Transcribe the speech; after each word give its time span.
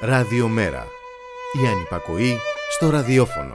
Ραδιομέρα. 0.00 0.86
Η 1.62 1.66
ανυπακοή 1.66 2.36
στο 2.70 2.90
ραδιόφωνο. 2.90 3.54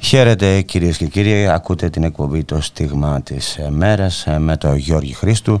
Χαίρετε 0.00 0.60
κυρίες 0.60 0.96
και 0.96 1.06
κύριοι, 1.06 1.48
ακούτε 1.48 1.90
την 1.90 2.04
εκπομπή 2.04 2.44
«Το 2.44 2.60
στίγμα 2.60 3.22
της 3.22 3.58
μέρας» 3.70 4.26
με 4.38 4.56
τον 4.56 4.76
Γιώργη 4.76 5.12
Χρήστου 5.12 5.60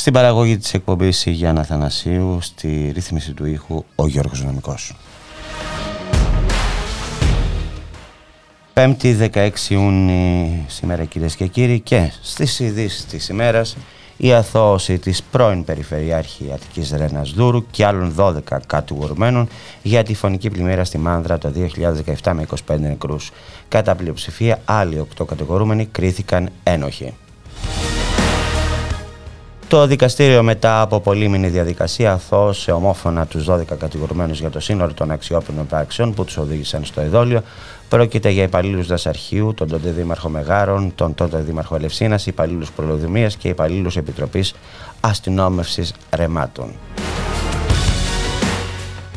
στην 0.00 0.12
παραγωγή 0.12 0.58
της 0.58 0.74
εκπομπής 0.74 1.26
η 1.26 1.30
Γιάννα 1.30 1.64
Θανασίου, 1.64 2.38
στη 2.40 2.90
ρύθμιση 2.94 3.32
του 3.32 3.46
ήχου 3.46 3.84
ο 3.94 4.06
Γιώργος 4.06 4.44
Νομικός. 4.44 4.96
5η 8.74 9.30
16 9.32 9.50
Ιούνιου 9.68 10.64
σήμερα 10.66 11.04
κυρίες 11.04 11.36
και 11.36 11.46
κύριοι 11.46 11.80
και 11.80 12.12
στις 12.22 12.60
ειδήσεις 12.60 13.04
της 13.06 13.28
ημέρας 13.28 13.76
η 14.16 14.32
αθώωση 14.32 14.98
της 14.98 15.22
πρώην 15.22 15.64
Περιφερειάρχη 15.64 16.50
Αττικής 16.52 16.90
Ρένας 16.90 17.30
Δούρου 17.30 17.66
και 17.70 17.84
άλλων 17.84 18.14
12 18.16 18.40
κατηγορουμένων 18.66 19.48
για 19.82 20.02
τη 20.02 20.14
φωνική 20.14 20.50
πλημμύρα 20.50 20.84
στη 20.84 20.98
Μάνδρα 20.98 21.38
το 21.38 21.52
2017 22.22 22.32
με 22.32 22.46
25 22.68 22.78
νεκρούς. 22.78 23.30
Κατά 23.68 23.94
πλειοψηφία 23.94 24.60
άλλοι 24.64 25.06
8 25.20 25.26
κατηγορούμενοι 25.26 25.86
κρίθηκαν 25.86 26.48
ένοχοι. 26.62 27.14
Το 29.70 29.86
δικαστήριο 29.86 30.42
μετά 30.42 30.80
από 30.80 31.00
πολύμηνη 31.00 31.48
διαδικασία 31.48 32.12
αθώωσε 32.12 32.72
ομόφωνα 32.72 33.26
τους 33.26 33.46
12 33.48 33.64
κατηγορουμένους 33.78 34.40
για 34.40 34.50
το 34.50 34.60
σύνολο 34.60 34.94
των 34.94 35.10
αξιόπινων 35.10 35.66
πράξεων 35.66 36.14
που 36.14 36.24
τους 36.24 36.36
οδήγησαν 36.36 36.84
στο 36.84 37.00
εδόλιο. 37.00 37.42
Πρόκειται 37.88 38.30
για 38.30 38.42
υπαλλήλους 38.42 38.86
Δασαρχείου, 38.86 39.54
τον 39.54 39.68
τότε 39.68 39.90
Δήμαρχο 39.90 40.28
Μεγάρων, 40.28 40.92
τον 40.94 41.14
τότε 41.14 41.38
Δήμαρχο 41.38 41.74
Ελευσίνας, 41.74 42.26
υπαλλήλους 42.26 42.70
Προλοδημίας 42.70 43.36
και 43.36 43.48
υπαλλήλους 43.48 43.96
Επιτροπής 43.96 44.54
Αστυνόμευσης 45.00 45.92
Ρεμάτων. 46.10 46.72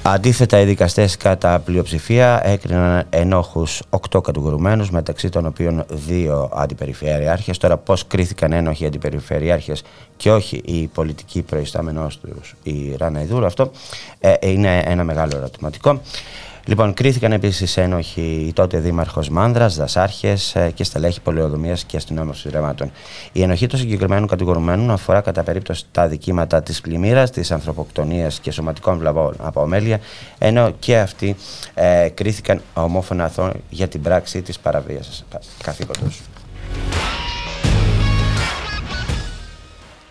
Αντίθετα, 0.05 0.59
οι 0.59 0.65
δικαστές 0.65 1.17
κατά 1.17 1.59
πλειοψηφία 1.59 2.41
έκριναν 2.43 3.05
ενόχους 3.09 3.81
οκτώ 3.89 4.21
κατηγορουμένους, 4.21 4.89
μεταξύ 4.91 5.29
των 5.29 5.45
οποίων 5.45 5.85
δύο 5.89 6.49
αντιπεριφερειάρχες. 6.53 7.57
Τώρα, 7.57 7.77
πώς 7.77 8.07
κρίθηκαν 8.07 8.51
ένοχοι 8.51 8.85
αντιπεριφερειάρχες 8.85 9.83
και 10.17 10.31
όχι 10.31 10.61
η 10.65 10.87
πολιτική 10.87 11.41
προϊστάμενό 11.41 12.07
τους, 12.21 12.55
η 12.63 12.95
Ράνα 12.97 13.21
Ιδούρου, 13.21 13.45
αυτό 13.45 13.71
ε, 14.19 14.33
είναι 14.39 14.81
ένα 14.85 15.03
μεγάλο 15.03 15.37
ερωτηματικό. 15.37 16.01
Λοιπόν, 16.65 16.93
κρίθηκαν 16.93 17.31
επίσης 17.31 17.77
ένοχοι 17.77 18.45
η 18.47 18.53
τότε 18.53 18.79
Δήμαρχος 18.79 19.29
Μάνδρας, 19.29 19.75
δασάρχες 19.75 20.55
ε, 20.55 20.71
και 20.75 20.83
στελέχη 20.83 21.21
πολεοδομίας 21.21 21.83
και 21.83 21.97
αστυνόμευσης 21.97 22.51
ρεμάτων. 22.51 22.91
Η 23.31 23.41
ενοχή 23.41 23.67
των 23.67 23.79
συγκεκριμένων 23.79 24.27
κατηγορουμένων 24.27 24.91
αφορά 24.91 25.21
κατά 25.21 25.43
περίπτωση 25.43 25.85
τα 25.91 26.07
δικήματα 26.07 26.63
της 26.63 26.81
πλημμύρας, 26.81 27.31
της 27.31 27.51
ανθρωποκτονίας 27.51 28.39
και 28.39 28.51
σωματικών 28.51 28.97
βλαβών 28.97 29.35
από 29.41 29.61
ομέλεια, 29.61 29.99
ενώ 30.37 30.71
και 30.79 30.97
αυτοί 30.97 31.35
ε, 31.73 32.09
κρίθηκαν 32.13 32.61
ομόφωνα 32.73 33.23
αθώων 33.23 33.53
για 33.69 33.87
την 33.87 34.01
πράξη 34.01 34.41
της 34.41 34.59
παραβίασης 34.59 35.25
καθήκοντος. 35.63 36.21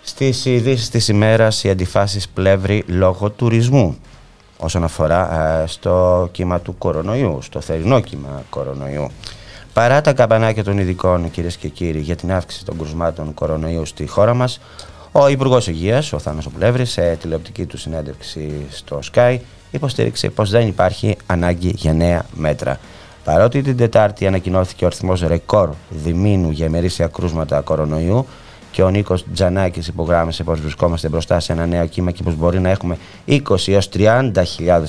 Στις 0.03 0.45
ειδήσεις 0.45 0.89
της 0.89 1.09
ημέρας, 1.09 1.65
οι 1.65 1.71
αντιφάσεις 1.71 2.29
πλεύρη 2.29 2.85
λόγω 2.87 3.31
τουρισμού 3.31 3.99
όσον 4.63 4.85
αφορά 4.85 5.43
ε, 5.63 5.67
στο 5.67 6.29
κύμα 6.33 6.61
του 6.61 6.79
κορονοϊού, 6.79 7.39
στο 7.43 7.61
θερινό 7.61 8.01
κύμα 8.01 8.43
κορονοϊού. 8.51 9.11
Παρά 9.73 10.01
τα 10.01 10.13
καμπανάκια 10.13 10.65
των 10.65 10.79
ειδικών, 10.79 11.31
κυρίες 11.31 11.57
και 11.57 11.69
κύριοι, 11.69 11.99
για 11.99 12.17
την 12.17 12.33
αύξηση 12.33 12.65
των 12.65 12.79
κρουσμάτων 12.79 13.35
κορονοϊού 13.35 13.87
στη 13.87 14.07
χώρα 14.07 14.35
μας, 14.35 14.61
ο 15.13 15.29
Υπουργός 15.29 15.67
Υγείας, 15.67 16.13
ο 16.13 16.19
Θάνος 16.19 16.47
Οπλεύρης, 16.47 16.91
σε 16.91 17.17
τηλεοπτική 17.21 17.67
του 17.67 17.79
συνέντευξη 17.79 18.67
στο 18.71 18.99
Sky, 19.13 19.39
υποστήριξε 19.71 20.29
πως 20.29 20.51
δεν 20.51 20.67
υπάρχει 20.67 21.17
ανάγκη 21.27 21.73
για 21.77 21.93
νέα 21.93 22.25
μέτρα. 22.35 22.79
Παρότι 23.25 23.63
την 23.63 23.77
Τετάρτη 23.77 24.27
ανακοινώθηκε 24.27 24.85
ο 24.85 24.87
αριθμός 24.87 25.21
ρεκόρ 25.21 25.71
διμήνου 25.89 26.51
για 26.51 26.67
ημερήσια 26.67 27.07
κρούσματα 27.07 27.61
κορονοϊού, 27.61 28.27
και 28.73 28.83
ο 28.83 28.91
Νίκος 28.91 29.25
Τζανάκης 29.33 29.89
υπογράμμισε 29.89 30.45
πως 30.45 30.61
βρισκόμαστε 30.61 31.09
μπροστά 31.09 31.41
σε 31.41 31.53
ένα 31.53 31.67
νέο 31.67 31.87
κύμα 31.87 32.11
και 32.11 32.23
πως 32.23 32.35
μπορεί 32.35 32.61
να 32.61 32.71
έχουμε 32.71 32.99
20 33.27 33.39
έως 33.67 33.89
30.000 33.95 34.33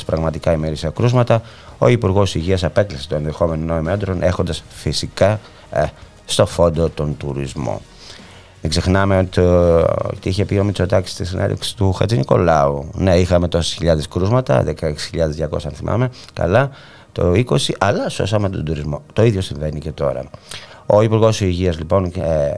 πραγματικά 0.06 0.52
ημερήσια 0.52 0.90
κρούσματα, 0.90 1.42
ο 1.78 1.88
Υπουργός 1.88 2.36
Υγείας 2.36 2.64
απέκλεισε 2.64 3.08
το 3.08 3.16
ενδεχόμενο 3.16 3.66
νόημα 3.66 3.82
μέτρων, 3.82 4.24
έχοντας 4.24 4.64
φυσικά 4.70 5.40
ε, 5.72 5.84
στο 6.26 6.46
φόντο 6.46 6.90
τον 6.90 7.18
τουρισμό. 7.18 7.82
Δεν 8.62 8.70
ξεχνάμε 8.70 9.18
ότι, 9.18 9.40
ότι 9.40 10.30
είχε 10.30 10.46
πει 10.46 10.58
ο 10.58 10.64
Μητσοτάκης 10.64 11.12
στη 11.12 11.26
συνέντευξη 11.26 11.76
του 11.76 11.94
Χατζη 11.94 12.18
Νικολάου. 12.18 12.90
Ναι, 12.94 13.16
είχαμε 13.16 13.48
τόσες 13.48 13.74
χιλιάδες 13.74 14.08
κρούσματα, 14.08 14.64
16.200 14.66 14.74
αν 15.66 15.72
θυμάμαι 15.72 16.10
καλά, 16.34 16.70
το 17.12 17.32
20, 17.32 17.58
αλλά 17.80 18.10
σώσαμε 18.10 18.50
τον 18.50 18.66
τουρισμό. 18.66 19.02
Το 19.14 19.24
ίδιο 19.24 19.42
συμβαίνει 19.42 19.80
και 19.80 19.92
τώρα. 19.92 20.24
Ο 20.86 21.02
Υπουργός 21.02 21.42
Υγείας 21.42 21.78
λοιπόν 21.78 22.06
ε, 22.06 22.52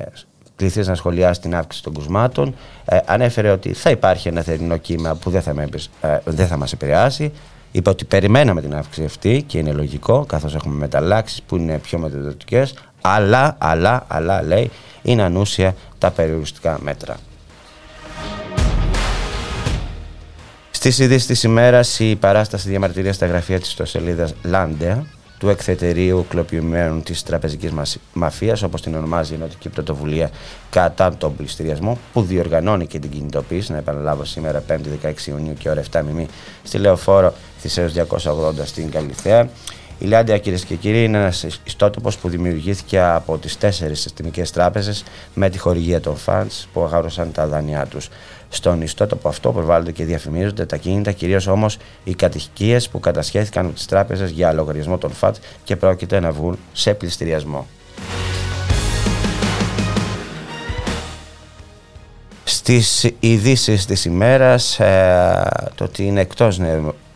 κληθείς 0.56 0.88
να 0.88 0.96
σχολιάσεις 0.96 1.40
την 1.40 1.56
αύξηση 1.56 1.84
των 1.84 1.94
κουσμάτων. 1.94 2.56
Ε, 2.86 2.98
ανέφερε 3.06 3.50
ότι 3.50 3.74
θα 3.74 3.90
υπάρχει 3.90 4.28
ένα 4.28 4.42
θερινό 4.42 4.78
κύμα 4.78 5.16
που 5.16 5.30
δεν 5.30 5.42
θα, 5.42 5.54
με, 5.54 5.68
ε, 6.02 6.18
δεν 6.26 6.48
θα 6.48 6.58
μας 6.58 6.72
επηρεάσει. 6.72 7.32
Είπε 7.72 7.90
ότι 7.90 8.06
περιμέναμε 8.06 8.62
την 8.62 8.76
αύξηση 8.76 9.06
αυτή 9.06 9.44
και 9.48 9.58
είναι 9.58 9.72
λογικό 9.72 10.26
καθώς 10.26 10.56
έχουμε 10.56 10.76
μεταλλάξεις 10.76 11.42
που 11.42 11.56
είναι 11.56 11.78
πιο 11.78 12.00
μεταδοτικές 12.00 12.74
αλλά, 13.02 13.56
αλλά, 13.60 14.06
αλλά 14.08 14.44
λέει 14.44 14.72
είναι 15.02 15.24
ανούσια 15.24 15.76
τα 15.98 16.12
περιοριστικά 16.12 16.78
μέτρα. 16.82 17.18
Στις 20.72 21.00
ειδήσεις 21.00 21.28
της 21.28 21.44
ημέρας, 21.44 22.00
η 22.00 22.16
παράσταση 22.16 22.70
διαμαρτυρίας 22.70 23.16
στα 23.16 23.26
γραφεία 23.26 23.60
της 23.60 23.68
ιστοσελίδα 23.70 24.30
Λάντεα 24.44 25.06
του 25.46 25.52
εκθετερίου 25.52 26.26
κλοπημένων 26.30 27.04
της 27.04 27.24
τραπεζικής 27.24 27.72
μαφίας 28.14 28.64
όπως 28.64 28.82
την 28.82 28.96
ονομάζει 28.96 29.34
η 29.34 29.36
Ενωτική 29.36 29.70
Πρωτοβουλία 29.70 30.30
κατά 30.70 31.16
τον 31.18 31.36
πληστηριασμό 31.36 31.98
που 32.14 32.22
διοργανώνει 32.22 32.88
και 32.88 33.00
την 33.00 33.10
κινητοποίηση 33.10 33.72
να 33.72 33.78
επαναλάβω 33.78 34.26
σήμερα 34.26 34.64
5η 34.68 35.08
16 35.08 35.26
Ιουνίου 35.26 35.54
και 35.54 35.70
ώρα 35.70 35.84
7 35.92 36.02
μη 36.14 36.28
στη 36.64 36.78
Λεωφόρο 36.78 37.34
Θησέως 37.60 37.94
280 38.10 38.54
στην 38.64 38.92
Καλυθέα 38.92 39.50
η 40.00 40.06
Λάντια, 40.06 40.38
κυρίες 40.38 40.66
και 40.66 40.76
κύριοι, 40.76 41.04
είναι 41.04 41.18
ένας 41.18 41.46
ιστότοπος 41.64 42.18
που 42.18 42.30
δημιουργήθηκε 42.30 43.00
από 43.02 43.38
τις 43.38 43.58
τέσσερις 43.58 44.00
συστημικές 44.00 44.52
τράπεζες 44.52 45.04
με 45.34 45.50
τη 45.50 45.58
χορηγία 45.58 46.00
των 46.02 46.16
φαντ 46.16 46.52
που 46.74 46.84
αγάρωσαν 46.84 47.32
τα 47.32 47.48
δάνειά 47.48 47.86
τους. 47.86 48.10
Στον 48.50 48.82
ιστότοπο 48.82 49.28
αυτό 49.28 49.52
προβάλλονται 49.52 49.92
και 49.92 50.06
διαφημίζονται 50.06 50.66
τα 50.66 50.78
κίνητα, 50.78 51.12
κυρίως 51.12 51.48
όμως 51.48 51.78
οι 52.04 52.14
κατοικίες 52.14 52.90
που 52.90 53.00
κατασχέθηκαν 53.00 53.66
από 53.66 53.76
τις 53.76 53.86
τράπεζες 53.86 54.30
για 54.30 54.54
λογαριασμό 54.54 54.98
των 54.98 55.12
ΦΑΤ 55.12 55.36
και 55.64 55.76
πρόκειται 55.76 56.20
να 56.20 56.32
βγουν 56.32 56.58
σε 56.74 56.94
πληστηριασμό. 56.94 57.68
Στις 62.44 63.12
ειδήσεις 63.20 63.86
της 63.86 64.06
ημέρας 64.06 64.80
ε, 64.80 65.48
το 65.76 65.84
ότι 65.84 66.06
είναι 66.06 66.22
εκτός 66.22 66.60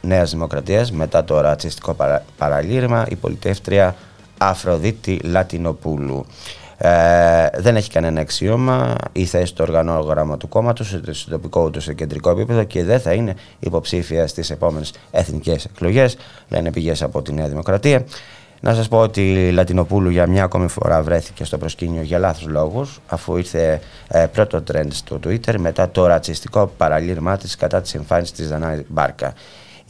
Νέας 0.01 0.31
Δημοκρατίας 0.31 0.91
μετά 0.91 1.23
το 1.23 1.41
ρατσιστικό 1.41 1.95
παραλήρημα 2.37 3.05
η 3.09 3.15
πολιτεύτρια 3.15 3.95
Αφροδίτη 4.37 5.19
Λατινοπούλου. 5.23 6.25
Ε, 6.81 7.47
δεν 7.57 7.75
έχει 7.75 7.89
κανένα 7.89 8.21
αξίωμα 8.21 8.95
η 9.11 9.25
θέση 9.25 9.53
του 9.55 9.63
οργανόγραμμα 9.67 10.37
του 10.37 10.47
κόμματος, 10.47 10.93
είτε 10.93 11.13
στο 11.13 11.29
τοπικό 11.29 11.63
ούτε 11.63 11.79
σε 11.79 11.93
κεντρικό 11.93 12.29
επίπεδο 12.29 12.63
και 12.63 12.83
δεν 12.83 12.99
θα 12.99 13.13
είναι 13.13 13.35
υποψήφια 13.59 14.27
στις 14.27 14.49
επόμενες 14.49 14.93
εθνικές 15.11 15.65
εκλογές, 15.65 16.17
λένε 16.49 16.71
πηγές 16.71 17.01
από 17.01 17.21
τη 17.21 17.33
Νέα 17.33 17.47
Δημοκρατία. 17.47 18.05
Να 18.61 18.73
σας 18.73 18.87
πω 18.87 18.97
ότι 18.97 19.47
η 19.47 19.51
Λατινοπούλου 19.51 20.09
για 20.09 20.27
μια 20.27 20.43
ακόμη 20.43 20.67
φορά 20.67 21.01
βρέθηκε 21.01 21.43
στο 21.43 21.57
προσκήνιο 21.57 22.01
για 22.01 22.19
λάθος 22.19 22.47
λόγους, 22.47 22.99
αφού 23.07 23.37
ήρθε 23.37 23.81
ε, 24.07 24.25
πρώτο 24.25 24.61
τρέντ 24.61 24.91
στο 24.91 25.19
Twitter 25.25 25.55
μετά 25.57 25.89
το 25.89 26.05
ρατσιστικό 26.05 26.71
παραλήρημά 26.77 27.37
της 27.37 27.55
κατά 27.55 27.81
της 27.81 27.95
εμφάνισης 27.95 28.35
της 28.35 28.49
Δανάη 28.49 28.85
Μπάρκα 28.87 29.33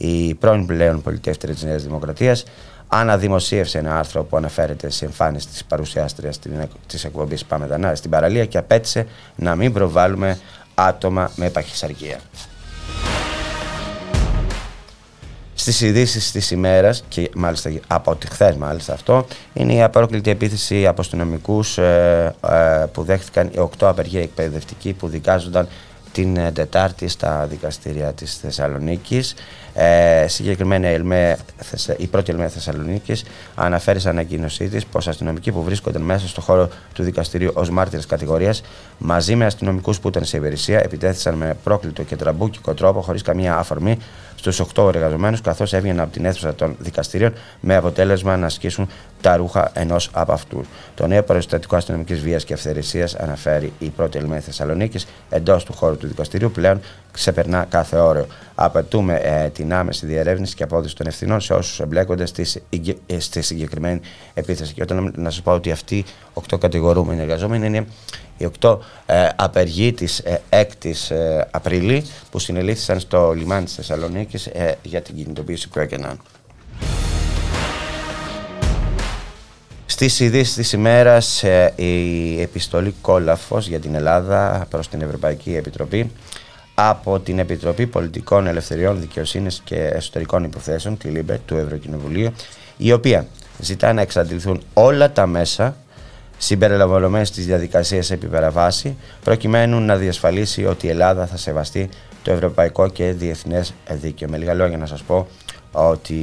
η 0.02 0.34
πρώην 0.34 0.66
πλέον 0.66 1.02
πολιτεύτρια 1.02 1.54
της 1.54 1.62
Νέας 1.62 1.82
Δημοκρατίας 1.82 2.44
αναδημοσίευσε 2.88 3.78
ένα 3.78 3.98
άρθρο 3.98 4.24
που 4.24 4.36
αναφέρεται 4.36 4.90
σε 4.90 5.04
εμφάνιση 5.04 5.48
της 5.48 5.64
παρουσιάστριας 5.64 6.38
της 6.86 7.04
εκπομπής 7.04 7.44
Πάμε 7.44 7.66
Δανά 7.66 7.94
στην 7.94 8.10
παραλία 8.10 8.44
και 8.44 8.58
απέτησε 8.58 9.06
να 9.36 9.54
μην 9.54 9.72
προβάλλουμε 9.72 10.38
άτομα 10.74 11.30
με 11.36 11.50
παχυσαρκία. 11.50 12.18
Στις 15.54 15.80
ειδήσεις 15.80 16.32
της 16.32 16.50
ημέρας, 16.50 17.04
και 17.08 17.30
μάλιστα 17.34 17.70
από 17.86 18.16
τη 18.16 18.26
χθες, 18.26 18.56
μάλιστα 18.56 18.92
αυτό, 18.92 19.26
είναι 19.52 19.72
η 19.72 19.82
απρόκλητη 19.82 20.30
επίθεση 20.30 20.86
από 20.86 21.00
αστυνομικού 21.00 21.64
ε, 21.76 22.24
ε, 22.24 22.86
που 22.92 23.02
δέχτηκαν 23.02 23.50
οι 23.54 23.58
οκτώ 23.58 23.88
απεργοί 23.88 24.18
εκπαιδευτικοί 24.18 24.92
που 24.92 25.08
δικάζονταν 25.08 25.68
την 26.12 26.54
Τετάρτη 26.54 27.08
στα 27.08 27.46
δικαστήρια 27.46 28.12
της 28.12 28.36
Θεσσαλονίκης. 28.36 29.34
Ε, 29.74 30.26
συγκεκριμένα 30.28 30.88
η 31.96 32.06
πρώτη 32.06 32.30
ΕΛΜΕ 32.30 32.48
Θεσσαλονίκης 32.48 33.24
αναφέρει 33.54 34.00
σε 34.00 34.08
ανακοίνωσή 34.08 34.68
της 34.68 34.86
πως 34.86 35.08
αστυνομικοί 35.08 35.52
που 35.52 35.62
βρίσκονταν 35.62 36.02
μέσα 36.02 36.28
στο 36.28 36.40
χώρο 36.40 36.68
του 36.92 37.02
δικαστηρίου 37.02 37.50
ως 37.54 37.70
μάρτυρες 37.70 38.06
κατηγορίας 38.06 38.62
μαζί 38.98 39.36
με 39.36 39.44
αστυνομικούς 39.44 40.00
που 40.00 40.08
ήταν 40.08 40.24
σε 40.24 40.36
υπηρεσία 40.36 40.80
επιτέθησαν 40.80 41.34
με 41.34 41.56
απρόκλητο 41.64 42.02
και 42.02 42.16
τραμπούκικο 42.16 42.74
τρόπο 42.74 43.00
χωρίς 43.00 43.22
καμία 43.22 43.56
αφορμή 43.56 43.98
στους 44.34 44.60
8 44.74 44.88
εργαζομένους, 44.88 45.40
καθώς 45.40 45.72
έβγαιναν 45.72 46.00
από 46.00 46.12
την 46.12 46.24
αίθουσα 46.24 46.54
των 46.54 46.76
δικαστηρίων 46.78 47.32
με 47.60 47.76
αποτέλεσμα 47.76 48.36
να 48.36 48.46
σκίσουν 48.46 48.88
τα 49.20 49.36
ρούχα 49.36 49.70
ενός 49.74 50.10
από 50.12 50.32
αυτούς. 50.32 50.66
Το 50.94 51.06
νέο 51.06 51.22
περιστατικό 51.22 51.76
αστυνομικής 51.76 52.20
βίας 52.20 52.44
και 52.44 52.52
αυθαιρεσίας, 52.52 53.14
αναφέρει 53.14 53.72
η 53.78 53.88
πρώτη 53.88 54.18
ΕΛΜΕ 54.18 54.40
Θεσσαλονίκης, 54.40 55.06
εντός 55.30 55.64
του 55.64 55.72
χώρου 55.72 55.96
του 55.96 56.06
δικαστηρίου 56.06 56.50
πλέον 56.50 56.80
ξεπερνά 57.12 57.66
κάθε 57.68 57.96
όριο. 57.96 58.26
Απαιτούμε 58.54 59.14
ε, 59.14 59.48
την 59.48 59.74
άμεση 59.74 60.06
διερεύνηση 60.06 60.54
και 60.54 60.62
απόδοση 60.62 60.96
των 60.96 61.06
ευθυνών 61.06 61.40
σε 61.40 61.52
όσους 61.52 61.80
εμπλέκονται 61.80 62.26
στη, 62.26 62.46
ε, 63.06 63.18
στη 63.20 63.42
συγκεκριμένη 63.42 64.00
επίθεση. 64.34 64.74
Και 64.74 64.82
όταν 64.82 65.12
να 65.16 65.30
σας 65.30 65.42
πω 65.42 65.52
ότι 65.52 65.70
αυτοί 65.70 65.96
οι 65.96 66.04
οκτώ 66.32 66.58
κατηγορούμενοι 66.58 67.20
εργαζόμενοι 67.20 67.66
είναι 67.66 67.86
οι 68.40 68.44
οκτώ 68.44 68.82
ε, 69.06 69.28
απεργοί 69.36 69.92
της 69.92 70.18
ε, 70.18 70.40
6η 70.50 70.92
ε, 71.08 71.40
Απριλή 71.50 72.04
που 72.30 72.38
συνελήφθησαν 72.38 73.00
στο 73.00 73.32
λιμάνι 73.32 73.64
της 73.64 73.74
Θεσσαλονίκης 73.74 74.46
ε, 74.46 74.78
για 74.82 75.02
την 75.02 75.14
κινητοποίηση 75.14 75.68
που 75.68 75.78
έκαναν. 75.78 76.20
Στις 80.00 80.20
ειδήσεις 80.20 80.54
της 80.54 80.72
ημέρας, 80.72 81.44
η 81.76 82.40
επιστολή 82.40 82.94
κόλαφος 83.00 83.68
για 83.68 83.80
την 83.80 83.94
Ελλάδα 83.94 84.66
προς 84.70 84.88
την 84.88 85.00
Ευρωπαϊκή 85.00 85.56
Επιτροπή 85.56 86.10
από 86.74 87.20
την 87.20 87.38
Επιτροπή 87.38 87.86
Πολιτικών 87.86 88.46
Ελευθεριών 88.46 89.00
Δικαιοσύνης 89.00 89.60
και 89.64 89.76
Εσωτερικών 89.76 90.44
Υποθέσεων, 90.44 90.98
τη 90.98 91.08
LIBE 91.08 91.40
του 91.46 91.56
Ευρωκοινοβουλίου, 91.56 92.32
η 92.76 92.92
οποία 92.92 93.26
ζητά 93.58 93.92
να 93.92 94.00
εξαντληθούν 94.00 94.62
όλα 94.74 95.12
τα 95.12 95.26
μέσα 95.26 95.76
συμπεριλαμβανομένης 96.38 97.24
της 97.24 97.46
διαδικασίας 97.46 98.10
επί 98.10 98.30
παραβάσει, 98.30 98.96
προκειμένου 99.24 99.80
να 99.80 99.96
διασφαλίσει 99.96 100.64
ότι 100.64 100.86
η 100.86 100.90
Ελλάδα 100.90 101.26
θα 101.26 101.36
σεβαστεί 101.36 101.88
το 102.22 102.32
ευρωπαϊκό 102.32 102.88
και 102.88 103.12
διεθνές 103.12 103.74
δίκαιο. 103.90 104.28
Με 104.28 104.36
λίγα 104.36 104.54
λόγια, 104.54 104.78
να 104.78 104.86
σας 104.86 105.02
πω 105.02 105.26
ότι 105.72 106.14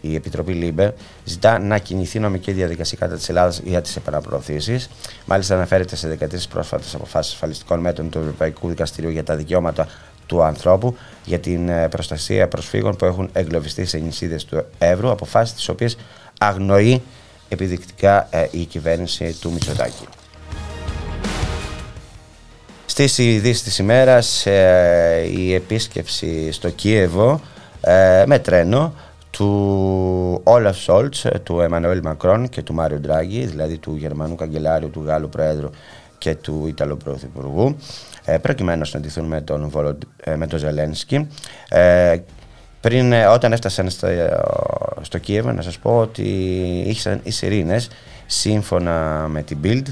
η 0.00 0.14
Επιτροπή 0.14 0.52
LIBE 0.52 0.94
ζητά 1.24 1.58
να 1.58 1.78
κινηθεί 1.78 2.18
νομική 2.18 2.52
διαδικασία 2.52 2.98
κατά 3.00 3.14
της 3.16 3.28
Ελλάδας 3.28 3.60
για 3.64 3.80
τις 3.80 3.96
επαναπροωθήσεις. 3.96 4.90
Μάλιστα, 5.24 5.54
αναφέρεται 5.54 5.96
σε 5.96 6.08
13 6.08 6.48
πρόσφατες 6.48 6.94
αποφάσεις 6.94 7.32
ασφαλιστικών 7.32 7.80
μέτρων 7.80 8.10
του 8.10 8.18
Ευρωπαϊκού 8.18 8.68
Δικαστηρίου 8.68 9.10
για 9.10 9.24
τα 9.24 9.36
δικαιώματα 9.36 9.88
του 10.26 10.42
ανθρώπου 10.42 10.96
για 11.24 11.38
την 11.38 11.68
ε, 11.68 11.88
προστασία 11.88 12.48
προσφύγων 12.48 12.96
που 12.96 13.04
έχουν 13.04 13.30
εγκλωβιστεί 13.32 13.84
σε 13.84 13.98
νησίδες 13.98 14.44
του 14.44 14.64
Εύρου, 14.78 15.10
αποφάσεις 15.10 15.54
τις 15.54 15.68
οποίες 15.68 15.96
αγνοεί 16.38 17.02
επιδεικτικά 17.48 18.28
ε, 18.30 18.48
η 18.50 18.64
κυβέρνηση 18.64 19.36
του 19.40 19.52
Μητσοτάκη. 19.52 20.06
Στις 22.86 23.18
ειδήσεις 23.18 23.62
της 23.62 23.78
ημέρας 23.78 24.46
ε, 24.46 25.28
η 25.36 25.54
επίσκεψη 25.54 26.52
στο 26.52 26.70
Κίεβο 26.70 27.40
ε, 27.80 28.24
με 28.26 28.38
τρένο 28.38 28.94
του 29.30 30.40
Όλαφ 30.44 30.76
Σόλτς, 30.76 31.26
του 31.42 31.60
Εμμανουέλ 31.60 32.00
Μακρόν 32.02 32.48
και 32.48 32.62
του 32.62 32.74
Μάριο 32.74 32.98
Ντράγκη, 32.98 33.44
δηλαδή 33.46 33.78
του 33.78 33.94
Γερμανού 33.96 34.34
Καγκελάριου, 34.34 34.90
του 34.90 35.02
Γάλλου 35.06 35.28
Πρόεδρου 35.28 35.70
και 36.18 36.34
του 36.34 36.64
Ιταλού 36.66 36.96
Πρωθυπουργού, 36.96 37.76
προκειμένου 38.42 38.78
να 38.78 38.84
συναντηθούν 38.84 39.24
με 39.24 39.40
τον, 39.40 39.72
με 40.36 40.46
τον 40.46 40.58
Ζελένσκι. 40.58 41.26
Πριν, 42.80 43.12
όταν 43.12 43.52
έφτασαν 43.52 43.90
στο, 43.90 44.08
στο 45.00 45.18
Κίεβο, 45.18 45.52
να 45.52 45.62
σας 45.62 45.78
πω 45.78 45.98
ότι 45.98 46.22
είχαν 46.86 47.20
οι 47.22 47.30
Σιρήνες, 47.30 47.88
σύμφωνα 48.26 49.26
με 49.28 49.42
την 49.42 49.58
Bild, 49.64 49.86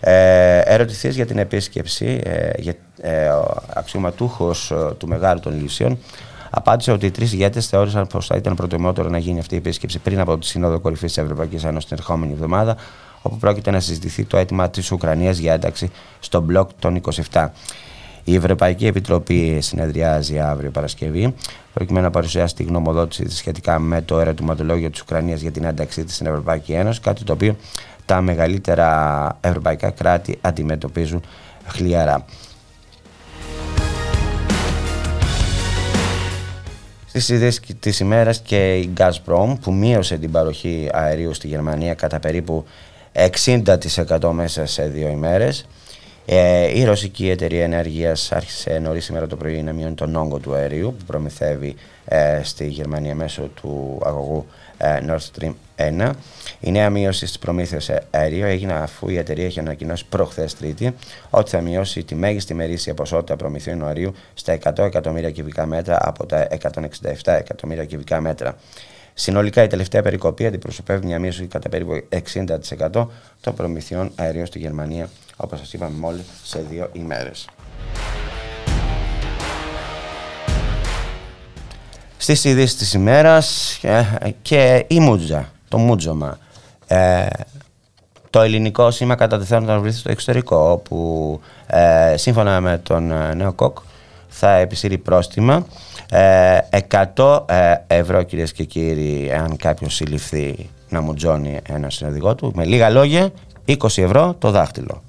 ε, 0.00 0.84
για 1.10 1.26
την 1.26 1.38
επίσκεψη 1.38 2.20
ε, 2.24 2.50
για, 2.56 2.74
ε, 3.00 3.28
ο 3.28 3.62
αξιωματούχος 3.74 4.70
ε, 4.70 4.94
του 4.98 5.08
Μεγάλου 5.08 5.40
των 5.40 5.60
Λύσεων 5.60 5.98
απάντησε 6.50 6.92
ότι 6.92 7.06
οι 7.06 7.10
τρεις 7.10 7.32
ηγέτες 7.32 7.66
θεώρησαν 7.66 8.06
πως 8.06 8.26
θα 8.26 8.36
ήταν 8.36 8.54
προτιμότερο 8.54 9.08
να 9.08 9.18
γίνει 9.18 9.38
αυτή 9.38 9.54
η 9.54 9.58
επίσκεψη 9.58 9.98
πριν 9.98 10.20
από 10.20 10.38
τη 10.38 10.46
Σύνοδο 10.46 10.80
Κορυφής 10.80 11.12
της 11.12 11.22
Ευρωπαϊκής 11.22 11.64
Ένωσης 11.64 11.88
την 11.88 11.96
ερχόμενη 11.98 12.32
εβδομάδα, 12.32 12.76
όπου 13.22 13.36
πρόκειται 13.36 13.70
να 13.70 13.80
συζητηθεί 13.80 14.24
το 14.24 14.36
αίτημα 14.36 14.70
της 14.70 14.90
Ουκρανίας 14.90 15.38
για 15.38 15.52
ένταξη 15.52 15.90
στο 16.20 16.40
μπλοκ 16.40 16.70
των 16.78 17.00
27. 17.32 17.48
Η 18.24 18.34
Ευρωπαϊκή 18.34 18.86
Επιτροπή 18.86 19.60
συνεδριάζει 19.60 20.38
αύριο 20.38 20.70
Παρασκευή, 20.70 21.34
προκειμένου 21.72 22.04
να 22.04 22.10
παρουσιάσει 22.10 22.54
τη 22.54 22.62
γνωμοδότηση 22.62 23.24
της 23.24 23.36
σχετικά 23.36 23.78
με 23.78 24.02
το 24.02 24.20
ερωτηματολόγιο 24.20 24.90
της 24.90 25.00
Ουκρανίας 25.00 25.40
για 25.40 25.50
την 25.50 25.64
ένταξή 25.64 26.04
της 26.04 26.14
στην 26.14 26.26
Ευρωπαϊκή 26.26 26.72
Ένωση, 26.72 27.00
κάτι 27.00 27.24
το 27.24 27.32
οποίο 27.32 27.56
τα 28.06 28.20
μεγαλύτερα 28.20 29.38
ευρωπαϊκά 29.40 29.90
κράτη 29.90 30.38
αντιμετωπίζουν 30.40 31.22
χλιαρά. 31.66 32.24
Στι 37.18 37.34
ιδέε 37.34 37.50
τη 37.80 37.98
ημέρα 38.00 38.32
και 38.32 38.76
η 38.76 38.92
Gazprom 38.98 39.56
που 39.60 39.72
μείωσε 39.72 40.16
την 40.16 40.30
παροχή 40.30 40.88
αερίου 40.92 41.34
στη 41.34 41.46
Γερμανία 41.46 41.94
κατά 41.94 42.20
περίπου 42.20 42.64
60% 43.36 44.30
μέσα 44.32 44.66
σε 44.66 44.82
δύο 44.82 45.08
ημέρες. 45.08 45.66
Ε, 46.26 46.78
η 46.78 46.84
ρωσική 46.84 47.30
εταιρεία 47.30 47.64
ενέργειας 47.64 48.32
άρχισε 48.32 48.78
νωρίς 48.78 49.04
σήμερα 49.04 49.26
το 49.26 49.36
πρωί 49.36 49.62
να 49.62 49.72
μειώνει 49.72 49.94
τον 49.94 50.16
όγκο 50.16 50.38
του 50.38 50.54
αερίου 50.54 50.94
που 50.98 51.04
προμηθεύει 51.04 51.74
ε, 52.04 52.40
στη 52.42 52.66
Γερμανία 52.66 53.14
μέσω 53.14 53.42
του 53.42 54.00
αγωγού 54.04 54.46
ε, 54.78 54.98
Nord 55.08 55.18
Stream 55.18 55.52
1. 55.76 56.10
Η 56.60 56.70
νέα 56.70 56.90
μείωση 56.90 57.26
στις 57.26 57.38
προμήθειες 57.38 57.90
αερίου 58.10 58.44
έγινε 58.44 58.72
αφού 58.72 59.08
η 59.08 59.16
εταιρεία 59.16 59.44
έχει 59.44 59.60
ανακοινώσει 59.60 60.04
προχθές 60.08 60.54
Τρίτη 60.54 60.94
ότι 61.30 61.50
θα 61.50 61.60
μειώσει 61.60 62.04
τη 62.04 62.14
μέγιστη 62.14 62.54
μερίσια 62.54 62.94
ποσότητα 62.94 63.36
προμηθειών 63.36 63.86
αερίου 63.86 64.14
στα 64.34 64.58
100 64.62 64.78
εκατομμύρια 64.78 65.30
κυβικά 65.30 65.66
μέτρα 65.66 65.98
από 66.00 66.26
τα 66.26 66.48
167 66.62 66.70
εκατομμύρια 67.24 67.84
κυβικά 67.84 68.20
μέτρα. 68.20 68.56
Συνολικά 69.18 69.62
η 69.62 69.66
τελευταία 69.66 70.02
περικοπή 70.02 70.46
αντιπροσωπεύει 70.46 71.06
μια 71.06 71.18
μείωση 71.18 71.46
κατά 71.46 71.68
περίπου 71.68 71.92
60% 72.92 73.06
των 73.40 73.54
προμηθειών 73.54 74.12
αερίων 74.14 74.46
στη 74.46 74.58
Γερμανία, 74.58 75.08
όπως 75.36 75.58
σας 75.58 75.72
είπαμε 75.72 75.98
μόλις, 75.98 76.24
σε 76.42 76.64
δύο 76.70 76.90
ημέρες. 76.92 77.48
Στις 82.16 82.44
ειδήσεις 82.44 82.76
της 82.76 82.92
ημέρας 82.92 83.78
ε, 83.82 84.04
και 84.42 84.84
η 84.88 85.00
Μούτζα, 85.00 85.52
το 85.68 85.78
Μούτζομα, 85.78 86.38
ε, 86.86 87.26
το 88.30 88.40
ελληνικό 88.40 88.90
σήμα 88.90 89.14
κατά 89.14 89.60
να 89.60 89.78
βρεθεί 89.78 89.98
στο 89.98 90.10
εξωτερικό, 90.10 90.56
όπου 90.56 91.40
ε, 91.66 92.16
σύμφωνα 92.16 92.60
με 92.60 92.78
τον 92.78 93.12
νέο 93.36 93.52
ΚΟΚ 93.52 93.78
θα 94.28 94.54
επισύρει 94.54 94.98
πρόστιμα 94.98 95.66
100 97.14 97.40
ε, 97.46 97.72
ε, 97.72 97.98
ευρώ 97.98 98.22
κυρίες 98.22 98.52
και 98.52 98.64
κύριοι 98.64 99.32
αν 99.32 99.56
κάποιος 99.56 99.94
συλληφθεί 99.94 100.70
να 100.88 101.00
μου 101.00 101.14
τζώνει 101.14 101.60
ένα 101.68 101.90
συνοδηγό 101.90 102.34
του 102.34 102.52
με 102.54 102.64
λίγα 102.64 102.90
λόγια 102.90 103.30
20 103.66 103.74
ευρώ 103.96 104.34
το 104.38 104.50
δάχτυλο 104.50 105.02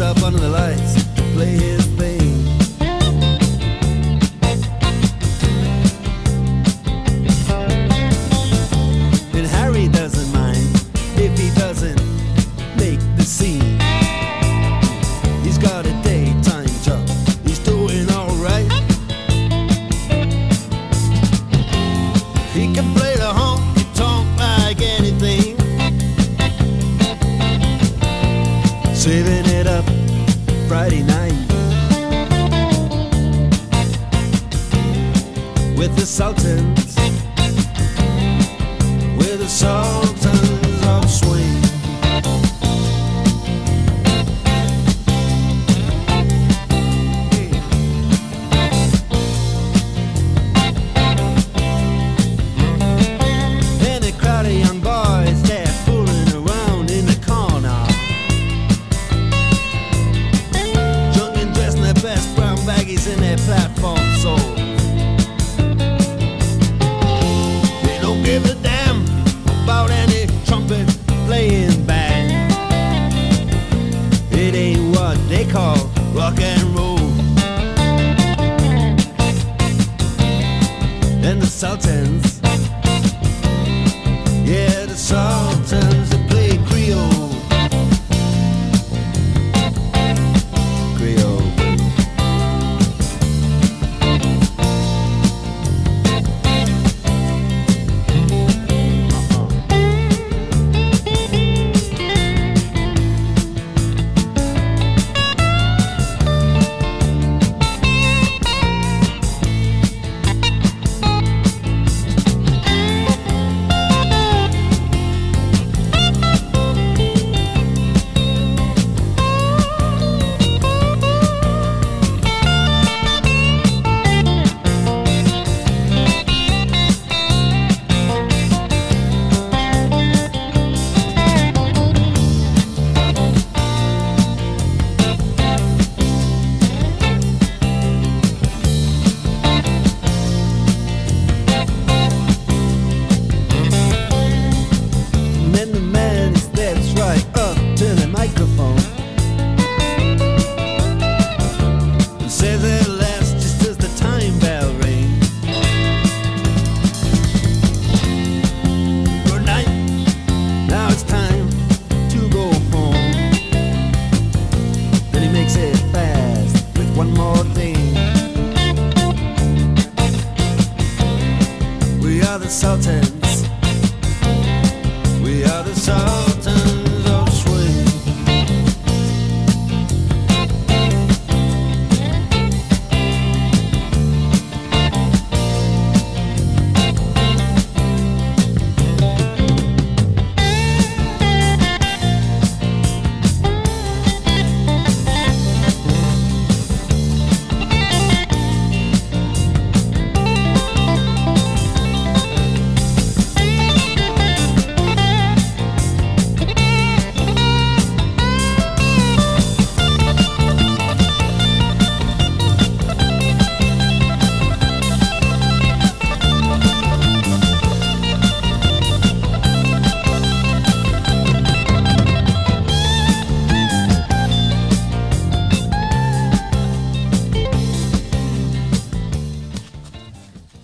up 0.00 0.22
under 0.22 0.38
the 0.38 0.48
lights, 0.48 1.04
play 1.34 1.50
his 1.50 1.89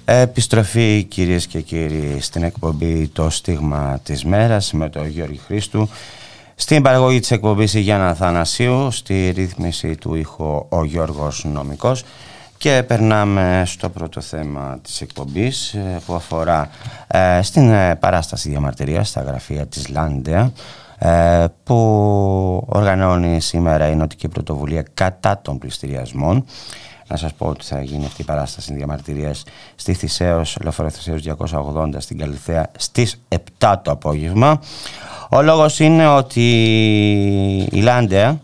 Επιστροφή 0.09 1.03
κυρίες 1.03 1.47
και 1.47 1.61
κύριοι 1.61 2.21
στην 2.21 2.43
εκπομπή 2.43 3.09
«Το 3.09 3.31
στίγμα 3.31 4.01
της 4.03 4.25
μέρας, 4.25 4.73
με 4.73 4.89
τον 4.89 5.07
Γιώργη 5.07 5.41
Χρήστου. 5.47 5.89
Στην 6.55 6.83
παραγωγή 6.83 7.21
της 7.21 7.31
εκπομπής 7.31 7.75
η 7.75 7.81
Γιάννα 7.81 8.15
Θανασίου, 8.15 8.91
στη 8.91 9.31
ρύθμιση 9.31 9.97
του 9.97 10.15
ήχου 10.15 10.67
ο 10.69 10.85
Γιώργος 10.85 11.45
νομικός. 11.45 12.05
και 12.59 12.83
περνάμε 12.87 13.63
στο 13.67 13.89
πρώτο 13.89 14.21
θέμα 14.21 14.79
της 14.83 15.01
εκπομπής 15.01 15.75
ε, 15.75 16.01
που 16.07 16.15
αφορά 16.15 16.71
ε, 17.07 17.43
στην 17.43 17.71
ε, 17.71 17.97
παράσταση 17.97 18.49
διαμαρτυρία 18.49 19.05
στα 19.05 19.23
γραφεία 19.23 19.67
της 19.67 19.89
Λάντεα 19.89 20.53
που 21.65 21.77
οργανώνει 22.69 23.41
σήμερα 23.41 23.89
η 23.89 23.95
Νοτική 23.95 24.29
Πρωτοβουλία 24.29 24.85
κατά 24.95 25.41
των 25.43 25.59
πληστηριασμών 25.59 26.45
να 27.09 27.17
σας 27.17 27.35
πω 27.35 27.47
ότι 27.47 27.65
θα 27.65 27.83
γίνει 27.83 28.05
αυτή 28.05 28.23
η 28.23 28.25
παράσταση 28.25 28.75
διαμαρτυρία 28.75 29.35
στη 29.75 29.93
Θησαίω, 29.93 30.43
Λεωφορείο 30.63 30.91
Θησέως 30.91 31.23
280 31.23 31.95
στην 31.99 32.19
Καλυθέα 32.19 32.71
στις 32.79 33.21
7 33.59 33.75
το 33.83 33.91
απόγευμα. 33.91 34.61
Ο 35.31 35.43
λόγος 35.43 35.79
είναι 35.79 36.09
ότι 36.09 36.43
η 37.73 37.81
Λάντεα 37.81 38.41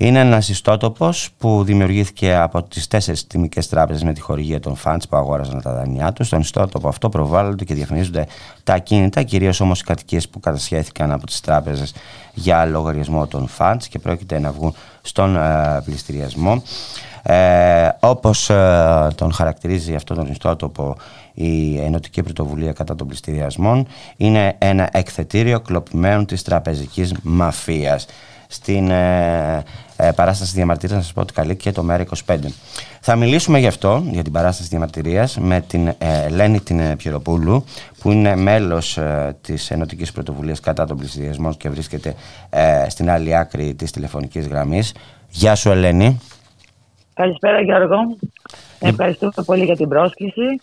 είναι 0.00 0.18
ένας 0.18 0.48
ιστότοπος 0.48 1.28
που 1.38 1.64
δημιουργήθηκε 1.64 2.34
από 2.34 2.62
τις 2.62 2.86
τέσσερις 2.86 3.26
τιμικές 3.26 3.68
τράπεζες 3.68 4.02
με 4.02 4.12
τη 4.12 4.20
χορηγία 4.20 4.60
των 4.60 4.76
φαντς 4.76 5.08
που 5.08 5.16
αγόραζαν 5.16 5.62
τα 5.62 5.72
δανειά 5.72 6.12
τους. 6.12 6.26
Στον 6.26 6.40
ιστότοπο 6.40 6.88
αυτό 6.88 7.08
προβάλλονται 7.08 7.64
και 7.64 7.74
διαφημίζονται 7.74 8.26
τα 8.64 8.74
ακίνητα, 8.74 9.22
κυρίως 9.22 9.60
όμως 9.60 9.80
οι 9.80 9.84
κατοικίες 9.84 10.28
που 10.28 10.40
κατασχέθηκαν 10.40 11.12
από 11.12 11.26
τις 11.26 11.40
τράπεζες 11.40 11.94
για 12.34 12.64
λογαριασμό 12.64 13.26
των 13.26 13.48
φαντς 13.48 13.88
και 13.88 13.98
πρόκειται 13.98 14.38
να 14.38 14.52
βγουν 14.52 14.74
στον 15.02 15.36
ε, 15.36 15.82
πληστηριασμό. 15.84 16.62
Ε, 17.30 17.88
όπως 18.00 18.50
ε, 18.50 19.08
τον 19.14 19.32
χαρακτηρίζει 19.32 19.94
αυτό 19.94 20.14
τον 20.14 20.26
ιστότοπο 20.26 20.96
η 21.34 21.80
Ενωτική 21.80 22.22
Πρωτοβουλία 22.22 22.72
κατά 22.72 22.94
των 22.94 23.06
πληστηριασμών 23.06 23.86
είναι 24.16 24.54
ένα 24.58 24.88
εκθετήριο 24.92 25.60
κλοπημένων 25.60 26.26
της 26.26 26.42
τραπεζικής 26.42 27.14
μαφίας 27.22 28.06
στην 28.48 28.90
ε, 28.90 29.62
ε, 29.96 30.10
παράσταση 30.10 30.52
διαμαρτυρίας, 30.54 30.98
να 30.98 31.04
σας 31.04 31.12
πω 31.12 31.20
ότι 31.20 31.32
καλεί 31.32 31.56
και 31.56 31.72
το 31.72 31.84
ΜΕΡΑ25. 31.88 32.38
Θα 33.00 33.16
μιλήσουμε 33.16 33.58
γι' 33.58 33.66
αυτό, 33.66 34.02
για 34.10 34.22
την 34.22 34.32
παράσταση 34.32 34.68
διαμαρτυρίας, 34.68 35.38
με 35.38 35.60
την 35.60 35.86
ε, 35.86 35.94
Ελένη 35.98 36.60
την 36.60 36.96
Πιεροπούλου, 36.96 37.64
που 38.00 38.10
είναι 38.10 38.36
μέλος 38.36 38.96
ε, 38.96 39.36
της 39.40 39.70
Ενωτικής 39.70 40.12
Πρωτοβουλίας 40.12 40.60
κατά 40.60 40.86
των 40.86 40.96
πληστηριασμών 40.96 41.56
και 41.56 41.68
βρίσκεται 41.68 42.14
ε, 42.50 42.86
στην 42.88 43.10
άλλη 43.10 43.36
άκρη 43.36 43.74
της 43.74 43.90
τηλεφωνικής 43.90 44.46
γραμμής. 44.46 44.92
Γεια 45.28 45.54
σου 45.54 45.70
Ελένη. 45.70 46.20
Καλησπέρα 47.18 47.60
Γιώργο. 47.60 48.16
Ευχαριστούμε 48.80 49.32
πολύ 49.46 49.64
για 49.64 49.76
την 49.76 49.88
πρόσκληση 49.88 50.60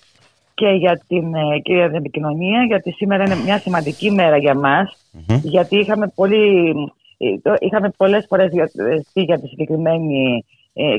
και 0.53 0.67
για 0.67 1.01
την, 1.07 1.35
ε, 1.35 1.59
και 1.59 1.73
για 1.73 1.87
την 1.87 1.95
επικοινωνία, 1.95 2.63
γιατί 2.63 2.91
σήμερα 2.91 3.23
είναι 3.23 3.35
μια 3.35 3.59
σημαντική 3.59 4.11
μέρα 4.11 4.37
για 4.37 4.55
μας, 4.55 4.97
γιατί 5.43 5.77
είχαμε, 5.77 6.07
πολύ, 6.15 6.73
ε, 7.17 7.53
είχαμε 7.59 7.89
πολλές 7.97 8.25
φορές 8.29 8.51
για, 8.51 8.71
ε, 9.13 9.21
για 9.21 9.39
τη 9.39 9.47
συγκεκριμένη 9.47 10.45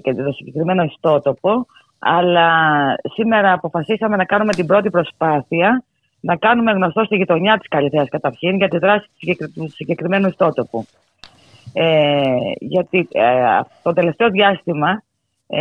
και 0.03 0.15
το 0.15 0.33
συγκεκριμένο 0.33 0.83
ιστότοπο, 0.83 1.67
αλλά 1.99 2.51
σήμερα 3.15 3.53
αποφασίσαμε 3.53 4.17
να 4.17 4.25
κάνουμε 4.25 4.53
την 4.53 4.67
πρώτη 4.67 4.91
προσπάθεια 4.91 5.85
να 6.21 6.37
κάνουμε 6.37 6.73
γνωστό 6.73 7.05
στη 7.05 7.17
γειτονιά 7.17 7.59
της 7.59 7.69
Καλυθέας 7.69 8.09
καταρχήν 8.09 8.57
για 8.57 8.69
τη 8.69 8.79
δράση 8.79 9.09
του 9.55 9.71
συγκεκριμένου 9.71 10.29
ιστότοπου. 10.29 10.87
Ε, 11.73 12.53
γιατί 12.59 13.09
ε, 13.13 13.61
το 13.83 13.93
τελευταίο 13.93 14.31
διάστημα 14.31 15.03
ε, 15.49 15.61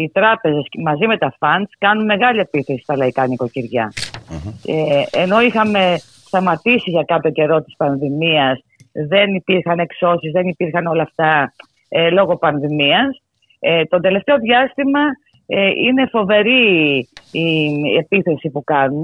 οι 0.00 0.10
τράπεζες 0.12 0.64
μαζί 0.82 1.06
με 1.06 1.18
τα 1.18 1.36
funds 1.38 1.70
κάνουν 1.78 2.04
μεγάλη 2.04 2.40
επίθεση 2.40 2.82
στα 2.82 2.96
λαϊκά 2.96 3.24
Ε, 4.66 5.22
ενώ 5.22 5.40
είχαμε 5.40 5.96
σταματήσει 6.26 6.90
για 6.90 7.02
κάποιο 7.02 7.30
καιρό 7.30 7.62
της 7.62 7.74
πανδημίας, 7.76 8.60
δεν 8.92 9.34
υπήρχαν 9.34 9.78
εξώσεις, 9.78 10.32
δεν 10.32 10.46
υπήρχαν 10.46 10.86
όλα 10.86 11.02
αυτά 11.02 11.52
ε, 11.88 12.10
λόγω 12.10 12.36
πανδημίας. 12.36 13.22
Ε, 13.58 13.84
το 13.84 14.00
τελευταίο 14.00 14.38
διάστημα 14.38 15.00
ε, 15.46 15.66
είναι 15.66 16.06
φοβερή 16.06 16.98
η 17.30 17.70
επίθεση 17.98 18.50
που 18.50 18.64
κάνουν 18.64 19.02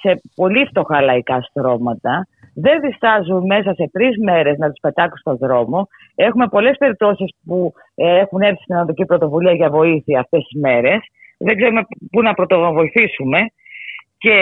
σε 0.00 0.22
πολύ 0.34 0.66
φτωχά 0.66 1.00
λαϊκά 1.00 1.40
στρώματα 1.40 2.26
δεν 2.58 2.80
διστάζουν 2.80 3.46
μέσα 3.46 3.74
σε 3.74 3.90
τρεις 3.92 4.16
μέρες 4.24 4.58
να 4.58 4.66
του 4.66 4.80
πετάξουν 4.80 5.18
στον 5.18 5.48
δρόμο. 5.48 5.88
Έχουμε 6.14 6.48
πολλές 6.48 6.76
περιπτώσεις 6.78 7.30
που 7.46 7.72
ε, 7.94 8.18
έχουν 8.18 8.40
έρθει 8.40 8.62
στην 8.62 8.74
Ανατολική 8.74 9.04
Πρωτοβουλία 9.04 9.52
για 9.52 9.70
βοήθεια 9.70 10.20
αυτές 10.20 10.42
τις 10.48 10.60
μέρες. 10.60 10.98
Δεν 11.38 11.56
ξέρουμε 11.56 11.82
πού 12.10 12.22
να 12.22 12.34
πρωτοβοηθήσουμε. 12.34 13.38
Και 14.18 14.36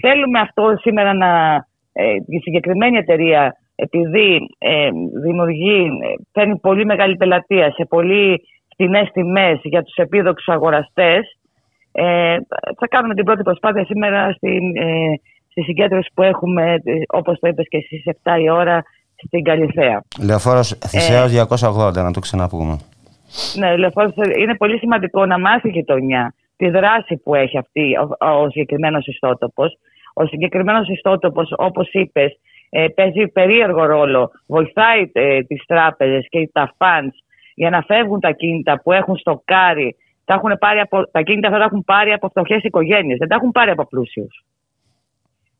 θέλουμε 0.00 0.38
αυτό 0.40 0.74
σήμερα 0.80 1.14
να. 1.14 1.54
Ε, 1.96 2.14
η 2.26 2.38
συγκεκριμένη 2.38 2.96
εταιρεία, 2.96 3.56
επειδή 3.74 4.38
ε, 4.58 4.88
δημιουργεί, 5.22 5.88
φέρνει 6.32 6.58
πολύ 6.58 6.84
μεγάλη 6.84 7.16
πελατεία 7.16 7.70
σε 7.70 7.84
πολύ 7.84 8.40
φτηνές 8.72 9.10
τιμές 9.12 9.58
για 9.62 9.82
τους 9.82 9.94
επίδοξους 9.94 10.54
αγοραστές, 10.54 11.38
ε, 11.96 12.36
θα 12.78 12.86
κάνουμε 12.88 13.14
την 13.14 13.24
πρώτη 13.24 13.42
προσπάθεια 13.42 13.84
σήμερα 13.84 14.32
στην 14.32 14.76
ε, 14.76 15.20
στη 15.54 15.62
συγκέντρωση 15.62 16.10
που 16.14 16.22
έχουμε, 16.22 16.72
ε, 16.72 16.92
όπως 17.08 17.38
το 17.38 17.48
είπες 17.48 17.66
και 17.68 17.80
στις 17.86 18.02
7 18.22 18.38
η 18.40 18.50
ώρα, 18.50 18.84
στην 19.16 19.42
Καλυθέα. 19.42 20.02
Λεωφόρος 20.22 20.78
Θησέως 20.86 21.32
ε, 21.32 21.46
280, 21.50 21.92
να 21.92 22.12
το 22.12 22.20
ξαναπούμε. 22.20 22.78
Ναι, 23.56 23.76
Λεωφόρος, 23.76 24.12
είναι 24.38 24.56
πολύ 24.56 24.78
σημαντικό 24.78 25.26
να 25.26 25.38
μάθει 25.38 25.68
η 25.68 25.70
γειτονιά 25.70 26.34
τη 26.56 26.68
δράση 26.68 27.16
που 27.16 27.34
έχει 27.34 27.58
αυτή 27.58 27.96
ο, 27.96 28.26
ο 28.26 28.50
συγκεκριμένος 28.50 29.06
ιστότοπος. 29.06 29.78
Ο 30.14 30.26
συγκεκριμένος 30.26 30.88
ιστότοπος, 30.88 31.52
όπως 31.56 31.88
είπες, 31.92 32.38
ε, 32.70 32.86
παίζει 32.88 33.26
περίεργο 33.26 33.84
ρόλο. 33.84 34.30
Βοηθάει 34.46 35.10
ε, 35.12 35.42
τις 35.42 35.64
τράπεζες 35.66 36.26
και 36.28 36.50
τα 36.52 36.74
funds 36.78 37.16
για 37.54 37.70
να 37.70 37.82
φεύγουν 37.82 38.20
τα 38.20 38.30
κίνητα 38.30 38.80
που 38.82 38.92
έχουν 38.92 39.16
στο 39.16 39.42
κάρι. 39.44 39.96
Τα, 40.24 40.34
έχουν 40.34 40.56
πάρει 40.58 40.78
από, 40.78 41.10
τα 41.10 41.22
κίνητα 41.22 41.46
αυτά 41.48 41.58
τα 41.58 41.64
έχουν 41.64 41.84
πάρει 41.84 42.12
από 42.12 42.28
φτωχές 42.28 42.62
οικογένειες, 42.62 43.18
δεν 43.18 43.28
τα 43.28 43.34
έχουν 43.34 43.50
πάρει 43.50 43.70
από 43.70 43.86
πλούσιους 43.86 44.44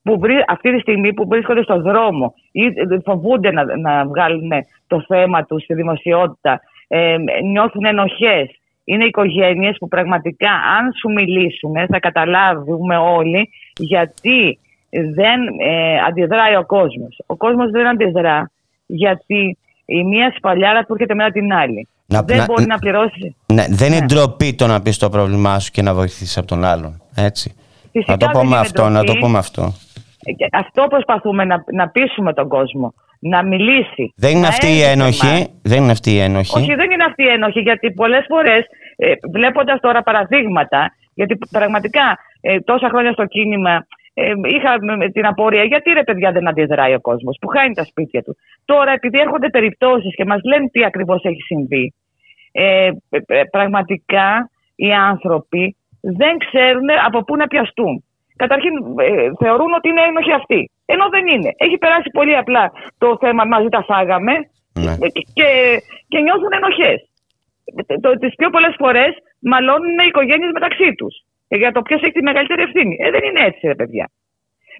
που 0.05 0.21
αυτή 0.49 0.75
τη 0.75 0.81
στιγμή 0.81 1.13
που 1.13 1.27
βρίσκονται 1.29 1.63
στον 1.63 1.83
δρόμο 1.83 2.35
ή 2.53 2.63
φοβούνται 3.05 3.51
να, 3.51 3.77
να 3.77 4.07
βγάλουν 4.07 4.51
το 4.87 5.05
θέμα 5.09 5.45
τους 5.45 5.63
στη 5.63 5.75
δημοσιότητα, 5.75 6.61
ε, 6.89 7.17
νιώθουν 7.43 7.85
ενοχές. 7.85 8.59
Είναι 8.85 9.05
οικογένειες 9.05 9.77
που 9.79 9.89
πραγματικά 9.89 10.51
αν 10.51 10.93
σου 11.01 11.13
μιλήσουν 11.13 11.73
θα 11.89 11.99
καταλάβουμε 11.99 12.97
όλοι 12.97 13.51
γιατί 13.77 14.59
δεν 14.91 15.41
ε, 15.59 15.99
αντιδράει 16.07 16.57
ο 16.57 16.67
κόσμος. 16.67 17.23
Ο 17.27 17.37
κόσμος 17.37 17.71
δεν 17.71 17.87
αντιδρά 17.87 18.51
γιατί 18.87 19.59
η 19.85 20.05
μία 20.05 20.33
σπαλιάρα 20.37 20.85
του 20.85 20.93
έρχεται 20.93 21.15
μετά 21.15 21.31
την 21.31 21.53
άλλη. 21.53 21.89
Να, 22.07 22.23
δεν 22.23 22.37
να, 22.37 22.45
μπορεί 22.45 22.67
να 22.67 22.79
πληρώσει. 22.79 23.37
Ναι, 23.47 23.65
δεν 23.69 23.89
είναι 23.89 23.99
ναι. 23.99 24.07
ντροπή 24.07 24.55
το 24.55 24.67
να 24.67 24.83
πεις 24.83 24.99
το 24.99 25.09
πρόβλημά 25.09 25.59
σου 25.59 25.71
και 25.71 25.83
να 25.83 25.95
βοηθήσεις 25.95 26.39
από 26.39 26.47
τον 26.47 26.65
άλλον. 26.65 27.03
Έτσι. 27.15 27.55
να 28.07 28.17
το 28.17 28.27
πούμε 28.33 28.57
αυτό, 28.57 28.89
να 28.89 29.05
το 29.05 29.13
πούμε 29.21 29.39
αυτό. 29.39 29.73
Αυτό 30.53 30.87
προσπαθούμε 30.89 31.45
να, 31.45 31.65
να 31.73 31.89
πείσουμε 31.89 32.33
τον 32.33 32.49
κόσμο. 32.49 32.95
Να 33.19 33.43
μιλήσει. 33.45 34.13
Δεν 34.17 34.37
είναι 34.37 34.47
αυτή 34.47 34.67
η 34.67 34.83
ένοχη. 34.83 35.47
Δεν 35.63 35.83
είναι 35.83 35.93
αυτή 35.93 36.11
η 36.11 36.19
ένοχη. 36.19 36.59
Όχι, 36.59 36.75
δεν 36.75 36.91
είναι 36.91 37.05
αυτή 37.05 37.23
η 37.23 37.29
ένοχη, 37.29 37.61
γιατί 37.61 37.93
πολλές 37.93 38.25
φορές 38.29 38.65
ε, 38.97 39.13
βλέποντας 39.33 39.81
τώρα 39.81 40.03
παραδείγματα, 40.03 40.95
γιατί 41.15 41.39
πραγματικά 41.51 42.19
ε, 42.41 42.61
τόσα 42.61 42.89
χρόνια 42.89 43.13
στο 43.13 43.27
κίνημα 43.27 43.87
ε, 44.15 44.33
είχα 44.57 44.79
την 45.13 45.27
απορία 45.27 45.65
γιατί 45.65 45.91
ρε 45.91 46.05
παιδιά 46.05 46.33
δεν 46.33 46.49
αντιδράει 46.49 46.95
ο 46.95 47.01
κόσμος 47.01 47.37
που 47.41 47.49
χάνει 47.49 47.75
τα 47.75 47.85
σπίτια 47.85 48.23
του. 48.23 48.37
Τώρα 48.65 48.93
επειδή 48.93 49.19
έρχονται 49.19 49.49
περιπτώσεις 49.49 50.15
και 50.15 50.25
μας 50.25 50.41
λένε 50.45 50.69
τι 50.69 50.85
ακριβώς 50.85 51.25
έχει 51.25 51.43
συμβεί, 51.43 51.95
ε, 52.53 52.91
ε, 53.11 53.43
πραγματικά 53.51 54.51
οι 54.77 54.93
άνθρωποι 54.93 55.77
δεν 56.01 56.39
ξέρουν 56.39 56.89
από 57.07 57.25
πού 57.25 57.37
να 57.37 57.47
πιαστούν 57.47 58.05
καταρχήν 58.37 58.75
ε, 58.99 59.31
θεωρούν 59.43 59.73
ότι 59.79 59.89
είναι 59.89 60.05
ένοχοι 60.11 60.33
αυτοί. 60.33 60.71
Ενώ 60.87 61.09
δεν 61.09 61.27
είναι. 61.27 61.51
Έχει 61.57 61.79
περάσει 61.79 62.09
πολύ 62.13 62.37
απλά 62.37 62.73
το 62.99 63.17
θέμα 63.21 63.45
μαζί 63.45 63.69
τα 63.69 63.83
φάγαμε 63.89 64.35
ναι. 64.81 64.93
Ε, 65.01 65.09
και, 65.39 65.49
και 66.09 66.21
νιώθουν 66.21 66.53
ενοχές. 66.53 66.99
Τις 68.21 68.35
πιο 68.37 68.51
πολλές 68.51 68.75
φορές 68.79 69.13
μαλώνουν 69.41 69.99
οι 70.03 70.07
οικογένειες 70.07 70.53
μεταξύ 70.53 70.95
τους. 70.95 71.15
Για 71.49 71.73
το 71.73 71.83
ποιος 71.83 72.03
έχει 72.03 72.13
τη 72.13 72.23
μεγαλύτερη 72.23 72.63
ευθύνη. 72.63 72.97
Ε, 73.01 73.11
δεν 73.11 73.23
είναι 73.29 73.45
έτσι, 73.49 73.67
ρε 73.67 73.75
παιδιά. 73.75 74.11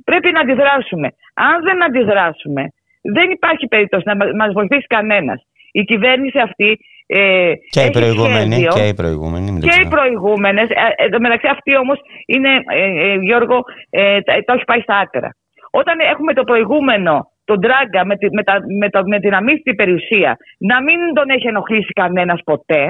Πρέπει 0.05 0.31
να 0.33 0.41
αντιδράσουμε. 0.41 1.09
Αν 1.35 1.63
δεν 1.63 1.85
αντιδράσουμε, 1.85 2.63
δεν 3.03 3.31
υπάρχει 3.31 3.67
περίπτωση 3.67 4.05
να 4.07 4.17
μας 4.35 4.53
βοηθήσει 4.53 4.87
κανένας. 4.87 5.47
Η 5.73 5.83
κυβέρνηση 5.85 6.39
αυτή 6.39 6.79
ε, 7.17 7.53
και, 7.71 7.81
οι 7.81 7.91
προηγούμενοι, 7.91 8.67
και 8.77 8.87
οι 8.89 8.95
προηγούμενοι. 8.95 9.59
Και 9.59 9.81
οι 9.81 9.89
προηγούμενες. 9.89 10.69
Ε, 10.71 11.05
εν 11.05 11.21
μεταξύ, 11.21 11.47
αυτή 11.51 11.77
όμως 11.77 11.99
είναι, 12.27 12.53
ε, 12.69 12.85
ε, 13.05 13.15
Γιώργο, 13.15 13.59
ε, 13.91 14.21
το 14.21 14.53
έχει 14.57 14.65
πάει 14.65 14.81
στα 14.81 14.97
άκρα. 14.97 15.31
Όταν 15.71 15.97
έχουμε 16.13 16.33
το 16.33 16.45
προηγούμενο, 16.45 17.31
τον 17.45 17.61
Τράγκα 17.61 18.05
με, 18.05 18.17
τη, 18.17 18.27
με, 18.31 18.43
τα, 18.43 18.55
με, 18.79 18.89
το, 18.91 19.03
με 19.05 19.21
την 19.21 19.35
αμύθιτη 19.35 19.75
περιουσία, 19.75 20.37
να 20.59 20.83
μην 20.83 20.99
τον 21.15 21.29
έχει 21.29 21.47
ενοχλήσει 21.47 21.93
κανένας 21.93 22.41
ποτέ. 22.45 22.85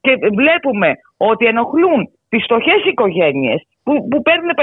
Και 0.00 0.12
βλέπουμε 0.40 0.90
ότι 1.16 1.46
ενοχλούν 1.46 2.00
τις 2.28 2.42
φτωχές 2.44 2.80
οικογένειες 2.84 3.60
που, 3.82 4.08
που 4.08 4.22
παίρνουν 4.22 4.50
500 4.56 4.62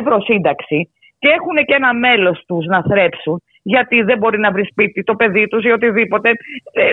ευρώ 0.00 0.20
σύνταξη 0.20 0.90
και 1.18 1.28
έχουν 1.28 1.56
και 1.66 1.74
ένα 1.74 1.94
μέλος 1.94 2.44
τους 2.46 2.66
να 2.66 2.82
θρέψουν 2.82 3.42
γιατί 3.72 3.96
δεν 4.02 4.18
μπορεί 4.18 4.38
να 4.38 4.50
βρει 4.52 4.64
σπίτι 4.70 5.02
το 5.02 5.14
παιδί 5.14 5.48
τους 5.48 5.64
ή 5.64 5.70
οτιδήποτε. 5.70 6.28
Ε, 6.72 6.84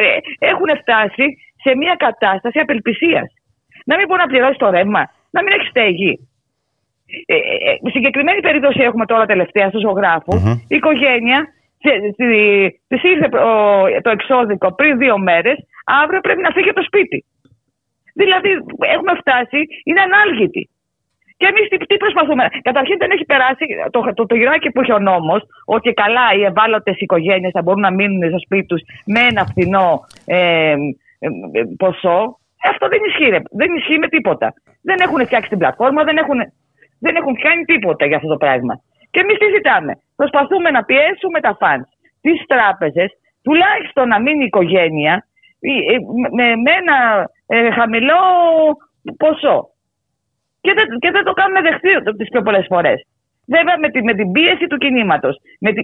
έχουν 0.51 0.69
φτάσει 0.81 1.25
σε 1.65 1.75
μια 1.81 1.95
κατάσταση 2.05 2.59
απελπισίας. 2.59 3.27
Να 3.85 3.95
μην 3.97 4.05
μπορεί 4.07 4.21
να 4.21 4.31
πληρώσει 4.31 4.57
το 4.63 4.69
ρεύμα, 4.69 5.01
να 5.35 5.39
μην 5.43 5.51
έχει 5.57 5.67
στέγη. 5.67 6.13
Ε, 7.25 7.35
ε, 7.35 7.39
ε 7.85 7.89
συγκεκριμένη 7.89 8.39
περίπτωση 8.47 8.79
έχουμε 8.89 9.05
τώρα 9.05 9.25
τελευταία 9.25 9.69
στο 9.69 9.79
ζωγραφο 9.79 10.33
Η 10.73 10.75
οικογένεια 10.75 11.39
της 12.87 13.03
ήρθε 13.03 13.27
το 14.01 14.09
εξώδικο 14.09 14.73
πριν 14.73 14.97
δύο 14.97 15.17
μέρες, 15.17 15.57
αύριο 16.03 16.19
πρέπει 16.19 16.41
να 16.41 16.51
φύγει 16.51 16.69
από 16.69 16.79
το 16.79 16.85
σπίτι. 16.85 17.25
Δηλαδή 18.13 18.49
έχουμε 18.95 19.13
φτάσει, 19.21 19.59
είναι 19.83 20.01
ανάλγητη. 20.01 20.69
Και 21.37 21.47
εμείς 21.51 21.69
τι, 21.69 21.77
τι 21.77 21.97
προσπαθούμε. 21.97 22.45
Καταρχήν 22.61 22.97
δεν 22.97 23.11
έχει 23.11 23.25
περάσει 23.25 23.65
το, 23.91 23.99
το, 24.13 24.25
το 24.25 24.35
γυράκι 24.35 24.71
που 24.71 24.81
έχει 24.81 24.91
ο 24.91 24.99
νόμος, 24.99 25.41
ότι 25.65 25.93
καλά 25.93 26.33
οι 26.37 26.43
ευάλωτες 26.43 26.95
οικογένειες 26.99 27.51
θα 27.51 27.61
μπορούν 27.61 27.81
να 27.81 27.91
μείνουν 27.91 28.29
στο 28.29 28.39
σπίτι 28.39 28.65
τους 28.65 28.81
με 29.05 29.19
ένα 29.19 29.45
φθηνό 29.45 29.99
ε, 30.25 30.37
ε, 30.37 30.71
ε, 30.71 30.77
ποσό. 31.77 32.39
Αυτό 32.71 32.87
δεν 32.87 32.99
ισχύει. 33.07 33.29
Ρε. 33.29 33.39
Δεν 33.51 33.75
ισχύει 33.75 33.97
με 33.97 34.07
τίποτα. 34.07 34.53
Δεν 34.81 34.97
έχουν 34.99 35.25
φτιάξει 35.25 35.49
την 35.49 35.57
πλατφόρμα, 35.57 36.03
δεν 36.03 36.17
έχουν, 36.17 36.39
δεν 36.99 37.15
έχουν 37.15 37.35
κάνει 37.35 37.63
τίποτα 37.63 38.05
για 38.05 38.15
αυτό 38.15 38.29
το 38.29 38.37
πράγμα. 38.37 38.73
Και 39.11 39.19
εμείς 39.19 39.37
τι 39.37 39.45
ζητάμε; 39.55 39.93
Προσπαθούμε 40.15 40.69
να 40.71 40.83
πιέσουμε 40.83 41.39
τα 41.39 41.57
φαντ, 41.59 41.81
τις 42.21 42.39
τράπεζες, 42.47 43.09
τουλάχιστον 43.43 44.07
να 44.07 44.21
μείνει 44.21 44.43
η 44.43 44.45
οικογένεια 44.45 45.25
ε, 45.59 45.97
με, 46.37 46.55
με 46.55 46.71
ένα 46.81 46.97
ε, 47.47 47.71
χαμηλό 47.71 48.21
ποσό. 49.17 49.69
Και 50.61 50.73
δεν, 50.73 50.85
και 50.99 51.11
δεν 51.11 51.23
το 51.23 51.33
κάνουμε 51.33 51.61
δεχτεί 51.61 51.89
τις 52.17 52.29
πιο 52.29 52.41
πολλές 52.41 52.65
φορές. 52.69 53.07
Βέβαια 53.47 53.77
με, 53.77 53.89
τη, 53.89 54.03
με 54.03 54.13
την 54.13 54.31
πίεση 54.31 54.67
του 54.67 54.77
κινήματος. 54.77 55.37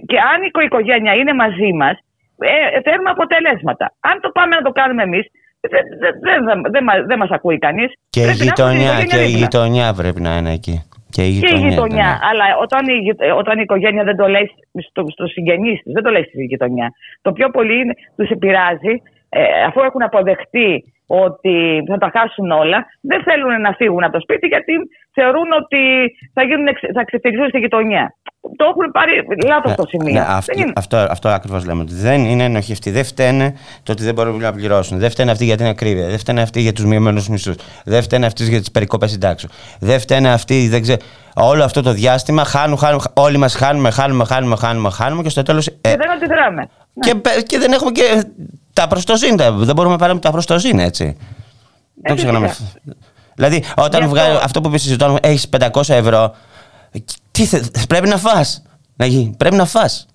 Και 0.06 0.18
αν 0.32 0.42
η 0.42 0.50
οικογένεια 0.64 1.14
είναι 1.14 1.32
μαζί 1.32 1.72
μας, 1.72 1.98
ε, 2.38 2.80
φέρνουμε 2.84 3.10
αποτελέσματα. 3.10 3.94
Αν 4.00 4.20
το 4.20 4.28
πάμε 4.30 4.52
να 4.56 4.62
το 4.62 4.70
κάνουμε 4.70 5.02
εμείς, 5.02 5.26
δεν 5.60 5.82
δε, 6.00 6.08
δε, 6.20 6.70
δε, 6.70 7.02
δε 7.06 7.16
μα 7.16 7.26
ακούει 7.30 7.58
κανείς. 7.58 7.92
Και, 8.10 8.20
η 8.20 8.32
γειτονιά, 8.32 9.04
και 9.04 9.22
η 9.22 9.32
γειτονιά 9.40 9.94
πρέπει 9.94 10.20
να 10.20 10.36
είναι 10.36 10.52
εκεί. 10.52 10.76
Και 11.10 11.22
η 11.22 11.28
γειτονιά. 11.28 11.58
Και 11.58 11.64
η 11.64 11.68
γειτονιά. 11.68 12.10
Ναι. 12.10 12.18
Αλλά 12.28 12.44
όταν 12.64 12.82
η, 12.86 12.98
όταν 13.36 13.58
η 13.58 13.62
οικογένεια 13.62 14.04
δεν 14.04 14.16
το 14.16 14.26
λέει 14.28 14.50
στο, 14.88 15.04
στο 15.08 15.26
συγγενή 15.26 15.72
της, 15.82 15.92
δεν 15.92 16.02
το 16.02 16.10
λέει 16.10 16.24
στη 16.24 16.44
γειτονιά. 16.44 16.92
Το 17.22 17.32
πιο 17.32 17.50
πολύ 17.50 17.80
τους 18.16 18.30
επηρεάζει, 18.30 18.94
ε, 19.28 19.42
αφού 19.68 19.80
έχουν 19.80 20.02
αποδεχτεί 20.02 20.84
ότι 21.06 21.84
θα 21.88 21.98
τα 21.98 22.10
χάσουν 22.14 22.50
όλα, 22.50 22.86
δεν 23.00 23.22
θέλουν 23.22 23.60
να 23.60 23.72
φύγουν 23.72 24.04
από 24.04 24.12
το 24.12 24.20
σπίτι 24.20 24.46
γιατί 24.46 24.72
θεωρούν 25.12 25.48
ότι 25.60 25.82
θα, 26.34 26.42
γίνουν, 26.42 26.66
θα 26.94 27.04
ξεφτυλιστούν 27.04 27.48
στη 27.48 27.58
γειτονιά. 27.58 28.14
Το 28.56 28.64
έχουν 28.64 28.90
πάρει 28.92 29.10
λάθος 29.46 29.70
ναι, 29.70 29.76
το 29.76 29.84
σημείο. 29.88 30.12
Ναι, 30.12 30.26
αυτό, 30.28 30.72
αυτό, 30.74 30.96
αυτό 30.96 31.28
ακριβώς 31.28 31.64
λέμε. 31.64 31.82
Ότι 31.82 31.94
δεν 31.94 32.24
είναι 32.24 32.44
ενοχευτοί. 32.44 32.90
Δεν 32.90 33.04
φταίνε 33.04 33.54
το 33.82 33.92
ότι 33.92 34.02
δεν 34.02 34.14
μπορούν 34.14 34.40
να 34.40 34.52
πληρώσουν. 34.52 34.98
Δεν 34.98 35.10
φταίνε 35.10 35.30
αυτοί 35.30 35.44
για 35.44 35.56
την 35.56 35.66
ακρίβεια. 35.66 36.08
Δεν 36.08 36.18
φταίνε 36.18 36.42
αυτοί 36.42 36.60
για 36.60 36.72
τους 36.72 36.84
μειωμένους 36.84 37.28
μισθούς. 37.28 37.54
Δεν 37.84 38.02
φταίνε 38.02 38.26
αυτοί 38.26 38.44
για 38.44 38.58
τις 38.58 38.70
περικοπές 38.70 39.10
συντάξεων. 39.10 39.52
Δεν 39.78 40.00
φταίνε 40.00 40.32
αυτοί, 40.32 40.68
δεν 40.68 40.82
ξέρω. 40.82 40.98
Όλο 41.34 41.64
αυτό 41.64 41.82
το 41.82 41.92
διάστημα 41.92 42.44
χάνουν, 42.44 42.78
χάνουν, 42.78 43.00
όλοι 43.14 43.36
μας 43.36 43.54
χάνουμε, 43.54 43.90
χάνουμε, 43.90 44.24
χάνουμε, 44.24 44.56
χάνουμε, 44.56 44.90
χάνουμε 44.90 45.22
και 45.22 45.28
στο 45.28 45.42
τέλος. 45.42 45.66
Ε, 45.66 45.72
και 45.80 45.96
δεν 45.96 46.10
αντιδράμε. 46.10 46.68
Και, 47.00 47.14
και 47.46 47.58
δεν 47.58 47.72
έχουμε 47.72 47.90
και 47.90 48.24
τα 48.72 48.86
προστοζήν. 48.86 49.36
Δεν 49.36 49.74
μπορούμε 49.74 49.94
να 49.94 49.98
πάρουμε 49.98 50.20
τα 50.20 50.30
προστοζήν, 50.30 50.78
έτσι. 50.78 51.16
Δεν 51.94 52.16
ξεχνάμε. 52.16 52.54
Δηλαδή, 53.34 53.64
όταν 53.76 54.08
βγάλει 54.08 54.38
αυτό 54.42 54.60
που 54.60 54.70
πει 54.70 54.92
όταν 54.92 55.18
έχεις 55.22 55.48
500 55.58 55.88
ευρώ, 55.88 56.34
τι 57.32 57.44
θες, 57.44 57.86
πρέπει 57.88 58.08
να 58.08 58.16
φας. 58.16 58.62
Πρέπει 59.36 59.56
να 59.56 59.64
φας. 59.64 60.06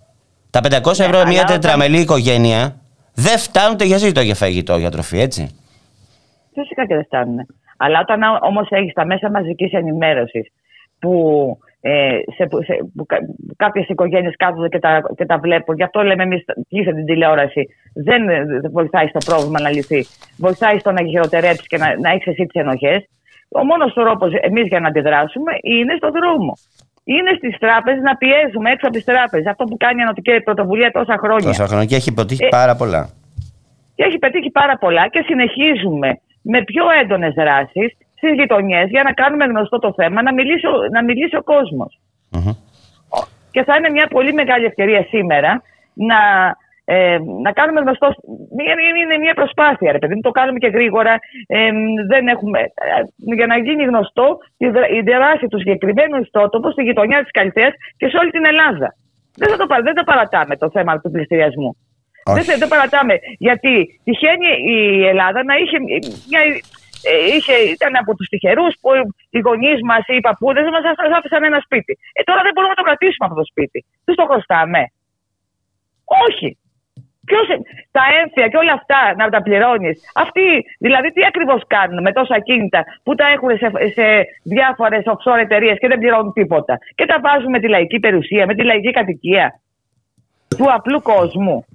Τα 0.49 0.60
500 0.60 0.97
ναι, 0.97 1.06
ευρώ 1.06 1.27
μια 1.27 1.43
τετραμελή 1.43 1.99
οικογένεια 1.99 2.82
δεν 3.13 3.38
φτάνουν 3.38 3.77
για 3.80 3.97
ζήτο 3.97 4.21
για 4.21 4.36
φαγητό, 4.36 4.77
για 4.77 4.91
τροφή, 4.91 5.19
έτσι. 5.19 5.49
Φυσικά 6.53 6.86
και 6.86 6.95
δεν 6.95 7.06
φτάνουν. 7.06 7.45
Αλλά 7.77 7.99
όταν 7.99 8.21
όμως 8.41 8.67
έχεις 8.69 8.93
τα 8.93 9.06
μέσα 9.06 9.30
μαζικής 9.30 9.71
ενημέρωσης 9.71 10.47
που 10.99 11.13
ε, 11.82 12.19
σε, 12.36 12.47
σε, 12.65 12.80
κάποιες 13.56 13.88
οικογένειες 13.88 14.36
κάθονται 14.38 14.67
και 14.67 14.80
τα, 14.80 15.01
και 15.15 15.25
τα 15.25 15.38
βλέπουν. 15.38 15.75
Γι' 15.75 15.84
αυτό 15.84 16.03
λέμε 16.03 16.23
εμείς 16.23 16.45
κλείστε 16.69 16.93
την 16.93 17.06
τηλεόραση. 17.06 17.67
Δεν 17.93 18.21
βοηθάει 18.71 19.08
στο 19.08 19.19
πρόβλημα 19.25 19.62
να 19.62 19.69
λυθεί. 19.69 20.06
Βοηθάει 20.38 20.80
στο 20.80 20.91
να 20.91 21.03
χειροτερέψεις 21.03 21.67
και 21.67 21.77
να, 21.77 21.99
να 21.99 22.10
έχεις 22.10 22.27
εσύ 22.27 22.45
τις 22.45 22.62
ενοχές. 22.62 23.10
Ο 23.49 23.63
μόνος 23.63 23.93
τρόπος 23.93 24.34
εμείς 24.34 24.67
για 24.67 24.80
να 24.80 24.88
αντιδράσουμε 24.88 25.51
είναι 25.62 25.93
στο 25.97 26.12
δρόμο. 26.12 26.53
Είναι 27.13 27.32
στις 27.39 27.54
τράπεζες 27.63 28.04
να 28.10 28.15
πιέζουμε 28.22 28.67
έξω 28.74 28.86
από 28.88 28.96
τις 28.98 29.06
τράπεζες. 29.12 29.48
Αυτό 29.54 29.63
που 29.70 29.78
κάνει 29.84 30.00
η 30.02 30.04
Ανωτική 30.08 30.32
Πρωτοβουλία 30.48 30.91
τόσα 30.91 31.15
χρόνια. 31.24 31.50
Τόσα 31.54 31.67
χρόνια 31.70 31.86
και 31.86 31.96
έχει 32.02 32.12
πετύχει 32.13 32.46
ε, 32.46 32.48
πάρα 32.60 32.76
πολλά. 32.76 33.04
Και 33.96 34.04
έχει 34.08 34.17
πετύχει 34.17 34.52
πάρα 34.62 34.76
πολλά 34.84 35.08
και 35.13 35.22
συνεχίζουμε 35.30 36.10
με 36.52 36.60
πιο 36.70 36.84
έντονες 37.02 37.34
δράσεις 37.34 37.89
στις 38.17 38.32
γειτονιές 38.39 38.88
για 38.89 39.04
να 39.04 39.12
κάνουμε 39.22 39.46
γνωστό 39.46 39.80
το 39.80 39.93
θέμα, 40.00 40.22
να 40.22 40.34
μιλήσει, 40.34 40.65
να 40.91 41.04
μιλήσει 41.04 41.36
ο 41.36 41.43
κοσμο 41.43 41.86
Και 43.52 43.63
θα 43.63 43.74
είναι 43.76 43.89
μια 43.89 44.08
πολύ 44.08 44.34
μεγάλη 44.34 44.65
ευκαιρία 44.65 45.04
σήμερα 45.13 45.62
να, 45.93 46.20
ε, 46.89 47.17
να 47.45 47.52
κάνουμε 47.52 47.80
γνωστός. 47.82 48.13
Είναι 49.04 49.17
μια 49.26 49.34
προσπάθεια, 49.34 49.91
ρε 49.91 50.00
παιδί 50.00 50.19
το 50.21 50.32
κάνουμε 50.32 50.60
και 50.63 50.67
γρήγορα. 50.67 51.13
Ε, 51.47 51.71
δεν 52.08 52.28
έχουμε, 52.28 52.60
ε, 52.60 53.02
για 53.39 53.47
να 53.52 53.58
γίνει 53.58 53.84
γνωστό 53.84 54.38
η 54.97 55.02
δράση 55.02 55.45
του 55.47 55.58
συγκεκριμένου 55.58 56.17
ιστότοπου 56.21 56.71
στη 56.71 56.84
γειτονιά 56.84 57.19
της 57.23 57.32
Καλυθέας 57.32 57.73
και 57.97 58.08
σε 58.08 58.17
όλη 58.17 58.32
την 58.32 58.45
Ελλάδα. 58.52 58.88
Δεν, 59.39 59.47
θα 59.50 59.58
το, 59.58 59.65
δεν 59.84 59.95
το 60.00 60.04
παρατάμε 60.04 60.58
το 60.58 60.69
θέμα 60.69 61.00
του 61.02 61.12
πληστηριασμού. 61.12 61.71
Δεν, 62.36 62.43
δεν 62.62 62.67
παρατάμε. 62.67 63.15
Γιατί 63.47 63.73
τυχαίνει 64.04 64.50
η 64.76 65.08
Ελλάδα 65.08 65.43
να 65.43 65.56
είχε 65.56 65.78
μια 66.30 66.41
ε, 67.10 67.36
είχε, 67.36 67.56
ήταν 67.76 67.93
από 68.02 68.12
τους 68.15 68.28
τυχερούς 68.28 68.73
που 68.82 68.89
οι 69.30 69.39
γονείς 69.39 69.80
μας 69.89 70.04
ή 70.08 70.15
οι 70.15 70.26
παππούδες 70.28 70.67
μας 70.73 70.84
άφησαν 71.17 71.43
ένα 71.43 71.60
σπίτι. 71.65 71.93
Ε, 72.17 72.23
τώρα 72.23 72.41
δεν 72.45 72.52
μπορούμε 72.54 72.73
να 72.76 72.82
το 72.82 72.88
κρατήσουμε 72.89 73.26
αυτό 73.28 73.38
το 73.41 73.47
σπίτι. 73.52 73.80
Τους 74.06 74.15
το 74.15 74.26
χρωστάμε. 74.30 74.82
Όχι. 76.28 76.50
Ποιος, 77.30 77.48
τα 77.98 78.04
έμφυα 78.20 78.48
και 78.52 78.58
όλα 78.63 78.74
αυτά 78.80 79.00
να 79.22 79.26
τα 79.34 79.40
πληρώνεις. 79.46 79.96
Αυτοί, 80.24 80.48
δηλαδή, 80.86 81.08
τι 81.16 81.22
ακριβώς 81.32 81.62
κάνουν 81.68 82.02
με 82.02 82.12
τόσα 82.18 82.38
κίνητα 82.48 82.82
που 83.04 83.16
τα 83.20 83.26
έχουν 83.36 83.50
σε, 83.62 83.68
σε 83.98 84.06
διάφορες 84.54 85.04
offshore 85.13 85.40
εταιρείες 85.46 85.78
και 85.80 85.88
δεν 85.88 86.00
πληρώνουν 86.00 86.34
τίποτα. 86.34 86.74
Και 86.98 87.06
τα 87.06 87.18
βάζουν 87.26 87.50
με 87.50 87.60
τη 87.60 87.68
λαϊκή 87.68 88.00
περιουσία, 88.00 88.46
με 88.46 88.54
τη 88.56 88.63
λαϊκή 88.63 88.92
κατοικία 88.92 89.46
του 90.58 90.66
απλού 90.78 91.02
κόσμου. 91.02 91.66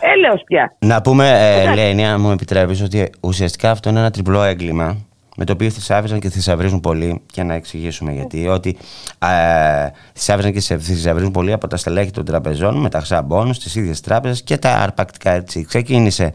Έλεος 0.00 0.42
πια. 0.46 0.76
Να 0.78 1.00
πούμε, 1.00 1.26
ε, 1.28 1.74
Λένη, 1.74 2.06
αν 2.06 2.20
μου 2.20 2.30
επιτρέπεις, 2.30 2.82
ότι 2.82 3.10
ουσιαστικά 3.20 3.70
αυτό 3.70 3.90
είναι 3.90 3.98
ένα 3.98 4.10
τριπλό 4.10 4.42
έγκλημα 4.42 4.96
με 5.40 5.46
το 5.46 5.52
οποίο 5.52 5.70
θησάβριζαν 5.70 6.20
και 6.20 6.30
θησαυρίζουν 6.30 6.80
πολύ 6.80 7.20
και 7.32 7.42
να 7.42 7.54
εξηγήσουμε 7.54 8.12
γιατί. 8.12 8.48
Ότι 8.48 8.76
ε, 9.18 9.88
θησάβριζαν 10.12 10.52
και 10.52 10.78
θησαυρίζουν 10.78 11.30
πολύ 11.30 11.52
από 11.52 11.66
τα 11.66 11.76
στελέχη 11.76 12.10
των 12.10 12.24
τραπεζών 12.24 12.76
με 12.76 12.88
τα 12.88 12.98
χρυσά 12.98 13.26
στι 13.50 13.78
ίδιες 13.78 14.00
τράπεζες 14.00 14.42
και 14.42 14.56
τα 14.56 14.76
αρπακτικά 14.76 15.30
έτσι. 15.30 15.64
Ξεκίνησε 15.64 16.32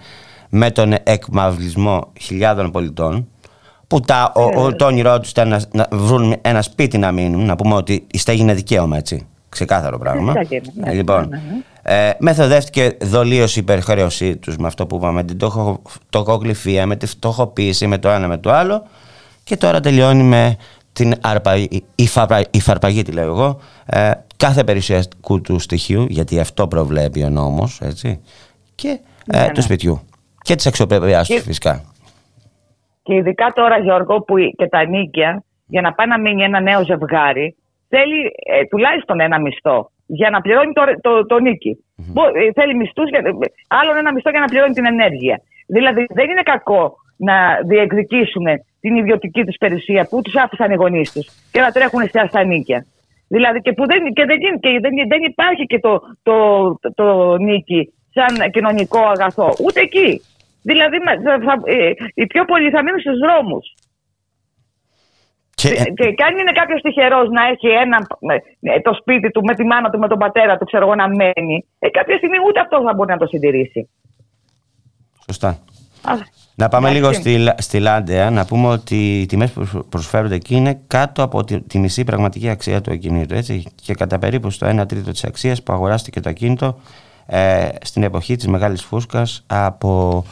με 0.50 0.72
τον 0.72 0.94
εκμαυλισμό 1.04 2.12
χιλιάδων 2.20 2.72
πολιτών 2.72 3.28
που 3.88 4.00
τα, 4.00 4.32
ο, 4.36 4.62
ο, 4.62 4.76
το 4.76 4.86
όνειρό 4.86 5.20
τους 5.20 5.30
ήταν 5.30 5.48
να, 5.48 5.62
να, 5.72 5.88
βρουν 5.92 6.36
ένα 6.42 6.62
σπίτι 6.62 6.98
να 6.98 7.12
μείνουν. 7.12 7.46
Να 7.46 7.56
πούμε 7.56 7.76
ότι 7.76 8.08
η 8.12 8.18
στέγη 8.18 8.42
είναι 8.42 8.54
δικαίωμα, 8.54 8.98
έτσι. 8.98 9.28
Ξεκάθαρο 9.50 9.98
πράγμα. 9.98 10.34
Ναι, 10.74 10.94
λοιπόν, 10.94 11.28
ναι, 11.30 11.38
ναι. 11.38 11.62
Ε, 11.88 12.14
μεθοδεύτηκε 12.20 12.98
δολίωση 13.02 13.60
υπερχρέωσή 13.60 14.38
τους 14.38 14.58
με 14.58 14.68
αυτό 14.68 14.86
που 14.86 14.96
είπαμε, 14.96 15.14
με 15.14 15.24
την 15.24 15.38
τοχογλυφία, 16.10 16.86
με 16.86 16.96
τη 16.96 17.06
φτωχοποίηση, 17.06 17.88
με 17.88 17.98
το 17.98 18.10
ένα 18.10 18.28
με 18.28 18.38
το 18.38 18.52
άλλο. 18.52 18.88
Και 19.44 19.58
τώρα 19.58 19.80
τελειώνει 19.80 20.24
με 20.24 20.58
την 20.94 21.14
αρπα, 21.22 21.56
η, 21.96 22.08
φαρπα, 22.08 22.42
η 22.52 22.60
φαρπαγή, 22.60 23.04
τη 23.04 23.12
λέω 23.12 23.26
εγώ, 23.26 23.60
ε, 23.86 24.12
κάθε 24.38 24.64
περιουσιακού 24.64 25.42
του 25.42 25.60
στοιχείου, 25.60 26.06
γιατί 26.10 26.40
αυτό 26.40 26.68
προβλέπει 26.68 27.24
ο 27.24 27.30
νόμος, 27.30 27.82
έτσι, 27.82 28.22
και 28.76 29.00
ε, 29.32 29.40
ναι, 29.40 29.46
του 29.46 29.52
ναι. 29.56 29.62
σπιτιού. 29.62 30.02
Και 30.42 30.56
της 30.56 30.66
αξιοπρέπειά 30.66 31.24
του 31.24 31.42
φυσικά. 31.42 31.84
Και 33.04 33.14
ειδικά 33.14 33.52
τώρα, 33.56 33.78
Γιώργο, 33.78 34.22
που 34.22 34.36
και 34.58 34.68
τα 34.68 34.86
νίκια, 34.86 35.44
για 35.66 35.82
να 35.82 35.94
πάει 35.94 36.08
να 36.08 36.20
μείνει 36.20 36.44
ένα 36.44 36.60
νέο 36.60 36.84
ζευγάρι, 36.84 37.56
θέλει 37.90 38.20
ε, 38.46 38.66
τουλάχιστον 38.66 39.20
ένα 39.20 39.40
μισθό 39.40 39.90
για 40.06 40.30
να 40.30 40.42
πληρώνει 40.42 40.74
το, 40.74 40.84
το, 41.02 41.26
το 41.26 41.40
νικη 41.40 41.74
mm-hmm. 41.98 42.52
Θέλει 42.54 42.76
μισθούς, 42.76 43.10
άλλον 43.68 43.98
ένα 43.98 44.14
μισθό 44.14 44.30
για 44.30 44.40
να 44.40 44.46
πληρώνει 44.46 44.74
την 44.74 44.86
ενέργεια. 44.86 45.42
Δηλαδή 45.68 46.06
δεν 46.10 46.30
είναι 46.30 46.42
κακό 46.42 46.96
να 47.18 47.36
διεκδικήσουν 47.66 48.46
την 48.82 48.96
ιδιωτική 48.96 49.44
τους 49.44 49.58
περιουσία 49.58 50.08
που 50.10 50.22
τους 50.22 50.36
άφησαν 50.36 50.72
οι 50.72 50.76
γονείς 50.76 51.12
τους 51.12 51.28
και 51.52 51.62
να 51.62 51.72
τρέχουν 51.72 52.02
σε 52.10 52.20
αστανίκια. 52.20 52.86
Δηλαδή 53.28 53.60
και 53.60 53.74
που 53.74 53.86
δεν, 53.86 54.14
και 54.14 54.26
δεν, 54.26 54.40
και 54.60 54.80
δεν, 54.82 54.94
δεν 55.08 55.22
υπάρχει 55.24 55.66
και 55.66 55.80
το, 55.80 56.02
το, 56.24 56.36
το, 56.82 56.94
το 56.94 57.38
νίκη 57.38 57.94
σαν 58.14 58.52
κοινωνικό 58.52 59.00
αγαθό. 59.00 59.50
Ούτε 59.66 59.80
εκεί. 59.82 60.22
Δηλαδή 60.62 60.98
θα, 61.24 61.34
θα, 61.46 61.54
ε, 61.64 61.92
οι 62.14 62.26
πιο 62.28 62.46
πολλοί 62.46 62.70
θα 62.70 62.84
μείνουν 62.84 63.00
στους 63.00 63.18
δρόμους. 63.18 63.74
Και... 65.56 65.70
Και, 65.70 66.12
και 66.12 66.24
αν 66.24 66.38
είναι 66.38 66.52
κάποιος 66.52 66.82
τυχερός 66.82 67.30
να 67.30 67.48
έχει 67.48 67.68
ένα, 67.68 67.98
ε, 68.62 68.80
το 68.80 68.94
σπίτι 68.94 69.32
του 69.32 69.42
με 69.44 69.56
τη 69.56 69.64
μάνα 69.64 69.90
του, 69.90 70.00
με 70.00 70.08
τον 70.08 70.18
πατέρα 70.18 70.58
του, 70.58 70.66
ξέρω 70.66 70.86
εγώ, 70.86 70.96
να 70.96 71.08
μένει, 71.08 71.66
ε, 71.80 71.90
κάποια 71.90 72.18
στιγμή 72.18 72.38
ούτε 72.48 72.60
αυτός 72.60 72.84
θα 72.84 72.94
μπορεί 72.94 73.12
να 73.12 73.18
το 73.18 73.26
συντηρήσει. 73.26 73.90
Σωστά. 75.26 75.58
να 76.56 76.68
πάμε 76.68 76.92
λίγο 76.92 77.14
στη, 77.14 77.48
στη 77.58 77.80
Λάντεα, 77.80 78.30
να 78.30 78.46
πούμε 78.46 78.68
ότι 78.68 79.22
οι 79.22 79.26
τιμές 79.26 79.52
που 79.52 79.86
προσφέρονται 79.90 80.36
εκεί 80.36 80.56
είναι 80.56 80.82
κάτω 80.88 81.24
από 81.24 81.44
τη, 81.44 81.62
τη 81.62 81.80
μισή 81.80 82.04
πραγματική 82.04 82.50
αξία 82.50 82.82
του 82.82 82.92
ακινήτου, 82.92 83.36
έτσι, 83.36 83.64
και 83.76 83.94
κατά 83.94 84.20
περίπου 84.20 84.50
στο 84.50 84.82
1 84.82 84.88
τρίτο 84.88 85.12
της 85.12 85.24
αξίας 85.24 85.64
που 85.64 85.74
αγοράστηκε 85.74 86.20
το 86.20 86.30
ακίνητο 86.30 86.80
ε, 87.26 87.70
στην 87.82 88.04
εποχή 88.04 88.36
της 88.36 88.48
μεγάλης 88.48 88.84
φούσκας 88.84 89.44
από 89.48 90.24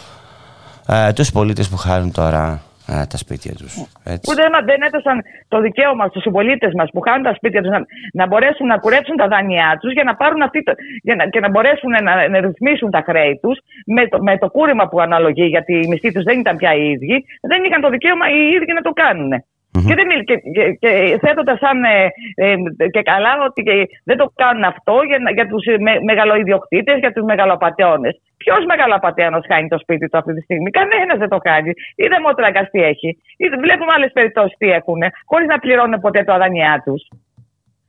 ε, 0.88 1.14
τους 1.14 1.32
πολίτες 1.32 1.70
που 1.70 1.78
χάρουν 1.78 2.12
τώρα 2.12 2.62
α, 2.92 3.08
τα 3.08 3.18
σπίτια 3.18 3.54
τους. 3.60 3.74
Που 4.26 4.34
δεν, 4.40 4.50
δεν 4.66 4.80
έδωσαν 4.88 5.18
το 5.48 5.58
δικαίωμα 5.62 6.08
στους 6.08 6.22
συμπολίτες 6.22 6.72
μας 6.74 6.90
που 6.94 7.02
χάνουν 7.02 7.24
τα 7.24 7.34
σπίτια 7.34 7.62
τους 7.62 7.72
να, 7.72 7.80
να 8.14 8.28
μπορέσουν 8.28 8.68
να 8.68 8.78
κουρέψουν 8.78 9.16
τα 9.16 9.28
δάνειά 9.28 9.78
τους 9.82 9.92
για 9.94 10.04
να 10.04 10.16
πάρουν 10.16 10.42
αυτή 10.42 10.64
το, 10.64 10.72
για 11.02 11.16
να, 11.16 11.24
και 11.28 11.40
να 11.40 11.50
μπορέσουν 11.50 11.90
να, 11.90 12.28
να 12.28 12.40
ρυθμίσουν 12.40 12.90
τα 12.92 13.02
χρέη 13.08 13.40
τους 13.42 13.58
με, 13.86 14.08
το, 14.08 14.18
με 14.22 14.38
το 14.38 14.50
κούρεμα 14.50 14.88
που 14.88 15.02
αναλογεί, 15.02 15.46
γιατί 15.46 15.74
οι 15.74 15.88
μισθοί 15.88 16.12
τους 16.12 16.24
δεν 16.24 16.40
ήταν 16.40 16.58
πια 16.58 16.74
οι 16.74 16.90
ίδιοι, 16.90 17.26
δεν 17.42 17.64
είχαν 17.64 17.82
το 17.82 17.90
δικαίωμα 17.90 18.26
οι 18.30 18.40
ίδιοι 18.56 18.74
να 18.74 18.82
το 18.82 18.92
κάνουν. 18.92 19.32
Mm-hmm. 19.76 19.88
Και, 19.88 19.96
δεν, 20.00 20.08
και, 20.24 20.36
και, 20.56 20.64
και 20.82 21.18
θέτοντας 21.22 21.58
σαν 21.60 21.84
ε, 21.84 22.08
ε, 22.36 22.56
και 22.96 23.02
καλά 23.02 23.34
ότι 23.48 23.62
δεν 24.04 24.18
το 24.18 24.32
κάνουν 24.36 24.64
αυτό 24.64 24.96
για, 25.08 25.18
για 25.34 25.48
τους 25.48 25.64
με, 25.80 25.94
μεγαλοειδιοκτήτες, 26.10 26.98
για 27.00 27.12
τους 27.14 27.24
μεγαλοπατεώνες. 27.24 28.22
Ποιος 28.38 28.66
μεγαλοπατεώνο 28.66 29.40
χάνει 29.50 29.68
το 29.68 29.80
σπίτι 29.80 30.10
του 30.10 30.18
αυτή 30.18 30.34
τη 30.34 30.42
στιγμή, 30.42 30.70
Κανένας 30.70 31.18
δεν 31.18 31.30
το 31.30 31.38
κάνει. 31.38 31.72
Είδε 31.96 32.20
μόνο 32.20 32.34
τραγκαστή 32.34 32.82
έχει. 32.84 33.10
Είδε, 33.38 33.56
βλέπουμε 33.58 33.92
άλλες 33.96 34.12
περιπτώσεις 34.12 34.58
τι 34.58 34.68
έχουν, 34.72 35.02
χωρίς 35.26 35.48
να 35.48 35.60
πληρώνουν 35.60 36.00
ποτέ 36.00 36.24
το 36.24 36.34
αδανειά 36.34 36.82
τους. 36.86 37.02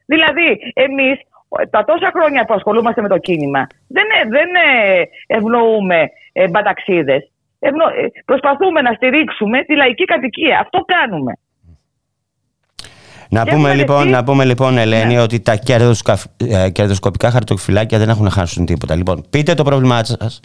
Δηλαδή, 0.07 0.73
εμείς 0.75 1.17
τα 1.71 1.85
τόσα 1.85 2.11
χρόνια 2.17 2.45
που 2.45 2.55
ασχολούμαστε 2.55 3.01
με 3.03 3.09
το 3.09 3.19
κίνημα, 3.19 3.67
δεν, 3.89 4.07
δεν 4.29 4.49
ευνοούμε 5.27 6.09
ε, 6.33 6.49
μπαταξίδες. 6.49 7.31
Ευνο... 7.59 7.85
Προσπαθούμε 8.25 8.81
να 8.81 8.93
στηρίξουμε 8.93 9.63
τη 9.63 9.75
λαϊκή 9.77 10.05
κατοικία. 10.05 10.59
Αυτό 10.61 10.79
κάνουμε. 10.81 11.33
Να 13.29 13.45
πούμε, 13.45 13.75
λοιπόν, 13.75 14.09
να 14.09 14.25
πούμε 14.25 14.45
λοιπόν, 14.45 14.79
Ελένη, 14.79 15.15
ναι. 15.15 15.21
ότι 15.21 15.41
τα 15.41 15.59
ε, 16.37 16.71
κερδοσκοπικά 16.71 17.31
χαρτοφυλάκια 17.31 17.99
δεν 17.99 18.09
έχουν 18.09 18.31
χάσουν 18.31 18.67
τίποτα. 18.67 18.95
Λοιπόν, 18.95 19.25
πείτε 19.31 19.55
το 19.55 19.65
πρόβλημά 19.65 20.05
σας, 20.05 20.41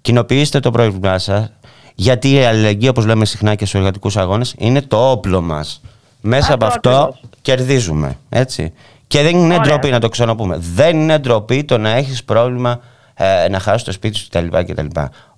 κοινοποιήστε 0.00 0.60
το 0.60 0.70
πρόβλημά 0.70 1.18
σας, 1.18 1.52
γιατί 1.94 2.32
η 2.32 2.44
αλληλεγγύη, 2.44 2.88
όπως 2.90 3.06
λέμε 3.06 3.24
συχνά 3.24 3.54
και 3.54 3.64
στους 3.66 3.80
εργατικούς 3.80 4.16
αγώνες, 4.16 4.54
είναι 4.58 4.80
το 4.82 5.10
όπλο 5.10 5.40
μας. 5.40 5.80
Μέσα 6.20 6.54
από 6.54 6.64
αυτό 6.64 7.16
κερδίζουμε. 7.42 8.16
Έτσι. 8.28 8.72
Και 9.06 9.22
δεν 9.22 9.36
είναι 9.36 9.58
ντροπή, 9.58 9.90
να 9.90 10.00
το 10.00 10.08
ξαναπούμε. 10.08 10.58
Δεν 10.74 11.00
είναι 11.00 11.18
ντροπή 11.18 11.64
το 11.64 11.78
να 11.78 11.90
έχεις 11.90 12.24
πρόβλημα 12.24 12.80
ε, 13.14 13.48
να 13.48 13.58
χάσεις 13.58 13.82
το 13.82 13.92
σπίτι 13.92 14.16
σου 14.16 14.28
κτλ. 14.28 14.86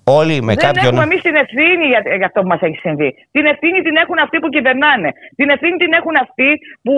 Όλοι 0.07 0.35
με 0.47 0.53
δεν 0.53 0.63
κάποιον... 0.65 0.85
έχουμε 0.85 1.03
εμείς 1.09 1.21
την 1.27 1.35
ευθύνη 1.43 1.85
για, 1.91 2.01
για 2.19 2.27
αυτό 2.29 2.39
που 2.41 2.51
μας 2.53 2.61
έχει 2.67 2.79
συμβεί. 2.85 3.09
Την 3.35 3.45
ευθύνη 3.53 3.79
την 3.87 3.95
έχουν 4.03 4.17
αυτοί 4.25 4.37
που 4.41 4.49
κυβερνάνε. 4.55 5.09
Την 5.39 5.47
ευθύνη 5.53 5.75
την 5.83 5.93
έχουν 5.99 6.15
αυτοί 6.25 6.49
που 6.85 6.93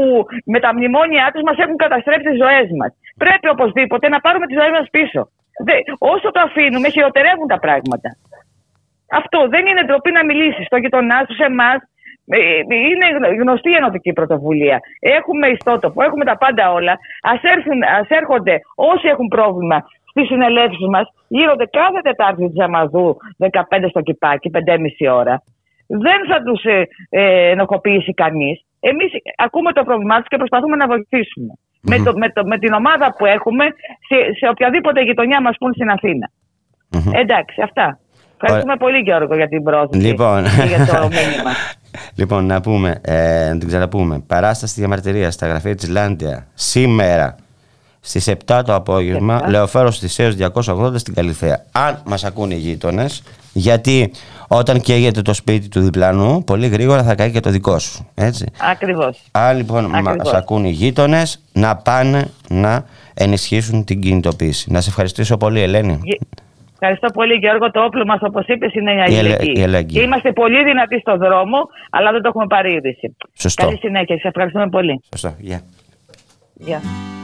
με 0.54 0.60
τα 0.64 0.70
μνημόνια 0.76 1.24
τους 1.34 1.44
μας 1.48 1.58
έχουν 1.64 1.78
καταστρέψει 1.86 2.28
τις 2.30 2.38
ζωές 2.44 2.68
μας. 2.80 2.92
Πρέπει 3.24 3.48
οπωσδήποτε 3.56 4.06
να 4.14 4.20
πάρουμε 4.26 4.46
τις 4.46 4.58
ζωές 4.60 4.74
μας 4.78 4.88
πίσω. 4.96 5.22
Δε, 5.68 5.76
όσο 6.14 6.28
το 6.36 6.40
αφήνουμε, 6.48 6.88
χειροτερεύουν 6.96 7.48
τα 7.54 7.60
πράγματα. 7.66 8.10
Αυτό 9.20 9.40
δεν 9.54 9.64
είναι 9.66 9.84
ντροπή 9.86 10.12
να 10.12 10.24
μιλήσεις 10.30 10.66
στο 10.66 10.78
γειτονάς 10.84 11.24
σου, 11.28 11.36
σε 11.36 11.46
εμάς. 11.54 11.80
Ε, 12.30 12.40
είναι 12.90 13.08
γνωστή 13.42 13.70
η 13.70 13.80
ενωτική 13.82 14.14
πρωτοβουλία. 14.14 14.78
Έχουμε 15.00 15.48
ιστότοπο, 15.48 16.04
έχουμε 16.04 16.26
τα 16.26 16.38
πάντα 16.38 16.72
όλα. 16.72 16.94
Α 17.32 17.34
έρχονται 18.20 18.56
όσοι 18.76 19.08
έχουν 19.08 19.28
πρόβλημα 19.28 19.78
στι 20.18 20.26
συνελεύσει 20.26 20.86
μας 20.90 21.08
γίνονται 21.28 21.66
κάθε 21.66 22.00
Τετάρτη 22.02 22.50
της 22.50 22.64
Αμαδού 22.64 23.18
15 23.38 23.50
στο 23.90 24.02
κυπάκι, 24.02 24.50
5,5 24.54 25.14
ώρα. 25.14 25.44
Δεν 25.88 26.20
θα 26.30 26.38
τους 26.46 26.64
ε, 26.64 26.88
ε, 27.10 27.50
ενοχοποιήσει 27.50 28.14
κανείς. 28.14 28.66
Εμείς 28.80 29.12
ακούμε 29.38 29.72
το 29.74 29.84
πρόβλημά 29.84 30.18
τους 30.18 30.28
και 30.28 30.38
προσπαθούμε 30.38 30.76
να 30.76 30.88
βοηθησουμε 30.88 31.54
Με, 31.82 31.98
το, 32.06 32.14
με, 32.18 32.30
το, 32.30 32.46
με 32.46 32.58
την 32.58 32.74
ομάδα 32.74 33.16
που 33.18 33.26
έχουμε 33.26 33.66
σε, 34.08 34.18
σε 34.38 34.46
οποιαδήποτε 34.50 35.02
γειτονιά 35.02 35.42
μας 35.42 35.56
πούν 35.60 35.74
στην 35.74 35.90
αθηνα 35.90 36.30
Εντάξει, 37.12 37.62
αυτά. 37.62 38.00
Ευχαριστούμε 38.40 38.76
πολύ 38.76 38.98
Γιώργο 38.98 39.36
για 39.36 39.48
την 39.48 39.64
πρόσκληση 39.64 40.08
λοιπόν. 40.08 40.44
και 40.44 40.68
για 40.68 40.86
το 40.86 41.08
μήνυμα. 41.18 41.52
λοιπόν, 42.16 42.46
να 42.46 42.62
πούμε, 42.62 43.02
ε, 43.04 43.50
να 43.52 43.58
την 43.58 43.68
ξαναπούμε. 43.68 44.24
Παράσταση 44.28 44.80
διαμαρτυρίας 44.80 45.34
στα 45.34 45.48
γραφεία 45.48 45.76
της 45.76 45.90
Λάντια 45.90 46.48
σήμερα 46.54 47.36
στις 48.08 48.28
7 48.48 48.62
το 48.66 48.74
απόγευμα, 48.74 49.42
λεωφέρο 49.48 49.92
Θησέω 49.92 50.32
280 50.54 50.92
στην 50.96 51.14
Καλυθέα. 51.14 51.66
Αν 51.72 52.02
μας 52.06 52.24
ακούνε 52.24 52.54
οι 52.54 52.58
γείτονες, 52.58 53.24
γιατί 53.54 54.12
όταν 54.48 54.82
καίγεται 54.82 55.22
το 55.22 55.34
σπίτι 55.34 55.68
του 55.70 55.80
διπλανού, 55.82 56.44
πολύ 56.44 56.68
γρήγορα 56.68 57.04
θα 57.04 57.16
καεί 57.16 57.32
και 57.32 57.40
το 57.40 57.50
δικό 57.50 57.80
σου. 57.80 58.08
Έτσι. 58.16 58.46
Ακριβώς. 58.72 59.22
Αν 59.32 59.58
λοιπόν 59.58 59.90
μα 60.04 60.16
ακούνε 60.34 60.68
οι 60.68 60.72
γείτονες, 60.72 61.44
να 61.54 61.76
πάνε 61.76 62.28
να 62.50 62.86
ενισχύσουν 63.14 63.84
την 63.84 64.02
κινητοποίηση. 64.02 64.72
Να 64.72 64.82
σε 64.82 64.90
ευχαριστήσω 64.90 65.38
πολύ, 65.38 65.62
Ελένη. 65.62 66.00
Ευχαριστώ 66.74 67.08
πολύ, 67.14 67.34
Γιώργο. 67.34 67.72
Το 67.72 67.84
όπλο 67.84 68.06
μας, 68.06 68.20
όπως 68.22 68.46
είπες, 68.48 68.74
είναι 68.74 68.92
η 68.94 69.00
αλληλεγγύη. 69.00 70.02
είμαστε 70.06 70.32
πολύ 70.32 70.64
δυνατοί 70.64 71.00
στο 71.00 71.18
δρόμο, 71.18 71.58
αλλά 71.90 72.12
δεν 72.12 72.22
το 72.22 72.28
έχουμε 72.28 72.48
πάρει 72.48 72.74
είδηση. 72.74 73.16
Σωστό. 73.34 73.64
Καλή 73.66 73.78
συνέχεια. 73.78 74.18
Σε 74.18 74.28
ευχαριστούμε 74.28 74.70
πολύ. 74.70 75.02
Σωστό. 75.10 75.36
Γεια. 75.40 75.62
Yeah. 76.66 76.70
yeah. 76.70 77.17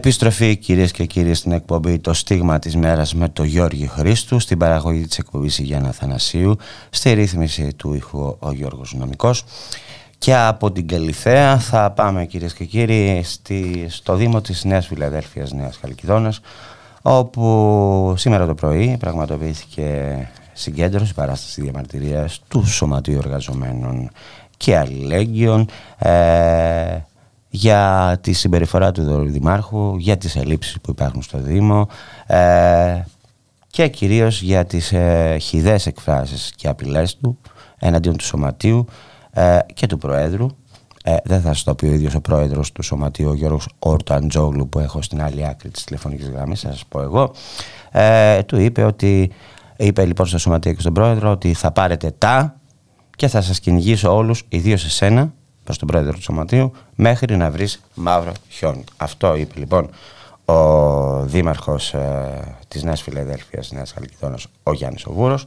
Επιστροφή 0.00 0.56
κυρίες 0.56 0.92
και 0.92 1.04
κύριοι 1.04 1.34
στην 1.34 1.52
εκπομπή 1.52 1.98
Το 1.98 2.12
Στίγμα 2.12 2.58
της 2.58 2.76
Μέρας 2.76 3.14
με 3.14 3.28
το 3.28 3.44
Γιώργη 3.44 3.86
Χρήστου 3.86 4.38
στην 4.38 4.58
παραγωγή 4.58 5.06
της 5.06 5.18
εκπομπής 5.18 5.58
Γιάννα 5.58 5.92
Θανασίου 5.92 6.56
στη 6.90 7.12
ρύθμιση 7.12 7.74
του 7.74 7.94
ήχου 7.94 8.36
ο 8.38 8.52
Γιώργος 8.52 8.94
Νομικός. 8.94 9.44
Και 10.18 10.36
από 10.36 10.72
την 10.72 10.88
Καλυθέα 10.88 11.58
θα 11.58 11.90
πάμε 11.90 12.24
κυρίες 12.24 12.54
και 12.54 12.64
κύριοι 12.64 13.22
στη, 13.24 13.86
στο 13.88 14.14
Δήμο 14.14 14.40
της 14.40 14.64
Νέας 14.64 14.86
Φιλαδέλφειας 14.86 15.52
Νέας 15.52 15.76
Χαλκιδόνας 15.80 16.40
όπου 17.02 18.14
σήμερα 18.16 18.46
το 18.46 18.54
πρωί 18.54 18.96
πραγματοποιήθηκε 19.00 20.28
συγκέντρωση 20.52 21.14
παράσταση 21.14 21.62
διαμαρτυρίας 21.62 22.40
του 22.48 22.66
Σωματείου 22.66 23.18
Εργαζομένων 23.18 24.10
και 24.56 24.76
Αλληλέγγυων. 24.76 25.68
Ε, 25.98 26.10
για 27.50 28.18
τη 28.20 28.32
συμπεριφορά 28.32 28.92
του 28.92 29.30
Δημάρχου, 29.30 29.96
για 29.96 30.16
τις 30.16 30.36
ελλείψεις 30.36 30.80
που 30.80 30.90
υπάρχουν 30.90 31.22
στο 31.22 31.38
Δήμο 31.38 31.88
ε, 32.26 33.02
και 33.66 33.88
κυρίως 33.88 34.42
για 34.42 34.64
τις 34.64 34.92
ε, 34.92 35.36
χιδές 35.40 35.86
εκφράσεις 35.86 36.52
και 36.56 36.68
απειλές 36.68 37.16
του 37.16 37.38
εναντίον 37.78 38.16
του 38.16 38.24
Σωματείου 38.24 38.86
ε, 39.30 39.58
και 39.74 39.86
του 39.86 39.98
Προέδρου. 39.98 40.46
Ε, 41.04 41.16
δεν 41.24 41.40
θα 41.40 41.48
σας 41.48 41.62
το 41.62 41.74
πει 41.74 41.86
ο 41.86 41.92
ίδιος 41.92 42.14
ο 42.14 42.20
Πρόεδρος 42.20 42.72
του 42.72 42.82
Σωματείου, 42.82 43.28
ο 43.28 43.34
Γιώργος 43.34 43.68
Ορταντζόγλου 43.78 44.68
που 44.68 44.78
έχω 44.78 45.02
στην 45.02 45.22
άλλη 45.22 45.46
άκρη 45.46 45.70
της 45.70 45.84
τηλεφωνικής 45.84 46.28
γραμμής, 46.28 46.60
θα 46.60 46.70
σας 46.70 46.84
πω 46.88 47.00
εγώ. 47.00 47.32
Ε, 47.90 48.42
του 48.42 48.60
είπε 48.60 48.82
ότι, 48.82 49.30
είπε 49.76 50.04
λοιπόν 50.04 50.26
στο 50.26 50.38
Σωματείο 50.38 50.72
και 50.72 50.80
στον 50.80 50.92
Πρόεδρο 50.92 51.30
ότι 51.30 51.54
θα 51.54 51.70
πάρετε 51.70 52.14
τα 52.18 52.56
και 53.16 53.28
θα 53.28 53.40
σας 53.40 53.60
κυνηγήσω 53.60 54.16
όλους, 54.16 54.44
ιδίως 54.48 54.84
εσένα, 54.84 55.32
προς 55.70 55.78
τον 55.78 55.88
Πρόεδρο 55.88 56.12
του 56.12 56.22
Σωματείου, 56.22 56.72
μέχρι 56.94 57.36
να 57.36 57.50
βρεις 57.50 57.80
μαύρο 57.94 58.32
χιόνι. 58.48 58.84
Αυτό 58.96 59.34
είπε 59.34 59.54
λοιπόν 59.56 59.90
ο 60.44 61.24
Δήμαρχος 61.24 61.94
ε, 61.94 62.56
της 62.68 62.82
Νέας 62.82 63.02
Φιλαδέλφειας, 63.02 63.72
Νέας 63.72 63.92
Χαλκιδόνας, 63.92 64.46
ο 64.62 64.72
Γιάννης 64.72 65.06
Οβούρος. 65.06 65.46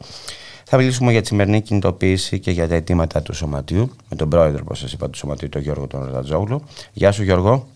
Θα 0.65 0.78
μιλήσουμε 0.78 1.11
για 1.11 1.21
τη 1.21 1.28
σημερινή 1.28 1.61
κινητοποίηση 1.61 2.39
και 2.39 2.51
για 2.51 2.67
τα 2.67 2.76
αιτήματα 2.76 3.21
του 3.21 3.34
Σωματείου 3.34 3.95
με 4.09 4.15
τον 4.15 4.30
πρόεδρο, 4.30 4.59
όπως 4.63 4.80
σας 4.80 4.93
είπα, 4.93 5.09
του 5.09 5.17
Σωματείου, 5.17 5.49
τον 5.49 5.61
Γιώργο 5.61 5.88
τον 5.88 6.11
Ρατζόγλου. 6.13 6.63
Γεια 6.93 7.11
σου, 7.11 7.24
Γιώργο. 7.24 7.67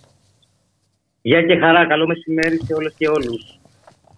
Γεια 1.22 1.42
και 1.42 1.58
χαρά. 1.60 1.88
Καλό 1.88 2.08
μεσημέρι 2.08 2.60
σε 2.66 2.74
όλες 2.74 2.94
και 2.98 3.08
όλους. 3.08 3.60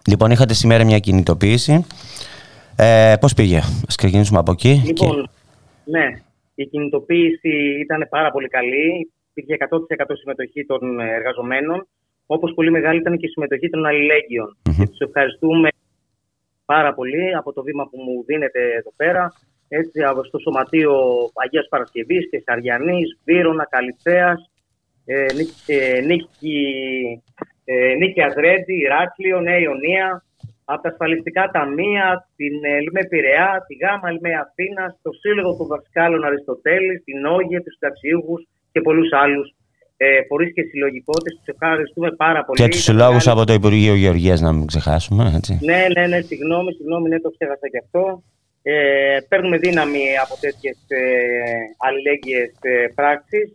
Λοιπόν, 0.06 0.30
είχατε 0.30 0.54
σήμερα 0.54 0.84
μια 0.84 0.98
κινητοποίηση. 0.98 1.84
Ε, 2.76 3.14
Πώς 3.20 3.34
πήγε, 3.34 3.58
Α 3.58 3.62
ξεκινήσουμε 3.96 4.38
από 4.38 4.52
εκεί. 4.52 4.82
Λοιπόν, 4.84 5.10
και... 5.10 5.28
ναι, 5.84 6.22
η 6.54 6.66
κινητοποίηση 6.66 7.78
ήταν 7.80 8.06
πάρα 8.10 8.30
πολύ 8.30 8.48
καλή. 8.48 9.12
Υπήρχε 9.34 9.66
100% 9.70 10.04
συμμετοχή 10.20 10.64
των 10.66 11.00
εργαζομένων. 11.00 11.88
Όπως 12.26 12.52
πολύ 12.54 12.70
μεγάλη 12.70 12.98
ήταν 13.00 13.18
και 13.18 13.26
η 13.26 13.28
συμμετοχή 13.28 13.68
των 13.70 13.86
αλληλέγγυων. 13.86 14.56
Mm-hmm. 14.56 14.74
Και 14.78 14.86
τους 14.86 14.98
ευχαριστούμε 14.98 15.68
πάρα 16.64 16.94
πολύ 16.94 17.36
από 17.36 17.52
το 17.52 17.62
βήμα 17.62 17.84
που 17.88 17.98
μου 18.02 18.24
δίνετε 18.26 18.60
εδώ 18.78 18.92
πέρα. 18.96 19.32
Έτσι, 19.68 20.00
στο 20.26 20.38
Σωματείο 20.38 20.94
Αγίας 21.34 21.66
Παρασκευής 21.68 22.28
και 22.30 22.42
Σαριανής, 22.44 23.18
Βύρονα, 23.24 23.64
Καλυθέας, 23.64 24.50
ε, 25.04 25.26
ε, 25.66 26.00
Νίκη, 26.00 26.64
ε, 27.64 27.94
Νίκη 27.94 28.22
Αζρέντη, 28.22 28.74
Ηράκλειο, 28.74 29.40
Νέα 29.40 29.58
Ιωνία, 29.58 30.24
από 30.72 30.82
τα 30.82 30.88
ασφαλιστικά 30.92 31.44
ταμεία, 31.56 32.06
την 32.36 32.54
ΕΛΜΕ 32.76 33.02
Πειραιά, 33.10 33.50
τη 33.66 33.74
ΓΑΜΑ 33.82 34.08
ΕΛΜΕ 34.12 34.32
Αθήνα, 34.44 34.84
το 35.04 35.10
Σύλλογο 35.22 35.50
των 35.58 35.66
Δασκάλων 35.72 36.24
Αριστοτέλης, 36.28 36.98
την 37.04 37.18
ΟΓΕ, 37.36 37.58
τους 37.64 37.74
συνταξιούχου 37.76 38.36
και 38.72 38.80
πολλούς 38.86 39.10
άλλους 39.22 39.46
ε, 39.96 40.06
φορείς 40.28 40.52
και 40.56 40.62
συλλογικότητε. 40.70 41.30
Τους 41.38 41.48
ευχαριστούμε 41.54 42.10
πάρα 42.24 42.40
πολύ. 42.44 42.58
Και 42.60 42.68
τους 42.68 42.82
συλλόγους 42.82 43.26
από 43.32 43.42
το 43.44 43.52
Υπουργείο 43.52 43.94
Γεωργίας, 43.94 44.40
να 44.40 44.52
μην 44.52 44.66
ξεχάσουμε. 44.66 45.32
Έτσι. 45.36 45.52
Ναι, 45.62 45.80
ναι, 45.94 46.04
ναι, 46.06 46.20
συγγνώμη, 46.20 46.72
συγγνώμη, 46.72 47.08
ναι, 47.08 47.20
το 47.20 47.30
ξέχασα 47.36 47.66
και 47.72 47.80
αυτό. 47.84 48.22
Ε, 48.62 49.18
παίρνουμε 49.28 49.56
δύναμη 49.58 50.04
από 50.24 50.34
τέτοιες 50.40 50.78
ε, 50.88 51.02
αλληλέγγυες 51.86 52.52
ε, 52.60 52.86
πράξεις 52.94 53.48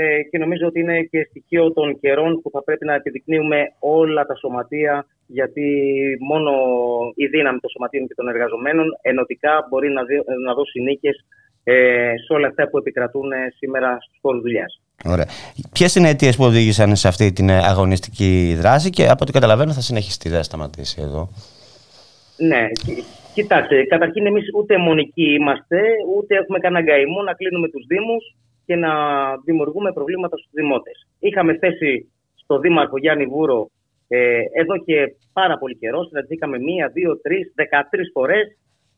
ε, 0.00 0.22
και 0.30 0.38
νομίζω 0.38 0.66
ότι 0.66 0.80
είναι 0.80 1.02
και 1.02 1.26
στοιχείο 1.30 1.72
των 1.72 1.98
καιρών 2.00 2.40
που 2.42 2.50
θα 2.50 2.62
πρέπει 2.62 2.84
να 2.84 2.94
επιδεικνύουμε 2.94 3.58
όλα 3.78 4.26
τα 4.26 4.34
σωματεία 4.36 5.06
γιατί 5.26 5.66
μόνο 6.30 6.50
η 7.14 7.26
δύναμη 7.26 7.58
των 7.58 7.70
σωματείων 7.70 8.06
και 8.06 8.14
των 8.14 8.28
εργαζομένων 8.28 8.86
ενωτικά 9.02 9.66
μπορεί 9.68 9.88
να, 9.88 10.02
να 10.46 10.54
δώσει 10.54 10.80
νίκες 10.80 11.24
ε, 11.64 12.12
σε 12.26 12.32
όλα 12.32 12.46
αυτά 12.48 12.68
που 12.68 12.78
επικρατούν 12.78 13.30
σήμερα 13.58 13.98
στους 14.00 14.18
χώρους 14.22 14.40
δουλειάς. 14.40 14.80
Ωραία. 15.04 15.26
Ποιες 15.72 15.94
είναι 15.94 16.06
οι 16.06 16.10
αιτίες 16.10 16.36
που 16.36 16.44
οδήγησαν 16.44 16.96
σε 16.96 17.08
αυτή 17.08 17.32
την 17.32 17.48
ε, 17.48 17.58
αγωνιστική 17.58 18.56
δράση 18.58 18.90
και 18.90 19.04
από 19.08 19.18
ό,τι 19.22 19.32
καταλαβαίνω 19.32 19.72
θα 19.72 19.80
συνεχιστεί, 19.80 20.28
δεν 20.28 20.38
θα 20.38 20.44
σταματήσει 20.44 20.96
εδώ; 21.00 21.28
Ναι, 22.36 22.66
κοιτάξτε, 23.34 23.84
καταρχήν 23.84 24.26
εμείς 24.26 24.44
ούτε 24.58 24.78
μονικοί 24.78 25.34
είμαστε, 25.34 25.80
ούτε 26.16 26.34
έχουμε 26.36 26.58
κανένα 26.58 26.84
γκαημό 26.84 27.22
να 27.22 27.32
κλείνουμε 27.32 27.68
τους 27.68 27.84
Δήμους 27.86 28.24
και 28.68 28.76
να 28.76 28.92
δημιουργούμε 29.44 29.92
προβλήματα 29.92 30.36
στους 30.36 30.50
δημότες. 30.52 31.06
Είχαμε 31.18 31.58
θέσει 31.62 32.12
στο 32.34 32.58
Δήμαρχο 32.58 32.98
Γιάννη 32.98 33.26
Βούρο 33.26 33.70
ε, 34.08 34.40
εδώ 34.52 34.76
και 34.86 34.96
πάρα 35.32 35.58
πολύ 35.58 35.76
καιρό, 35.76 36.04
συναντηθήκαμε 36.04 36.58
μία, 36.58 36.88
δύο, 36.88 37.20
τρεις, 37.20 37.52
δεκατρεις 37.54 38.10
φορές 38.12 38.46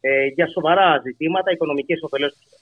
ε, 0.00 0.26
για 0.26 0.46
σοβαρά 0.46 1.00
ζητήματα, 1.06 1.52
οικονομικές 1.52 2.00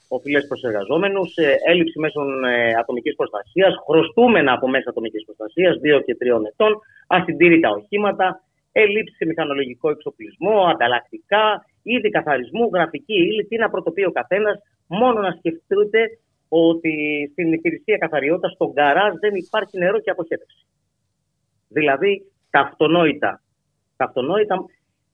οφειλές 0.07 0.47
προς 0.47 0.63
εργαζόμενους, 0.63 1.35
ε, 1.35 1.55
έλλειψη 1.71 1.99
μέσων 1.99 2.43
ε, 2.43 2.73
ατομικής 2.81 3.15
προστασίας, 3.15 3.73
χρωστούμενα 3.87 4.51
από 4.53 4.67
μέσα 4.69 4.89
ατομικής 4.89 5.25
προστασίας, 5.25 5.77
δύο 5.77 5.99
και 5.99 6.15
τριών 6.15 6.45
ετών, 6.45 6.71
ασυντήρητα 7.07 7.69
οχήματα, 7.69 8.43
έλλειψη 8.71 9.15
σε 9.15 9.25
μηχανολογικό 9.25 9.89
εξοπλισμό, 9.89 10.57
ανταλλακτικά, 10.73 11.65
είδη 11.83 12.09
καθαρισμού, 12.09 12.69
γραφική 12.73 13.13
ύλη. 13.13 13.45
Τι 13.45 13.55
να 13.57 13.69
πρωτοποιεί 13.69 14.05
ο 14.07 14.11
καθένας, 14.11 14.55
μόνο 14.87 15.19
να 15.21 15.31
σκεφτείτε 15.37 15.99
ότι 16.49 16.93
στην 17.31 17.53
υπηρεσία 17.53 17.97
καθαριότητας, 17.97 18.51
στον 18.51 18.73
καράζ, 18.73 19.13
δεν 19.19 19.35
υπάρχει 19.35 19.77
νερό 19.77 19.99
και 19.99 20.09
αποχέτευση. 20.09 20.65
Δηλαδή, 21.67 22.31
τα 22.49 22.59
αυτονόητα. 22.59 23.41
Τα 23.97 24.05
αυτονόητα 24.05 24.65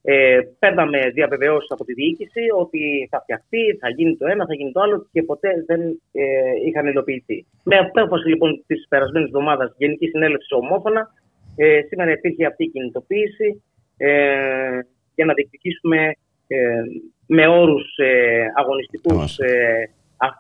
ε, 0.01 0.39
παίρναμε 0.59 1.09
διαβεβαιώσεις 1.09 1.71
από 1.71 1.85
τη 1.85 1.93
διοίκηση 1.93 2.41
ότι 2.57 3.07
θα 3.11 3.19
φτιαχτεί, 3.21 3.77
θα 3.79 3.89
γίνει 3.89 4.17
το 4.17 4.27
ένα, 4.27 4.45
θα 4.45 4.53
γίνει 4.53 4.71
το 4.71 4.81
άλλο 4.81 5.07
και 5.11 5.23
ποτέ 5.23 5.49
δεν 5.65 5.81
ε, 6.11 6.23
είχαν 6.67 6.87
υλοποιηθεί. 6.87 7.45
Με 7.63 7.77
απόφαση 7.77 8.27
λοιπόν 8.27 8.63
της 8.67 8.85
περασμένης 8.89 9.27
εβδομάδας 9.27 9.73
Γενική 9.77 10.07
Συνέλευση 10.07 10.53
ομόφωνα, 10.53 11.11
ε, 11.55 11.81
σήμερα 11.87 12.11
υπήρχε 12.11 12.45
αυτή 12.45 12.63
η 12.63 12.69
κινητοποίηση 12.69 13.63
ε, 13.97 14.79
για 15.15 15.25
να 15.25 15.33
διεκδικήσουμε 15.33 16.15
ε, 16.47 16.81
με 17.27 17.47
όρους 17.47 17.97
ε, 17.97 18.45
αγωνιστικούς 18.55 19.37
ε, 19.37 19.89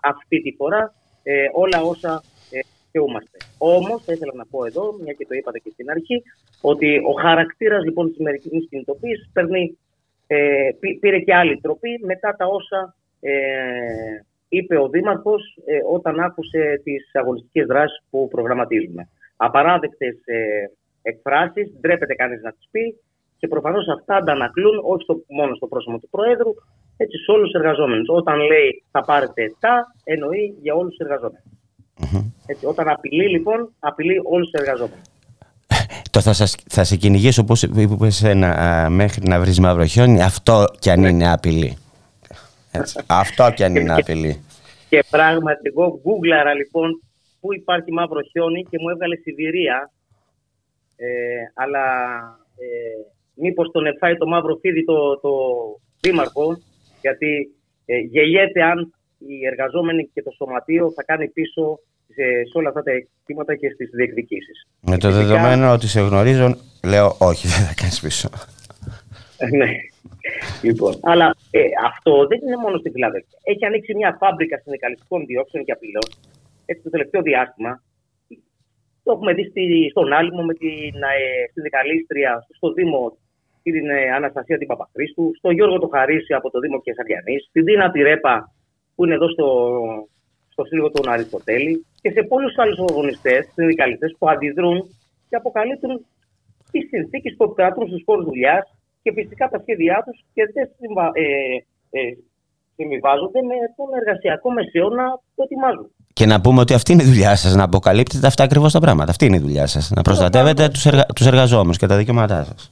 αυτή 0.01 0.41
τη 0.41 0.51
φορά 0.57 0.93
ε, 1.23 1.45
όλα 1.53 1.81
όσα 1.81 2.23
δικαιούμαστε. 2.85 3.37
Όμως, 3.57 4.03
θα 4.03 4.13
ήθελα 4.13 4.31
να 4.35 4.45
πω 4.45 4.65
εδώ, 4.65 4.95
μια 5.01 5.13
και 5.13 5.25
το 5.25 5.35
είπατε 5.35 5.59
και 5.59 5.69
στην 5.73 5.89
αρχή, 5.89 6.23
ότι 6.61 6.97
ο 6.97 7.11
χαρακτήρας 7.21 7.83
λοιπόν 7.83 8.07
της 8.07 8.15
σημερινής 8.15 8.67
κινητοποίησης 8.69 9.31
ε, 10.27 10.69
πήρε 10.99 11.19
και 11.19 11.35
άλλη 11.35 11.59
τροπή 11.61 11.99
μετά 12.03 12.35
τα 12.37 12.45
όσα 12.45 12.95
ε, 13.19 13.31
είπε 14.49 14.77
ο 14.77 14.89
Δήμαρχος 14.89 15.57
ε, 15.65 15.77
όταν 15.93 16.19
άκουσε 16.19 16.81
τις 16.83 17.09
αγωνιστικές 17.13 17.65
δράσεις 17.65 18.03
που 18.09 18.27
προγραμματίζουμε. 18.27 19.09
Απαράδεκτες 19.35 20.15
ε, 20.25 20.71
εκφράσεις, 21.01 21.73
ντρέπεται 21.79 22.15
κανείς 22.15 22.41
να 22.41 22.51
τις 22.51 22.67
πει 22.71 22.99
και 23.37 23.47
προφανώς 23.47 23.87
αυτά 23.87 24.15
αντανακλούν 24.15 24.79
όχι 24.83 25.03
στο, 25.03 25.23
μόνο 25.27 25.55
στο 25.55 25.67
πρόσωπο 25.67 25.99
του 25.99 26.09
Προέδρου, 26.09 26.53
έτσι 26.97 27.17
σε 27.17 27.31
όλους 27.31 27.51
τους 27.51 27.61
εργαζόμενους. 27.61 28.07
Όταν 28.09 28.37
λέει 28.39 28.83
θα 28.91 29.01
πάρετε 29.01 29.55
τα, 29.59 29.95
εννοεί 30.03 30.57
για 30.61 30.73
όλους 30.75 30.95
τους 30.95 31.05
εργαζόμενους. 31.05 31.43
Έτσι, 32.45 32.65
όταν 32.65 32.89
απειλεί 32.89 33.29
λοιπόν, 33.29 33.73
απειλεί 33.79 34.21
όλους 34.23 34.49
τους 34.49 34.61
εργαζόμενους. 34.61 35.05
Το 36.11 36.21
θα, 36.21 36.33
σας, 36.33 36.55
θα 36.69 36.83
σε 36.83 36.95
κυνηγήσω 36.95 37.41
όπως 37.41 37.63
είπες 37.63 38.23
ένα, 38.23 38.87
μέχρι 38.89 39.27
να 39.27 39.39
βρεις 39.39 39.59
μαύρο 39.59 39.85
χιόνι, 39.85 40.23
αυτό 40.23 40.65
κι 40.79 40.89
αν 40.89 40.99
ναι. 40.99 41.09
είναι 41.09 41.31
απειλή. 41.31 41.77
Έτσι, 42.71 42.99
αυτό 43.07 43.51
κι 43.55 43.63
αν 43.63 43.75
είναι 43.75 43.93
απειλή. 43.93 44.43
Και 44.89 45.03
πράγματι 45.09 45.61
εγώ 45.63 45.99
γκούγκλαρα 46.01 46.53
λοιπόν 46.53 47.01
πού 47.39 47.53
υπάρχει 47.53 47.91
μαύρο 47.91 48.21
χιόνι 48.21 48.63
και 48.69 48.77
μου 48.81 48.89
έβγαλε 48.89 49.15
Σιβηρία. 49.15 49.91
Ε, 50.95 51.07
αλλά 51.53 51.85
ε, 52.57 52.65
μήπως 53.33 53.71
τον 53.71 53.85
εφάει 53.85 54.17
το 54.17 54.27
μαύρο 54.27 54.55
φίδι 54.61 54.85
το, 54.85 55.19
το 55.19 55.31
δήμαρχο 55.99 56.57
γιατί 57.05 57.31
ε, 57.85 57.97
γελιέται 57.97 58.61
αν 58.63 58.93
οι 59.27 59.35
εργαζόμενοι 59.51 60.09
και 60.13 60.23
το 60.23 60.31
σωματείο 60.31 60.91
θα 60.95 61.03
κάνει 61.03 61.27
πίσω 61.27 61.79
σε, 62.15 62.25
σε 62.49 62.57
όλα 62.59 62.69
αυτά 62.69 62.83
τα 62.83 62.91
εκτήματα 62.91 63.55
και 63.55 63.69
στις 63.69 63.89
διεκδικήσεις. 63.97 64.67
Με 64.81 64.97
το 64.97 65.07
φυσικά... 65.07 65.25
δεδομένο 65.25 65.65
ότι 65.71 65.87
σε 65.87 66.01
γνωρίζω, 66.01 66.47
λέω 66.91 67.07
όχι, 67.29 67.47
δεν 67.53 67.61
θα 67.67 67.73
κάνεις 67.81 67.99
πίσω. 68.05 68.29
ναι. 69.59 69.71
Λοιπόν, 70.67 70.93
αλλά 71.11 71.35
ε, 71.51 71.61
αυτό 71.89 72.27
δεν 72.29 72.39
είναι 72.43 72.57
μόνο 72.63 72.77
στη 72.77 72.89
Φιλαδέλφια. 72.89 73.37
Έχει 73.43 73.65
ανοίξει 73.65 73.95
μια 73.95 74.17
φάμπρικα 74.19 74.57
συνδικαλιστικών 74.63 75.25
διώξεων 75.25 75.63
και 75.65 75.71
απειλών 75.71 76.07
έτσι 76.65 76.83
το 76.83 76.89
τελευταίο 76.89 77.21
διάστημα 77.21 77.83
Το 79.03 79.11
έχουμε 79.11 79.33
δει 79.33 79.43
στη, 79.49 79.87
στον 79.89 80.13
Άλυμο 80.13 80.43
με 80.43 80.53
την 80.53 80.95
ε, 81.17 81.49
συνδικαλίστρια 81.53 82.47
στο 82.57 82.73
Δήμο 82.73 83.17
την 83.71 83.89
ε, 83.89 84.11
Αναστασία 84.19 84.57
την 84.57 84.67
Παπαχρήστου, 84.67 85.31
στον 85.37 85.51
Γιώργο 85.53 85.77
το 85.79 85.89
Χαρίση 85.95 86.33
από 86.33 86.49
το 86.49 86.59
Δήμο 86.59 86.81
Κεσαριανής, 86.81 87.41
στην 87.49 87.65
Τίνα 87.65 87.91
Τυρέπα 87.91 88.35
που 88.95 89.05
είναι 89.05 89.13
εδώ 89.13 89.29
στο, 89.29 89.47
στο 90.53 90.63
Σύλλογο 90.63 90.89
του 90.91 91.11
Αριστοτέλη 91.11 91.85
και 92.01 92.09
σε 92.15 92.21
πολλούς 92.31 92.53
άλλους 92.57 92.79
αγωνιστές, 92.89 93.41
συνδικαλιστές 93.53 94.15
που 94.17 94.29
αντιδρούν 94.29 94.77
και 95.29 95.35
αποκαλύπτουν 95.35 96.05
τις 96.71 96.87
συνθήκες 96.91 97.33
που 97.37 97.43
επικρατούν 97.43 97.87
στους 97.87 98.01
χώρους 98.05 98.25
δουλειάς 98.25 98.63
και 99.03 99.11
φυσικά 99.17 99.49
τα 99.49 99.59
σχέδιά 99.63 99.97
τους 100.05 100.17
και 100.33 100.43
δεν 100.53 100.65
συμβα, 100.79 101.05
ε, 101.13 101.27
ε, 101.97 101.99
συμβιβάζονται 102.75 103.41
με 103.49 103.57
τον 103.77 103.87
εργασιακό 103.99 104.51
μεσαίωνα 104.51 105.05
που 105.35 105.43
ετοιμάζουν. 105.43 105.87
Και 106.13 106.25
να 106.25 106.41
πούμε 106.41 106.59
ότι 106.61 106.73
αυτή 106.73 106.91
είναι 106.91 107.03
η 107.03 107.05
δουλειά 107.05 107.35
σας, 107.35 107.55
να 107.55 107.63
αποκαλύπτετε 107.63 108.27
αυτά 108.27 108.43
ακριβώς 108.43 108.71
τα 108.71 108.79
πράγματα. 108.79 109.09
Αυτή 109.11 109.25
είναι 109.25 109.35
η 109.35 109.39
δουλειά 109.39 109.67
σας. 109.67 109.91
Να 109.95 110.01
προστατεύετε 110.01 110.67
τους 110.67 110.85
εργα... 110.85 111.05
τους 111.15 111.25
εργαζόμενους 111.25 111.77
και 111.77 111.85
τα 111.85 111.97
δικαιώματά 111.97 112.43
σας. 112.43 112.71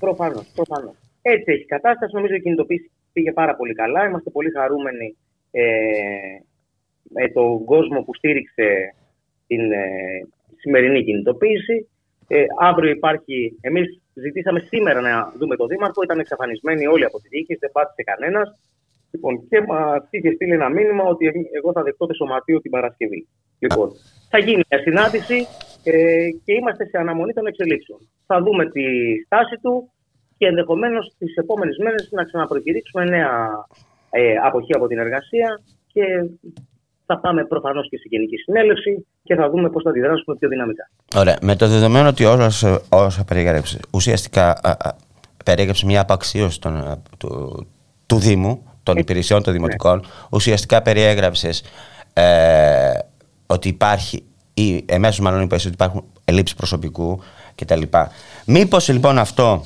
Προφανώς. 0.00 0.46
Προφανώς. 0.54 0.94
Έτσι 1.22 1.52
έχει 1.52 1.64
κατάσταση. 1.64 2.14
Νομίζω 2.14 2.34
η 2.34 2.40
κινητοποίηση 2.40 2.90
πήγε 3.12 3.32
πάρα 3.32 3.56
πολύ 3.56 3.74
καλά. 3.74 4.06
Είμαστε 4.06 4.30
πολύ 4.30 4.50
χαρούμενοι 4.50 5.16
ε, 5.50 5.64
με 7.02 7.28
τον 7.28 7.64
κόσμο 7.64 8.02
που 8.02 8.14
στήριξε 8.14 8.94
την 9.46 9.72
ε, 9.72 9.86
σημερινή 10.56 11.04
κινητοποίηση. 11.04 11.88
Ε, 12.28 12.44
αύριο 12.60 12.90
υπάρχει, 12.90 13.58
εμείς 13.60 14.00
ζητήσαμε 14.14 14.60
σήμερα 14.60 15.00
να 15.00 15.32
δούμε 15.38 15.56
τον 15.56 15.68
Δήμαρχο, 15.68 16.02
ήταν 16.02 16.18
εξαφανισμένοι 16.18 16.86
όλοι 16.86 17.04
από 17.04 17.20
τη 17.20 17.28
διοίκηση, 17.28 17.58
δεν 17.58 17.70
πάτησε 17.72 18.02
κανένας. 18.02 18.60
Λοιπόν, 19.10 19.48
και 19.48 19.60
μας 19.60 20.06
είχε 20.10 20.32
στείλει 20.34 20.52
ένα 20.52 20.68
μήνυμα 20.68 21.04
ότι 21.04 21.26
εγώ 21.52 21.72
θα 21.72 21.82
δεχτώ 21.82 22.06
το 22.06 22.14
σωματείο 22.14 22.60
την 22.60 22.70
Παρασκευή. 22.70 23.28
Λοιπόν, 23.58 23.90
θα 24.30 24.38
γίνει 24.38 24.62
μια 24.68 24.80
συνάντηση 24.80 25.46
ε, 25.84 26.28
και 26.44 26.52
είμαστε 26.52 26.84
σε 26.84 26.98
αναμονή 26.98 27.32
των 27.32 27.46
εξελίξεων. 27.46 28.08
Θα 28.32 28.38
δούμε 28.44 28.64
τη 28.74 28.84
στάση 29.26 29.56
του 29.62 29.90
και 30.38 30.46
ενδεχομένως 30.46 31.14
τις 31.18 31.34
επόμενες 31.36 31.76
μέρες 31.84 32.08
να 32.10 32.24
ξαναπροκηρύξουμε 32.24 33.04
νέα 33.04 33.32
ε, 34.10 34.34
αποχή 34.46 34.72
από 34.74 34.86
την 34.86 34.98
εργασία 34.98 35.60
και 35.92 36.04
θα 37.06 37.18
πάμε 37.18 37.44
προφανώς 37.44 37.88
και 37.88 37.96
στη 37.96 38.08
Γενική 38.08 38.36
Συνέλευση 38.36 39.06
και 39.22 39.34
θα 39.34 39.50
δούμε 39.50 39.70
πώς 39.70 39.82
θα 39.82 39.90
αντιδράσουμε 39.90 40.36
πιο 40.38 40.48
δυναμικά. 40.48 40.90
Ωραία. 41.16 41.38
Με 41.42 41.56
το 41.56 41.66
δεδομένο 41.66 42.08
ότι 42.08 42.24
όσα, 42.24 42.80
όσα 42.88 43.24
περιέγραψε, 43.24 43.78
ουσιαστικά 43.92 44.46
α, 44.62 44.70
α, 44.70 44.94
περιέγραψε 45.44 45.86
μια 45.86 46.00
απαξίωση 46.00 46.60
των, 46.60 47.02
του, 47.18 47.66
του 48.06 48.16
Δήμου, 48.16 48.62
των 48.82 48.96
ε, 48.96 49.00
υπηρεσιών 49.00 49.42
των 49.42 49.52
δημοτικών, 49.52 49.96
ναι. 49.96 50.08
ουσιαστικά 50.30 50.82
περιέγραψες 50.82 51.64
ε, 52.12 52.92
ότι 53.46 53.68
υπάρχει, 53.68 54.22
ή 54.54 54.84
εμέσως 54.86 55.20
μάλλον 55.20 55.40
είπες 55.42 55.64
ότι 55.64 55.74
υπάρχουν 55.74 56.04
ελλείψεις 56.24 56.56
προσωπικού 56.56 57.20
κτλ. 57.64 57.82
Μήπως 58.46 58.88
λοιπόν 58.88 59.18
αυτό 59.18 59.64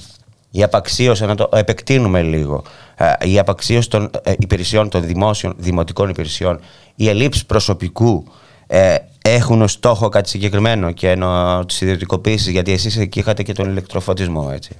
η 0.51 0.63
απαξίωση, 0.63 1.25
να 1.25 1.35
το 1.35 1.49
επεκτείνουμε 1.53 2.23
λίγο, 2.23 2.63
ε, 2.99 3.31
η 3.31 3.39
απαξίωση 3.39 3.91
των 3.91 4.11
ε, 4.23 4.33
υπηρεσιών, 4.39 4.89
των 4.89 5.03
δημόσιων, 5.03 5.55
δημοτικών 5.57 6.09
υπηρεσιών, 6.09 6.61
οι 6.95 7.09
ελλείψεις 7.09 7.47
προσωπικού 7.47 8.25
ε, 8.67 8.97
έχουν 9.25 9.63
ως 9.63 9.73
στόχο 9.73 10.09
κάτι 10.09 10.29
συγκεκριμένο 10.29 10.93
και 10.93 11.11
ενώ 11.11 11.65
τις 11.67 11.81
ιδιωτικοποίησεις, 11.81 12.49
γιατί 12.49 12.73
εσείς 12.73 12.99
εκεί 12.99 13.19
είχατε 13.19 13.43
και 13.43 13.53
τον 13.53 13.71
ηλεκτροφωτισμό, 13.71 14.51
έτσι. 14.53 14.77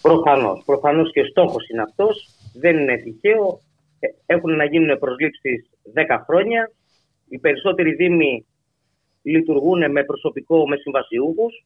Προφανώς, 0.00 0.62
προφανώς 0.64 1.12
και 1.12 1.20
ο 1.20 1.24
στόχος 1.24 1.68
είναι 1.68 1.82
αυτός, 1.82 2.28
δεν 2.52 2.78
είναι 2.78 2.96
τυχαίο, 2.96 3.60
έχουν 4.26 4.56
να 4.56 4.64
γίνουν 4.64 4.98
προσλήψεις 4.98 5.70
10 5.94 6.24
χρόνια, 6.26 6.70
οι 7.28 7.38
περισσότεροι 7.38 7.94
δήμοι 7.94 8.46
λειτουργούν 9.22 9.90
με 9.90 10.04
προσωπικό, 10.04 10.68
με 10.68 10.76
συμβασιούχους, 10.76 11.64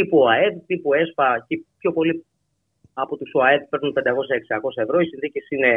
τύπου 0.00 0.28
ΑΕΔ, 0.28 0.54
τύπου 0.66 0.94
ΕΣΠΑ 0.94 1.44
και 1.48 1.60
πιο 1.78 1.92
πολύ 1.92 2.24
από 2.92 3.16
τους 3.16 3.30
ΟΑΕΔ 3.34 3.62
παίρνουν 3.68 3.92
500-600 3.92 4.82
ευρώ. 4.82 5.00
Οι 5.00 5.04
συνθήκες 5.04 5.46
είναι 5.48 5.70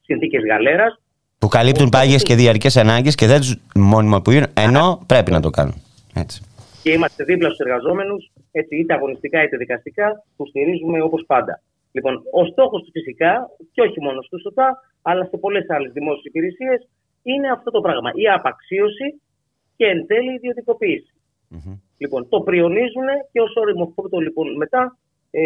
συνθήκες 0.00 0.42
γαλέρας. 0.44 1.00
Που 1.38 1.48
καλύπτουν 1.48 1.88
πάγιες 1.88 2.22
και 2.22 2.34
διαρκές 2.34 2.76
ανάγκες 2.76 3.14
και 3.14 3.26
δεν 3.26 3.40
τους 3.40 3.56
μονιμοποιούν, 3.74 4.44
ενώ 4.54 5.04
πρέπει 5.06 5.30
να 5.30 5.40
το 5.40 5.50
κάνουν. 5.50 5.82
Έτσι. 6.14 6.42
Και 6.82 6.92
είμαστε 6.92 7.24
δίπλα 7.24 7.48
στους 7.48 7.66
εργαζόμενους, 7.66 8.30
είτε 8.68 8.94
αγωνιστικά 8.94 9.42
είτε 9.42 9.56
δικαστικά, 9.56 10.24
που 10.36 10.46
στηρίζουμε 10.46 11.02
όπως 11.02 11.24
πάντα. 11.26 11.62
Λοιπόν, 11.92 12.22
ο 12.32 12.44
στόχος 12.44 12.80
τους 12.82 12.90
φυσικά, 12.92 13.50
και 13.72 13.80
όχι 13.80 14.00
μόνο 14.00 14.22
στο 14.22 14.38
ΣΟΤΑ, 14.38 14.68
αλλά 15.02 15.24
σε 15.24 15.36
πολλές 15.36 15.66
άλλες 15.68 15.92
δημόσιες 15.92 16.24
υπηρεσίες, 16.24 16.88
είναι 17.22 17.50
αυτό 17.50 17.70
το 17.70 17.80
πράγμα. 17.80 18.10
Η 18.14 18.28
απαξίωση 18.28 19.20
και 19.76 19.86
εν 19.86 20.06
τέλει 20.06 20.30
η 20.30 20.34
ιδιωτικοποίηση. 20.34 21.12
Mm-hmm. 21.54 21.78
Λοιπόν, 21.98 22.28
το 22.28 22.40
πριονίζουν 22.40 23.06
και 23.32 23.40
ω 23.40 23.48
όριμο 23.54 23.94
το 24.10 24.18
λοιπόν 24.18 24.56
μετά 24.56 24.98
ε, 25.30 25.42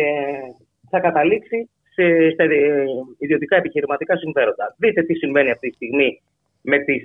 θα 0.91 1.01
καταλήξει 1.01 1.71
σε, 1.95 2.31
στα 2.31 2.45
ε, 2.45 2.85
ιδιωτικά 3.19 3.57
επιχειρηματικά 3.57 4.17
συμφέροντα. 4.17 4.75
Δείτε 4.79 5.03
τι 5.03 5.15
συμβαίνει 5.15 5.51
αυτή 5.51 5.69
τη 5.69 5.75
στιγμή 5.75 6.23
με, 6.63 6.79
τις, 6.79 7.03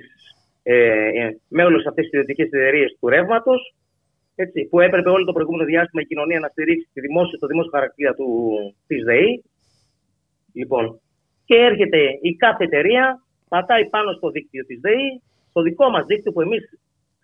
ε, 0.62 1.30
με 1.48 1.64
όλες 1.64 1.86
αυτές 1.86 2.04
τις 2.04 2.12
ιδιωτικές 2.12 2.46
εταιρείες 2.46 2.96
του 3.00 3.08
ρεύματος, 3.08 3.74
που 4.70 4.80
έπρεπε 4.80 5.08
όλο 5.08 5.24
το 5.24 5.32
προηγούμενο 5.32 5.64
διάστημα 5.64 6.02
η 6.02 6.06
κοινωνία 6.06 6.40
να 6.40 6.48
στηρίξει 6.48 6.88
τη 6.92 7.00
δημόσια, 7.00 7.38
το 7.38 7.46
δημόσιο 7.46 7.70
χαρακτήρα 7.70 8.14
του, 8.14 8.28
της 8.86 9.04
ΔΕΗ. 9.04 9.44
Λοιπόν, 10.52 11.00
και 11.44 11.54
έρχεται 11.54 11.98
η 12.20 12.36
κάθε 12.36 12.64
εταιρεία, 12.64 13.22
πατάει 13.48 13.88
πάνω 13.88 14.12
στο 14.12 14.30
δίκτυο 14.30 14.64
της 14.64 14.80
ΔΕΗ, 14.80 15.22
το 15.52 15.62
δικό 15.62 15.90
μας 15.90 16.04
δίκτυο 16.06 16.32
που 16.32 16.40
εμείς 16.40 16.62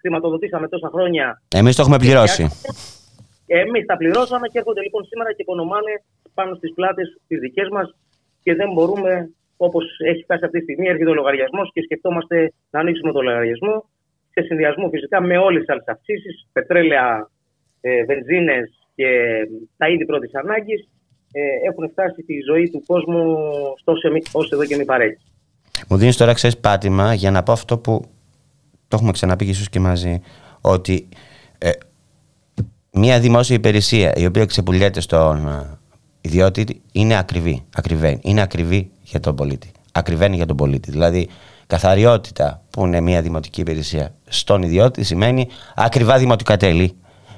χρηματοδοτήσαμε 0.00 0.68
τόσα 0.68 0.88
χρόνια. 0.94 1.42
Εμείς 1.60 1.76
το 1.76 1.82
έχουμε 1.82 1.98
πληρώσει. 2.04 2.44
Εμείς 3.46 3.84
τα 3.86 3.96
πληρώσαμε 3.96 4.46
και 4.48 4.58
έρχονται 4.58 4.82
λοιπόν 4.86 5.04
σήμερα 5.04 5.30
και 5.32 5.42
οικονομάνε 5.44 5.92
πάνω 6.34 6.54
στις 6.54 6.72
πλάτες 6.74 7.06
τις 7.28 7.38
δικές 7.40 7.68
μας 7.68 7.94
και 8.42 8.54
δεν 8.54 8.72
μπορούμε, 8.72 9.30
όπως 9.56 9.84
έχει 10.10 10.22
φτάσει 10.22 10.44
αυτή 10.44 10.58
τη 10.58 10.64
στιγμή, 10.64 10.86
έρχεται 10.88 11.10
ο 11.10 11.14
λογαριασμός 11.14 11.70
και 11.72 11.82
σκεφτόμαστε 11.82 12.52
να 12.70 12.80
ανοίξουμε 12.80 13.12
το 13.12 13.20
λογαριασμό 13.20 13.74
σε 14.32 14.40
συνδυασμό 14.46 14.88
φυσικά 14.88 15.20
με 15.20 15.36
όλες 15.36 15.60
τις 15.60 15.70
άλλες 15.72 15.84
αυξήσεις, 15.86 16.46
πετρέλαια, 16.52 17.30
ε, 17.80 18.04
βενζίνες 18.04 18.66
και 18.94 19.08
τα 19.76 19.88
είδη 19.88 20.04
πρώτης 20.04 20.34
ανάγκης, 20.34 20.88
ε, 21.32 21.68
έχουν 21.68 21.90
φτάσει 21.90 22.22
τη 22.22 22.34
ζωή 22.48 22.70
του 22.70 22.82
κόσμου 22.86 23.36
ως 24.32 24.50
εδώ 24.50 24.64
και 24.64 24.76
μη 24.76 24.84
παρέχει. 24.84 25.24
Μου 25.88 25.96
δίνεις 25.96 26.16
τώρα 26.16 26.32
ξέρεις 26.32 26.58
πάτημα 26.58 27.14
για 27.14 27.30
να 27.30 27.42
πω 27.42 27.52
αυτό 27.52 27.78
που 27.78 28.04
το 28.90 28.96
έχουμε 28.96 29.12
ξαναπεί 29.12 29.44
ίσως 29.44 29.68
και 29.68 29.80
μαζί, 29.80 30.20
ότι 30.60 31.08
ε, 31.58 31.70
μια 32.92 33.20
δημόσια 33.20 33.56
υπηρεσία 33.56 34.12
η 34.16 34.26
οποία 34.26 34.46
ξεπουλιέται 34.46 35.00
στον 35.00 35.48
διότι 36.20 36.82
είναι 36.92 37.18
ακριβή. 37.18 37.64
Ακριβή. 37.76 38.18
Είναι 38.22 38.42
ακριβή 38.42 38.90
για 39.02 39.20
τον 39.20 39.36
πολίτη. 39.36 39.70
Ακριβένει 39.92 40.36
για 40.36 40.46
τον 40.46 40.56
πολίτη. 40.56 40.90
Δηλαδή, 40.90 41.28
καθαριότητα 41.66 42.62
που 42.70 42.86
είναι 42.86 43.00
μια 43.00 43.22
δημοτική 43.22 43.60
υπηρεσία 43.60 44.14
στον 44.28 44.62
ιδιώτη 44.62 45.04
σημαίνει 45.04 45.48
ακριβά 45.76 46.18
δημοτικά 46.18 46.56
τέλη 46.56 46.96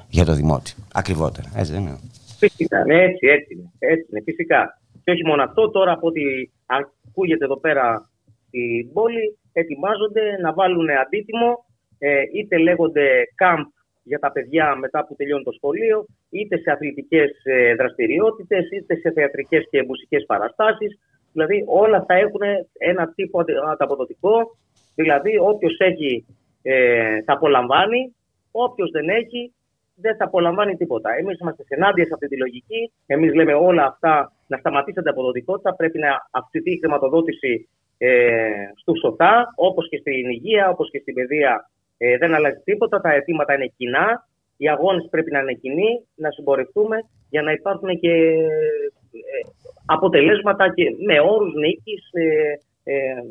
για 0.09 0.25
το 0.25 0.33
δημότη. 0.33 0.73
Ακριβότερα. 0.93 1.51
Έτσι 1.55 1.71
δεν 1.71 1.81
είναι. 1.81 1.99
Φυσικά, 2.37 2.85
ναι, 2.85 3.03
έτσι, 3.03 3.27
έτσι 3.27 3.53
είναι. 3.53 3.71
Έτσι 3.79 4.07
είναι, 4.11 4.21
φυσικά. 4.25 4.79
Και 5.03 5.11
όχι 5.11 5.25
μόνο 5.25 5.43
αυτό, 5.43 5.69
τώρα 5.69 5.91
από 5.91 6.07
ό,τι 6.07 6.21
ακούγεται 6.65 7.45
εδώ 7.45 7.59
πέρα 7.59 8.09
στην 8.47 8.93
πόλη, 8.93 9.37
ετοιμάζονται 9.53 10.37
να 10.41 10.53
βάλουν 10.53 10.89
αντίτιμο, 10.89 11.65
ε, 11.99 12.21
είτε 12.33 12.57
λέγονται 12.57 13.07
camp 13.41 13.63
για 14.03 14.19
τα 14.19 14.31
παιδιά 14.31 14.75
μετά 14.75 15.05
που 15.05 15.15
τελειώνει 15.15 15.43
το 15.43 15.51
σχολείο, 15.51 16.05
είτε 16.29 16.57
σε 16.57 16.71
αθλητικές 16.71 17.31
ε, 17.43 17.75
δραστηριότητες, 17.75 18.69
είτε 18.71 18.95
σε 18.95 19.11
θεατρικές 19.11 19.67
και 19.69 19.83
μουσικές 19.83 20.25
παραστάσεις. 20.25 20.99
Δηλαδή 21.31 21.63
όλα 21.67 22.05
θα 22.07 22.13
έχουν 22.13 22.41
ένα 22.77 23.13
τύπο 23.15 23.39
ανταποδοτικό, 23.71 24.57
δηλαδή 24.95 25.37
όποιος 25.37 25.77
έχει 25.79 26.25
ε, 26.61 27.21
θα 27.21 27.33
απολαμβάνει, 27.33 28.15
όποιος 28.51 28.91
δεν 28.91 29.09
έχει 29.09 29.53
δεν 29.95 30.15
θα 30.15 30.25
απολαμβάνει 30.25 30.75
τίποτα. 30.75 31.09
Εμείς 31.19 31.39
είμαστε 31.39 31.63
ενάντια 31.67 32.05
σε 32.05 32.11
αυτή 32.13 32.27
τη 32.27 32.37
λογική. 32.37 32.91
Εμείς 33.05 33.33
λέμε 33.33 33.53
όλα 33.53 33.85
αυτά 33.85 34.31
να 34.47 34.57
σταματήσει 34.57 34.99
την 34.99 35.09
αποδοτικότητα. 35.09 35.75
Πρέπει 35.75 35.99
να 35.99 36.09
αυξηθεί 36.31 36.71
η 36.71 36.79
χρηματοδότηση 36.79 37.69
ε, 38.05 38.71
στου 38.75 38.97
ΣΟΤΑ, 38.97 39.53
όπως 39.55 39.89
και 39.89 39.97
στην 39.97 40.29
υγεία, 40.29 40.69
όπως 40.69 40.89
και 40.91 40.99
στην 40.99 41.13
παιδεία 41.13 41.69
ε, 41.97 42.17
δεν 42.17 42.33
αλλάζει 42.33 42.61
τίποτα. 42.63 43.01
Τα 43.01 43.11
αιτήματα 43.13 43.53
είναι 43.53 43.73
κοινά. 43.77 44.27
Οι 44.57 44.69
αγώνες 44.69 45.07
πρέπει 45.09 45.31
να 45.31 45.39
είναι 45.39 45.53
κοινοί, 45.53 45.91
να 46.15 46.31
συμπορευτούμε 46.31 46.97
για 47.29 47.41
να 47.41 47.51
υπάρχουν 47.51 47.99
και 47.99 48.11
ε, 48.11 49.41
αποτελέσματα 49.85 50.73
και 50.73 50.83
με 51.07 51.19
όρους 51.19 51.53
νίκης 51.53 52.03
ε, 52.11 52.53
ε, 52.83 53.21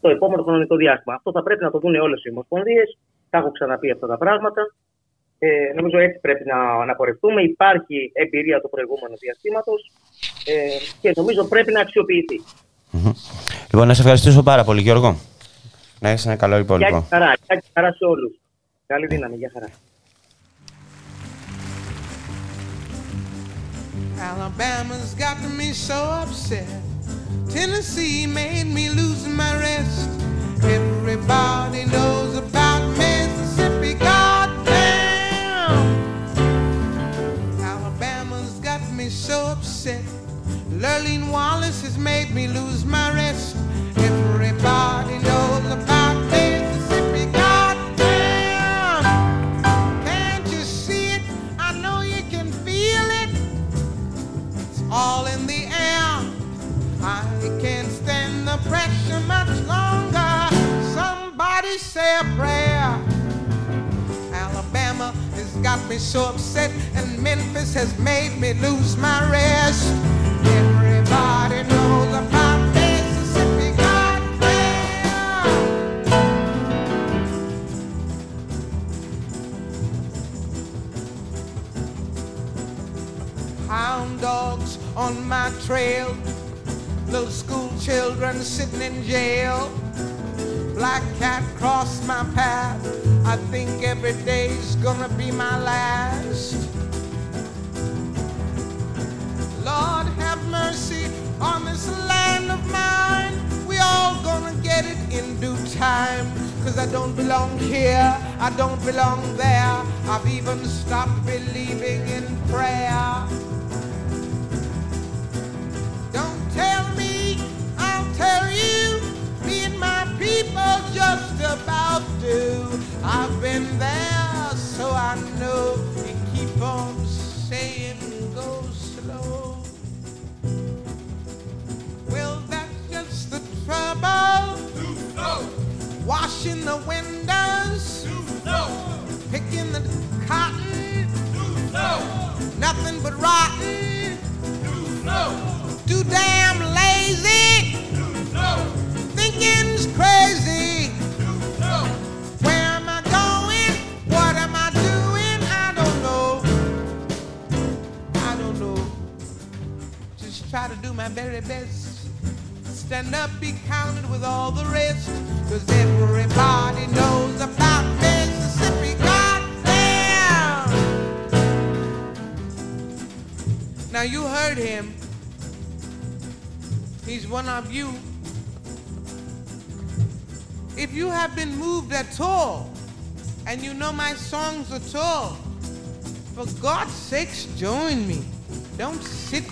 το 0.00 0.08
επόμενο 0.08 0.42
χρονικό 0.42 0.76
διάστημα. 0.76 1.14
Αυτό 1.14 1.30
θα 1.32 1.42
πρέπει 1.42 1.62
να 1.64 1.70
το 1.70 1.78
δουν 1.78 1.94
όλες 1.94 2.24
οι 2.24 2.30
ομοσπονδίες. 2.30 2.98
Τα 3.30 3.38
έχω 3.38 3.50
ξαναπεί 3.50 3.90
αυτά 3.90 4.06
τα 4.06 4.18
πράγματα. 4.18 4.62
Ε, 5.38 5.72
νομίζω 5.74 5.98
έτσι 5.98 6.18
πρέπει 6.20 6.44
να, 6.46 6.84
να 6.84 6.94
πορευτούμε. 6.94 7.42
Υπάρχει 7.42 8.10
εμπειρία 8.14 8.60
του 8.60 8.68
προηγούμενου 8.68 9.16
διαστήματος 9.16 9.92
ε, 10.46 10.76
και 11.00 11.12
νομίζω 11.16 11.48
πρέπει 11.48 11.72
να 11.72 11.80
αξιοποιηθεί. 11.80 12.38
Mm-hmm. 12.96 13.12
Λοιπόν, 13.70 13.86
να 13.86 13.94
σε 13.94 14.00
ευχαριστήσω 14.00 14.42
πάρα 14.42 14.64
πολύ, 14.64 14.80
Γιώργο. 14.80 15.16
Να 16.00 16.08
έχει 16.08 16.28
ένα 16.28 16.36
καλό 16.36 16.56
υπόλοιπο. 16.56 16.88
Γεια 16.90 17.06
χαρά, 17.08 17.34
χαρά 17.74 17.92
σε 17.92 18.04
όλου. 18.04 18.38
Καλή 18.86 19.06
δύναμη, 19.06 19.36
γεια 19.36 19.50
χαρά. 19.52 19.68
Alabama's 24.30 25.14
got 25.14 25.38
me 25.58 25.72
so 25.72 25.98
upset. 26.22 26.68
Tennessee 27.54 28.26
made 28.26 28.68
me 28.78 28.88
lose 28.90 29.22
my 29.42 29.52
rest. 29.66 30.10
Everybody 30.78 31.82
knows 31.94 32.32
about 32.44 32.82
Mississippi. 33.00 33.92
Goddamn! 34.08 35.84
Alabama's 37.72 38.54
got 38.68 38.82
me 38.98 39.06
so 39.08 39.36
upset. 39.54 40.15
Lurleen 40.78 41.30
Wallace 41.30 41.80
has 41.82 41.96
made 41.96 42.34
me 42.34 42.48
lose 42.48 42.84
my 42.84 43.10
rest. 43.14 43.56
Everybody 43.96 45.18
knows 45.20 45.72
about 45.72 45.95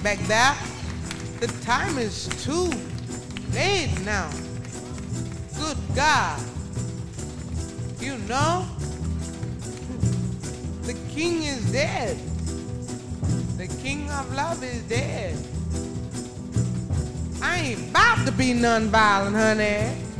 back 0.05 0.19
there. 0.27 0.55
The 1.41 1.47
time 1.65 1.97
is 1.97 2.29
too 2.45 2.71
late 3.55 3.91
now. 4.05 4.31
Good 5.57 5.79
God. 5.97 6.39
You 8.01 8.19
know, 8.29 8.67
the 10.83 10.93
king 11.09 11.45
is 11.45 11.73
dead. 11.73 12.19
The 13.57 13.67
king 13.83 14.11
of 14.11 14.31
love 14.35 14.63
is 14.63 14.83
dead. 14.83 15.39
I 17.41 17.61
ain't 17.61 17.89
about 17.89 18.27
to 18.27 18.33
be 18.33 18.53
nonviolent, 18.53 19.33
honey. 19.33 20.03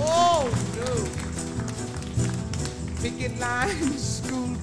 Oh, 0.00 0.50
oh, 0.50 0.50
no. 0.76 1.18
Picket 3.02 3.38
lines, 3.38 4.07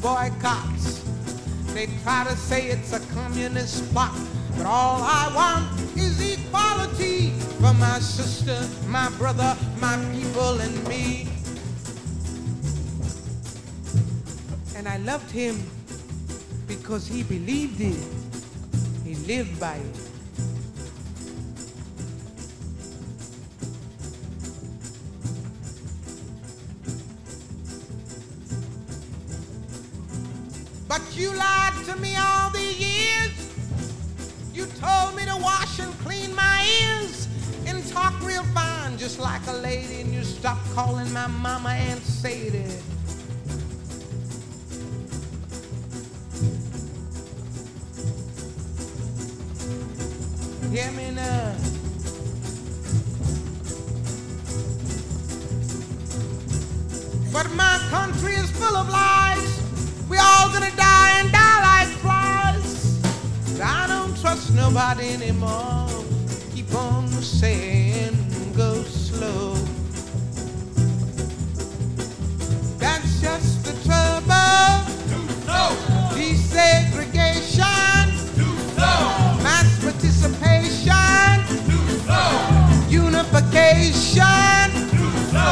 boycotts. 0.05 1.03
They 1.73 1.87
try 2.03 2.25
to 2.25 2.35
say 2.35 2.67
it's 2.67 2.93
a 2.93 2.99
communist 3.15 3.91
plot, 3.91 4.15
but 4.55 4.67
all 4.67 5.01
I 5.01 5.31
want 5.33 5.97
is 5.97 6.21
equality 6.21 7.31
for 7.59 7.73
my 7.73 7.97
sister, 7.97 8.55
my 8.87 9.09
brother, 9.17 9.57
my 9.81 9.97
people, 10.13 10.61
and 10.61 10.87
me. 10.87 11.27
And 14.75 14.87
I 14.87 14.97
loved 14.97 15.31
him 15.31 15.55
because 16.67 17.07
he 17.07 17.23
believed 17.23 17.81
it. 17.81 17.97
He 19.03 19.15
lived 19.25 19.59
by 19.59 19.77
it. 19.77 20.14
Calling 40.75 41.09
my 41.13 41.25
mama 41.27 41.69
Aunt 41.69 42.03
Sadie. 42.03 42.67
Hear 50.69 50.91
me 50.91 51.11
now. 51.11 51.55
But 57.31 57.49
my 57.53 57.77
country 57.89 58.33
is 58.33 58.51
full 58.51 58.75
of 58.75 58.89
lies. 58.89 59.61
We 60.09 60.17
all 60.17 60.49
gonna 60.49 60.75
die 60.75 61.11
and 61.19 61.31
die 61.31 61.61
like 61.69 61.87
flies. 62.03 63.01
I 63.61 63.87
don't 63.87 64.19
trust 64.19 64.53
nobody 64.53 65.07
anymore. 65.13 65.87
Keep 66.53 66.75
on 66.75 67.07
saying 67.07 67.84
just 73.25 73.63
the 73.65 73.73
trouble. 73.87 74.69
No. 75.49 75.61
Desegregation. 76.13 78.05
No. 78.77 78.93
Mass 79.45 79.69
participation. 79.83 81.35
No. 82.05 82.23
Unification. 82.87 84.67
No. 85.37 85.49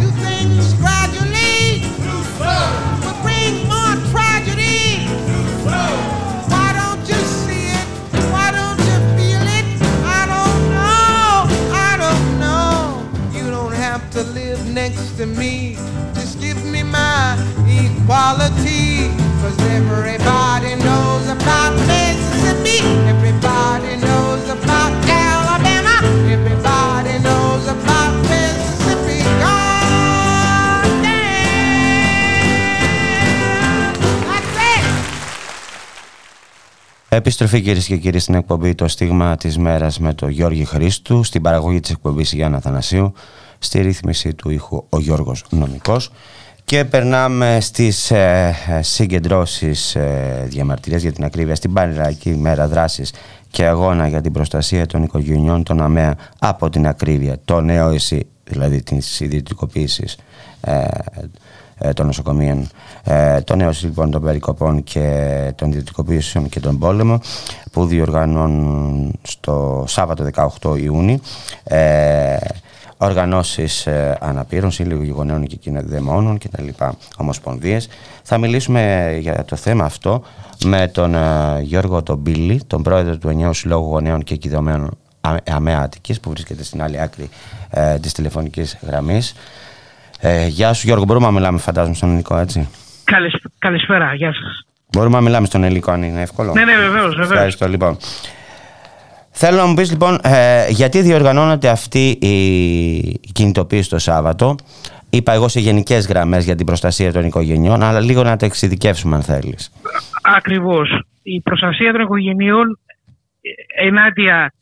Do 0.00 0.06
things 0.26 0.66
gradually. 0.82 1.86
Do 2.06 2.14
no. 2.42 2.56
Would 3.04 3.18
bring 3.22 3.52
more 3.70 3.94
tragedy. 4.10 5.06
Do 5.06 5.38
no. 5.70 6.16
to 14.16 14.22
live 14.32 14.64
next 14.72 15.18
to 15.18 15.26
me. 15.26 15.75
Equality. 18.06 18.46
equality. 18.56 19.10
Cause 19.42 19.58
everybody 19.78 20.72
knows 20.86 21.24
about 21.36 21.72
Mississippi. 21.90 22.78
Everybody 23.14 23.92
knows 24.06 24.44
about 24.56 24.92
Alabama. 25.24 25.96
Everybody 26.36 27.14
knows 27.26 27.64
about 27.76 28.12
Mississippi. 28.30 29.20
God 29.42 30.88
damn. 31.04 31.46
That's 34.28 34.56
it. 34.72 34.84
Επιστροφή 37.08 37.60
κυρίες 37.60 37.86
και 37.86 37.96
κύριοι 37.96 38.18
στην 38.18 38.34
εκπομπή 38.34 38.74
Το 38.74 38.88
Στίγμα 38.88 39.36
της 39.36 39.58
Μέρας 39.58 39.98
με 39.98 40.14
τον 40.14 40.28
Γιώργη 40.28 40.64
Χρήστου, 40.64 41.24
στην 41.24 41.42
παραγωγή 41.42 41.80
της 41.80 41.90
εκπομπής 41.90 42.32
Γιάννα 42.32 42.60
Θανασίου, 42.60 43.12
στη 43.58 43.80
ρύθμιση 43.80 44.34
του 44.34 44.50
ήχου 44.50 44.84
ο 44.88 45.00
Γιώργος 45.00 45.44
Νομικός. 45.50 46.10
Και 46.66 46.84
περνάμε 46.84 47.58
στις 47.60 48.10
ε, 48.10 48.54
ε, 48.68 48.82
συγκεντρώσεις 48.82 49.94
ε, 49.94 50.44
διαμαρτυρίας 50.48 51.02
για 51.02 51.12
την 51.12 51.24
ακρίβεια 51.24 51.54
στην 51.54 51.72
Πανελλαδική 51.72 52.30
Μέρα 52.30 52.68
Δράσης 52.68 53.12
και 53.50 53.64
Αγώνα 53.64 54.08
για 54.08 54.20
την 54.20 54.32
προστασία 54.32 54.86
των 54.86 55.02
οικογενειών 55.02 55.62
των 55.62 55.80
ΑΜΕΑ 55.80 56.16
από 56.38 56.70
την 56.70 56.86
ακρίβεια, 56.86 57.36
το 57.44 57.60
νέο 57.60 57.88
ΕΣΥ, 57.88 58.26
δηλαδή 58.44 58.82
της 58.82 59.20
ιδιωτικοποίησης 59.20 60.18
ε, 60.60 60.84
ε, 61.78 61.92
των 61.92 62.06
νοσοκομείων, 62.06 62.68
ε, 63.04 63.40
το 63.40 63.56
νέο 63.56 63.70
λοιπόν 63.82 64.10
των 64.10 64.22
περικοπών 64.22 64.82
και 64.82 65.52
των 65.54 65.68
ιδιωτικοποίησεων 65.68 66.48
και 66.48 66.60
τον 66.60 66.78
πόλεμο 66.78 67.20
που 67.72 67.86
διοργανώνουν 67.86 69.18
στο 69.22 69.84
Σάββατο 69.88 70.28
18 70.62 70.80
Ιούνιου 70.82 71.20
ε, 72.98 73.04
οργανώσεις 73.04 73.86
ε, 73.86 74.18
αναπήρων, 74.20 74.70
σύλλογοι 74.70 75.10
γονέων 75.10 75.46
και 75.46 75.56
κοινοδαιμόνων 75.56 76.38
και 76.38 76.48
τα 76.48 76.62
λοιπά 76.62 76.94
ομοσπονδίες. 77.16 77.88
Θα 78.22 78.38
μιλήσουμε 78.38 79.16
για 79.20 79.44
το 79.44 79.56
θέμα 79.56 79.84
αυτό 79.84 80.22
με 80.64 80.88
τον 80.88 81.14
ε, 81.14 81.60
Γιώργο 81.62 82.02
Τομπίλη, 82.02 82.62
τον 82.66 82.82
πρόεδρο 82.82 83.18
του 83.18 83.28
Ενιαίου 83.28 83.54
Συλλόγου 83.54 83.88
Γονέων 83.90 84.22
και 84.22 84.36
Κοινοδαιμόνων 84.36 84.98
ΑΜΕΑ 85.50 85.80
Αττικής, 85.80 86.20
που 86.20 86.30
βρίσκεται 86.30 86.64
στην 86.64 86.82
άλλη 86.82 87.00
άκρη 87.00 87.28
ε, 87.70 87.98
της 87.98 88.12
τηλεφωνικής 88.12 88.78
γραμμής. 88.82 89.34
Ε, 90.20 90.46
γεια 90.46 90.72
σου 90.72 90.86
Γιώργο, 90.86 91.04
μπορούμε 91.04 91.26
να 91.26 91.32
μιλάμε 91.32 91.58
φαντάζομαι 91.58 91.94
στον 91.94 92.08
ελληνικό 92.08 92.36
έτσι; 92.36 92.68
Καλησ- 93.04 93.44
καλησπέρα, 93.58 94.14
γεια 94.14 94.32
σας. 94.32 94.66
Μπορούμε 94.92 95.16
να 95.16 95.22
μιλάμε 95.22 95.46
στον 95.46 95.64
ελληνικό 95.64 95.90
αν 95.90 96.02
είναι 96.02 96.20
εύκολο; 96.22 96.52
Ναι, 96.52 96.64
ναι, 96.64 96.76
βεβαίως, 96.76 97.08
βεβαίως. 97.14 97.30
Ευχαριστώ 97.30 97.68
λοιπόν. 97.68 97.96
Θέλω 99.38 99.56
να 99.56 99.66
μου 99.66 99.74
πεις 99.74 99.90
λοιπόν 99.90 100.18
ε, 100.22 100.66
γιατί 100.68 101.00
διοργανώνεται 101.00 101.68
αυτή 101.68 102.08
η 102.08 103.30
κινητοποίηση 103.32 103.90
το 103.90 103.98
Σάββατο; 103.98 104.54
Είπα 105.10 105.32
εγώ 105.32 105.48
σε 105.48 105.60
γενικές 105.60 106.06
γραμμές 106.06 106.44
για 106.44 106.54
την 106.54 106.66
προστασία 106.66 107.12
των 107.12 107.24
οικογενειών, 107.24 107.82
αλλά 107.82 108.00
λίγο 108.00 108.22
να 108.22 108.36
τα 108.36 108.46
εξειδικεύσουμε 108.46 109.14
αν 109.16 109.22
θέλεις. 109.22 109.72
Ακριβώς. 110.36 111.02
Η 111.22 111.40
προστασία 111.40 111.92
των 111.92 112.00
οικογενειών 112.00 112.78
ε, 113.40 113.86
ενάντια 113.86 114.52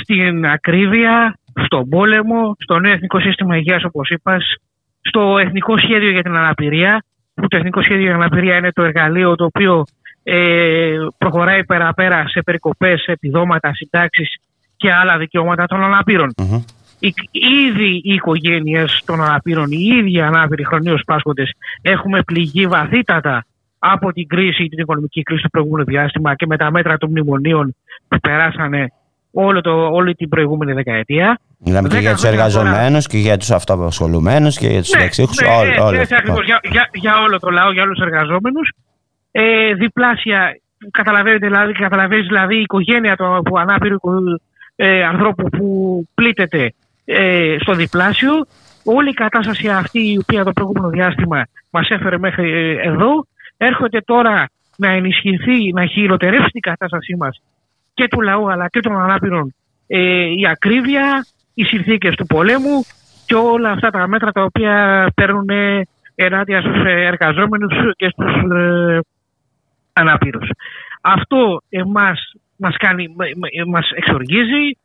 στην 0.00 0.46
ακρίβεια, 0.46 1.38
στον 1.64 1.88
πόλεμο, 1.88 2.56
στο 2.58 2.78
νέο 2.78 2.92
εθνικό 2.92 3.20
σύστημα 3.20 3.56
υγείας 3.56 3.84
όπως 3.84 4.08
είπας, 4.10 4.54
στο 5.00 5.36
εθνικό 5.38 5.78
σχέδιο 5.78 6.10
για 6.10 6.22
την 6.22 6.36
αναπηρία, 6.36 7.04
που 7.34 7.48
το 7.48 7.56
εθνικό 7.56 7.82
σχέδιο 7.82 8.02
για 8.02 8.12
την 8.12 8.20
αναπηρία 8.22 8.56
είναι 8.56 8.72
το 8.72 8.82
εργαλείο 8.82 9.34
το 9.34 9.44
οποίο 9.44 9.72
ε, 9.78 9.99
προχωράει 11.18 11.64
πέρα-πέρα 11.64 12.24
σε 12.28 12.42
περικοπές, 12.42 13.00
σε 13.02 13.12
επιδόματα, 13.12 13.74
συντάξεις 13.74 14.34
και 14.76 14.92
άλλα 14.92 15.18
δικαιώματα 15.18 15.66
των 15.66 15.82
αναπήρων. 15.84 16.32
Μμμ. 16.42 16.62
Οι- 16.98 17.14
Ήδη 17.68 17.90
οι 18.04 18.14
οικογένειες 18.14 19.02
των 19.04 19.22
αναπήρων, 19.22 19.66
οι 19.70 19.82
ίδιοι 19.98 20.12
οι 20.12 20.20
ανάπηροι 20.20 20.64
χρονίως 20.66 21.02
πάσχοντες, 21.06 21.50
έχουμε 21.82 22.22
πληγεί 22.22 22.66
βαθύτατα 22.66 23.44
από 23.78 24.12
την 24.12 24.26
κρίση, 24.26 24.66
την 24.68 24.78
οικονομική 24.78 25.22
κρίση 25.22 25.42
του 25.42 25.50
προηγούμενου 25.50 25.84
διάστημα 25.84 26.34
και 26.34 26.46
με 26.46 26.56
τα 26.56 26.70
μέτρα 26.70 26.96
των 26.96 27.10
μνημονίων 27.10 27.76
που 28.08 28.18
περάσανε 28.20 28.92
όλο 29.32 29.60
το, 29.60 29.86
όλη 29.86 30.14
την 30.14 30.28
προηγούμενη 30.28 30.72
δεκαετία. 30.72 31.38
Μιλάμε 31.58 31.88
και 31.88 31.94
Δέκα 31.94 32.00
για 32.06 32.12
τους 32.12 32.20
χρόνια 32.22 32.38
εργαζομένους 32.38 33.06
και 33.06 33.18
για 33.18 33.36
τους 33.36 33.50
αυτοαπασχολουμένους 33.50 34.56
και 34.58 34.66
για 34.68 34.78
τους 34.80 34.88
συνταξίχους. 34.88 35.36
ναι, 35.40 35.48
όλοι, 35.48 35.68
έτσι, 35.68 35.80
όλοι 35.80 35.98
έτσι 35.98 36.14
αυτό. 36.14 36.32
ακριβώς, 36.32 36.44
για, 36.44 36.60
για, 36.70 36.88
για 36.92 37.22
όλο 37.22 37.38
το 37.38 37.50
λαό, 37.50 37.72
για 37.72 37.82
όλους 37.82 37.98
τους 37.98 38.06
εργαζόμενους. 38.06 38.72
Ε, 39.32 39.74
διπλάσια, 39.74 40.60
καταλαβαίνετε 40.90 41.46
δηλαδή, 41.46 41.72
καταλαβαίνεις 41.72 42.26
δηλαδή 42.26 42.56
η 42.56 42.60
οικογένεια 42.60 43.16
του 43.16 43.34
από 43.34 43.58
ανάπηρου 43.58 43.98
ε, 44.76 45.04
ανθρώπου 45.04 45.48
που 45.48 46.04
πλήττεται 46.14 46.72
ε, 47.04 47.56
στο 47.60 47.72
διπλάσιο. 47.72 48.32
Όλη 48.84 49.08
η 49.08 49.14
κατάσταση 49.14 49.68
αυτή 49.68 50.12
η 50.12 50.18
οποία 50.18 50.44
το 50.44 50.52
προηγούμενο 50.52 50.88
διάστημα 50.88 51.46
μας 51.70 51.88
έφερε 51.90 52.18
μέχρι 52.18 52.50
ε, 52.50 52.88
εδώ 52.88 53.26
έρχεται 53.56 54.00
τώρα 54.00 54.48
να 54.76 54.88
ενισχυθεί, 54.88 55.72
να 55.72 55.86
χειροτερεύσει 55.86 56.50
την 56.50 56.60
κατάστασή 56.60 57.16
μας 57.16 57.42
και 57.94 58.08
του 58.08 58.20
λαού 58.20 58.50
αλλά 58.50 58.68
και 58.68 58.80
των 58.80 59.00
ανάπηρων 59.00 59.54
ε, 59.86 60.24
η 60.24 60.46
ακρίβεια, 60.50 61.26
οι 61.54 61.64
συνθήκες 61.64 62.14
του 62.14 62.26
πολέμου 62.26 62.84
και 63.26 63.34
όλα 63.34 63.70
αυτά 63.70 63.90
τα 63.90 64.08
μέτρα 64.08 64.32
τα 64.32 64.42
οποία 64.42 65.06
παίρνουν 65.14 65.48
ε, 65.48 65.82
ενάντια 66.14 66.60
στους 66.60 66.84
ε, 66.84 67.06
εργαζόμενους 67.06 67.72
και 67.96 68.08
στους 68.08 68.32
ε, 69.92 70.00
ανάπηρους. 70.00 70.48
Αυτό 71.00 71.62
εμάς 71.68 72.32
μας, 72.56 72.76
κάνει, 72.76 73.08
μ- 73.08 73.36
μ- 73.36 73.68
μας 73.68 73.90
εξοργίζει, 73.94 74.78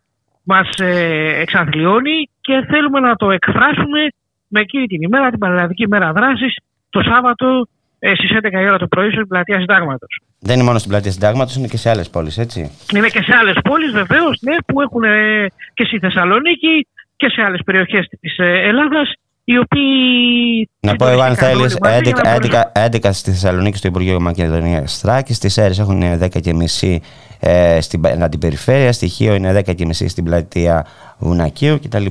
μας 0.43 0.69
ε, 0.79 1.39
εξαθλιώνει 1.39 2.29
και 2.41 2.65
θέλουμε 2.69 2.99
να 2.99 3.15
το 3.15 3.31
εκφράσουμε 3.31 4.07
με 4.47 4.59
εκείνη 4.59 4.85
την 4.87 5.01
ημέρα, 5.01 5.29
την 5.29 5.39
Πανελλαδική 5.39 5.83
ημέρα 5.83 6.11
δράσης, 6.11 6.57
το 6.89 7.01
Σάββατο 7.01 7.67
ε, 7.99 8.15
στις 8.15 8.29
11 8.33 8.61
η 8.61 8.65
ώρα 8.67 8.77
το 8.77 8.87
πρωί 8.87 9.11
στην 9.11 9.27
πλατεία 9.27 9.59
Συντάγματος. 9.59 10.21
Δεν 10.39 10.55
είναι 10.55 10.63
μόνο 10.63 10.77
στην 10.77 10.91
πλατεία 10.91 11.11
συντάγματος, 11.11 11.55
είναι 11.55 11.67
και 11.67 11.77
σε 11.77 11.89
άλλες 11.89 12.09
πόλεις, 12.09 12.37
έτσι. 12.37 12.71
Είναι 12.95 13.07
και 13.07 13.21
σε 13.21 13.35
άλλες 13.39 13.57
πόλεις 13.63 13.91
βεβαίως, 13.91 14.37
ναι, 14.41 14.55
που 14.67 14.81
έχουν 14.81 15.03
ε, 15.03 15.47
και 15.73 15.85
στη 15.85 15.99
Θεσσαλονίκη 15.99 16.87
και 17.15 17.29
σε 17.29 17.41
άλλες 17.41 17.61
περιοχές 17.65 18.07
της 18.19 18.37
ε, 18.37 18.67
Ελλάδας, 18.69 19.13
οι 19.47 19.57
οποίοι... 19.57 20.69
Να 20.79 20.95
πω 20.95 21.07
εγώ 21.07 21.21
αν 21.21 21.35
συντονίστηκαν 21.35 21.57
θέλεις, 21.57 21.75
όλοι 21.81 21.91
μαζί 21.93 22.01
για 22.03 22.15
να 22.23 22.31
μπορέσουν- 22.31 23.01
11, 23.01 23.07
11 23.07 23.13
στη 23.13 23.31
Θεσσαλονίκη 23.31 23.77
στο 23.77 23.87
Υπουργείο 23.87 24.19
Μακεδονίας 24.19 24.97
Θράκη, 24.99 25.33
στις 25.33 25.57
Έρες 25.57 25.79
έχουν 25.79 26.03
10 26.23 26.39
και 26.41 26.53
μισή 26.53 27.01
ε, 27.39 27.81
στην 27.81 28.01
πα- 28.01 28.17
αντιπεριφέρεια, 28.21 28.91
στοιχείο 28.91 29.35
είναι 29.35 29.53
10 29.65 29.75
και 29.75 29.85
μισή 29.85 30.07
στην 30.07 30.23
πλατεία 30.23 30.85
Βουνακίου 31.17 31.79
κτλ. 31.83 32.05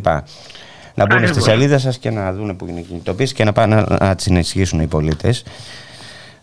Να 0.95 1.07
μπουν 1.07 1.18
στη 1.18 1.24
Ακριβώς. 1.26 1.43
σελίδα 1.43 1.78
σας 1.78 1.99
και 1.99 2.11
να 2.11 2.32
δουν 2.32 2.57
που 2.57 2.66
είναι 2.66 2.80
η 2.80 2.82
κινητοποίηση 2.82 3.35
και 3.35 3.45
να 3.45 3.53
πάνε 3.53 3.74
να, 3.74 3.97
να 4.07 4.14
τις 4.14 4.26
ενισχύσουν 4.26 4.80
οι 4.80 4.87
πολίτες. 4.87 5.45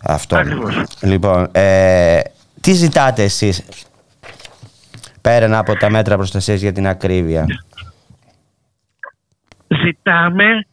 Αυτό. 0.02 0.36
Ακριβώς. 0.36 0.84
Λοιπόν, 1.00 1.48
ε, 1.52 2.20
τι 2.60 2.72
ζητάτε 2.72 3.22
εσείς 3.22 3.62
πέραν 5.20 5.54
από 5.54 5.76
τα 5.76 5.90
μέτρα 5.90 6.16
προστασίας 6.16 6.60
για 6.60 6.72
την 6.72 6.86
ακρίβεια; 6.86 7.46
ζητάμε 9.84 10.44
τα, 10.44 10.71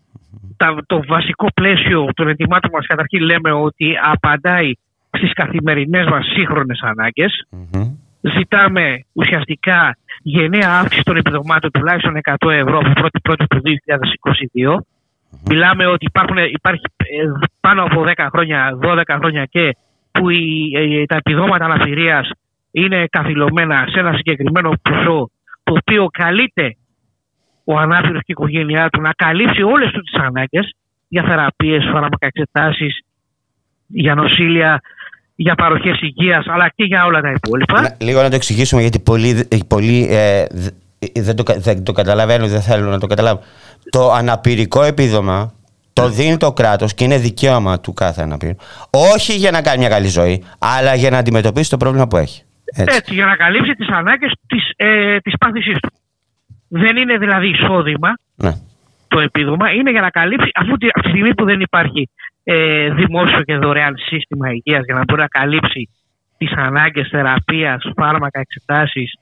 το 0.85 1.03
βασικό 1.07 1.47
πλαίσιο 1.53 2.07
των 2.15 2.27
ετοιμάτων 2.27 2.71
μας 2.73 2.85
καταρχήν 2.85 3.21
λέμε 3.21 3.51
ότι 3.51 3.97
απαντάει 4.01 4.71
στις 5.17 5.33
καθημερινές 5.33 6.05
μας 6.07 6.25
σύγχρονες 6.35 6.79
ανάγκες. 6.81 7.45
Μμμ. 7.49 7.95
Ζητάμε 8.21 9.05
ουσιαστικά 9.13 9.97
γενναία 10.21 10.69
αύξηση 10.79 11.03
των 11.03 11.17
επιδομάτων 11.17 11.71
τουλάχιστον 11.71 12.19
100 12.23 12.49
ευρώ 12.51 12.77
από 12.77 12.91
1η 12.95 13.19
πρώτη 13.23 13.47
του 13.47 13.61
2022. 13.63 14.77
Μιλάμε 15.49 15.85
ότι 15.85 16.05
υπάρχουν, 16.05 16.37
υπάρχει 16.37 16.81
ε, 16.97 17.23
πάνω 17.59 17.83
από 17.83 18.03
10 18.15 18.27
χρόνια, 18.31 18.77
12 18.81 19.01
χρόνια 19.19 19.45
και 19.45 19.75
που 20.11 20.29
οι, 20.29 20.71
ε, 20.75 21.05
τα 21.05 21.15
επιδόματα 21.15 21.65
αναπηρίας 21.65 22.31
είναι 22.71 23.05
καθυλωμένα 23.09 23.85
σε 23.91 23.99
ένα 23.99 24.13
συγκεκριμένο 24.13 24.71
ποσό 24.81 25.29
το 25.63 25.73
οποίο 25.73 26.07
καλείται 26.11 26.75
ο 27.71 27.77
ανάπηρος 27.77 28.19
και 28.25 28.33
η 28.33 28.35
οικογένειά 28.37 28.89
του 28.89 29.01
να 29.01 29.11
καλύψει 29.23 29.61
όλες 29.61 29.91
του 29.91 30.01
τις 30.01 30.13
ανάγκες 30.13 30.73
για 31.07 31.23
θεραπείες, 31.23 31.83
φάρμακα 31.91 32.25
εξετάσεις, 32.31 32.99
για 33.87 34.15
νοσήλια, 34.15 34.81
για 35.35 35.55
παροχές 35.55 36.01
υγείας 36.01 36.45
αλλά 36.47 36.71
και 36.75 36.83
για 36.83 37.05
όλα 37.05 37.21
τα 37.21 37.31
υπόλοιπα. 37.31 37.81
Να- 37.81 37.95
λίγο 37.99 38.21
να 38.21 38.29
το 38.29 38.35
εξηγήσουμε 38.35 38.81
γιατί 38.81 38.99
πολλοί, 38.99 39.47
πολλοί 39.67 40.07
ε, 40.09 40.45
δ- 40.51 40.73
ε, 40.99 41.21
δεν, 41.21 41.35
το, 41.35 41.43
κα- 41.43 41.57
δεν 41.59 41.83
το 41.83 41.91
καταλαβαίνουν, 41.91 42.47
δεν 42.49 42.61
θέλουν 42.61 42.89
να 42.89 42.99
το 42.99 43.07
καταλάβουν. 43.07 43.43
Το 43.89 44.11
αναπηρικό 44.11 44.83
επίδομα 44.83 45.53
το 45.93 46.09
δίνει 46.09 46.37
το 46.37 46.51
κράτος 46.53 46.93
και 46.93 47.03
είναι 47.03 47.17
δικαίωμα 47.17 47.79
του 47.79 47.93
κάθε 47.93 48.21
αναπήρου. 48.21 48.55
Όχι 48.89 49.33
για 49.35 49.51
να 49.51 49.61
κάνει 49.61 49.77
μια 49.77 49.89
καλή 49.89 50.07
ζωή, 50.07 50.43
αλλά 50.59 50.95
για 50.95 51.09
να 51.09 51.17
αντιμετωπίσει 51.17 51.69
το 51.69 51.77
πρόβλημα 51.77 52.07
που 52.07 52.17
έχει. 52.17 52.43
Έτσι. 52.75 52.95
Έτσι, 52.97 53.13
για 53.13 53.25
να 53.25 53.35
καλύψει 53.35 53.71
τις 53.75 53.87
ανάγκες 53.87 54.31
της, 54.47 54.63
ε, 54.75 55.17
της 55.19 55.33
πάθησής 55.39 55.79
του. 55.79 55.89
Δεν 56.69 56.97
είναι 56.97 57.17
δηλαδή 57.17 57.47
εισόδημα 57.49 58.09
Ναι. 58.35 58.51
το 59.07 59.19
επίδομα, 59.19 59.71
είναι 59.71 59.91
για 59.91 60.01
να 60.01 60.09
καλύψει, 60.09 60.49
αφού 60.55 60.77
τη, 60.77 60.87
από 60.87 61.01
τη 61.01 61.09
στιγμή 61.09 61.33
που 61.35 61.45
δεν 61.45 61.59
υπάρχει 61.61 62.09
ε, 62.43 62.89
δημόσιο 62.89 63.41
και 63.43 63.55
δωρεάν 63.57 63.95
σύστημα 63.97 64.49
υγείας 64.51 64.81
για 64.85 64.95
να 64.95 65.03
μπορεί 65.07 65.21
να 65.21 65.27
καλύψει 65.27 65.89
τις 66.37 66.51
ανάγκες 66.51 67.07
θεραπείας, 67.11 67.91
φάρμακα, 67.95 68.39
εξετάσεις, 68.39 69.13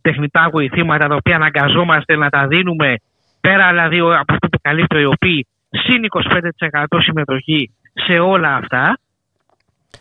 τεχνητά 0.00 0.48
βοηθήματα 0.52 1.06
τα 1.08 1.14
οποία 1.14 1.34
αναγκαζόμαστε 1.36 2.16
να 2.16 2.28
τα 2.28 2.46
δίνουμε 2.46 2.94
πέρα 3.40 3.68
δηλαδή 3.68 4.00
ο- 4.00 4.18
από 4.18 4.32
αυτό 4.34 4.48
που 4.48 4.58
καλύπτει 4.62 4.96
ο 4.96 5.00
ΕΟΠΗ 5.00 5.46
συν 5.70 6.04
25% 6.04 7.00
συμμετοχή 7.00 7.70
σε 7.92 8.18
όλα 8.18 8.54
αυτά 8.54 8.98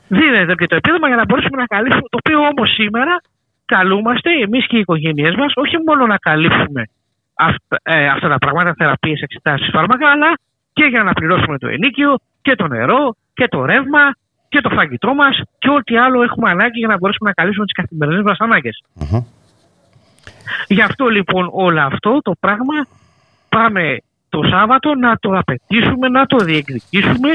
δίνεται 0.07 0.55
και 0.55 0.67
το 0.67 0.75
επίδομα 0.75 1.07
για 1.07 1.15
να 1.15 1.25
μπορέσουμε 1.25 1.57
να 1.57 1.65
καλύψουμε. 1.65 2.07
Το 2.09 2.17
οποίο 2.25 2.39
όμως 2.39 2.73
σήμερα 2.73 3.15
καλούμαστε 3.65 4.29
εμείς 4.41 4.67
και 4.67 4.77
οι 4.77 4.79
οικογένειές 4.79 5.35
μας 5.35 5.51
όχι 5.55 5.77
μόνο 5.85 6.05
να 6.05 6.17
καλύψουμε 6.17 6.83
αυτά, 7.33 7.77
ε, 7.83 8.07
αυτά 8.07 8.27
τα 8.29 8.37
πράγματα, 8.37 8.73
θεραπείες, 8.77 9.21
εξετάσεις, 9.21 9.69
φάρμακα, 9.71 10.09
αλλά 10.09 10.33
και 10.73 10.85
για 10.85 11.03
να 11.03 11.13
πληρώσουμε 11.13 11.57
το 11.57 11.67
ενίκιο 11.67 12.15
και 12.41 12.55
το 12.55 12.67
νερό 12.67 13.15
και 13.33 13.47
το 13.47 13.65
ρεύμα 13.65 14.15
και 14.49 14.61
το 14.61 14.69
φαγητό 14.69 15.13
μας 15.13 15.41
και 15.59 15.69
ό,τι 15.69 15.97
άλλο 15.97 16.23
έχουμε 16.23 16.49
ανάγκη 16.49 16.79
για 16.79 16.87
να 16.87 16.97
μπορέσουμε 16.97 17.29
να 17.29 17.35
καλύψουμε 17.35 17.65
τις 17.65 17.75
καθημερινές 17.75 18.23
μας 18.23 18.37
ανάγκες. 18.39 18.83
Μμμ. 18.93 19.23
Γι' 20.67 20.81
αυτό 20.81 21.07
λοιπόν 21.07 21.49
όλο 21.51 21.81
αυτό 21.81 22.19
το 22.21 22.33
πράγμα 22.39 22.85
πάμε 23.49 23.97
το 24.29 24.43
Σάββατο 24.43 24.95
να 24.95 25.17
το 25.17 25.29
απαιτήσουμε, 25.37 26.07
να 26.07 26.25
το 26.25 26.37
διεκδικήσουμε, 26.37 27.29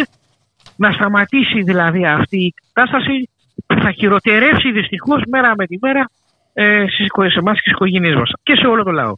να 0.77 0.93
σταματήσει 0.93 1.63
δηλαδή 1.63 2.07
αυτή 2.07 2.39
η 2.45 2.55
κατάσταση 2.73 3.29
που 3.37 3.38
θα 3.67 3.91
χειροτερεύσει 3.93 4.73
δυστυχώς 4.73 5.23
μέρα 5.29 5.55
με 5.57 5.67
τη 5.67 5.79
μέρα 5.81 6.11
ε, 6.53 6.85
στις, 6.89 7.07
οικο- 7.07 7.31
σε 7.31 7.39
εμάς 7.39 7.55
και 7.55 7.61
στις 7.61 7.73
οικογένειές 7.73 8.15
μας 8.15 8.31
και 8.43 8.55
σε 8.57 8.67
όλο 8.67 8.83
το 8.83 8.91
λαό. 8.91 9.15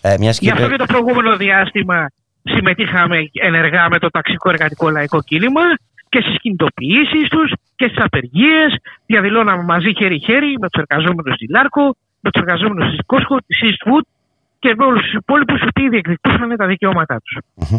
Ε, 0.00 0.14
μιας 0.18 0.38
Γι' 0.38 0.46
και... 0.46 0.52
αυτό 0.52 0.68
και 0.68 0.76
το 0.76 0.84
προηγούμενο 0.84 1.36
διάστημα 1.36 2.10
συμμετείχαμε 2.42 3.18
ενεργά 3.32 3.88
με 3.88 3.98
το 3.98 4.08
ταξικό 4.10 4.50
εργατικό 4.50 4.90
λαϊκό 4.90 5.22
κίνημα 5.22 5.62
και 6.08 6.20
στις 6.20 6.40
κινητοποιήσεις 6.40 7.28
τους 7.28 7.52
και 7.76 7.86
στις 7.86 8.04
απεργίες. 8.04 8.76
Διαδηλώναμε 9.06 9.62
μαζί 9.62 9.94
χέρι-χέρι 9.96 10.56
με 10.60 10.68
τους 10.68 10.82
εργαζόμενους 10.88 11.34
στη 11.34 11.46
Λάρκο, 11.48 11.96
με 12.20 12.30
τους 12.30 12.42
εργαζόμενους 12.42 12.96
τη 12.96 13.04
Κόσχο, 13.06 13.36
τη 13.36 13.54
Eastwood 13.62 14.06
και 14.66 14.74
με 14.78 14.84
όλους 14.84 15.02
τους 15.02 15.12
υπόλοιπους 15.12 15.60
που 15.74 15.88
διεκδικούσαν 15.90 16.56
τα 16.56 16.66
δικαιώματά 16.66 17.16
τους. 17.24 17.38
Μμμ. 17.70 17.78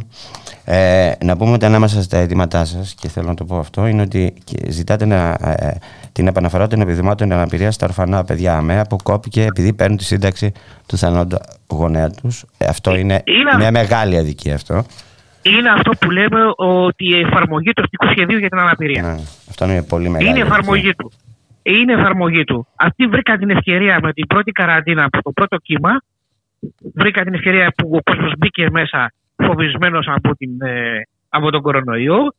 Ε, 0.66 1.12
να 1.24 1.38
πούμε 1.38 1.52
ότι 1.52 1.66
ανάμεσα 1.66 2.02
στα 2.02 2.18
αιτήματά 2.18 2.66
σας, 2.66 2.96
και 3.00 3.08
θέλω 3.08 3.28
να 3.28 3.34
το 3.34 3.46
πω 3.46 3.58
αυτό, 3.58 3.88
είναι 3.88 4.02
ότι 4.02 4.34
και 4.44 4.72
ζητάτε 4.72 5.06
να, 5.06 5.18
ε, 5.42 5.78
την 6.12 6.28
επαναφορά 6.28 6.68
των 6.68 6.82
επιδημάτων 6.82 7.32
αναπηρία 7.32 7.72
στα 7.72 7.86
ορφανά 7.86 8.24
παιδιά 8.24 8.58
ΑΜΕΑ 8.58 8.84
που 8.90 8.96
κόπηκε 9.04 9.44
επειδή 9.44 9.74
παίρνουν 9.74 9.98
τη 9.98 10.04
σύνταξη 10.04 10.52
του 10.88 10.98
θανόντα 10.98 11.40
γονέα 11.72 12.10
τους. 12.10 12.46
αυτό 12.70 12.92
Ε, 12.92 13.00
είναι 13.00 13.22
είναι- 13.26 13.56
μια 13.58 13.72
μεγάλη 13.72 14.18
αδικία 14.18 14.56
αυτό. 14.56 14.84
Είναι 15.42 15.70
αυτό 15.70 15.92
που 16.00 16.12
λέμε 16.12 16.40
ότι 16.56 17.06
η 17.10 17.20
εφαρμογή 17.20 17.72
του 17.74 17.82
αστικού 17.84 18.06
σχεδίου 18.12 18.38
για 18.38 18.50
την 18.50 18.60
αναπηρία. 18.60 19.02
Ναι, 19.02 19.16
αυτό 19.50 19.66
είναι 19.66 19.84
πολύ 19.84 20.10
μεγάλη 20.10 20.30
Είναι 20.30 20.40
αδικία. 20.40 20.54
εφαρμογή 20.56 20.94
του. 20.96 21.12
Είναι 21.62 21.94
εφαρμογή 21.94 22.44
του. 22.44 22.68
Αυτοί 22.76 23.08
βρήκαν 23.08 23.40
την 23.40 23.50
ευκαιρία 23.50 24.00
με 24.02 24.14
την 24.14 24.28
πρώτη 24.28 24.52
καραντίνα 24.52 25.04
από 25.04 25.22
το 25.22 25.32
πρώτο 25.32 25.58
κύμα. 25.58 25.90
Βρήκαν 26.96 27.24
την 27.24 27.34
ευκαιρία 27.34 27.74
που 27.78 27.90
ο 27.94 28.00
κόσμος 28.04 28.34
μπήκε 28.38 28.70
μέσα 28.72 29.14
φοβισμένος 29.36 30.08
από, 30.08 30.36
την, 30.36 30.62
ε, 30.62 31.02
από 31.30 31.52
τον 31.52 31.62
κορονοϊό. 31.62 32.34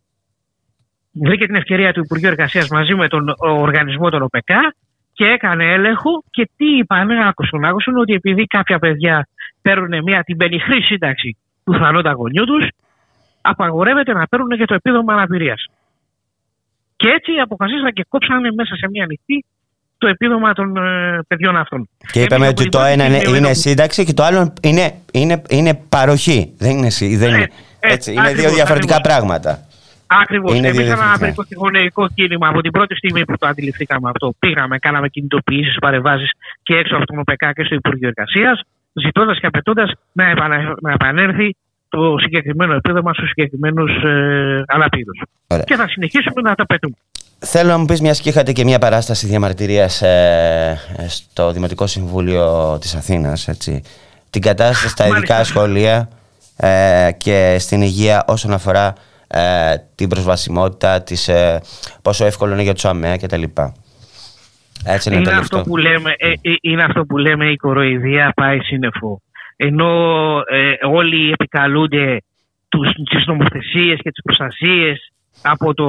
Βρήκε 1.12 1.47
την 1.47 1.55
ευκαιρία 1.55 1.93
του 1.93 2.01
Υπουργείου 2.05 2.29
Εργασίας 2.29 2.68
μαζί 2.68 2.95
με 2.95 3.09
τον 3.09 3.29
ο, 3.29 3.35
οργανισμό 3.49 4.11
των 4.11 4.22
ΟΠΕΚΑ 4.22 4.74
και 5.12 5.24
έκανε 5.24 5.72
έλεγχο. 5.72 6.22
Και 6.31 6.51
τι 6.57 6.76
είπανε, 6.76 7.29
άκουσαν, 7.29 7.64
άκουσαν 7.64 7.97
ότι 7.97 8.12
επειδή 8.12 8.45
κάποια 8.45 8.79
παιδιά 8.79 9.29
παίρνουν 9.62 10.03
μια 10.03 10.22
την 10.22 10.37
πενιχρή 10.37 10.83
σύνταξη 10.83 11.37
του 11.64 11.72
θανόντα 11.72 12.12
γονιού 12.12 12.45
τους, 12.45 12.68
απαγορεύεται 13.41 14.12
να 14.12 14.26
παίρνουν 14.26 14.49
και 14.49 14.64
το 14.64 14.74
επίδομα 14.74 15.12
αναπηρίας. 15.12 15.64
Και 16.97 17.09
έτσι 17.09 17.33
αποφασίσαν 17.33 17.93
και 17.93 18.05
κόψανε 18.09 18.53
μέσα 18.53 18.76
σε 18.76 18.89
μια 18.89 19.07
νυχτή 19.07 19.45
το 19.99 20.07
επίδομα 20.09 20.53
των 20.53 20.76
ε, 20.76 21.18
παιδιών 21.28 21.57
αυτών. 21.57 21.88
Και 22.12 22.22
είπαμε 22.22 22.44
Εμείς 22.46 22.49
ότι 22.59 22.62
από 22.62 22.70
το 22.76 22.78
την 22.78 22.92
ένα 22.92 22.96
πρώτη 22.96 23.11
είναι, 23.11 23.18
στιγμή 23.20 23.38
είναι 23.38 23.49
με 23.49 23.55
σύνταξη 23.55 24.05
και 24.05 24.12
το 24.12 24.22
άλλο 24.22 24.53
είναι, 24.62 24.92
είναι, 25.12 25.42
είναι 25.49 25.74
παροχή. 25.88 26.53
Δεν 26.59 26.70
είναι, 26.76 26.90
συ- 26.90 27.16
δεν 27.18 27.28
είναι, 27.34 27.49
Ε, 27.80 27.88
ε, 27.88 27.92
έτσι, 27.92 28.11
είναι 28.12 28.20
δύο 28.22 28.30
ακριβώς, 28.30 28.55
διαφορετικά 28.55 28.96
ακριβώς. 28.96 29.16
πράγματα. 29.18 29.62
Ακριβώς. 30.07 30.55
Είναι 30.57 30.66
Εμείς 30.68 30.78
δύο 30.78 30.86
ένα 30.86 30.94
διαφορετικά. 30.94 31.24
αναπηρικό 31.26 31.42
συγγονεϊκό 31.42 32.09
κίνημα 32.14 32.49
από 32.49 32.61
την 32.61 32.70
πρώτη 32.70 32.94
στιγμή 32.96 33.24
που 33.24 33.36
το 33.38 33.46
αντιληφθήκαμε 33.46 34.09
αυτό. 34.09 34.32
Πήγαμε, 34.38 34.78
κάναμε 34.78 35.09
κινητοποιήσεις, 35.09 35.76
παρεμβάσεις 35.78 36.30
και 36.62 36.74
έξω 36.74 36.96
από 36.96 37.07
τον 37.07 37.18
ΟΠΕΚΑ 37.18 37.53
και 37.53 37.64
στο 37.64 37.74
Υπουργείο 37.74 38.09
Εργασίας, 38.09 38.61
ζητώντας 38.92 39.38
και 39.40 39.46
απαιτώντας 39.46 39.92
να, 40.12 40.24
επανα- 40.30 40.74
να 40.80 40.92
επανέλθει 40.92 41.57
το 41.89 42.16
συγκεκριμένο 42.18 42.74
επίδομα 42.74 43.12
στους 43.12 43.28
συγκεκριμένους 43.28 44.03
ε, 44.03 44.62
αναπήρους. 44.66 45.22
Ωραία. 45.47 45.64
Και 45.64 45.74
θα 45.74 45.89
συνεχίσουμε 45.89 46.41
να 46.43 46.55
το 46.55 46.62
απαιτούμε. 46.62 46.95
Θέλω 47.39 47.68
να 47.70 47.78
μου 47.78 47.84
πεις, 47.84 48.01
μιας 48.01 48.20
και 48.20 48.28
είχατε 48.28 48.53
και 48.53 48.64
μια 48.64 48.78
παράσταση 48.78 49.26
διαμαρτυρίας 49.26 50.03
ε, 50.03 50.78
ε, 50.97 51.09
στο 51.09 51.53
Δημοτικό 51.53 51.86
Συμβούλιο 51.86 52.78
της 52.80 52.95
Αθήνας, 52.95 53.49
έτσι, 53.49 53.82
την 54.30 54.43
κατάσταση 54.43 54.89
στα 54.89 55.07
ειδικά 55.07 55.34
Μάλιστα. 55.34 55.45
σχολεία 55.45 56.09
ε, 56.57 57.11
και 57.16 57.57
στην 57.59 57.82
υγεία 57.82 58.24
όσον 58.26 58.53
αφορά 58.53 58.93
ε, 59.26 59.74
την 59.95 60.09
προσβασιμότητα, 60.09 61.03
της, 61.03 61.28
ε, 61.28 61.61
πόσο 62.03 62.24
εύκολο 62.24 62.53
είναι 62.53 62.62
για 62.62 62.74
τους 62.74 62.84
ΑΜΕΑ 62.84 63.16
κτλ. 63.16 63.43
Έτσι 64.84 65.09
είναι, 65.09 65.18
είναι, 65.18 65.30
το 65.30 65.36
αυτό 65.36 65.57
λεφτό. 65.57 65.70
που 65.70 65.76
λέμε, 65.76 66.14
ε, 66.16 66.28
ε, 66.28 66.55
είναι 66.61 66.82
αυτό 66.82 67.05
που 67.05 67.16
λέμε 67.16 67.51
η 67.51 67.57
κοροϊδία 67.57 68.32
πάει 68.36 68.59
σύννεφο. 68.61 69.20
Ενώ 69.61 69.90
ε, 70.46 70.72
όλοι 70.82 71.30
επικαλούνται 71.30 72.22
τους, 72.68 72.88
τις 73.11 73.26
νομοθεσίες 73.26 73.98
και 74.02 74.11
τις 74.11 74.22
προστασίες 74.22 75.12
από 75.42 75.74
το, 75.74 75.88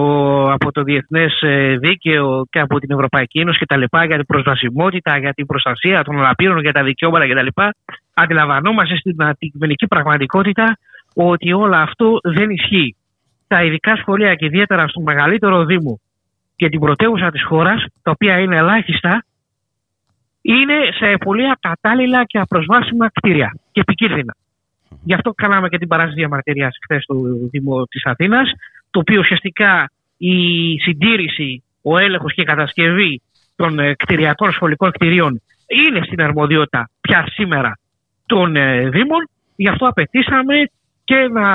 από 0.52 0.72
το 0.72 0.84
διεθνές 0.84 1.42
ε, 1.42 1.78
δίκαιο 1.78 2.46
και 2.50 2.60
από 2.60 2.80
την 2.80 2.92
Ευρωπαϊκή 2.92 3.40
Ένωση 3.40 3.60
και 3.60 3.66
τα 3.66 3.78
λοιπά 3.78 4.06
για 4.06 4.16
την 4.16 4.26
προσβασιμότητα, 4.26 5.18
για 5.18 5.34
την 5.34 5.46
προστασία 5.46 6.04
των 6.04 6.20
αναπήρων, 6.20 6.60
για 6.60 6.72
τα 6.72 6.84
δικαιώματα 6.84 7.28
και 7.28 7.34
τα 7.34 7.44
λοιπά, 7.44 7.76
αντιλαμβανόμαστε 8.14 8.98
στην 8.98 9.24
αντικειμενική 9.24 9.88
πραγματικότητα 9.88 10.78
ότι 11.14 11.54
όλο 11.54 11.76
αυτό 11.76 12.20
δεν 12.24 12.50
ισχύει. 12.50 12.96
Τα 13.48 13.64
ειδικά 13.64 13.96
σχολεία 13.96 14.36
και 14.36 14.46
ιδιαίτερα 14.46 14.88
στο 14.88 15.02
μεγαλύτερο 15.02 15.66
Δήμο 15.66 16.00
και 16.56 16.70
την 16.70 16.80
πρωτεύουσα 16.80 17.32
της 17.32 17.44
χώρας, 17.44 17.86
τα 18.02 18.12
οποία 18.12 18.40
είναι 18.40 18.58
ελάχιστα, 18.58 19.24
είναι 20.42 20.74
σε 20.98 21.18
πολύ 21.18 21.50
ακατάλληλα 21.50 22.24
και 22.24 22.40
απροσβάσιμα 22.40 23.10
κτίρια 23.10 23.54
και 23.72 23.80
επικίνδυνα. 23.80 24.36
Γι' 25.04 25.14
αυτό 25.14 25.32
κάναμε 25.32 25.70
και 25.70 25.78
την 25.78 25.88
παράσταση 25.88 26.20
διαμαρτυρίας 26.20 26.78
χθες 26.84 27.04
στο 27.04 27.16
Δήμο 27.52 27.84
της 27.86 28.06
Αθήνας, 28.06 28.52
το 28.92 29.00
οποίο 29.00 29.20
ουσιαστικά 29.20 29.92
η 30.18 30.78
συντήρηση, 30.80 31.64
ο 31.82 31.98
έλεγχος 31.98 32.34
και 32.34 32.42
η 32.42 32.46
κατασκευή 32.46 33.22
των 33.56 33.80
ε, 33.80 33.94
κτηριακών 33.94 34.52
σχολικών 34.52 34.92
κτηρίων 34.92 35.42
είναι 35.68 36.02
στην 36.06 36.22
αρμοδιότητα 36.22 36.90
πια 37.02 37.26
σήμερα 37.30 37.78
των 38.26 38.56
ε, 38.56 38.90
Δήμων. 38.90 39.30
Γι' 39.56 39.68
αυτό 39.68 39.88
απαιτήσαμε 39.88 40.56
και 41.04 41.30
να, 41.32 41.48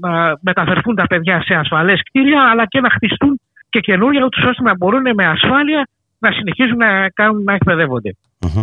να 0.00 0.38
μεταφερθούν 0.40 0.94
τα 0.94 1.06
παιδιά 1.06 1.42
σε 1.42 1.54
ασφαλές 1.54 2.02
κτίρια, 2.02 2.50
αλλά 2.50 2.66
και 2.66 2.80
να 2.80 2.90
χτιστούν 2.90 3.40
και 3.70 3.80
καινούργια, 3.80 4.24
ούτως 4.24 4.44
ώστε 4.44 4.62
να 4.62 4.76
μπορούν 4.76 5.02
με 5.14 5.26
ασφάλεια 5.26 5.88
να 6.22 6.30
συνεχίζουν 6.32 6.76
να, 6.76 7.08
κάνουν, 7.08 7.42
να 7.42 7.54
εκπαιδεύονται. 7.54 8.16
Μμμ. 8.40 8.62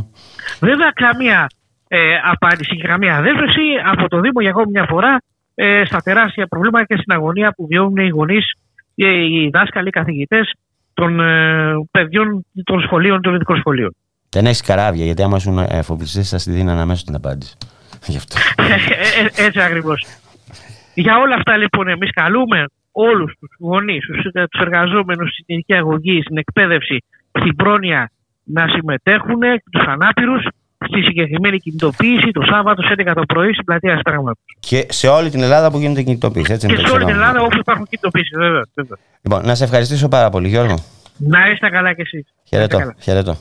Βέβαια, 0.60 0.92
καμία 0.96 1.48
ε, 1.88 2.16
απάντηση 2.32 2.76
και 2.76 2.88
καμία 2.88 3.16
αδέσμευση 3.18 3.62
από 3.92 4.08
το 4.08 4.20
Δήμο 4.20 4.42
για 4.42 4.50
ακόμη 4.50 4.72
μια 4.72 4.86
φορά 4.90 5.22
ε, 5.56 5.86
στα 5.86 6.02
τεράστια 6.02 6.48
προβλήματα 6.48 6.86
και 6.86 6.96
στην 6.96 7.14
αγωνία 7.14 7.54
που 7.56 7.68
βιώνουν 7.68 7.98
οι 7.98 8.08
γονείς, 8.08 8.46
οι 8.96 9.50
δάσκαλοι, 9.50 9.88
οι 9.88 9.92
καθηγητές 9.92 10.54
των 10.94 11.20
ε, 11.20 11.74
παιδιών 11.92 12.46
των 12.64 12.82
σχολείων, 12.82 13.22
των 13.22 13.36
ειδικών 13.36 13.58
σχολείων. 13.58 13.96
Δεν 14.30 14.46
έχεις 14.46 14.62
καράβια, 14.62 15.06
γιατί 15.06 15.24
άμα 15.24 15.38
ήσουν 15.38 15.58
ε, 15.58 15.82
φοβλιστής 15.82 16.30
θα 16.30 16.38
στη 16.38 16.52
δίνανε 16.52 16.82
αμέσως 16.82 17.04
την 17.04 17.16
απάντηση. 17.16 17.58
Γι' 18.08 18.18
αυτό. 18.18 18.38
Ε, 18.58 18.64
ε, 18.64 19.46
Έτσι 19.46 19.62
ακριβώς. 19.62 20.06
Για 20.94 21.18
όλα 21.18 21.36
αυτά 21.36 21.58
λοιπόν 21.58 21.88
εμείς 21.88 22.12
καλούμε 22.12 22.66
όλους 22.92 23.34
τους 23.40 23.56
γονείς, 23.60 24.06
τους, 24.06 24.26
ε, 24.34 24.48
τους 24.48 24.62
εργαζόμενους 24.62 25.30
στην 25.32 25.46
ειδική 25.48 25.74
αγωγή, 25.74 26.22
στην 26.22 26.38
εκπαίδευση, 26.38 26.98
στην 27.40 27.56
πρόνοια 27.56 28.12
να 28.44 28.68
συμμετέχουν, 28.68 29.40
τους 29.72 29.84
ανάπηρους, 29.88 30.48
στη 30.88 31.02
συγκεκριμένη 31.02 31.58
κινητοποίηση 31.58 32.32
το 32.32 32.42
Σάββατο 32.52 32.82
στις 32.82 32.94
11 33.08 33.12
το 33.16 33.26
πρωί 33.26 33.54
στην 33.54 33.66
πλατεία 33.66 33.98
Στράγματος. 33.98 34.44
Και 34.60 34.86
σε 34.90 35.08
όλη 35.08 35.30
την 35.30 35.42
Ελλάδα 35.42 35.72
που 35.72 35.78
γίνεται 35.78 36.02
κινητοποίηση. 36.02 36.54
Έτσι 36.54 36.68
Και 36.68 36.74
είναι 36.74 36.82
το 36.82 36.88
σε 36.88 36.94
όλη 36.94 37.06
την 37.06 37.14
ξέρω. 37.14 37.26
Ελλάδα 37.28 37.46
όπου 37.46 37.58
υπάρχουν 37.58 37.86
κινητοποίησεις 37.90 38.38
βέβαια. 38.38 38.64
βέβαια. 38.76 38.98
Λοιπόν, 39.22 39.46
να 39.46 39.56
σε 39.56 39.64
ευχαριστήσω 39.64 40.08
πάρα 40.08 40.30
πολύ, 40.30 40.48
Γιώργο. 40.48 40.76
Να 41.18 41.50
είστε 41.50 41.70
καλά 41.70 41.94
κι 41.94 42.02
εσείς. 42.02 42.26
Να 42.26 42.42
είστε 42.44 42.56
Χαιρετώ. 42.56 42.78
καλά. 42.78 42.96
χαιρετώ. 43.00 43.38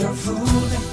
you're 0.00 0.14
fooling. 0.14 0.89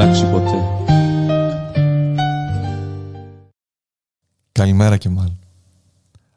αλλάξει 0.00 0.24
ποτέ. 0.30 0.64
Καλημέρα 4.52 4.96
και 4.96 5.08
μάλλον. 5.08 5.38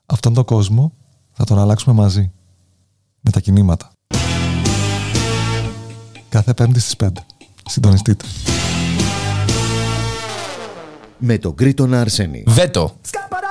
Αυτόν 0.06 0.34
τον 0.34 0.44
κόσμο 0.44 0.94
θα 1.32 1.44
τον 1.44 1.60
αλλάξουμε 1.60 1.96
μαζί. 1.96 2.32
Με 3.22 3.32
τα 3.32 3.40
κινήματα. 3.40 3.92
Κάθε 6.30 6.54
πέμπτη 6.54 6.80
στις 6.80 6.96
5. 6.96 7.10
Συντονιστείτε. 7.66 8.26
Με 11.18 11.38
τον 11.38 11.56
Κρήτον 11.56 11.94
Αρσένη. 11.94 12.44
Βέτο. 12.48 12.96
Σκαπαρά! 13.02 13.51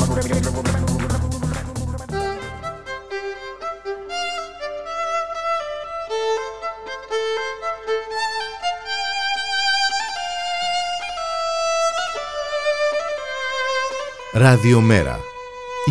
Ραδιομέρα. 14.33 15.19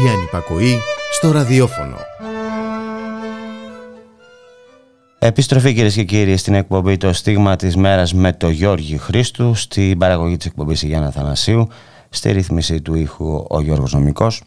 Η 0.05 0.09
ανυπακοή 0.09 0.79
στο 1.13 1.31
ραδιόφωνο. 1.33 1.97
Επιστροφή 5.19 5.75
κυρίες 5.75 5.95
και 5.95 6.05
κύριοι 6.05 6.37
στην 6.37 6.55
εκπομπή 6.55 6.97
Το 6.97 7.13
Στίγμα 7.13 7.57
της 7.57 7.77
Μέρας 7.77 8.15
με 8.15 8.33
το 8.33 8.49
Γιώργη 8.49 8.97
Χρήστου, 8.97 9.55
στην 9.55 9.99
παραγωγή 9.99 10.37
της 10.37 10.47
εκπομπής 10.47 10.83
η 10.83 10.87
Γιάννα 10.87 11.11
Θανασίου, 11.11 11.69
στη 12.11 12.33
ρύθμιση 12.33 12.81
του 12.81 12.95
ήχου 12.95 13.45
ο 13.49 13.61
Γιώργος 13.61 13.93
Νομικός 13.93 14.43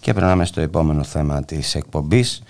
και 0.00 0.12
περνάμε 0.12 0.44
στο 0.44 0.60
επόμενο 0.60 1.02
θέμα 1.02 1.44
της 1.44 1.74
εκπομπής 1.74 2.42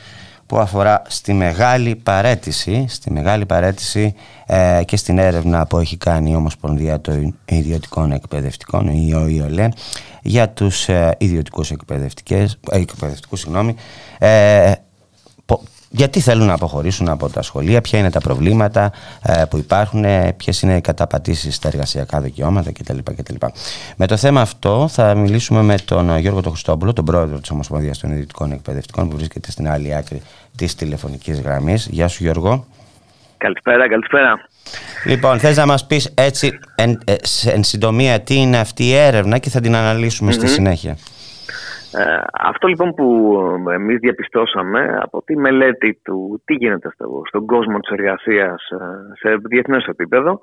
που 0.46 0.58
αφορά 0.58 1.02
στη 1.08 1.32
μεγάλη 1.32 1.94
παρέτηση, 1.96 2.86
στη 2.88 3.10
μεγάλη 3.12 3.46
παρέτηση 3.46 4.14
ε, 4.46 4.80
και 4.84 4.96
στην 4.96 5.18
έρευνα 5.18 5.66
που 5.66 5.78
έχει 5.78 5.96
κάνει 5.96 6.30
η 6.30 6.34
Ομοσπονδία 6.34 7.00
των 7.00 7.36
Ιδιωτικών 7.44 8.12
Εκπαιδευτικών, 8.12 8.86
η 8.88 9.14
ΟΗΟΛΕ, 9.14 9.68
για 10.22 10.48
τους 10.48 10.88
ε, 10.88 11.14
ιδιωτικούς 11.18 11.70
εκπαιδευτικές, 11.70 12.58
ε, 12.70 12.78
εκπαιδευτικούς, 12.78 13.40
συγγνώμη, 13.40 13.74
ε, 14.18 14.72
πο- 14.72 14.85
γιατί 15.96 16.20
θέλουν 16.20 16.46
να 16.46 16.52
αποχωρήσουν 16.52 17.08
από 17.08 17.28
τα 17.28 17.42
σχολεία, 17.42 17.80
ποια 17.80 17.98
είναι 17.98 18.10
τα 18.10 18.20
προβλήματα 18.20 18.92
ε, 19.22 19.42
που 19.50 19.56
υπάρχουν, 19.56 20.04
ποιες 20.36 20.62
είναι 20.62 20.76
οι 20.76 20.80
καταπατήσεις 20.80 21.54
στα 21.54 21.68
εργασιακά 21.68 22.20
δικαιώματα 22.20 22.72
κτλ. 22.72 22.98
κτλ. 23.16 23.34
Με 23.96 24.06
το 24.06 24.16
θέμα 24.16 24.40
αυτό 24.40 24.88
θα 24.88 25.14
μιλήσουμε 25.14 25.62
με 25.62 25.78
τον 25.84 26.10
ε, 26.10 26.18
Γιώργο 26.18 26.40
τον 26.40 26.52
Χριστόπουλο, 26.52 26.92
τον 26.92 27.04
πρόεδρο 27.04 27.38
της 27.40 27.50
Ομοσπονδίας 27.50 27.98
των 27.98 28.10
Ιδιωτικών 28.10 28.52
Εκπαιδευτικών 28.52 29.08
που 29.08 29.16
βρίσκεται 29.16 29.50
στην 29.50 29.68
άλλη 29.68 29.94
άκρη 29.94 30.22
της 30.56 30.74
τηλεφωνικής 30.74 31.40
γραμμής. 31.40 31.86
Γεια 31.90 32.08
σου 32.08 32.22
Γιώργο. 32.22 32.66
Καλησπέρα, 33.38 33.88
καλησπέρα. 33.88 34.48
Λοιπόν, 35.04 35.38
θες 35.38 35.56
να 35.56 35.66
μας 35.66 35.86
πεις 35.86 36.10
έτσι 36.14 36.58
εν, 36.74 37.00
ε, 37.04 37.14
σε- 37.22 37.50
εν 37.50 37.64
συντομία 37.64 38.20
τι 38.20 38.34
είναι 38.34 38.58
αυτή 38.58 38.84
η 38.84 38.94
έρευνα 38.94 39.38
και 39.38 39.50
θα 39.50 39.60
την 39.60 39.74
αναλύσουμε 39.76 40.32
στη 40.32 40.44
Μμμ. 40.44 40.52
συνέχεια. 40.52 40.96
Ε, 41.98 42.20
αυτό 42.32 42.66
λοιπόν 42.66 42.94
που 42.94 43.36
εμείς 43.72 43.98
διαπιστώσαμε 43.98 44.98
από 45.02 45.22
τη 45.22 45.36
μελέτη 45.36 46.00
του 46.04 46.42
τι 46.44 46.54
γίνεται 46.54 46.90
στο, 46.94 47.22
στον 47.26 47.46
κόσμο 47.46 47.78
της 47.78 47.90
εργασίας 47.90 48.68
ε, 48.70 48.76
σε 49.18 49.36
διεθνές 49.48 49.86
επίπεδο 49.86 50.40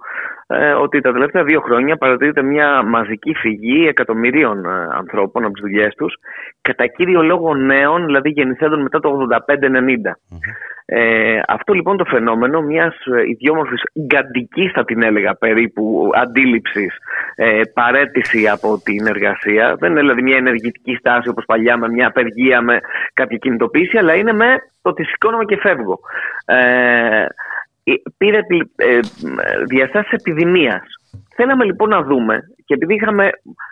ε, 0.48 0.72
ότι 0.72 1.02
τα 1.02 1.12
τελευταία 1.12 1.44
δύο 1.44 1.62
χρόνια 1.62 1.98
παρατηρείται 1.98 2.42
μια 2.42 2.84
μαζική 2.84 3.34
φυγή 3.34 3.88
εκατομμυρίων 3.88 4.66
ε, 4.66 4.88
ανθρώπων 4.98 5.44
από 5.44 5.54
τις 5.54 5.62
δουλειές 5.62 5.96
τους 5.96 6.16
κατά 6.62 6.88
κύριο 6.88 7.22
λόγο 7.22 7.56
νέων, 7.56 8.06
δηλαδή 8.06 8.30
γεννηθέντων 8.30 8.82
μετά 8.82 9.00
το 9.00 9.28
85-90. 9.30 10.38
Ε, 10.86 11.40
αυτό 11.48 11.74
λοιπόν 11.74 11.98
το 11.98 12.06
φαινόμενο 12.06 12.62
μιας 12.62 12.96
ε, 13.06 13.30
ιδιόμορφης 13.30 13.82
γκαντικής 14.00 14.72
θα 14.72 14.84
την 14.84 15.02
έλεγα 15.04 15.36
περίπου 15.36 16.10
αντίληψης 16.14 16.98
ε, 17.36 17.62
παρέτηση 17.74 18.48
από 18.48 18.82
την 18.84 19.08
εργασία 19.08 19.76
δεν 19.80 19.92
είναι 19.92 20.00
δηλαδή 20.00 20.22
μια 20.22 20.38
ενεργητική 20.38 20.96
στάση 20.96 21.30
όπως 21.30 21.43
παλιά 21.46 21.78
με 21.78 21.90
μια 21.90 22.08
απεργία 22.08 22.62
με 22.62 22.80
κάποια 23.14 23.38
κινητοποίηση 23.38 23.98
αλλά 23.98 24.14
είναι 24.14 24.34
με 24.34 24.58
το 24.82 24.90
ότι 24.90 25.04
σηκώνομαι 25.04 25.46
και 25.46 25.58
φεύγω 25.58 26.00
ε, 26.46 27.26
ε, 27.84 27.94
πήρε 28.18 28.40
ε, 28.76 29.00
διαστάσεις 29.68 30.12
επιδημίας 30.12 30.84
Θέλαμε 31.36 31.64
λοιπόν 31.64 31.90
να 31.90 32.02
δούμε 32.02 32.40
και 32.66 32.74
επειδή 32.74 32.94
είχαμε 32.94 33.30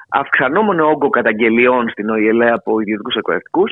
αυξανόμενο 0.10 0.88
όγκο 0.88 1.10
καταγγελιών 1.10 1.90
στην 1.90 2.10
ΟΗΕΛΕ 2.10 2.52
από 2.52 2.80
ιδιωτικούς 2.80 3.16
εκπαιδευτικούς, 3.16 3.72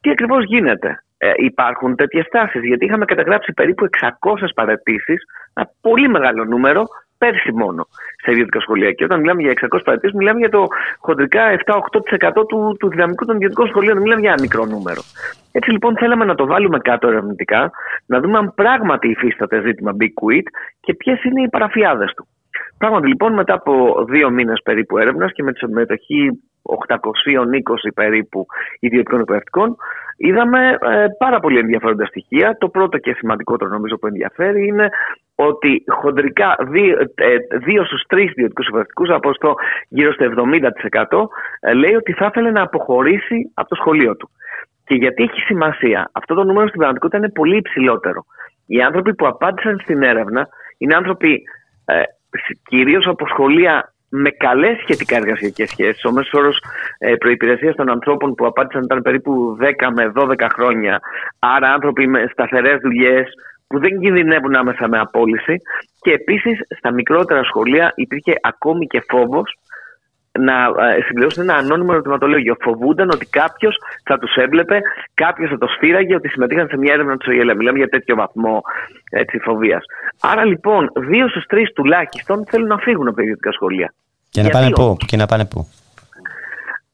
τι 0.00 0.10
ακριβώς 0.10 0.44
γίνεται; 0.44 0.98
Ε, 1.18 1.32
υπάρχουν 1.36 1.96
τέτοιες 1.96 2.26
τάσεις, 2.30 2.62
γιατί 2.64 2.84
είχαμε 2.84 3.04
καταγράψει 3.04 3.52
περίπου 3.52 3.84
600 3.84 4.54
παρατήσεις, 4.54 5.22
ένα 5.54 5.70
πολύ 5.80 6.08
μεγάλο 6.08 6.44
νούμερο, 6.44 6.84
πέρσι 7.24 7.52
μόνο 7.52 7.82
σε 8.22 8.30
ιδιωτικά 8.30 8.60
σχολεία. 8.60 8.90
Και 8.92 9.04
όταν 9.04 9.20
μιλάμε 9.20 9.42
για 9.42 9.52
600 9.52 9.80
παρατήσει, 9.84 10.16
μιλάμε 10.16 10.38
για 10.38 10.50
το 10.50 10.66
χοντρικά 10.98 11.42
7-8% 11.64 12.46
του, 12.48 12.76
του 12.78 12.88
δυναμικού 12.88 13.24
των 13.24 13.34
ιδιωτικών 13.34 13.66
σχολείων. 13.68 13.94
Δεν 13.94 14.02
μιλάμε 14.02 14.20
για 14.20 14.32
ένα 14.32 14.40
μικρό 14.40 14.64
νούμερο. 14.64 15.02
Έτσι 15.52 15.70
λοιπόν 15.70 15.96
θέλαμε 15.96 16.24
να 16.24 16.34
το 16.34 16.46
βάλουμε 16.46 16.78
κάτω 16.78 17.08
ερευνητικά, 17.08 17.70
να 18.06 18.20
δούμε 18.20 18.38
αν 18.38 18.54
πράγματι 18.54 19.08
υφίσταται 19.08 19.60
ζήτημα 19.66 19.92
Big 20.00 20.14
Quit 20.20 20.46
και 20.80 20.94
ποιες 20.94 21.24
είναι 21.24 21.42
οι 21.42 21.48
παραφιάδες 21.48 22.12
του. 22.16 22.26
Πράγματι 22.78 23.06
λοιπόν 23.06 23.32
μετά 23.32 23.54
από 23.54 24.04
δύο 24.08 24.30
μήνες 24.30 24.60
περίπου 24.64 24.98
έρευνας 24.98 25.32
και 25.32 25.42
με 25.42 25.52
τη 25.52 25.58
συμμετοχή 25.58 26.30
820 26.64 27.92
περίπου 27.94 28.46
ιδιωτικών 28.80 29.20
εκπαιδευτικών 29.20 29.76
είδαμε 30.16 30.78
ε, 30.80 31.06
πάρα 31.18 31.40
πολύ 31.40 31.58
ενδιαφέροντα 31.58 32.06
στοιχεία. 32.06 32.56
Το 32.58 32.68
πρώτο 32.68 32.98
και 32.98 33.12
σημαντικότερο 33.12 33.70
νομίζω 33.70 33.96
που 33.96 34.06
ενδιαφέρει 34.06 34.66
είναι 34.66 34.88
ότι 35.34 35.84
χοντρικά 35.88 36.56
δύο, 36.60 36.98
ε, 37.14 37.36
δύο 37.64 37.84
στους 37.84 38.02
τρεις 38.06 38.30
ιδιωτικούς 38.30 38.66
εκπαιδευτικούς 38.66 39.08
από 39.10 39.32
στο 39.32 39.54
γύρω 39.88 40.12
στο 40.12 40.24
70% 40.24 41.26
ε, 41.60 41.72
λέει 41.72 41.94
ότι 41.94 42.12
θα 42.12 42.26
ήθελε 42.26 42.50
να 42.50 42.62
αποχωρήσει 42.62 43.50
από 43.54 43.68
το 43.68 43.74
σχολείο 43.74 44.16
του. 44.16 44.30
Και 44.84 44.94
γιατί 44.94 45.22
έχει 45.22 45.40
σημασία. 45.40 46.10
Αυτό 46.12 46.34
το 46.34 46.44
νούμερο 46.44 46.66
στην 46.66 46.78
πραγματικότητα 46.78 47.18
είναι 47.18 47.32
πολύ 47.34 47.56
υψηλότερο. 47.56 48.24
Οι 48.66 48.82
άνθρωποι 48.82 49.14
που 49.14 49.26
απάντησαν 49.26 49.78
στην 49.82 50.02
έρευνα 50.02 50.48
είναι 50.78 50.94
άνθρωποι 50.94 51.42
ε, 51.84 52.02
κυρίως 52.68 53.06
από 53.06 53.26
σχολεία 53.26 53.93
με 54.16 54.30
καλέ 54.30 54.76
σχετικά 54.82 55.16
εργασιακές 55.16 55.68
σχέσεις. 55.68 56.04
Ο 56.04 56.12
μέσος 56.12 56.32
όρος 56.32 56.58
ε, 56.98 57.14
προπηρεσία 57.14 57.74
των 57.74 57.90
ανθρώπων 57.90 58.34
που 58.34 58.46
απάντησαν 58.46 58.82
ήταν 58.82 59.02
περίπου 59.02 59.56
10 59.60 59.64
με 59.94 60.12
12 60.16 60.46
χρόνια. 60.54 61.00
Άρα 61.38 61.72
άνθρωποι 61.72 62.06
με 62.06 62.28
σταθερές 62.32 62.78
δουλειές 62.82 63.26
που 63.66 63.78
δεν 63.78 64.00
κινδυνεύουν 64.00 64.54
άμεσα 64.54 64.88
με 64.88 64.98
απόλυση. 64.98 65.56
Και 66.00 66.12
επίσης 66.12 66.58
στα 66.76 66.92
μικρότερα 66.92 67.44
σχολεία 67.44 67.92
υπήρχε 67.94 68.32
ακόμη 68.42 68.86
και 68.86 69.04
φόβος 69.08 69.58
να 70.38 70.54
ε, 70.88 71.02
συμπληρώσουν 71.06 71.42
ένα 71.42 71.54
ανώνυμο 71.54 71.90
ερωτηματολόγιο. 71.92 72.56
Φοβούνταν 72.60 73.10
ότι 73.10 73.26
κάποιος 73.26 73.76
θα 74.04 74.18
τους 74.18 74.34
έβλεπε, 74.34 74.80
κάποιος 75.14 75.50
θα 75.50 75.58
το 75.58 75.66
σφύραγε 75.66 76.14
ότι 76.14 76.28
συμμετείχαν 76.28 76.68
σε 76.68 76.76
μια 76.76 76.92
έρευνα 76.92 77.16
του 77.16 77.26
ΟΗΕ. 77.28 77.54
Μιλάμε 77.54 77.78
για 77.78 77.88
τέτοιο 77.88 78.14
βαθμό 78.16 78.62
φοβίας. 79.42 79.84
Άρα 80.20 80.44
λοιπόν, 80.44 80.90
δύο 80.94 81.28
στους 81.28 81.44
τρεις 81.46 81.72
τουλάχιστον 81.72 82.46
θέλουν 82.46 82.68
να 82.68 82.78
φύγουν 82.78 83.06
από 83.06 83.16
τα 83.16 83.22
ιδιωτικά 83.22 83.52
σχολεία. 83.52 83.94
Και 84.34 84.40
να, 84.42 84.48
Γιατί 84.48 84.58
πάνε 84.58 84.70
πού, 84.70 84.82
όμως; 84.82 85.04
και 85.06 85.16
να 85.16 85.26
πάνε 85.26 85.44
πού. 85.44 85.68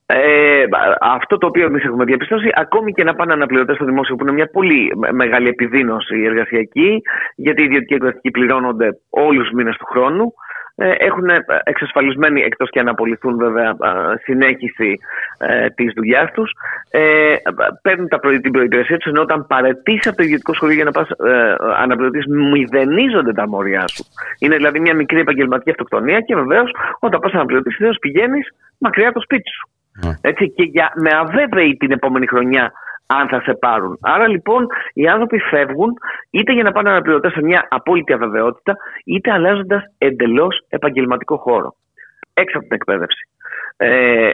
Ε, 0.07 0.65
αυτό 1.01 1.39
το 1.39 1.47
οποίο 1.47 1.65
εμείς 1.67 1.85
έχουμε 1.85 2.05
διαπιστώσει, 2.05 2.49
ακόμη 2.55 2.93
και 2.93 3.05
να 3.05 3.15
πάνε 3.15 3.33
αναπληρωτές 3.33 3.77
στο 3.77 3.85
δημόσιο, 3.85 4.17
που 4.17 4.25
είναι 4.25 4.33
μια 4.33 4.51
πολύ 4.51 4.93
με- 4.97 5.13
μεγάλη 5.13 5.49
επιδείνωση 5.49 6.23
εργασιακή, 6.23 7.03
γιατί 7.35 7.63
οι 7.63 7.65
ιδιωτικοί 7.65 7.95
εκπαιδευτικοί 7.95 8.31
πληρώνονται 8.31 8.89
όλους 9.11 9.43
τους 9.43 9.53
μήνες 9.53 9.77
του 9.77 9.87
χρόνου, 9.93 10.25
ε, 10.25 10.33
έχουν 10.81 11.29
εξασφαλισμένη, 11.65 12.41
εκτός 12.41 12.71
και 12.71 12.81
αν 12.81 12.89
απολυθούν 12.89 13.37
βέβαια, 13.37 13.77
α, 13.79 14.17
συνέχιση 14.23 14.99
ε, 15.39 15.69
της 15.69 15.93
δουλειάς 15.97 16.31
τους. 16.33 16.53
Ε, 16.91 17.35
παίρνουν 17.83 18.09
τα 18.09 18.19
προ, 18.19 18.31
την 18.41 18.53
προπηρεσία 18.53 18.97
τους, 18.97 19.11
ενώ 19.11 19.21
όταν 19.21 19.47
παρετήσει 19.47 20.09
από 20.09 20.17
το 20.17 20.23
ιδιωτικό 20.23 20.55
σχολείο 20.55 20.75
για 20.75 20.85
να 20.85 20.91
πας 20.91 21.09
ε, 21.09 21.55
αναπληρωτής, 21.77 22.27
μηδενίζονται 22.27 23.33
τα 23.33 23.49
μόρια 23.49 23.85
σου. 23.89 24.05
Είναι 24.39 24.57
δηλαδή 24.57 24.81
μια 24.81 24.95
μικρή 24.95 25.21
επαγγελματική 25.21 25.71
αυτοκτονία 25.71 26.21
και 26.21 26.35
βεβαίως 26.35 26.71
όταν 26.99 27.21
πας 27.21 27.33
αναπληρωτής, 27.33 27.75
συνήθω 27.75 27.99
πηγαίνεις 27.99 28.49
μακριά 28.79 29.09
από 29.09 29.15
το 29.15 29.21
σπίτι 29.21 29.51
σου. 29.51 29.69
Έτσι, 30.21 30.51
και 30.51 30.63
για, 30.63 30.93
με 30.95 31.11
αβέβαιη 31.21 31.77
την 31.77 31.91
επόμενη 31.91 32.27
χρονιά 32.27 32.73
αν 33.19 33.29
θα 33.29 33.41
σε 33.41 33.55
πάρουν. 33.55 33.99
Άρα 34.01 34.29
λοιπόν 34.29 34.67
οι 34.93 35.09
άνθρωποι 35.09 35.39
φεύγουν 35.39 35.93
είτε 36.31 36.53
για 36.53 36.63
να 36.63 36.73
πάνε 36.73 36.91
αναπληρωτές 36.91 37.33
σε 37.33 37.43
μια 37.43 37.67
απόλυτη 37.71 38.13
αβεβαιότητα, 38.13 38.77
είτε 39.05 39.33
αλλάζοντας 39.33 39.83
εντελώς 39.99 40.65
επαγγελματικό 40.69 41.37
χώρο. 41.37 41.75
Έξω 42.35 42.59
από 42.59 42.67
την 42.67 42.77
εκπαίδευση. 42.77 43.29
Ε, 43.77 44.31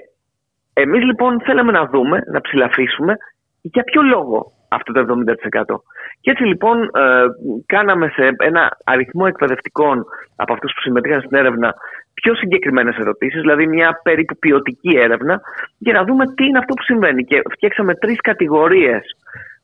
Εμείς 0.79 1.03
λοιπόν 1.05 1.41
θέλαμε 1.41 1.73
να 1.73 1.87
δούμε, 1.87 2.23
να 2.33 2.41
ψηλαφίσουμε 2.41 3.17
για 3.63 3.83
ποιο 3.83 4.03
λόγο 4.03 4.53
αυτό 4.69 4.93
το 4.93 5.01
70%. 5.01 5.77
Και 6.21 6.31
έτσι 6.31 6.45
λοιπόν 6.45 6.83
ε, 6.83 7.25
κάναμε 7.67 8.09
σε 8.09 8.35
ένα 8.37 8.77
αριθμό 8.85 9.25
εκπαιδευτικών 9.29 10.05
από 10.37 10.53
αυτούς 10.53 10.73
που 10.75 10.81
συμμετείχαν 10.81 11.21
στην 11.21 11.37
έρευνα 11.37 11.75
πιο 12.23 12.35
συγκεκριμένες 12.35 12.97
ερωτήσεις, 12.97 13.41
δηλαδή 13.41 13.67
μια 13.67 14.01
περίπου 14.03 14.37
ποιοτική 14.39 14.97
έρευνα, 14.97 15.41
για 15.79 15.93
να 15.93 16.05
δούμε 16.05 16.25
τι 16.35 16.45
είναι 16.45 16.59
αυτό 16.59 16.75
που 16.75 16.83
συμβαίνει. 16.83 17.25
Και 17.25 17.43
φτιάξαμε 17.51 17.95
τρεις 17.95 18.21
κατηγορίες 18.21 19.17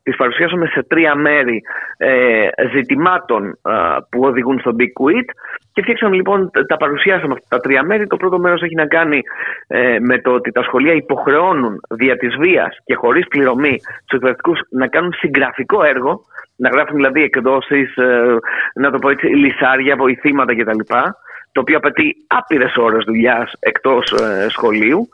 τις 0.02 0.16
παρουσιάσαμε 0.16 0.66
σε 0.66 0.82
τρία 0.82 1.14
μέρη 1.14 1.62
ε, 1.96 2.48
ζητημάτων 2.74 3.46
ε, 3.46 3.72
που 4.10 4.20
οδηγούν 4.20 4.58
στο 4.58 4.70
Big 4.78 4.92
Quit 5.00 5.28
και 5.72 5.82
φτιάξαμε 5.82 6.14
λοιπόν, 6.14 6.50
τα 6.66 6.76
παρουσιάσαμε 6.76 7.32
αυτά 7.32 7.46
τα 7.48 7.58
τρία 7.58 7.82
μέρη. 7.82 8.06
Το 8.06 8.16
πρώτο 8.16 8.38
μέρος 8.38 8.62
έχει 8.62 8.74
να 8.74 8.86
κάνει 8.86 9.20
ε, 9.66 9.98
με 10.00 10.18
το 10.18 10.30
ότι 10.30 10.50
τα 10.50 10.62
σχολεία 10.62 10.92
υποχρεώνουν 10.94 11.80
δια 11.90 12.16
της 12.16 12.36
βίας 12.36 12.76
και 12.84 12.94
χωρίς 12.94 13.28
πληρωμή 13.28 13.76
τους 14.06 14.16
εκπαιδευτικούς 14.16 14.60
να 14.70 14.86
κάνουν 14.86 15.12
συγγραφικό 15.12 15.82
έργο, 15.82 16.20
να 16.56 16.68
γράφουν 16.68 16.96
δηλαδή 16.96 17.22
εκδόσεις, 17.22 17.96
ε, 17.96 18.36
να 18.74 18.90
το 18.90 18.98
πω 18.98 19.10
έτσι, 19.10 19.26
λυσάρια, 19.26 19.96
βοηθήματα 19.96 20.56
κτλ. 20.56 20.80
Το 21.52 21.60
οποίο 21.60 21.76
απαιτεί 21.76 22.14
άπειρες 22.26 22.76
ώρες 22.76 23.04
δουλειάς 23.04 23.52
εκτός 23.58 24.12
ε, 24.12 24.48
σχολείου. 24.48 25.08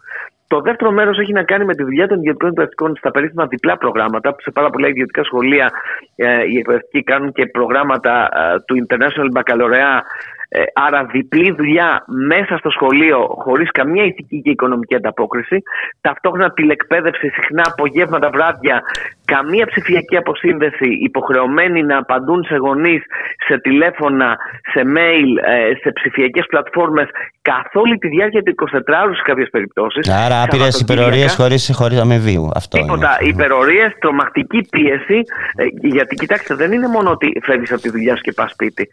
Το 0.47 0.61
δεύτερο 0.61 0.91
μέρος 0.91 1.19
έχει 1.19 1.33
να 1.33 1.43
κάνει 1.43 1.65
με 1.65 1.75
τη 1.75 1.83
δουλειά 1.83 2.09
των 2.09 2.19
ιδιωτικών 2.19 2.49
εκπαιδευτικών 2.49 2.97
στα 2.97 3.11
περίφημα 3.11 3.47
διπλά 3.47 3.77
προγράμματα. 3.77 4.37
Σε 4.39 4.51
πάρα 4.51 4.71
πολλά 4.71 4.89
ιδιωτικά 4.89 5.25
σχολεία 5.25 5.71
ε, 6.17 6.45
οι 6.45 6.59
εκπαιδευτικοί 6.59 7.03
κάνουν 7.03 7.33
και 7.33 7.47
προγράμματα 7.47 8.29
ε, 8.33 8.59
του 8.67 8.87
International 8.87 9.41
Baccalaureate. 9.41 10.03
Ε, 10.51 10.63
άρα 10.75 11.05
διπλή 11.05 11.53
δουλειά 11.53 12.05
μέσα 12.07 12.57
στο 12.57 12.71
σχολείο 12.71 13.19
χωρίς 13.39 13.71
καμία 13.71 14.05
ηθική 14.05 14.41
και 14.43 14.51
οικονομική 14.51 14.95
ανταπόκριση. 14.95 15.63
Ταυτόχρονα 16.01 16.53
τηλεκπαίδευση 16.53 17.29
συχνά 17.29 17.63
απογεύματα 17.67 18.31
βράδια. 18.31 18.83
Καμία 19.25 19.67
ψηφιακή 19.67 20.17
αποσύνδεση 20.17 20.89
υποχρεωμένοι 21.03 21.83
να 21.83 21.99
απαντούν 21.99 22.45
σε 22.45 22.57
γονείς, 22.57 23.03
σε 23.47 23.59
τηλέφωνα, 23.59 24.39
σε 24.73 24.83
mail, 24.97 25.49
ε, 25.49 25.75
σε 25.83 25.93
ψηφιακές 25.93 26.47
πλατφόρμες 26.47 27.09
καθ' 27.51 27.77
όλη 27.83 27.97
τη 27.99 28.09
διάρκεια 28.09 28.43
του 28.43 28.55
24ωρου 28.63 29.15
σε 29.19 29.23
κάποιες 29.25 29.49
περιπτώσεις. 29.51 30.09
Άρα 30.09 30.37
άπειρες 30.43 30.75
Σαββατοκύριακα. 30.75 30.93
υπερορίες 30.93 31.35
χωρί 31.41 31.57
χωρίς 31.81 31.99
αμοιβίου. 32.05 32.51
Αυτό 32.61 32.79
Τίποτα. 32.79 33.11
είναι. 33.21 33.31
Υπερορίες, 33.31 33.91
τρομακτική 33.99 34.61
πίεση. 34.71 35.19
ε, 35.57 35.65
Γιατί 35.95 36.15
κοιτάξτε, 36.15 36.55
δεν 36.55 36.73
είναι 36.73 36.89
μόνο 36.89 37.11
ότι 37.11 37.27
φεύγεις 37.43 37.73
από 37.73 37.81
τη 37.81 37.91
δουλειά 37.91 38.15
σου 38.17 38.23
και 38.23 38.33
πας 38.33 38.51
σπίτι. 38.51 38.89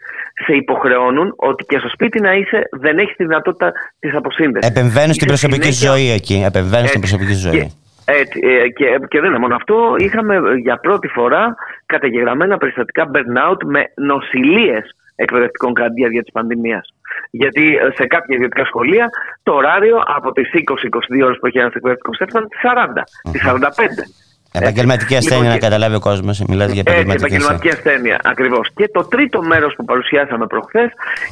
Σε 0.45 0.53
υποχρεώνουν 0.53 1.33
ότι 1.35 1.63
και 1.69 1.77
στο 1.77 1.89
σπίτι 1.89 2.21
να 2.21 2.31
είσαι 2.33 2.59
δεν 2.71 2.97
έχεις 2.97 3.15
τη 3.15 3.23
δυνατότητα 3.23 3.71
της 3.99 4.15
αποσύνδεσης. 4.15 4.69
Επεμβαίνουν 4.69 5.13
στην 5.13 5.27
προσωπική 5.27 5.71
ζωή 5.71 6.11
εκεί. 6.11 6.43
Επεμβαίνουν 6.45 6.87
στην 6.87 6.99
προσωπική 6.99 7.33
ζωή. 7.33 7.71
Έτσι, 8.05 8.39
ε, 8.43 8.67
και, 8.69 8.85
και 9.07 9.19
δεν 9.19 9.29
είναι 9.29 9.39
μόνο 9.39 9.55
αυτό. 9.55 9.75
Είχαμε 9.97 10.35
ε, 10.35 10.39
για 10.63 10.77
πρώτη 10.77 11.07
φορά 11.07 11.55
καταγεγραμμένα 11.85 12.57
περιστατικά 12.57 13.03
burnout 13.13 13.59
με 13.65 13.81
νοσηλίες 13.95 14.95
εκπαιδευτικών 15.15 15.73
κατά 15.73 15.87
τη 15.87 15.93
διάρκεια 15.93 16.21
της 16.21 16.31
πανδημίας. 16.31 16.93
Γιατί 17.31 17.75
ε, 17.75 17.89
σε 17.95 18.05
κάποια 18.07 18.35
ιδιωτικά 18.35 18.65
σχολεία 18.65 19.09
το 19.43 19.53
ωράριο 19.53 19.97
από 20.05 20.31
τις 20.31 20.49
20-22 20.53 21.23
ώρες 21.23 21.37
που 21.39 21.47
έχει 21.47 21.57
ένας 21.57 21.73
εκπαιδευτικός 21.73 22.19
έφτανε 22.19 22.45
τις 22.47 22.59
40, 22.63 23.03
τις 23.31 23.41
45. 23.45 24.03
Επαγγελματική 24.51 25.15
ασθένεια 25.15 25.37
Λοιπόν, 25.37 25.53
να 25.53 25.59
και- 25.59 25.65
καταλάβει 25.67 25.95
ο 25.95 25.99
κόσμος. 25.99 26.39
Μιλάς 26.47 26.71
για 26.71 26.83
έτσι, 26.85 26.93
επαγγελματική 26.93 27.35
ασθένεια. 27.35 27.45
επαγγελματική 27.45 27.69
ασθένεια, 27.89 28.19
ακριβώς. 28.23 28.69
Και 28.75 28.87
το 28.93 29.03
τρίτο 29.07 29.41
μέρος 29.41 29.73
που 29.75 29.85
παρουσιάσαμε 29.85 30.47
προχθές 30.47 30.89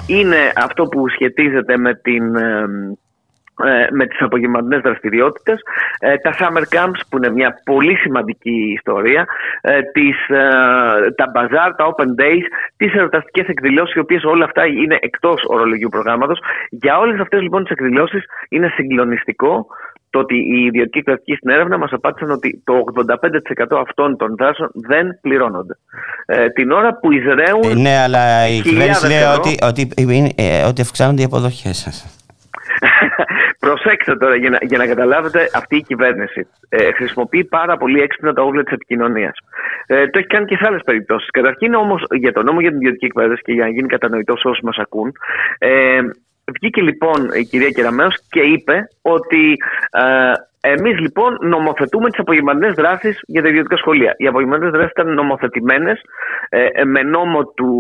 είναι 0.08 0.38
αυτό 0.56 0.84
που 0.86 1.10
σχετίζεται 1.10 1.78
με 1.78 1.96
την. 1.96 2.24
Ε, 3.66 3.84
ε, 3.84 3.88
με 3.92 4.06
τις 4.08 4.22
απογευματινές 4.22 4.82
δραστηριότητες, 4.82 5.60
ε, 6.00 6.16
τα 6.18 6.32
summer 6.40 6.66
camps 6.76 7.02
που 7.10 7.18
είναι 7.18 7.32
μια 7.32 7.62
πολύ 7.64 7.96
σημαντική 7.96 8.74
ιστορία, 8.78 9.26
ε, 9.62 9.82
τις, 9.82 10.28
ε, 10.28 11.12
τα 11.16 11.32
bazaar, 11.36 11.72
τα 11.78 11.86
open 11.92 12.22
days, 12.22 12.46
τις 12.78 12.94
ερωταστικές 12.94 13.48
εκδηλώσεις, 13.48 13.96
οι 13.96 14.00
οποίες 14.00 14.24
όλα 14.24 14.46
αυτά 14.46 14.66
είναι 14.66 14.98
εκτός 15.02 15.44
ορολογίου 15.48 15.90
προγράμματος. 15.90 16.40
Για 16.70 16.98
όλες 16.98 17.20
αυτές 17.20 17.42
λοιπόν 17.42 17.64
τις 17.64 17.72
εκδηλώσεις 17.72 18.24
είναι 18.50 18.68
συγκλονιστικό 18.76 19.68
το 20.10 20.20
ότι 20.20 20.36
οι 20.36 20.66
ιδιωτικοί 20.66 20.98
εκπαιδευτικοί 20.98 21.36
στην 21.36 21.50
έρευνα 21.50 21.78
μας 21.78 21.92
απάντησαν 21.92 22.32
ότι 22.32 22.62
το 22.64 22.74
85% 23.74 23.78
αυτών 23.88 24.18
των 24.18 24.36
δράσεων 24.38 24.70
δεν 24.74 25.20
πληρώνονται. 25.22 25.78
Ε, 26.26 26.50
την 26.50 26.72
ώρα 26.72 26.98
που 27.00 27.12
εισραίουν 27.12 27.64
Ε, 27.64 27.74
Ναι, 27.74 27.98
αλλά 27.98 28.48
η 28.48 28.62
κυβέρνηση 28.62 28.70
χιλιάδες 28.70 29.10
λέει 29.10 29.18
ευρώ. 29.18 29.34
ότι, 29.34 29.58
ότι, 29.62 30.14
είναι, 30.14 30.32
ε, 30.36 30.64
ότι 30.64 30.82
αυξάνονται 30.82 31.22
οι 31.22 31.26
αποδοχές 31.26 31.78
σας. 31.78 32.23
Προσέξτε 33.66 34.16
τώρα 34.16 34.36
για 34.36 34.50
να, 34.50 34.58
για 34.62 34.78
να 34.78 34.88
καταλάβετε 34.88 35.50
αυτή 35.54 35.76
η 35.76 35.82
κυβέρνηση 35.82 36.48
ε, 36.70 36.92
χρησιμοποιεί 36.92 37.44
πάρα 37.44 37.78
πολύ 37.78 38.02
έξυπνα 38.02 38.34
τα 38.34 38.42
όπλα 38.42 38.64
της 38.64 38.74
επικοινωνίας. 38.74 39.38
Ε, 39.88 40.08
το 40.08 40.20
έχει 40.20 40.28
κάνει 40.28 40.46
και 40.46 40.56
σε 40.56 40.64
άλλες 40.68 40.82
περιπτώσεις. 40.86 41.30
Καταρχήν 41.30 41.74
όμως 41.74 42.06
για 42.12 42.34
τον 42.34 42.46
νόμο 42.46 42.60
για 42.60 42.70
την 42.70 42.78
ιδιωτική 42.78 43.06
εκπαίδευση 43.06 43.44
και 43.44 43.52
για 43.52 43.64
να 43.64 43.70
γίνει 43.70 43.88
κατανοητός 43.88 44.40
σε 44.40 44.48
όσου 44.48 44.66
μας 44.66 44.78
ακούν, 44.78 45.12
ε, 45.58 46.00
βγήκε 46.60 46.82
λοιπόν 46.82 47.30
η 47.42 47.44
κυρία 47.44 47.70
Κεραμέως 47.70 48.16
και 48.30 48.42
είπε 48.42 48.88
ότι 49.02 49.58
ε, 49.92 50.34
εμείς 50.66 51.00
λοιπόν 51.00 51.38
νομοθετούμε 51.42 52.10
τις 52.10 52.20
απογευματινές 52.20 52.74
δράσεις 52.74 53.20
για 53.28 53.42
τα 53.42 53.48
ιδιωτικά 53.48 53.78
σχολεία. 53.78 54.14
Οι 54.18 54.28
απογευματινές 54.28 54.72
δράσεις 54.72 54.92
ήταν 54.92 55.14
νομοθετημένες 55.14 56.02
ε, 56.50 56.84
με 56.84 57.02
νόμο 57.02 57.46
του, 57.46 57.72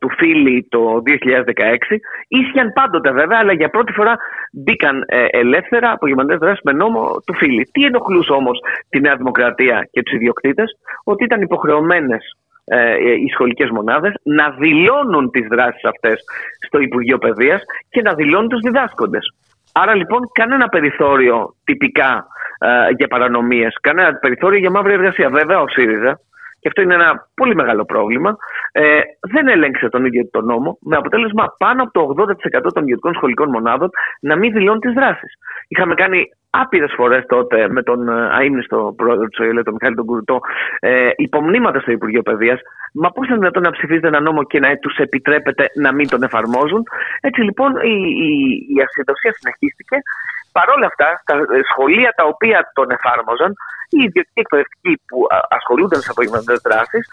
του 0.00 0.10
Φίλη 0.18 0.66
το 0.68 1.02
2016. 1.06 1.96
Ίσχυαν 2.28 2.72
πάντοτε 2.72 3.10
βέβαια, 3.10 3.38
αλλά 3.38 3.52
για 3.52 3.68
πρώτη 3.68 3.92
φορά 3.92 4.16
μπήκαν 4.52 5.04
ε, 5.06 5.24
ελεύθερα 5.30 5.90
απογευματινές 5.90 6.38
δράσεις 6.38 6.60
με 6.64 6.72
νόμο 6.72 7.00
του 7.26 7.34
Φίλη. 7.34 7.68
Τι 7.72 7.84
ενοχλούσε 7.84 8.32
όμως 8.32 8.58
τη 8.88 9.00
Νέα 9.00 9.16
Δημοκρατία 9.16 9.88
και 9.90 10.02
τους 10.02 10.12
ιδιοκτήτες, 10.12 10.78
ότι 11.04 11.24
ήταν 11.24 11.40
υποχρεωμένες 11.40 12.22
ε, 12.22 12.47
οι 13.24 13.28
σχολικές 13.32 13.70
μονάδες 13.70 14.12
να 14.22 14.50
δηλώνουν 14.50 15.30
τις 15.30 15.46
δράσεις 15.46 15.84
αυτές 15.84 16.24
στο 16.66 16.78
Υπουργείο 16.80 17.18
Παιδείας 17.18 17.62
και 17.90 18.02
να 18.02 18.14
δηλώνουν 18.14 18.48
τους 18.48 18.60
διδάσκοντες. 18.60 19.34
Άρα 19.72 19.94
λοιπόν 19.94 20.20
κανένα 20.32 20.68
περιθώριο 20.68 21.54
τυπικά 21.64 22.26
ε, 22.58 22.68
για 22.96 23.08
παρανομίες, 23.08 23.78
κανένα 23.80 24.14
περιθώριο 24.14 24.58
για 24.58 24.70
μαύρη 24.70 24.92
εργασία. 24.92 25.28
Βέβαια 25.28 25.60
ο 25.60 25.68
ΣΥΡΙΖΑ, 25.68 26.20
και 26.60 26.68
αυτό 26.68 26.82
είναι 26.82 26.94
ένα 26.94 27.28
πολύ 27.34 27.54
μεγάλο 27.54 27.84
πρόβλημα, 27.84 28.36
ε, 28.72 29.00
δεν 29.20 29.48
έλεγξε 29.48 29.88
τον 29.88 30.04
ίδιο 30.04 30.28
τον 30.30 30.44
νόμο, 30.44 30.78
με 30.80 30.96
αποτέλεσμα 30.96 31.54
πάνω 31.58 31.82
από 31.82 31.92
το 31.92 32.00
80% 32.00 32.72
των 32.72 32.82
ιδιωτικών 32.82 33.14
σχολικών 33.14 33.48
μονάδων 33.48 33.90
να 34.20 34.36
μην 34.36 34.52
δηλώνουν 34.52 34.80
τις 34.80 34.92
δράσεις. 34.92 35.32
Είχαμε 35.68 35.94
κάνει 35.94 36.24
άπειρες 36.50 36.92
φορές 36.96 37.24
τότε 37.26 37.68
με 37.68 37.82
τον 37.82 38.08
ε, 38.08 38.28
αείμνηστο 38.38 38.94
πρόεδρο 38.96 39.26
του 39.28 39.44
ΟΕΛ, 39.44 39.62
τον 39.62 39.72
Μιχάλη 39.72 39.94
τον 39.94 40.06
Κουρτό, 40.06 40.40
ε, 40.80 41.10
υπομνήματα 41.16 41.80
στο 41.80 41.92
Υπουργείο 41.92 42.22
Παιδείας. 42.22 42.60
Μα 42.92 43.08
πώς 43.10 43.26
είναι 43.26 43.36
δυνατόν 43.36 43.62
να 43.62 43.70
ψηφίζετε 43.70 44.06
ένα 44.06 44.20
νόμο 44.20 44.44
και 44.44 44.58
να 44.58 44.76
τους 44.76 44.96
επιτρέπετε 44.96 45.64
να 45.74 45.92
μην 45.92 46.08
τον 46.08 46.22
εφαρμόζουν; 46.22 46.82
Έτσι 47.20 47.40
λοιπόν 47.40 47.70
η, 47.76 47.96
η, 48.28 48.30
η 48.74 48.76
ασυντοσία 48.86 49.32
συνεχίστηκε. 49.38 49.96
Παρ' 50.52 50.70
όλα 50.76 50.86
αυτά, 50.86 51.08
στα 51.22 51.34
ε, 51.36 51.60
σχολεία 51.70 52.12
τα 52.16 52.24
οποία 52.24 52.70
τον 52.72 52.90
εφάρμοζαν, 52.90 53.52
οι 53.94 54.00
ιδιωτικοί 54.06 54.40
εκπαιδευτικοί 54.44 54.92
που 55.08 55.18
α, 55.34 55.38
ασχολούνταν 55.58 56.00
σε 56.00 56.10
απογευματινές 56.10 56.60
δράσεις, 56.66 57.04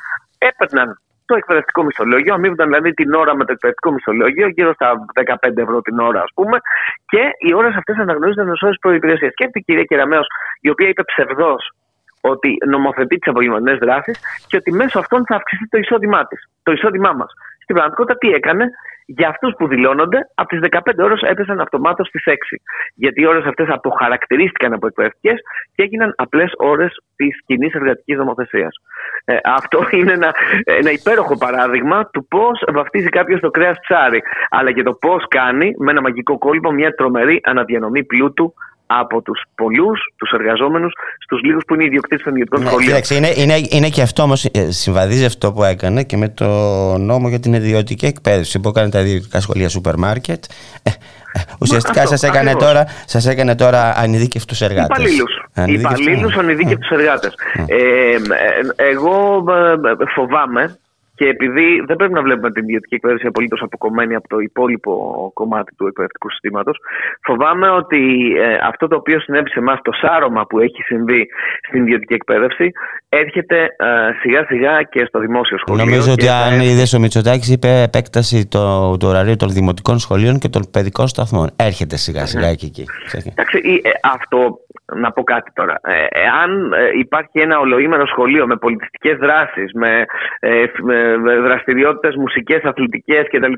έπαιρναν 0.49 0.87
το 1.25 1.35
εκπαιδευτικό 1.35 1.83
μισθολόγιο, 1.83 2.33
αμείβονταν 2.33 2.67
δηλαδή 2.67 2.93
την 2.93 3.13
ώρα 3.13 3.35
με 3.35 3.45
το 3.45 3.51
εκπαιδευτικό 3.51 3.91
μισθολόγιο, 3.91 4.47
γύρω 4.47 4.73
στα 4.73 5.05
15 5.47 5.57
ευρώ 5.57 5.81
την 5.81 5.99
ώρα, 5.99 6.21
ας 6.21 6.31
πούμε, 6.35 6.57
και 7.05 7.21
οι 7.39 7.53
ώρες 7.53 7.75
αυτές 7.75 7.97
αναγνωρίζονταν 7.97 8.49
ως 8.49 8.61
ώρες 8.61 8.77
προπηρεσία. 8.81 9.29
Και 9.29 9.43
έρθει 9.43 9.59
η 9.59 9.63
κυρία 9.63 9.83
Κεραμέο, 9.83 10.21
η 10.61 10.69
οποία 10.69 10.87
είπε 10.87 11.03
ψευδό 11.03 11.55
ότι 12.31 12.57
νομοθετεί 12.65 13.15
τις 13.17 13.31
απογευματινές 13.31 13.77
δράσεις 13.77 14.19
και 14.47 14.57
ότι 14.57 14.71
μέσω 14.71 14.99
αυτών 14.99 15.25
θα 15.25 15.35
αυξηθεί 15.35 15.67
το 15.67 15.77
εισόδημά 15.77 16.25
της, 16.27 16.49
το 16.63 16.71
εισόδημά 16.71 17.11
μας. 17.13 17.31
Στην 17.63 17.75
πραγματικότητα, 17.75 18.17
τι 18.17 18.29
έκανε, 18.39 18.65
για 19.05 19.27
αυτούς 19.27 19.53
που 19.57 19.67
δηλώνονται, 19.67 20.19
από 20.35 20.49
τις 20.49 20.59
15 20.59 21.03
ώρες 21.03 21.21
έπεσαν 21.21 21.59
αυτομάτως 21.59 22.07
στις 22.07 22.23
6. 22.25 22.57
Γιατί 22.95 23.21
οι 23.21 23.25
ώρες 23.25 23.45
αυτές 23.45 23.67
αποχαρακτηρίστηκαν 23.69 24.73
από 24.73 24.87
εκπαιδευτικές 24.87 25.39
και 25.75 25.83
έγιναν 25.83 26.13
απλές 26.17 26.51
ώρες 26.57 27.01
της 27.15 27.41
κοινή 27.45 27.69
εργατικής 27.73 28.17
νομοθεσίας. 28.17 28.75
Ε, 29.25 29.37
αυτό 29.43 29.87
είναι 29.97 30.11
ένα, 30.11 30.35
ένα 30.63 30.91
υπέροχο 30.91 31.37
παράδειγμα 31.37 32.09
του 32.09 32.27
πώς 32.27 32.63
βαφτίζει 32.73 33.09
κάποιος 33.09 33.39
το 33.39 33.49
κρέας 33.49 33.77
ψάρι, 33.79 34.21
αλλά 34.49 34.71
και 34.71 34.83
το 34.83 34.93
πώς 34.93 35.25
κάνει 35.27 35.75
με 35.77 35.91
ένα 35.91 36.01
μαγικό 36.01 36.37
κόλπο 36.37 36.71
μια 36.71 36.91
τρομερή 36.95 37.39
αναδιανομή 37.43 38.03
πλούτου 38.03 38.53
από 38.87 39.21
τους 39.21 39.41
πολλούς, 39.55 39.99
τους 40.15 40.31
εργαζόμενους, 40.31 40.93
στους 41.19 41.41
λίγους 41.41 41.63
που 41.67 41.73
είναι 41.73 41.83
ιδιοκτήτες 41.83 42.23
των 42.23 42.31
ιδιωτικών 42.31 42.59
Ναι, 42.61 42.67
σχολείων. 42.67 42.89
κοίταξε, 42.89 43.15
είναι, 43.15 43.31
είναι, 43.35 43.67
είναι 43.69 43.89
και 43.89 44.01
αυτό 44.01 44.23
όμως, 44.23 44.45
συμβαδίζει 44.67 45.25
αυτό 45.25 45.51
που 45.51 45.63
έκανε 45.63 46.03
και 46.03 46.17
με 46.17 46.29
το 46.29 46.45
νόμο 46.97 47.29
για 47.29 47.39
την 47.39 47.53
ιδιωτική 47.53 48.05
εκπαίδευση 48.05 48.59
που 48.59 48.69
έκανε 48.69 48.89
τα 48.89 48.99
ιδιωτικά 48.99 49.39
σχολεία 49.39 49.69
σούπερ 49.69 49.97
μάρκετ. 49.97 50.43
Ε, 50.83 50.89
ε, 50.89 51.41
ουσιαστικά 51.59 52.01
αυτό, 52.01 52.09
σας 52.17 52.23
έκανε, 52.23 52.49
ακριβώς. 52.49 52.73
τώρα, 52.73 52.85
σας 53.05 53.25
έκανε 53.27 53.55
τώρα 53.55 53.93
ανειδίκευτους 53.97 54.61
εργάτες. 54.61 54.97
Υπαλλήλους. 54.97 55.45
Υπαλλήλους, 55.65 56.35
ανειδίκευτους 56.35 56.89
εργάτες. 56.89 57.33
Ε, 57.65 57.75
ε, 57.75 58.17
εγώ 58.75 59.43
ε, 60.01 60.05
φοβάμαι 60.15 60.79
και 61.15 61.25
επειδή 61.27 61.83
δεν 61.87 61.95
πρέπει 61.95 62.13
να 62.13 62.21
βλέπουμε 62.21 62.51
την 62.51 62.63
ιδιωτική 62.63 62.95
εκπαίδευση 62.95 63.27
απολύτως 63.27 63.61
αποκομμένη 63.61 64.15
από 64.15 64.27
το 64.27 64.39
υπόλοιπο 64.39 64.93
κομμάτι 65.33 65.75
του 65.75 65.87
εκπαιδευτικού 65.87 66.29
συστήματος, 66.29 66.77
φοβάμαι 67.23 67.69
ότι 67.69 68.01
ε, 68.37 68.57
αυτό 68.67 68.87
το 68.87 68.95
οποίο 68.95 69.19
συνέβη 69.19 69.49
σε 69.49 69.59
εμάς, 69.59 69.79
το 69.83 69.91
σάρωμα 69.91 70.45
που 70.45 70.59
έχει 70.59 70.81
συμβεί 70.81 71.27
στην 71.67 71.81
ιδιωτική 71.81 72.13
εκπαίδευση, 72.13 72.71
έρχεται 73.09 73.57
ε, 73.63 73.67
σιγά 74.21 74.45
σιγά 74.45 74.81
και 74.81 75.05
στο 75.05 75.19
δημόσιο 75.19 75.57
σχολείο. 75.57 75.85
Νομίζω 75.85 76.11
ότι 76.11 76.21
και 76.21 76.27
θα 76.27 76.35
αν 76.37 76.59
είδες 76.61 76.93
ο 76.93 76.99
Μητσοτάκης 76.99 77.49
είπε 77.51 77.81
επέκταση 77.81 78.47
του 78.47 78.97
το 78.99 79.07
ωραρίου 79.07 79.35
των 79.35 79.49
δημοτικών 79.49 79.99
σχολείων 79.99 80.39
και 80.39 80.49
των 80.49 80.61
παιδικών 80.71 81.07
σταθμών. 81.07 81.49
Έρχεται 81.55 81.95
σιγά 81.97 82.25
σιγά 82.25 82.53
και 82.53 82.65
εκεί. 82.65 82.85
Εντάξει, 83.31 83.57
η- 83.57 83.81
ε, 83.83 83.89
αυτό 84.13 84.59
να 84.95 85.11
πω 85.11 85.23
κάτι 85.23 85.51
τώρα. 85.53 85.79
Ε, 85.83 86.05
εάν 86.09 86.73
ε, 86.73 86.99
υπάρχει 86.99 87.39
ένα 87.39 87.59
ολοήμερο 87.59 88.07
σχολείο 88.07 88.47
με 88.47 88.55
πολιτιστικές 88.55 89.17
δράσεις, 89.17 89.71
με, 89.73 90.05
ε, 90.39 90.63
με, 90.81 91.17
με 91.17 91.35
δραστηριότητες 91.35 92.15
μουσικές, 92.15 92.63
αθλητικές 92.63 93.27
κτλ. 93.31 93.53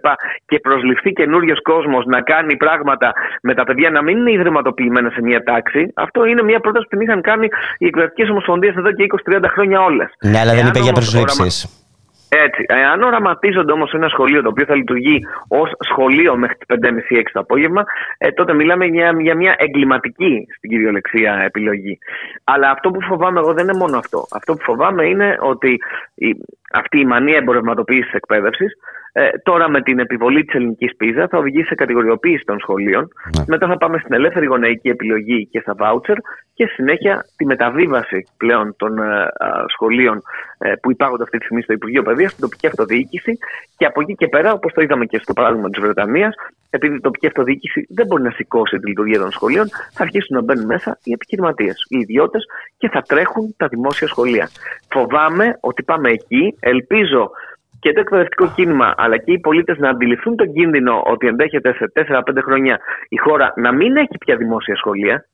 και 0.45 0.59
προσληφθεί 0.59 1.11
καινούριος 1.11 1.61
κόσμος 1.61 2.05
να 2.05 2.21
κάνει 2.21 2.57
πράγματα 2.57 3.13
με 3.41 3.53
τα 3.53 3.63
παιδιά 3.63 3.89
να 3.89 4.01
μην 4.03 4.17
είναι 4.17 4.31
ιδρυματοποιημένα 4.31 5.09
σε 5.09 5.21
μια 5.21 5.43
τάξη, 5.43 5.91
αυτό 5.95 6.25
είναι 6.25 6.43
μια 6.43 6.59
πρόταση 6.59 6.87
που 6.89 6.95
την 6.95 7.01
είχαν 7.01 7.21
κάνει 7.21 7.47
οι 7.77 7.85
εκπαιδευτικές 7.85 8.29
ομοσπονδίες 8.29 8.75
εδώ 8.75 8.91
και 8.91 9.05
20-30 9.29 9.43
χρόνια 9.49 9.81
όλες. 9.81 10.09
Ναι, 10.21 10.39
αλλά 10.39 10.51
δεν 10.51 10.59
Εάν 10.59 10.67
είπε 10.67 10.79
για 10.79 10.91
όμως 10.95 11.11
προσλήψεις. 11.11 11.85
Έτσι. 12.29 12.65
Αν 12.93 13.01
οραματίζονται 13.01 13.71
όμως 13.71 13.93
ένα 13.93 14.07
σχολείο 14.07 14.41
το 14.41 14.49
οποίο 14.49 14.65
θα 14.65 14.75
λειτουργεί 14.75 15.19
ως 15.47 15.71
σχολείο 15.79 16.37
μέχρι 16.37 16.55
τις 16.57 16.77
5.30-6 16.81 17.21
το 17.33 17.39
απόγευμα, 17.39 17.83
ε, 18.17 18.31
τότε 18.31 18.53
μιλάμε 18.53 18.85
για, 18.85 19.15
για 19.19 19.35
μια 19.35 19.55
εγκληματική 19.57 20.47
στην 20.57 20.69
κυριολεξία 20.69 21.41
επιλογή. 21.45 21.97
Αλλά 22.43 22.69
αυτό 22.69 22.91
που 22.91 23.01
φοβάμαι 23.01 23.39
εγώ 23.39 23.53
δεν 23.53 23.63
είναι 23.63 23.77
μόνο 23.77 23.97
αυτό. 23.97 24.25
Αυτό 24.31 24.53
που 24.53 24.63
φοβάμαι 24.63 25.05
είναι 25.05 25.37
ότι 25.39 25.79
η, 26.15 26.35
αυτή 26.73 26.99
η 26.99 27.05
μανία 27.05 27.37
εμπορευματοποίησης 27.37 28.05
της 28.05 28.13
εκπαίδευσης 28.13 28.73
ε, 29.19 29.29
τώρα 29.43 29.69
με 29.69 29.81
την 29.81 29.99
επιβολή 29.99 30.43
της 30.45 30.55
ελληνικής 30.55 30.95
πίζας 30.95 31.29
θα 31.29 31.37
οδηγήσει 31.37 31.67
σε 31.67 31.75
κατηγοριοποίηση 31.75 32.43
των 32.45 32.59
σχολείων. 32.59 33.07
Μετά 33.47 33.67
θα 33.67 33.77
πάμε 33.77 33.97
στην 33.97 34.13
ελεύθερη 34.13 34.45
γονεϊκή 34.45 34.89
επιλογή 34.89 35.47
και 35.51 35.59
στα 35.59 35.73
βάουτσερ 35.77 36.15
και 36.53 36.65
στη 36.65 36.73
συνέχεια 36.73 37.25
τη 37.37 37.45
μεταβίβαση 37.45 38.27
πλέον 38.37 38.75
των 38.77 38.97
ε, 38.97 39.21
α, 39.23 39.65
σχολείων 39.67 40.21
ε, 40.57 40.73
που 40.81 40.91
υπάρχονται 40.91 41.23
αυτή 41.23 41.37
τη 41.37 41.43
στιγμή 41.43 41.63
στο 41.63 41.73
Υπουργείο 41.73 42.03
Παιδείας 42.03 42.31
στην 42.31 42.43
τοπική 42.43 42.67
αυτοδιοίκηση. 42.67 43.37
Και 43.77 43.85
από 43.85 44.01
εκεί 44.01 44.15
και 44.15 44.27
πέρα, 44.27 44.53
όπως 44.53 44.73
το 44.73 44.81
είδαμε 44.81 45.05
και 45.05 45.19
στο 45.21 45.33
παράδειγμα 45.33 45.69
της 45.69 45.81
Βρετανίας, 45.81 46.35
επειδή 46.69 46.95
η 46.95 46.99
τοπική 46.99 47.27
αυτοδιοίκηση 47.27 47.87
δεν 47.89 48.05
μπορεί 48.05 48.23
να 48.23 48.31
σηκώσει 48.31 48.79
τη 48.79 48.87
λειτουργία 48.87 49.19
των 49.19 49.31
σχολείων, 49.31 49.67
θα 49.91 50.03
αρχίσουν 50.03 50.35
να 50.35 50.41
μπαίνουν 50.41 50.65
μέσα 50.65 50.99
οι 51.03 51.11
επιχειρηματίες, 51.11 51.85
οι 51.89 51.97
ιδιώτες 51.97 52.45
και 52.77 52.89
θα 52.89 53.01
τρέχουν 53.01 53.53
τα 53.57 53.67
δημόσια 53.67 54.07
σχολεία. 54.07 54.49
Φοβάμαι 54.89 55.57
ότι 55.59 55.83
πάμε 55.83 56.09
εκεί. 56.09 56.55
Ελπίζω 56.59 57.31
και 57.79 57.91
το 57.93 57.99
εκπαιδευτικό 57.99 58.51
κίνημα 58.55 58.93
αλλά 58.97 59.17
και 59.17 59.31
οι 59.31 59.39
πολίτες 59.39 59.77
να 59.77 59.89
αντιληφθούν 59.89 60.35
τον 60.35 60.53
κίνδυνο 60.53 61.03
ότι 61.05 61.27
ενδέχεται 61.27 61.73
σε 61.73 61.91
4-5 61.95 62.21
χρόνια 62.43 62.79
η 63.09 63.17
χώρα 63.17 63.53
να 63.55 63.71
μην 63.73 63.97
έχει 63.97 64.17
πια 64.25 64.35
δημόσια 64.35 64.75
σχολεία. 64.75 65.25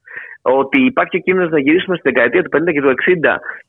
Ότι 0.42 0.86
υπάρχει 0.86 1.18
ο 1.18 1.20
κίνδυνος 1.20 1.52
να 1.52 1.60
γυρίσουμε 1.60 1.96
στη 1.96 2.10
δεκαετία 2.12 2.44
του 2.44 2.50
50 2.58 2.72
και 2.74 2.82
του 2.82 2.88
60 2.88 2.94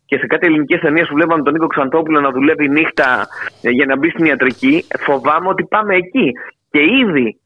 και 0.04 0.18
σε 0.18 0.26
κάτι 0.26 0.46
ελληνικές 0.46 0.80
ταινίες 0.80 1.08
που 1.08 1.14
βλέπαμε 1.14 1.42
τον 1.42 1.52
Νίκο 1.52 1.66
Ξαντόπουλο 1.66 2.20
να 2.20 2.30
δουλεύει 2.30 2.68
νύχτα 2.68 3.28
ε, 3.62 3.70
για 3.70 3.86
να 3.86 3.96
μπει 3.96 4.10
στην 4.10 4.24
ιατρική. 4.24 4.84
Φοβάμαι 4.98 5.48
ότι 5.48 5.64
πάμε 5.64 5.94
εκεί. 5.96 6.32
Και 6.70 6.80
ήδη 6.80 7.26
ε, 7.26 7.43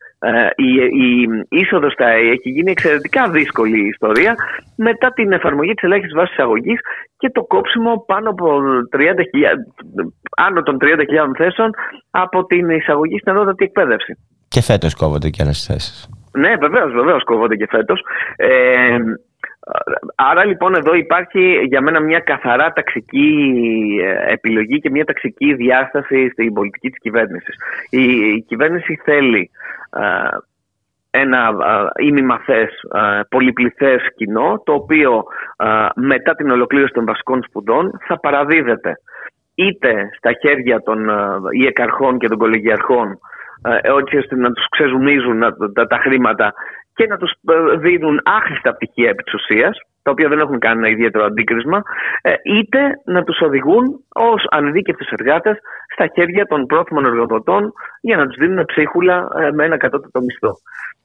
η, 0.57 0.73
η 1.05 1.29
είσοδος 1.49 1.93
στα 1.93 2.07
ΑΕ 2.07 2.31
έχει 2.31 2.51
γίνει 2.51 2.71
εξαιρετικά 2.71 3.31
δύσκολη 3.31 3.79
η 3.85 3.87
ιστορία 3.87 4.35
μετά 4.77 5.13
την 5.13 5.33
εφαρμογή 5.33 5.75
της 5.75 5.83
ελάχιστης 5.83 6.15
βάσης 6.15 6.33
εισαγωγής 6.33 6.81
και 7.17 7.31
το 7.31 7.43
κόψιμο 7.45 8.05
πάνω 8.07 8.31
από 8.31 8.61
30.000, 8.97 9.03
άνω 10.37 10.63
των 10.63 10.77
30.000 10.81 10.87
θέσεων 11.37 11.71
από 12.11 12.47
την 12.47 12.71
εισαγωγή 12.71 13.19
στην 13.19 13.33
ανώτατη 13.33 13.65
εκπαίδευση. 13.65 14.19
Και 14.49 14.61
φέτος 14.61 14.95
κόβονται 14.95 15.31
και 15.31 15.43
άλλες 15.43 15.65
θέσεις. 15.65 16.09
Ναι, 16.33 16.57
βεβαίως, 16.57 16.93
βεβαίως 16.93 17.25
κόβονται 17.25 17.57
και 17.57 17.67
φέτος. 17.71 18.05
Ε, 18.37 18.97
άρα 20.15 20.45
λοιπόν 20.45 20.75
εδώ 20.75 20.95
υπάρχει 20.95 21.61
για 21.65 21.81
μένα 21.81 22.01
μια 22.01 22.19
καθαρά 22.19 22.73
ταξική 22.73 23.35
ε, 24.03 24.33
επιλογή 24.33 24.81
και 24.81 24.91
μια 24.91 25.05
ταξική 25.05 25.55
διάσταση 25.55 26.29
στην 26.29 26.53
πολιτική 26.53 26.89
της 26.91 26.99
κυβέρνησης. 27.01 27.55
Η, 27.91 28.03
η 28.35 28.45
κυβέρνηση 28.49 29.01
θέλει 29.05 29.51
ε, 29.97 30.37
ένα 31.11 31.55
ε, 31.99 32.05
ημιμαθές, 32.05 32.71
ε, 32.95 33.21
πολυπληθές 33.29 34.03
κοινό 34.17 34.63
το 34.65 34.73
οποίο 34.73 35.25
ε, 35.57 35.87
μετά 35.95 36.35
την 36.35 36.51
ολοκλήρωση 36.51 36.93
των 36.93 37.05
βασικών 37.05 37.43
σπουδών 37.43 38.01
θα 38.07 38.19
παραδίδεται 38.21 38.93
είτε 39.55 40.11
στα 40.17 40.33
χέρια 40.41 40.81
των 40.83 41.09
ε, 41.09 41.15
ιεκαρχών 41.51 42.19
και 42.19 42.29
των 42.29 42.39
κολεγιαρχών 42.39 43.19
ε, 43.63 43.79
έτσι 43.99 44.17
ώστε 44.17 44.37
να 44.37 44.53
τους 44.53 44.69
ξεζουμίζουν 44.69 45.39
να- 45.39 45.57
τα, 45.75 45.87
τα 45.87 45.99
χρήματα 45.99 46.53
και 46.99 47.07
να 47.07 47.17
τους 47.17 47.31
ε, 47.31 47.77
δίνουν 47.77 48.21
άχρηστα 48.25 48.75
πτυχία 48.75 49.09
επί 49.09 49.23
της 49.23 49.35
ουσίας, 49.35 49.75
τα 50.03 50.11
οποία 50.11 50.29
δεν 50.29 50.39
έχουν 50.39 50.59
κανένα 50.59 50.89
ιδιαίτερο 50.89 51.25
αντίκρισμα, 51.25 51.83
ε, 52.23 52.33
είτε 52.57 52.79
να 53.05 53.23
τους 53.25 53.41
οδηγούν 53.41 53.85
ως 54.09 54.47
ανειδίκευτους 54.51 55.09
εργάτες 55.19 55.57
στα 55.95 56.07
χέρια 56.15 56.45
των 56.47 56.67
πρόθυμων 56.67 57.05
εργοδοτών 57.05 57.73
για 58.01 58.17
να 58.17 58.27
τους 58.27 58.37
δίνουν 58.37 58.65
ψίχουλα 58.65 59.29
ε, 59.39 59.51
με 59.51 59.65
ένα 59.65 59.77
κατώτατο 59.77 60.21
μισθό. 60.21 60.53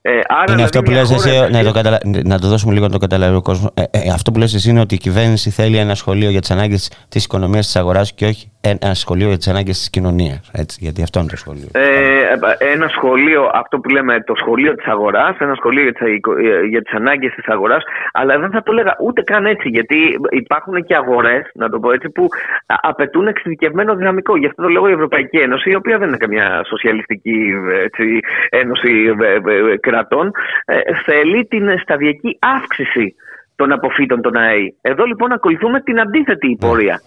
Ε, 0.01 0.11
άρα 0.11 0.19
Είναι 0.37 0.45
δηλαδή 0.45 0.63
αυτό 0.63 0.81
που 0.81 0.91
μια 0.91 0.99
λες 0.99 1.09
χώρα 1.09 1.29
εσύ, 1.29 1.29
επιλέγει- 1.29 1.55
να 1.55 1.63
το, 1.63 1.71
καταλα... 1.71 1.97
να 2.23 2.39
το 2.39 2.47
δώσουμε 2.47 2.73
λίγο 2.73 2.85
να 2.85 2.91
το 2.91 2.97
καταλάβει 2.97 3.35
ο 3.35 3.41
κόσμος. 3.41 3.71
Ε, 3.73 3.83
ε, 3.91 4.09
αυτό 4.13 4.31
που 4.31 4.39
λες 4.39 4.53
εσύ 4.53 4.69
είναι 4.69 4.79
ότι 4.79 4.95
η 4.95 4.97
κυβέρνηση 4.97 5.49
θέλει 5.49 5.77
ένα 5.77 5.95
σχολείο 5.95 6.29
για 6.29 6.39
τις 6.39 6.51
ανάγκες 6.51 7.05
της 7.09 7.23
οικονομίας 7.25 7.65
της 7.65 7.75
αγοράς 7.75 8.13
και 8.13 8.25
όχι 8.25 8.52
ένα 8.65 8.93
σχολείο 8.93 9.27
για 9.27 9.37
τις 9.37 9.47
ανάγκες 9.47 9.77
της 9.77 9.89
κοινωνίας. 9.89 10.51
Γιατί 10.79 11.03
αυτό 11.03 11.19
είναι 11.19 11.29
το 11.29 11.37
σχολείο. 11.37 11.67
Ε, 11.71 12.35
ένα 12.73 12.87
σχολείο, 12.87 13.49
αυτό 13.53 13.79
που 13.79 13.89
λέμε 13.89 14.21
το 14.23 14.33
σχολείο 14.35 14.75
της 14.75 14.85
αγοράς, 14.85 15.37
ένα 15.39 15.55
σχολείο 15.55 15.83
για 15.83 15.93
τις, 15.93 16.07
οικο- 16.15 16.37
ε, 16.37 16.65
για 16.69 16.81
τις 16.81 16.93
ανάγκες 16.93 17.33
της 17.33 17.47
αγοράς, 17.47 17.83
αλλά 18.13 18.39
δεν 18.39 18.51
θα 18.51 18.63
το 18.63 18.71
έλεγα 18.71 18.95
ούτε 18.99 19.21
καν 19.21 19.45
έτσι, 19.45 19.69
γιατί 19.69 19.97
υπάρχουν 20.29 20.83
και 20.83 20.95
αγορές, 20.95 21.51
να 21.53 21.69
το 21.69 21.79
πω 21.79 21.91
έτσι, 21.91 22.09
που 22.09 22.27
α- 22.65 22.75
απαιτούν 22.81 23.27
εξειδικευμένο 23.27 23.95
δυναμικό. 23.95 24.37
Γι' 24.37 24.45
αυτό 24.45 24.61
το 24.61 24.67
λέω 24.69 24.87
η 24.87 24.91
Ευρωπαϊκή 24.91 25.37
Ένωση, 25.37 25.69
η 25.69 25.75
οποία 25.75 25.97
δεν 25.97 26.07
είναι 26.07 26.17
καμιά 26.17 26.63
σοσιαλιστική 26.67 27.53
έτσι, 27.83 28.19
ένωση 28.49 29.15
ε, 29.21 29.31
ε, 29.31 29.71
ε, 29.71 29.77
κρατών, 29.77 30.31
ε, 30.65 30.77
θέλει 31.05 31.45
την 31.45 31.79
σταδιακή 31.79 32.37
αύξηση 32.39 33.15
των 33.55 33.71
αποφύτων 33.71 34.21
των 34.21 34.35
ΑΕΗ. 34.35 34.77
Εδώ 34.81 35.03
λοιπόν 35.03 35.31
ακολουθούμε 35.31 35.81
την 35.81 35.99
αντίθετη 35.99 36.57
πορεία. 36.59 37.01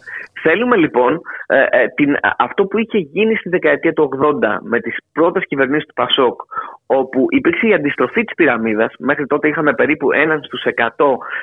Θέλουμε 0.46 0.76
λοιπόν 0.76 1.20
ε, 1.46 1.62
ε, 1.70 1.86
την, 1.94 2.14
α- 2.14 2.34
αυτό 2.38 2.64
που 2.64 2.78
είχε 2.78 2.98
γίνει 2.98 3.34
στη 3.34 3.48
δεκαετία 3.48 3.92
του 3.92 4.08
80 4.42 4.56
με 4.62 4.80
τις 4.80 4.96
πρώτες 5.12 5.46
κυβερνήσεις 5.46 5.86
του 5.86 5.94
Πασόκ 5.94 6.40
όπου 6.86 7.26
υπήρξε 7.28 7.66
η 7.66 7.74
αντιστροφή 7.74 8.24
της 8.24 8.34
πυραμίδας 8.34 8.92
μέχρι 8.98 9.26
τότε 9.26 9.48
είχαμε 9.48 9.72
περίπου 9.74 10.12
έναν 10.12 10.42
στους 10.42 10.62
100 10.76 10.88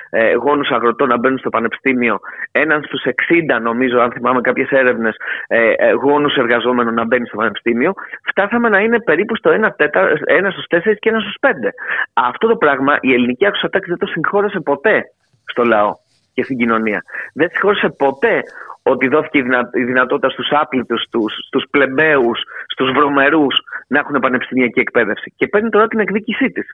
ε, 0.10 0.34
γόνους 0.34 0.70
αγροτών 0.70 1.08
να 1.08 1.18
μπαίνουν 1.18 1.38
στο 1.38 1.50
πανεπιστήμιο 1.50 2.20
έναν 2.52 2.84
στους 2.84 3.02
60 3.58 3.62
νομίζω 3.62 4.00
αν 4.00 4.12
θυμάμαι 4.12 4.42
κάποιες 4.42 4.70
έρευνες 4.70 5.16
ε, 5.48 5.72
ε, 5.72 5.92
γόνους 5.92 6.36
εργαζόμενων 6.36 6.94
να 6.94 7.06
μπαίνει 7.06 7.28
στο 7.28 7.38
πανεπιστήμιο 7.38 7.94
φτάσαμε 8.30 8.70
να 8.70 8.80
είναι 8.80 9.00
περίπου 9.00 9.36
στο 9.36 9.52
1, 9.64 9.70
τέτα, 9.76 10.08
1 10.12 10.48
στους 10.52 10.66
4 10.70 10.80
και 11.00 11.12
1 11.14 11.20
στους 11.20 11.38
5 11.40 11.50
αυτό 12.14 12.48
το 12.48 12.56
πράγμα 12.56 12.98
η 13.02 13.14
ελληνική 13.14 13.46
άκουσα 13.46 13.70
τάξη 13.70 13.90
δεν 13.90 14.00
το 14.00 14.06
συγχώρεσε 14.06 14.60
ποτέ 14.60 15.04
στο 15.46 15.64
λαό 15.64 15.92
και 16.34 16.44
στην 16.44 16.58
κοινωνία. 16.58 17.04
Δεν 17.34 17.50
συγχώρεσε 17.50 17.90
ποτέ 17.90 18.44
ότι 18.84 19.08
δόθηκε 19.08 19.38
η, 19.38 19.42
δυνα- 19.42 19.70
η 19.74 19.84
δυνατότητα 19.84 20.30
στους 20.30 20.48
άπλητους, 20.52 21.02
στους, 21.02 21.34
στους 21.48 21.64
πλεμπαίους, 21.70 22.40
στους 22.68 22.92
βρωμερούς 22.92 23.56
να 23.88 24.00
έχουν 24.00 24.20
πανεπιστημιακή 24.20 24.80
εκπαίδευση. 24.80 25.34
Και 25.36 25.48
παίρνει 25.48 25.70
τώρα 25.70 25.88
την 25.88 26.00
εκδίκησή 26.00 26.52
της. 26.52 26.68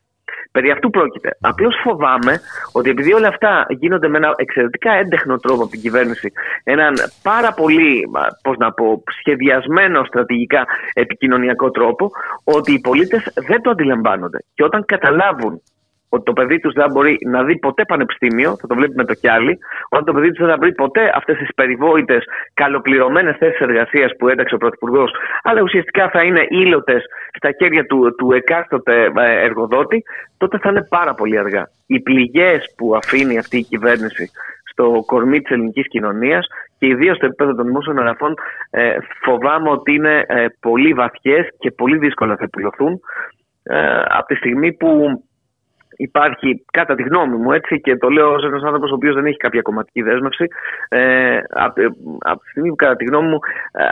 Περί 0.52 0.72
αυτού 0.72 0.90
πρόκειται. 0.90 1.30
Απλώς 1.42 1.76
φοβάμαι 1.84 2.40
ότι 2.72 2.90
επειδή 2.90 3.14
όλα 3.14 3.28
αυτά 3.28 3.66
γίνονται 3.70 4.08
με 4.08 4.18
ένα 4.18 4.34
εξαιρετικά 4.36 4.92
έντεχνο 4.92 5.38
τρόπο 5.38 5.62
από 5.62 5.72
την 5.72 5.82
κυβέρνηση, 5.82 6.32
έναν 6.64 6.94
πάρα 7.24 7.54
πολύ, 7.54 8.10
μα, 8.12 8.28
πώς 8.44 8.58
να 8.58 8.72
πω, 8.72 9.04
σχεδιασμένο 9.20 10.04
στρατηγικά 10.04 10.68
επικοινωνιακό 10.94 11.72
τρόπο, 11.72 12.12
ότι 12.44 12.74
οι 12.74 12.80
πολίτες 12.80 13.32
δεν 13.48 13.62
το 13.62 13.70
αντιλαμβάνονται. 13.70 14.38
Και 14.54 14.64
όταν 14.64 14.86
καταλάβουν 14.86 15.62
ότι 16.10 16.24
το 16.24 16.34
παιδί 16.34 16.60
τους 16.60 16.74
δεν 16.74 16.92
μπορεί 16.92 17.18
να 17.26 17.44
δει 17.44 17.60
ποτέ 17.60 17.86
πανεπιστήμιο, 17.86 18.58
θα 18.62 18.68
το 18.68 18.76
βλέπει 18.76 18.94
με 18.96 19.06
το 19.06 19.14
κι 19.14 19.30
άλλοι, 19.30 19.58
όταν 19.90 20.06
το 20.06 20.14
παιδί 20.14 20.30
τους 20.30 20.46
δεν 20.46 20.50
θα 20.50 20.58
βρει 20.58 20.74
ποτέ 20.74 21.12
αυτές 21.16 21.38
τις 21.38 21.54
περιβόητες, 21.56 22.24
καλοπληρωμένες 22.54 23.38
θέσεις 23.38 23.60
εργασίας 23.60 24.12
που 24.18 24.28
έταξε 24.28 24.56
ο 24.56 24.58
Πρωθυπουργός, 24.58 25.12
αλλά 25.44 25.62
ουσιαστικά 25.62 26.10
θα 26.10 26.24
είναι 26.24 26.46
ήλωτες 26.50 27.04
στα 27.34 27.50
χέρια 27.60 27.86
του, 27.86 28.16
του 28.18 28.32
εκάστοτε 28.32 29.12
ε, 29.16 29.44
εργοδότη, 29.44 30.04
τότε 30.38 30.58
θα 30.58 30.70
είναι 30.70 30.86
πάρα 30.90 31.14
πολύ 31.14 31.38
αργά. 31.38 31.70
Οι 31.88 32.00
πληγές 32.00 32.74
που 32.78 32.96
αφήνει 32.96 33.38
αυτή 33.38 33.58
η 33.58 33.64
κυβέρνηση 33.64 34.32
στο 34.72 35.04
κορμί 35.06 35.42
της 35.42 35.52
ελληνικής 35.52 35.88
κοινωνίας 35.88 36.48
και 36.78 36.88
ιδίως 36.88 37.16
στο 37.16 37.26
επίπεδο 37.26 37.56
των 37.56 37.66
δημόσιων 37.66 38.00
αγαθών, 38.00 38.34
ε, 38.70 38.98
φοβάμαι 39.24 39.70
ότι 39.70 39.94
είναι 39.94 40.24
ε, 40.28 40.46
πολύ 40.60 40.94
βαθιές 40.94 41.48
και 41.60 41.72
πολύ 41.72 41.98
δύσκολα 41.98 42.36
θα 42.36 42.44
επιλωθούν. 42.44 43.00
Ε, 43.64 44.02
από 44.08 44.26
τη 44.26 44.36
στιγμή 44.36 44.74
που 44.74 45.24
υπάρχει, 46.08 46.66
κατά 46.72 46.96
τη 46.96 47.04
γνώμη 47.04 47.36
μου, 47.36 47.52
έτσι, 47.52 47.82
και 47.82 47.98
το 47.98 48.10
λέω 48.10 48.34
ως 48.34 48.44
ένας 48.44 48.64
άνθρωπος 48.64 48.92
ο 48.92 48.94
οποίος 48.94 49.16
δεν 49.16 49.26
έχει 49.26 49.38
κάποια 49.38 49.62
κομματική 49.62 50.02
δέσμευση, 50.02 50.46
ε, 50.90 51.38
από, 51.50 51.82
από 52.20 52.40
τη 52.44 52.50
στιγμή 52.50 52.70
που 52.70 52.76
κατά 52.76 52.96
τη 52.96 53.06
γνώμη 53.06 53.28
μου 53.28 53.40
ε, 53.72 53.84
ε, 53.84 53.88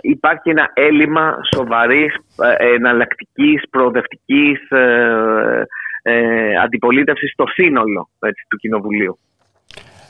υπάρχει 0.00 0.50
ένα 0.50 0.70
έλλειμμα 0.74 1.38
σοβαρής, 1.54 2.14
ε, 2.14 2.74
εναλλακτικής, 2.74 3.62
προοδευτικής 3.70 4.70
ε, 4.70 5.66
ε, 6.02 6.56
αντιπολίτευσης 6.64 7.32
στο 7.32 7.44
σύνολο 7.46 8.08
έτσι, 8.20 8.44
του 8.48 8.56
Κοινοβουλίου. 8.56 9.18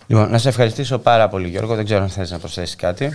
Λοιπόν, 0.06 0.31
να 0.31 0.39
σε 0.39 0.48
ευχαριστήσω 0.48 0.98
πάρα 0.98 1.28
πολύ, 1.28 1.48
Γιώργο. 1.48 1.74
Δεν 1.74 1.85
ξέρω 1.85 2.02
αν 2.02 2.09
θες 2.09 2.31
να 2.31 2.39
προσθέσεις 2.39 2.77
κάτι. 2.77 3.09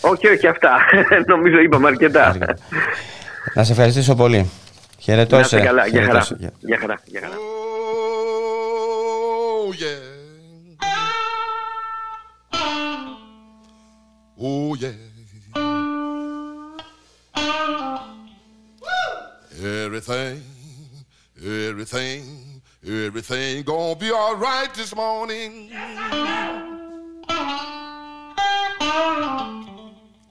Όχι, 0.00 0.28
όχι 0.28 0.46
αυτά. 0.46 0.70
Νομίζω 1.32 1.58
είπαμε 1.58 1.88
αρκετά. 1.88 2.36
Να 3.54 3.64
σε 3.64 3.72
ευχαριστήσω 3.72 4.14
πολύ. 4.14 4.50
Χαιρετώ 4.98 5.34
Να 5.34 5.40
είστε 5.40 5.56
σε. 5.58 5.64
καλά. 5.64 5.86
Γεια 5.86 5.92
Χαιρετώ 6.00 6.12
χαρά. 6.12 6.24
σε. 6.24 6.52
Γεια 6.58 6.78
χαρά. 6.78 7.00
Γεια 7.04 7.20
χαρά. 7.20 7.34
Oh 14.44 14.74
yeah. 14.74 14.90
Everything, 19.62 20.42
everything, 21.40 22.60
everything 22.84 23.62
gonna 23.62 23.94
be 23.94 24.10
all 24.10 24.34
right 24.34 24.74
this 24.74 24.96
morning. 24.96 25.70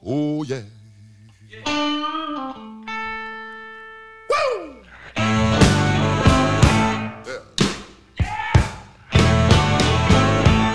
Oh 0.04 0.42
yeah. 0.42 0.60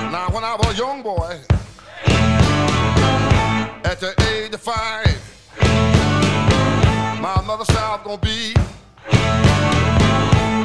Now, 0.10 0.28
when 0.32 0.44
I 0.44 0.56
was 0.58 0.74
a 0.74 0.76
young 0.76 1.04
boy, 1.04 1.40
fight 4.68 5.18
my 7.22 7.42
mother 7.46 7.64
said 7.64 7.78
I'm 7.78 8.04
gonna 8.04 8.18
be 8.18 8.54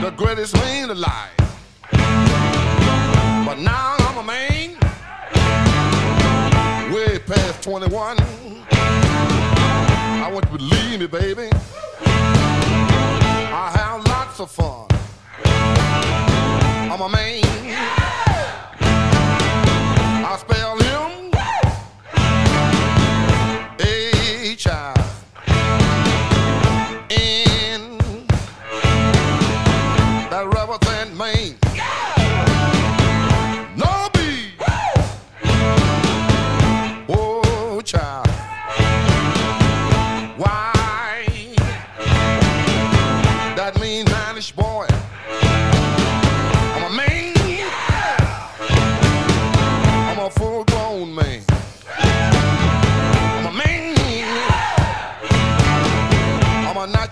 the 0.04 0.12
greatest 0.16 0.54
man 0.56 0.90
alive. 0.90 1.30
But 3.46 3.58
now 3.60 3.94
I'm 4.00 4.18
a 4.18 4.24
man, 4.24 4.74
way 6.92 7.20
past 7.20 7.62
21. 7.62 8.16
I 10.24 10.30
want 10.32 10.44
you 10.50 10.58
to 10.58 10.58
believe 10.58 10.98
me, 10.98 11.06
baby. 11.06 11.48
I 13.54 13.70
have 13.76 14.04
lots 14.08 14.40
of 14.40 14.50
fun. 14.50 14.88
I'm 16.90 17.00
a 17.00 17.08
man. 17.08 17.44
I 20.24 20.36
spell 20.38 20.81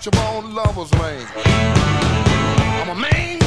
got 0.03 0.15
you 0.15 0.21
on 0.21 0.55
lovers 0.55 0.91
lane. 0.93 1.27
I'm 1.35 2.89
a 2.89 2.95
man. 2.95 3.39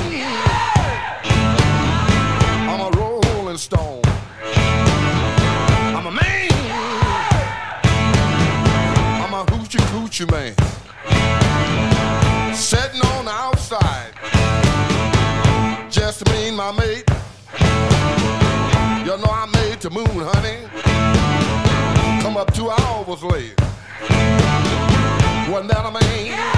I'm 2.69 2.81
a 2.81 2.91
rolling 2.97 3.57
stone. 3.57 4.03
I'm 5.97 6.07
a 6.07 6.11
man. 6.11 6.51
I'm 9.23 9.35
a 9.35 9.45
hoochie 9.47 9.81
coochie 9.91 10.31
man. 10.31 10.55
Sitting 12.55 13.01
on 13.01 13.25
the 13.25 13.33
outside. 13.33 14.13
Just 15.91 16.29
me 16.31 16.49
and 16.49 16.57
my 16.57 16.73
mate. 16.73 17.05
You 19.05 19.17
know 19.17 19.31
I 19.31 19.47
made 19.53 19.81
the 19.81 19.91
moon, 19.91 20.07
honey. 20.07 20.69
Come 22.23 22.37
up 22.37 22.53
two 22.55 22.71
hours 22.71 23.23
late. 23.25 23.64
Wasn't 25.51 25.69
that 25.69 25.85
a 25.85 25.91
man? 25.91 26.54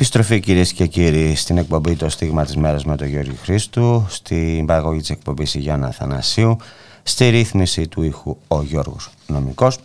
Επιστροφή 0.00 0.40
κυρίες 0.40 0.72
και 0.72 0.86
κύριοι 0.86 1.34
στην 1.34 1.58
εκπομπή 1.58 1.96
Το 1.96 2.08
Στίγμα 2.08 2.44
της 2.44 2.56
Μέρας 2.56 2.84
με 2.84 2.96
τον 2.96 3.06
Γιώργη 3.06 3.36
Χρήστου, 3.42 4.06
στην 4.08 4.66
παραγωγή 4.66 5.00
της 5.00 5.10
εκπομπής 5.10 5.54
η 5.54 5.58
Γιάννα 5.58 5.90
Θανασίου, 5.90 6.56
στη 7.02 7.28
ρύθμιση 7.28 7.88
του 7.88 8.02
ήχου 8.02 8.36
ο 8.48 8.62
Γιώργος 8.62 9.10
Νομικός. 9.26 9.78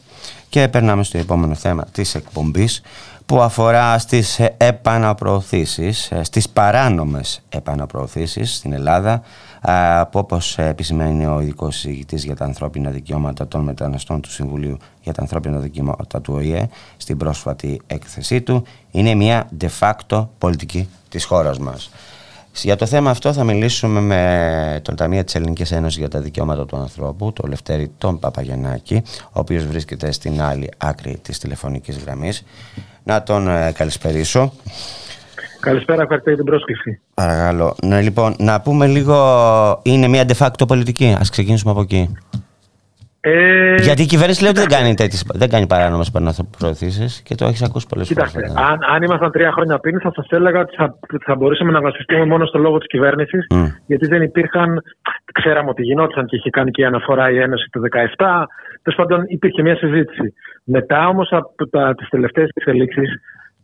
Και 0.49 0.67
περνάμε 0.67 1.03
στο 1.03 1.17
επόμενο 1.17 1.55
θέμα 1.55 1.85
της 1.91 2.15
εκπομπής 2.15 2.81
που 3.25 3.41
αφορά 3.41 3.97
στις 3.97 4.39
επαναπροωθήσεις, 4.57 6.11
ε, 6.11 6.23
στις 6.23 6.49
παράνομες 6.49 7.41
επαναπροωθήσεις 7.49 8.55
στην 8.55 8.73
Ελλάδα 8.73 9.21
που 10.11 10.19
όπως 10.19 10.57
επισημαίνει 10.57 11.25
ο 11.25 11.39
ειδικός 11.41 11.75
συζητητής 11.75 12.23
για 12.23 12.35
τα 12.35 12.45
ανθρώπινα 12.45 12.89
δικαιώματα 12.89 13.47
των 13.47 13.61
μεταναστών 13.61 14.21
του 14.21 14.31
Συμβουλίου 14.31 14.77
για 15.01 15.13
τα 15.13 15.21
ανθρώπινα 15.21 15.57
δικαιώματα 15.57 16.21
του 16.21 16.33
ΟΗΕ 16.33 16.69
στην 16.97 17.17
πρόσφατη 17.17 17.81
έκθεσή 17.87 18.41
του 18.41 18.63
είναι 18.91 19.15
μια 19.15 19.49
de 19.61 19.67
facto 19.79 20.27
πολιτική 20.37 20.89
της 21.09 21.25
χώρας 21.25 21.59
μας. 21.59 21.89
Για 22.63 22.75
το 22.75 22.85
θέμα 22.85 23.09
αυτό 23.09 23.33
θα 23.33 23.43
μιλήσουμε 23.43 23.99
με 23.99 24.79
τον 24.83 24.95
Ταμείο 24.95 25.23
της 25.23 25.35
Ελληνικής 25.35 25.71
Ένωσης 25.71 25.97
για 25.97 26.07
τα 26.07 26.19
Δικαιώματα 26.19 26.65
του 26.65 26.77
Ανθρώπου, 26.77 27.33
τον 27.33 27.49
Λευτέρη 27.49 27.91
τον 27.97 28.19
Παπαγεννάκη, 28.19 29.01
ο 29.23 29.39
οποίος 29.39 29.65
βρίσκεται 29.65 30.11
στην 30.11 30.41
άλλη 30.41 30.69
άκρη 30.77 31.19
της 31.21 31.39
τηλεφωνικής 31.39 31.97
γραμμής. 31.97 32.43
Να 33.03 33.23
τον 33.23 33.47
ε, 33.47 33.71
καλησπερίσω. 33.71 34.53
Καλησπέρα, 35.59 36.01
ευχαριστώ 36.01 36.29
για 36.29 36.37
την 36.37 36.47
πρόσκληση. 36.47 37.01
Παρακαλώ. 37.13 37.75
Ναι, 37.83 38.01
λοιπόν, 38.01 38.35
να 38.39 38.61
πούμε 38.61 38.87
λίγο, 38.87 39.79
είναι 39.83 40.07
μια 40.07 40.25
de 40.27 40.35
facto 40.37 40.67
πολιτική. 40.67 41.15
Ας 41.19 41.29
ξεκινήσουμε 41.29 41.71
από 41.71 41.81
εκεί. 41.81 42.09
Ε, 43.27 43.75
Γιατί 43.75 44.01
η 44.01 44.05
κυβέρνηση 44.05 44.41
λέει 44.41 44.51
ότι 44.51 44.59
δεν 44.59 44.69
κάνει, 44.69 44.93
τέτοιες, 44.93 45.23
δεν 45.33 45.49
κάνει 45.49 45.67
παράνομες 45.67 46.07
επαναπροωθήσεις 46.07 47.21
και 47.21 47.35
το 47.35 47.45
έχεις 47.45 47.61
ακούσει 47.61 47.87
πολλές 47.89 48.07
φορές. 48.07 48.31
Κοιτάξτε, 48.31 48.61
αν, 48.61 48.77
αν 48.93 49.03
ήμασταν 49.03 49.31
τρία 49.31 49.51
χρόνια 49.51 49.79
πριν, 49.79 49.99
θα 49.99 50.11
σας 50.15 50.27
έλεγα 50.29 50.59
ότι 50.59 50.75
θα, 50.75 50.97
θα 51.25 51.35
μπορούσαμε 51.35 51.71
να 51.71 51.81
βασιστούμε 51.81 52.25
μόνο 52.25 52.45
στο 52.45 52.59
λόγο 52.59 52.77
της 52.77 52.87
κυβέρνησης, 52.87 53.47
Μμ. 53.49 53.65
γιατί 53.85 54.07
δεν 54.07 54.21
υπήρχαν. 54.21 54.81
Ξέραμε 55.39 55.69
ότι 55.69 55.81
γινόταν 55.81 56.25
και 56.25 56.35
είχε 56.35 56.49
κάνει 56.49 56.71
και 56.71 56.81
η 56.81 56.85
αναφορά 56.85 57.31
η 57.31 57.37
Ένωση 57.37 57.69
το 57.71 57.79
2017. 58.17 58.47
Τέλος 58.81 58.99
πάντων, 58.99 59.23
υπήρχε 59.27 59.61
μια 59.61 59.75
συζήτηση. 59.75 60.33
Μετά 60.63 61.07
όμως 61.07 61.27
από 61.31 61.95
τις 61.97 62.09
τελευταίες 62.09 62.49
εξελίξεις, 62.53 63.09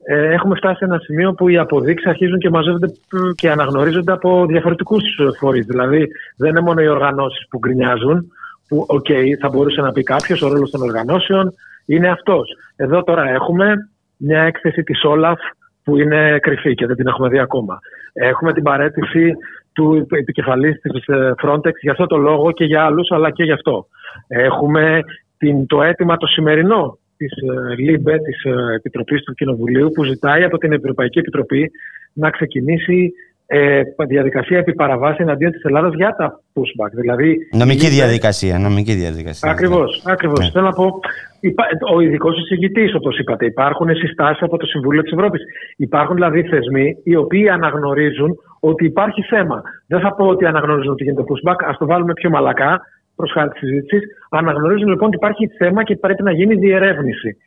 ε, 0.04 0.34
έχουμε 0.34 0.56
φτάσει 0.56 0.78
σε 0.78 0.86
ένα 0.86 1.00
σημείο 1.00 1.34
που 1.34 1.48
οι 1.48 1.58
αποδείξεις 1.58 2.10
αρχίζουν 2.10 2.38
και 2.40 2.50
μαζεύονται 2.50 2.88
μ, 2.88 3.18
και 3.36 3.52
αναγνωρίζονται 3.52 4.12
από 4.12 4.46
διαφορετικούς 4.46 5.04
φορείς. 5.40 5.66
Δηλαδή, 5.66 6.08
δεν 6.38 6.50
είναι 6.50 6.62
μόνο 6.62 6.82
οι 6.82 6.88
οργανώσεις 6.88 7.48
που 7.50 7.58
γκρινιάζουν, 7.58 8.32
που, 8.72 8.86
οκ, 8.88 9.08
θα 9.40 9.50
μπορούσε 9.50 9.82
να 9.82 9.92
πει 9.92 10.04
κάποιος, 10.04 10.42
ο 10.42 10.48
ρόλος 10.48 10.70
των 10.70 10.82
οργανώσεων 10.82 11.54
είναι 11.86 12.10
αυτός. 12.10 12.56
Εδώ 12.76 13.04
τώρα 13.04 13.30
έχουμε 13.30 13.90
μια 14.18 14.42
έκθεση 14.42 14.84
της 14.84 15.04
Όλαφ 15.04 15.40
που 15.84 15.98
είναι 15.98 16.40
κρυφή 16.42 16.74
και 16.74 16.86
δεν 16.86 16.96
την 16.96 17.08
έχουμε 17.08 17.30
δει 17.30 17.40
ακόμα. 17.40 17.80
Έχουμε 18.14 18.54
την 18.54 18.64
παραίτηση 18.64 19.34
του 19.74 20.08
επικεφαλής 20.10 20.82
της 20.82 21.08
ε, 21.08 21.34
Frontex 21.44 21.76
για 21.82 21.92
αυτό 21.92 22.06
το 22.06 22.18
λόγο 22.18 22.52
και 22.52 22.66
για 22.66 22.84
άλλους, 22.84 23.12
αλλά 23.12 23.32
και 23.32 23.44
γι' 23.44 23.52
αυτό. 23.52 23.88
Έχουμε 24.28 25.04
την, 25.38 25.68
το 25.68 25.82
αίτημα 25.82 26.18
το 26.18 26.28
σημερινό 26.28 26.98
της 27.18 27.32
ε, 27.32 27.76
LIBE, 27.76 28.18
της 28.18 28.44
ε, 28.44 28.74
Επιτροπής 28.76 29.24
του 29.24 29.34
Κοινοβουλίου, 29.34 29.92
που 29.92 30.04
ζητάει 30.04 30.44
από 30.44 30.58
την 30.58 30.72
Ευρωπαϊκή 30.72 31.20
Επιτροπή 31.20 31.72
να 32.14 32.30
ξεκινήσει 32.30 33.14
ε, 33.54 33.82
διαδικασία 34.08 34.58
επί 34.58 34.74
παραβάσει 34.74 35.18
εναντίον 35.22 35.52
της 35.52 35.64
Ελλάδας 35.64 35.94
για 35.94 36.16
τα 36.18 36.42
pushback. 36.54 36.92
Δηλαδή, 36.92 37.38
Νομική 37.52 37.86
η 37.86 37.90
LIBE- 37.90 37.96
διαδικασία, 37.96 38.60
νομική 38.60 38.94
διαδικασία. 38.94 39.52
Ακριβώς. 39.52 40.04
Ακριβώς. 40.06 40.40
Ναι. 40.40 40.50
Θέλω 40.52 40.66
να 40.66 40.72
πω, 40.72 41.00
υπά- 41.40 41.68
ο 41.94 42.00
ειδικός 42.02 42.38
εισηγητής, 42.42 42.96
όπως 42.96 43.18
είπατε, 43.20 43.46
υπάρχουν 43.46 43.96
συστάσεις 43.96 44.42
από 44.42 44.58
το 44.58 44.66
Συμβούλιο 44.66 45.02
της 45.02 45.12
Ευρώπης. 45.12 45.42
Υπάρχουν 45.78 46.16
δηλαδή 46.16 46.44
θεσμοί 46.44 46.98
οι 47.04 47.16
οποίοι 47.16 47.50
αναγνωρίζουν 47.50 48.38
ότι 48.60 48.86
υπάρχει 48.86 49.22
θέμα. 49.22 49.62
Δεν 49.88 50.00
θα 50.00 50.14
πω 50.16 50.26
ότι 50.26 50.46
αναγνωρίζουν 50.46 50.92
ότι 50.92 51.04
γίνεται 51.04 51.24
pushback, 51.30 51.56
ας 51.68 51.78
το 51.78 51.86
βάλουμε 51.86 52.14
πιο 52.14 52.30
μαλακά 52.30 52.82
προς 53.16 53.32
χάρη 53.32 53.50
της 53.50 53.60
συζήτησης. 53.60 54.02
Αναγνωρίζουν 54.30 54.88
λοιπόν 54.88 55.08
ότι 55.08 55.16
υπάρχει 55.16 55.48
θέμα 55.48 55.84
και 55.84 55.96
πρέπει 55.96 56.24
να 56.24 56.32
γίνει 56.32 56.56
διερεύνηση. 56.56 57.38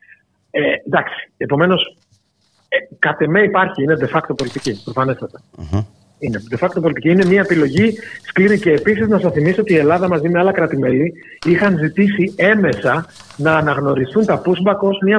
Ε, 0.51 0.61
εντάξει. 0.87 1.31
Επομένως, 1.37 1.81
ε, 1.87 2.04
κατ' 2.99 3.21
εμέ 3.21 3.43
υπάρχει, 3.43 3.83
είναι 3.83 3.97
de 4.01 4.17
facto 4.17 4.37
πολιτική, 4.37 4.83
προφανέστατα. 4.85 5.41
Είναι 6.19 6.39
de 6.51 6.59
facto 6.65 6.81
πολιτική. 6.81 7.11
Είναι 7.11 7.25
μια 7.25 7.41
επιλογή 7.41 7.93
σκληρή. 8.23 8.59
Και 8.59 8.71
επίσης 8.71 9.09
να 9.09 9.19
σας 9.19 9.33
θυμίσω 9.33 9.61
ότι 9.61 9.73
η 9.73 9.77
Ελλάδα 9.77 10.09
μαζί 10.09 10.29
με 10.29 10.39
άλλα 10.39 10.53
κράτη-μέλη 10.53 11.13
είχαν 11.47 11.79
ζητήσει 11.79 12.35
έμεσα 12.37 13.07
να 13.37 13.57
αναγνωριστούν 13.57 14.25
τα 14.25 14.43
pushback 14.45 14.79
ως 14.79 14.99
μια 15.05 15.19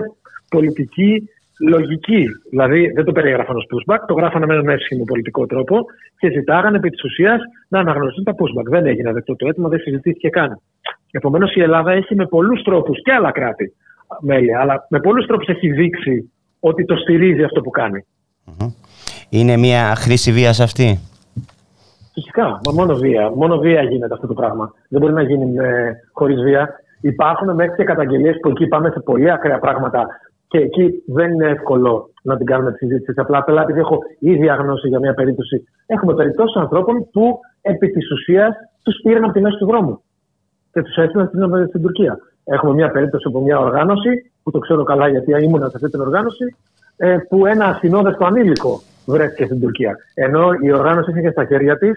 πολιτική 0.49 1.29
λογική. 1.59 2.25
Δηλαδή 2.49 2.91
δεν 2.95 3.05
το 3.05 3.11
περιγράφαν 3.11 3.55
ως 3.55 3.67
pushback, 3.71 3.99
το 4.07 4.13
γράφανε 4.13 4.45
με 4.45 4.53
έναν 4.53 4.69
εύσχυμο 4.69 5.03
πολιτικό 5.03 5.45
τρόπο 5.45 5.85
και 6.17 6.29
ζητάγανε 6.29 6.77
επί 6.77 6.89
της 6.89 7.03
ουσίας 7.03 7.41
να 7.67 7.79
αναγνωριστούν 7.79 8.23
τα 8.23 8.31
pushback. 8.31 8.69
Δεν 8.69 8.85
έγινε 8.85 9.11
δεκτό 9.11 9.35
το 9.35 9.47
αίτημα, 9.47 9.69
δεν 9.69 9.79
συζητήθηκε 9.79 10.29
καν. 10.29 10.61
Επομένως 11.11 11.55
η 11.55 11.61
Ελλάδα 11.61 11.91
έχει 11.91 12.15
με 12.15 12.25
πολλούς 12.25 12.61
τρόπους 12.61 13.01
και 13.01 13.11
άλλα 13.11 13.31
κράτη 13.31 13.73
μέλη, 14.21 14.55
αλλά 14.55 14.85
με 14.89 14.99
πολλούς 14.99 15.25
τρόπους 15.25 15.47
έχει 15.47 15.71
δείξει 15.71 16.31
ότι 16.69 16.85
το 16.85 16.95
στηρίζει 16.95 17.43
αυτό 17.43 17.61
που 17.61 17.69
κάνει. 17.69 18.05
Είναι 19.29 19.57
μια 19.57 19.95
χρήση 19.95 20.31
βίας 20.31 20.59
αυτή; 20.59 20.99
Φυσικά, 22.13 22.59
μα 22.65 22.71
μόνο 22.73 22.95
βία. 22.95 23.31
Μόνο 23.35 23.57
βία 23.57 23.81
γίνεται 23.81 24.13
αυτό 24.13 24.27
το 24.27 24.33
πράγμα. 24.33 24.73
Δεν 24.89 25.01
μπορεί 25.01 25.13
να 25.13 25.21
γίνει 25.21 25.55
ε, 25.57 25.91
χωρίς 26.11 26.41
βία. 26.41 26.69
Υπάρχουν 27.01 27.55
μέχρι 27.55 27.75
και 27.75 27.83
καταγγελίες 27.83 28.35
που 28.41 28.49
εκεί 28.49 28.67
πάμε 28.67 28.89
σε 28.89 28.99
πολύ 28.99 29.31
ακραία 29.31 29.59
πράγματα 29.59 30.07
και 30.47 30.57
εκεί 30.57 31.03
δεν 31.07 31.31
είναι 31.33 31.47
εύκολο 31.47 32.09
να 32.21 32.37
την 32.37 32.45
κάνουμε 32.45 32.71
τη 32.71 32.77
συζήτηση. 32.77 33.19
Απλά, 33.19 33.37
απλά 33.37 33.61
επειδή 33.61 33.79
έχω 33.79 33.97
ήδη 34.19 34.49
αγνώσει 34.49 34.87
για 34.87 34.99
μια 34.99 35.13
περίπτωση, 35.13 35.67
έχουμε 35.85 36.13
περιπτώσεις 36.13 36.55
ανθρώπων 36.55 37.09
που 37.11 37.39
επί 37.61 37.89
της 37.89 38.11
ουσίας 38.11 38.55
τους 38.83 38.99
πήραν 39.03 39.23
από 39.23 39.33
τη 39.33 39.41
μέση 39.41 39.57
του 39.57 39.65
δρόμου 39.65 40.01
και 40.73 40.81
τους 40.81 40.95
έστειλαν 40.95 41.27
στην, 41.27 41.67
στην 41.67 41.81
Τουρκία. 41.81 42.17
Έχουμε 42.43 42.73
μια 42.73 42.91
περίπτωση 42.91 43.23
από 43.27 43.41
μια 43.41 43.59
οργάνωση, 43.59 44.09
που 44.45 44.51
το 44.51 44.59
ξέρω 44.59 44.83
καλά 44.83 45.07
γιατί 45.07 45.31
ήμουν 45.43 45.59
σε 45.59 45.71
αυτή 45.75 45.89
την 45.89 45.99
οργάνωση, 45.99 46.55
ε, 46.97 47.17
που 47.29 47.45
ένα 47.45 47.65
ασυνόδευτο 47.65 48.25
ανήλικο 48.25 48.81
βρέθηκε 49.05 49.45
στην 49.45 49.59
Τουρκία. 49.59 49.95
Ενώ 50.13 50.49
η 50.61 50.71
οργάνωση 50.71 51.11
είχε 51.19 51.31
στα 51.31 51.45
χέρια 51.45 51.77
της 51.77 51.93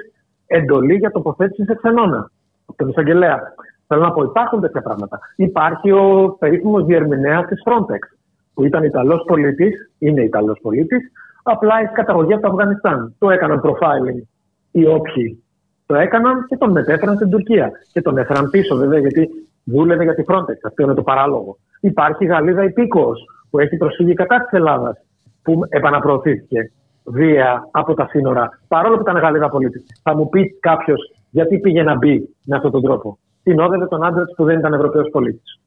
εντολή 0.46 0.94
για 0.94 1.10
τοποθέτηση 1.10 1.64
σε 1.64 1.74
ξενώνα. 1.74 2.30
Από 2.66 2.78
τον 2.78 2.88
εισαγγελέα. 2.88 3.40
Θέλω 3.86 4.00
να 4.00 4.12
πω, 4.12 4.22
υπάρχουν 4.22 4.60
τέτοια 4.60 4.82
πράγματα. 4.82 5.18
Υπάρχει 5.36 5.90
ο 5.90 6.36
περίφημος 6.38 6.84
διερμηνέας 6.84 7.46
της 7.46 7.62
Frontex, 7.64 8.18
που 8.54 8.64
ήταν 8.64 8.84
Ιταλός 8.84 9.24
πολίτης, 9.26 9.90
είναι 9.98 10.22
Ιταλός 10.22 10.58
πολίτης, 10.62 11.12
απλά 11.42 11.80
έχει 11.82 11.92
καταγωγή 11.92 12.32
από 12.32 12.42
το 12.42 12.48
Αφγανιστάν. 12.48 13.14
Το 13.18 13.30
έκαναν 13.30 13.60
profiling 13.64 14.22
οι 14.70 14.86
όποιοι 14.86 15.42
το 15.88 15.94
έκαναν 15.94 16.46
και 16.48 16.56
τον 16.56 16.70
μετέφεραν 16.70 17.14
στην 17.14 17.30
Τουρκία. 17.30 17.70
Και 17.92 18.02
τον 18.02 18.18
έφεραν 18.18 18.50
πίσω, 18.50 18.76
βέβαια, 18.76 18.98
γιατί 18.98 19.28
δούλευε 19.70 20.04
για 20.04 20.14
τη 20.14 20.22
Frontex. 20.28 20.58
Αυτό 20.66 20.82
είναι 20.82 20.94
το 20.94 21.02
παράλογο. 21.02 21.56
Υπάρχει 21.80 22.24
η 22.24 22.26
Γαλλίδα 22.26 22.64
υπήκοος 22.64 23.24
που 23.50 23.58
έχει 23.58 23.76
προσφύγει 23.76 24.14
κατά 24.14 24.40
της 24.40 24.58
Ελλάδας, 24.58 24.96
που 25.42 25.60
επαναπροωθήθηκε 25.68 26.72
βία 27.04 27.68
από 27.70 27.94
τα 27.94 28.06
σύνορα, 28.10 28.60
παρόλο 28.68 28.94
που 28.94 29.00
ήταν 29.00 29.16
Γαλλίδα 29.16 29.48
πολίτης. 29.48 29.84
Θα 30.02 30.16
μου 30.16 30.28
πεις 30.28 30.58
κάποιος 30.60 31.12
γιατί 31.30 31.58
πήγε 31.58 31.82
να 31.82 31.96
μπει 31.96 32.28
με 32.44 32.56
αυτόν 32.56 32.70
τον 32.70 32.82
τρόπο. 32.82 33.18
Συνόδευε 33.42 33.86
τον 33.86 34.04
άντρα 34.04 34.24
της 34.24 34.34
που 34.34 34.44
δεν 34.44 34.58
ήταν 34.58 34.72
Ευρωπαίος 34.72 35.08
πολίτης. 35.10 35.60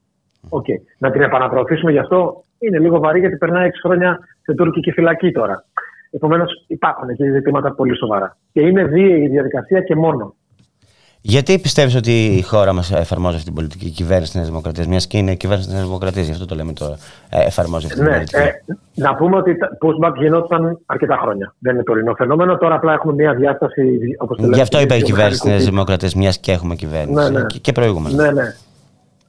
Οκ. 0.50 0.66
Να 0.98 1.12
την 1.12 1.22
επαναπροωθήσουμε 1.22 1.92
γι' 1.92 2.00
αυτό 2.00 2.44
είναι 2.60 2.80
λίγο 2.80 3.00
βαρύ 3.00 3.20
γιατί 3.20 3.38
περνάει 3.38 3.68
6 3.68 3.72
χρόνια 3.84 4.20
σε 4.42 4.54
τουρκική 4.54 4.92
φυλακή 4.92 5.32
τώρα. 5.32 5.66
Επομένως, 6.12 6.66
υπάρχουν 6.68 7.10
εκεί 7.10 7.30
ζητήματα 7.30 7.74
πολύ 7.74 7.98
σοβαρά. 7.98 8.38
Και 8.54 8.62
είναι 8.62 8.84
βίαιη 8.84 9.22
η 9.22 9.28
διαδικασία 9.28 9.82
και 9.82 9.96
μόνο. 9.96 10.36
Γιατί 11.24 11.60
πιστεύεις 11.60 11.96
ότι 11.96 12.26
η 12.26 12.42
χώρα 12.42 12.74
μας 12.74 12.92
εφαρμόζει 12.92 13.34
αυτή 13.36 13.46
την 13.46 13.56
πολιτική 13.56 13.86
η 13.86 13.90
κυβέρνηση 13.90 14.26
της 14.26 14.36
Νέας 14.36 14.48
Δημοκρατίας, 14.48 14.88
μιας 14.88 15.08
και 15.08 15.18
είναι 15.18 15.32
η 15.32 15.36
κυβέρνηση 15.38 15.68
της 15.68 15.76
Νέας 15.78 15.88
Δημοκρατίας, 15.88 16.26
γι' 16.26 16.32
αυτό 16.32 16.46
το 16.46 16.56
λέμε 16.56 16.74
τώρα. 16.74 16.96
Ε, 17.30 17.46
εφαρμόζει 17.46 17.86
αυτή 17.86 17.98
την 17.98 18.06
Ναι, 18.08 18.12
πολιτική. 18.16 18.38
ε, 18.42 18.52
να 18.96 19.16
πούμε 19.16 19.38
ότι 19.38 19.58
τα 19.58 19.70
pushback 19.82 20.14
γινόταν 20.18 20.80
αρκετά 20.86 21.18
χρόνια. 21.22 21.54
Δεν 21.60 21.74
είναι 21.74 21.84
τωρινό 21.84 22.14
φαινόμενο. 22.14 22.58
Τώρα 22.58 22.76
απλά 22.76 22.94
έχουμε 22.94 23.14
μια 23.14 23.34
διάσταση. 23.34 23.82
Όπως 24.18 24.38
το 24.38 24.44
λέμε, 24.44 24.56
Γι' 24.56 24.62
αυτό 24.62 24.80
είπε 24.82 24.96
η 24.96 25.02
κυβέρνηση 25.02 25.40
της 25.40 25.50
Νέας 25.50 25.64
βιομηχανικού 25.64 25.72
Δημοκρατίας, 25.72 26.16
μιας 26.16 26.40
και 26.40 26.52
έχουμε 26.52 26.76
κυβέρνηση. 26.76 27.32
Ναι, 27.32 27.40
ναι. 27.40 27.46
Και, 27.46 27.60
και 27.60 27.72
προηγούμενα. 27.72 28.24
Ναι, 28.24 28.32
ναι. 28.32 28.54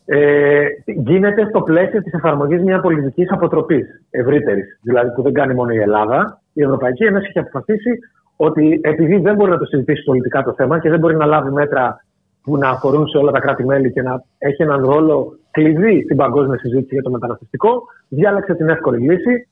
Ε, 0.05 0.65
γίνεται 0.87 1.47
στο 1.49 1.61
πλαίσιο 1.61 2.03
της 2.03 2.13
εφαρμογής 2.13 2.63
μια 2.63 2.81
πολιτικής 2.81 3.31
αποτροπής 3.31 3.87
ευρύτερης. 4.11 4.79
Δηλαδή 4.83 5.11
που 5.15 5.23
δεν 5.23 5.33
κάνει 5.33 5.55
μόνο 5.55 5.71
η 5.73 5.79
Ελλάδα. 5.79 6.41
Η 6.53 6.63
Ευρωπαϊκή 6.63 7.05
Ένωση 7.05 7.27
έχει 7.29 7.39
αποφασίσει 7.39 7.91
ότι 8.37 8.81
επειδή 8.83 9.17
δεν 9.17 9.35
μπορεί 9.35 9.51
να 9.51 9.59
το 9.59 9.65
συζητήσει 9.65 10.05
πολιτικά 10.05 10.43
το 10.43 10.53
θέμα 10.53 10.81
και 10.81 10.91
δεν 10.91 10.99
μπορεί 10.99 11.17
να 11.17 11.27
λάβει 11.27 11.51
μέτρα 11.51 12.05
που 12.43 12.57
να 12.57 12.69
αφορούν 12.69 13.09
σε 13.09 13.19
όλα 13.19 13.33
τα 13.33 13.41
κράτη-μέλη 13.41 13.93
και 13.93 14.03
να 14.03 14.23
έχει 14.39 14.63
έναν 14.63 14.85
ρόλο 14.85 15.39
κλειδί 15.51 16.03
στην 16.03 16.17
παγκόσμια 16.17 16.59
συζήτηση 16.59 16.95
για 16.95 17.03
το 17.03 17.11
μεταναστευτικό, 17.11 17.83
διάλεξε 18.09 18.55
την 18.55 18.69
εύκολη 18.69 19.11
λύση 19.11 19.49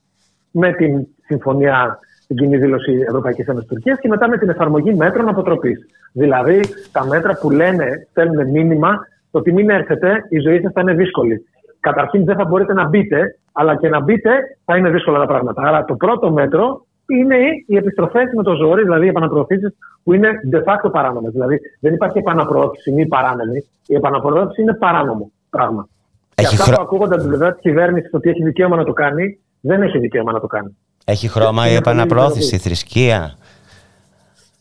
με 0.51 0.73
την 0.73 1.07
συμφωνία, 1.27 1.99
την 2.27 2.37
κοινή 2.37 2.57
δήλωση 2.57 2.93
Ευρωπαϊκής 3.09 3.47
Ένωσης 3.47 3.69
Τουρκίας 3.69 3.99
και 3.99 4.09
μετά 4.09 4.29
με 4.29 4.39
την 4.39 4.49
εφαρμογή 4.49 4.95
μέτρων 4.95 5.29
αποτροπής. 5.29 5.87
Δηλαδή 6.13 6.61
τα 6.93 7.07
μέτρα 7.07 7.39
που 7.41 7.51
λένε, 7.51 8.07
στέλνουν 8.11 8.51
μήνυμα 8.51 8.99
το 9.31 9.39
ότι 9.39 9.53
μην 9.53 9.71
έρθετε, 9.71 10.27
η 10.29 10.39
ζωή 10.39 10.61
σας 10.61 10.73
θα 10.73 10.81
είναι 10.81 10.95
δύσκολη. 10.95 11.45
Καταρχήν 11.81 12.25
δεν 12.25 12.37
θα 12.37 12.45
μπορείτε 12.45 12.73
να 12.73 12.89
μπείτε, 12.89 13.39
αλλά 13.53 13.77
και 13.77 13.89
να 13.89 14.01
μπείτε 14.01 14.31
θα 14.65 14.77
είναι 14.77 14.91
δύσκολα 14.91 15.19
τα 15.19 15.27
πράγματα. 15.27 15.63
Άρα 15.63 15.85
το 15.85 15.95
πρώτο 15.95 16.31
μέτρο 16.33 16.87
είναι 17.19 17.37
οι 17.67 17.77
επιστροφές 17.77 18.25
με 18.37 18.43
το 18.43 18.55
ζόρι, 18.55 18.83
δηλαδή 18.83 19.05
οι 19.05 19.09
επαναπροωθήσεις 19.09 19.75
που 20.03 20.13
είναι 20.13 20.29
de 20.53 20.57
facto 20.59 20.91
παράνομες. 20.93 21.33
Δηλαδή 21.33 21.61
δεν 21.81 21.95
υπάρχει 21.95 22.19
επαναπροώθηση 22.19 22.93
μη 22.93 23.07
παράνομη. 23.07 23.65
Η 23.87 23.95
επαναπροώθηση 23.95 24.63
είναι 24.63 24.75
παράνομο 24.75 25.31
πράγμα. 25.51 25.89
Και 26.35 26.43
Έχει 26.47 26.55
αυτά 26.55 26.65
χρο- 26.65 26.77
που 26.77 26.83
ακούγονται 26.83 27.13
από 27.15 27.21
την 27.23 27.31
πλευρά 27.33 27.53
της 27.53 27.61
κυβέρνησης 27.61 28.11
ότι 28.13 28.29
έχει 28.31 28.43
δικαίωμα 28.43 28.77
να 28.77 28.85
το 28.85 28.93
κάνει, 28.93 29.39
δεν 29.61 29.83
έχει 29.83 29.99
δικαίωμα 29.99 30.33
να 30.33 30.41
το 30.41 30.47
κάνει. 30.47 30.77
Έχει 31.05 31.29
χρώμα 31.29 31.67
η 31.67 31.71
Είναι 31.71 31.81
πολύ 31.81 31.97
επαναπρόθεση, 31.97 32.39
η 32.39 32.41
διαφορετικό. 32.41 32.63
θρησκεία. 32.69 33.35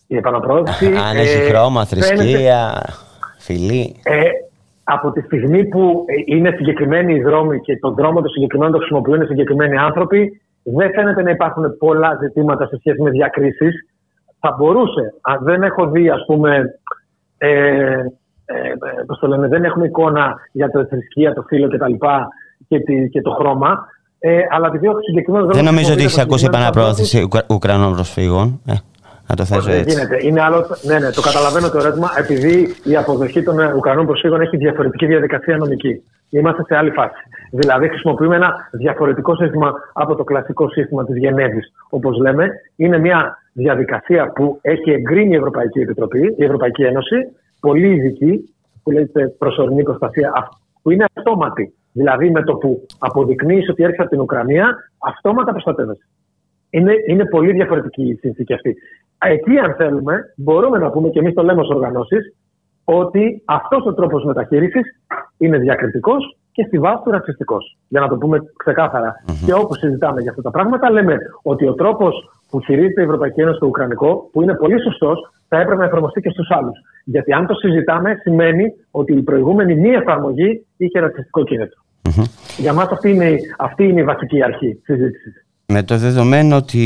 Η 0.08 0.16
επαναπροώθηση. 0.18 0.86
Αν 0.86 1.18
έχει 1.18 1.38
ε, 1.38 1.48
χρώμα, 1.50 1.86
φαίνεται- 1.86 2.16
θρησκεία, 2.16 2.84
φιλή. 3.38 3.96
Ε, 4.04 4.20
από 4.84 5.12
τη 5.12 5.22
στιγμή 5.22 5.66
που 5.66 6.06
ε, 6.08 6.36
είναι 6.36 6.54
συγκεκριμένοι 6.58 7.14
οι 7.14 7.22
δρόμοι 7.22 7.60
και 7.62 7.78
τον 7.78 7.94
δρόμο 7.94 8.22
το 8.22 8.28
συγκεκριμένο 8.28 8.72
το 8.72 8.78
χρησιμοποιούν 8.78 9.26
συγκεκριμένοι 9.26 9.78
άνθρωποι, 9.78 10.42
δεν 10.78 10.92
φαίνεται 10.94 11.22
να 11.24 11.30
υπάρχουν 11.30 11.78
πολλά 11.78 12.18
ζητήματα 12.22 12.68
σε 12.68 12.76
σχέση 12.80 13.02
με 13.02 13.10
διακρίσεις. 13.10 13.74
Θα 14.40 14.56
μπορούσε, 14.58 15.14
αν 15.22 15.40
δεν 15.44 15.64
έχω 15.64 15.88
δει, 15.90 16.10
ας 16.10 16.24
πούμε, 16.28 16.80
ε, 17.38 17.50
ε, 17.50 17.98
ε, 18.46 19.04
πώς 19.08 19.20
το 19.20 19.28
λένε, 19.28 19.48
δεν 19.48 19.64
έχουμε 19.64 19.86
εικόνα 19.86 20.36
για 20.52 20.70
τη 20.70 20.84
θρησκεία, 20.86 21.34
το 21.34 21.42
φύλλο 21.48 21.68
κτλ. 21.68 21.94
Και, 22.68 22.80
τη- 22.80 23.10
και 23.10 23.22
το 23.22 23.32
χρώμα. 23.32 23.86
Ε, 24.20 24.40
αλλά 24.50 24.68
επειδή 24.68 24.86
έχω 24.86 25.00
συγκεκριμένος 25.08 25.48
δρόμος. 25.48 25.64
Δεν 25.64 25.74
νομίζω 25.74 25.94
ότι 25.94 26.02
χρησιμοποιείται 26.02 26.06
έχει 26.06 26.20
από 26.22 26.30
ακούσει 26.30 26.44
συγκεκριμένους 26.46 26.76
επαναπρόθεση 26.76 27.18
Ουκρα- 27.24 27.46
Ουκρανών 27.56 27.94
προσφύγων. 27.94 28.62
Ε, 28.68 28.74
να 29.28 29.36
το 29.36 29.46
θέσω 29.46 29.62
δεν 29.70 29.80
έτσι. 29.80 29.96
γίνεται. 29.96 30.18
Είναι 30.28 30.42
άλλο. 30.42 30.60
Ναι, 30.90 30.98
ναι, 31.00 31.10
το 31.18 31.22
καταλαβαίνω 31.22 31.70
το 31.70 31.78
ερώτημα. 31.84 32.10
Επειδή 32.24 32.76
η 32.84 32.96
αποδοχή 32.96 33.44
των 33.44 33.60
ε, 33.60 33.74
Ουκρανών 33.74 34.06
προσφύγων 34.06 34.42
έχει 34.42 34.58
διαφορετική 34.58 35.06
διαδικασία 35.06 35.58
νομική. 35.58 35.94
Είμαστε 36.30 36.64
σε 36.68 36.76
άλλη 36.76 36.92
φάση. 36.92 37.22
Δηλαδή, 37.52 37.88
χρησιμοποιούμε 37.88 38.36
ένα 38.36 38.70
διαφορετικό 38.72 39.36
σύστημα 39.36 39.74
από 39.94 40.16
το 40.16 40.24
κλασικό 40.24 40.70
σύστημα 40.70 41.06
της 41.06 41.18
Γενέβης. 41.18 41.72
Όπως 41.90 42.18
λέμε, 42.18 42.50
είναι 42.76 42.98
μια 42.98 43.38
διαδικασία 43.54 44.32
που 44.32 44.60
έχει 44.62 44.92
εγκρίνει 44.92 45.34
η 45.34 45.36
Ευρωπαϊκή 45.36 45.80
Επιτροπή, 45.80 46.36
η 46.38 46.44
Ευρωπαϊκή 46.44 46.84
Ένωση, 46.84 47.16
πολύ 47.60 47.90
ειδική, 47.90 48.54
που 48.84 48.92
λέγεται 48.92 49.28
προσωρινή 49.28 49.84
προστασία, 49.84 50.32
αυ- 50.36 50.52
που 50.82 50.92
είναι 50.92 51.06
αυτόματη. 51.16 51.74
Δηλαδή, 51.92 52.30
με 52.32 52.44
το 52.44 52.56
που 52.56 52.86
αποδεικνύεις 53.00 53.70
ότι 53.70 53.84
έρχεται 53.84 54.02
από 54.02 54.12
την 54.12 54.22
Ουκρανία, 54.22 54.76
αυτόματα 54.98 55.52
προστατεύεσαι. 55.52 56.08
Είναι, 56.70 56.94
είναι 57.08 57.26
πολύ 57.26 57.52
διαφορετική 57.52 58.04
η 58.10 58.16
συνθήκη 58.16 58.54
αυτή. 58.54 58.76
Εκεί, 59.26 59.58
αν 59.58 59.76
θέλουμε, 59.78 60.34
μπορούμε 60.36 60.78
να 60.78 60.90
πούμε 60.90 61.10
και 61.10 61.20
εμείς 61.20 61.34
το 61.34 61.44
λέμε 61.44 61.62
ως 61.62 61.70
οργανώσεις 61.70 62.36
ότι 62.84 63.42
αυτός 63.46 63.86
ο 63.86 63.94
τρόπος 63.94 64.24
μεταχείρισης 64.24 64.82
είναι 65.38 65.58
διακριτικός 65.58 66.38
και 66.60 66.66
στη 66.68 66.80
βάση 66.80 67.02
του 67.04 67.12
ρατσιστικός. 67.12 67.78
Για 67.88 68.00
να 68.02 68.08
το 68.08 68.16
πούμε 68.18 68.38
ξεκάθαρα. 68.58 69.16
Και 69.46 69.54
όπου 69.54 69.76
συζητάμε 69.76 70.22
για 70.22 70.30
αυτά 70.30 70.42
τα 70.42 70.52
πράγματα, 70.52 70.90
λέμε 70.92 71.18
ότι 71.42 71.68
ο 71.68 71.74
τρόπος 71.74 72.14
που 72.50 72.62
χειρίζεται 72.62 73.02
η 73.02 73.04
Ευρωπαϊκή 73.04 73.42
Ένωση 73.42 73.60
το 73.60 73.66
Ουκρανικό, 73.66 74.30
που 74.32 74.42
είναι 74.42 74.54
πολύ 74.54 74.82
σωστός, 74.82 75.32
θα 75.48 75.58
έπρεπε 75.60 75.80
να 75.82 75.86
εφαρμοστεί 75.86 76.22
και 76.22 76.30
στους 76.30 76.50
άλλους. 76.52 76.78
Γιατί 77.04 77.34
αν 77.34 77.46
το 77.48 77.54
συζητάμε, 77.54 78.16
σημαίνει 78.22 78.64
ότι 78.92 79.14
η 79.14 79.22
προηγούμενη 79.22 79.76
μη 79.76 79.90
εφαρμογή 79.90 80.66
είχε 80.78 81.00
ρατσιστικό 81.00 81.44
κίνητρο. 81.44 81.82
Για 82.58 82.74
μας 82.74 82.88
αυτή 82.92 83.10
είναι, 83.12 83.26
η- 83.30 83.40
αυτή 83.58 83.84
είναι 83.88 84.00
η 84.00 84.04
βασική 84.04 84.44
αρχή 84.44 84.74
τη 84.76 84.94
συζήτησης. 84.94 85.46
Με 85.66 85.84
το 85.84 85.98
δεδομένο 85.98 86.56
ότι 86.56 86.84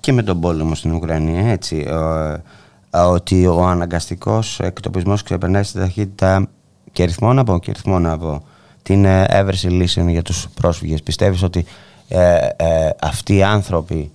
και 0.00 0.12
με 0.12 0.22
τον 0.22 0.40
πόλεμο 0.40 0.74
στην 0.74 0.92
Ουκρανία, 0.94 1.50
έτσι, 1.52 1.86
ε, 1.88 2.32
ε, 2.98 3.00
ότι 3.00 3.46
ο 3.46 3.62
αναγκαστικός 3.62 4.60
εκτοπισμός 4.60 5.22
ξεπερνάει 5.22 5.62
στην 5.62 5.80
ταχύτητα 5.80 6.48
και 6.92 7.02
αριθμό 7.02 7.32
να 7.32 7.44
πω, 7.44 7.58
και 7.58 7.70
αριθμό 7.70 7.98
να 7.98 8.18
πω, 8.18 8.42
την 8.88 9.04
ε, 9.04 9.24
έβρεση 9.28 9.68
λύσεων 9.68 10.08
για 10.08 10.22
τους 10.22 10.48
πρόσφυγες. 10.54 11.02
Πιστεύεις 11.02 11.42
ότι 11.42 11.64
ε, 12.08 12.34
ε, 12.56 12.90
αυτοί 13.00 13.36
οι 13.36 13.42
άνθρωποι 13.42 14.10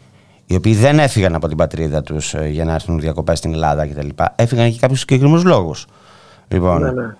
οι 0.45 0.55
οποίοι 0.55 0.73
δεν 0.73 0.99
έφυγαν 0.99 1.35
από 1.35 1.47
την 1.47 1.57
πατρίδα 1.57 2.01
τους 2.03 2.33
ε, 2.33 2.47
για 2.47 2.65
να 2.65 2.73
έρθουν 2.73 2.99
διακοπές 2.99 3.37
στην 3.37 3.53
Ελλάδα 3.53 3.87
κτλ. 3.87 4.07
Έφυγαν 4.35 4.67
για 4.67 4.79
κάποιους 4.79 4.99
συγκεκριμένους 4.99 5.43
λόγους. 5.43 5.85
Λοιπόν, 6.47 6.81
Ναι, 6.81 6.91
ναι. 6.91 7.15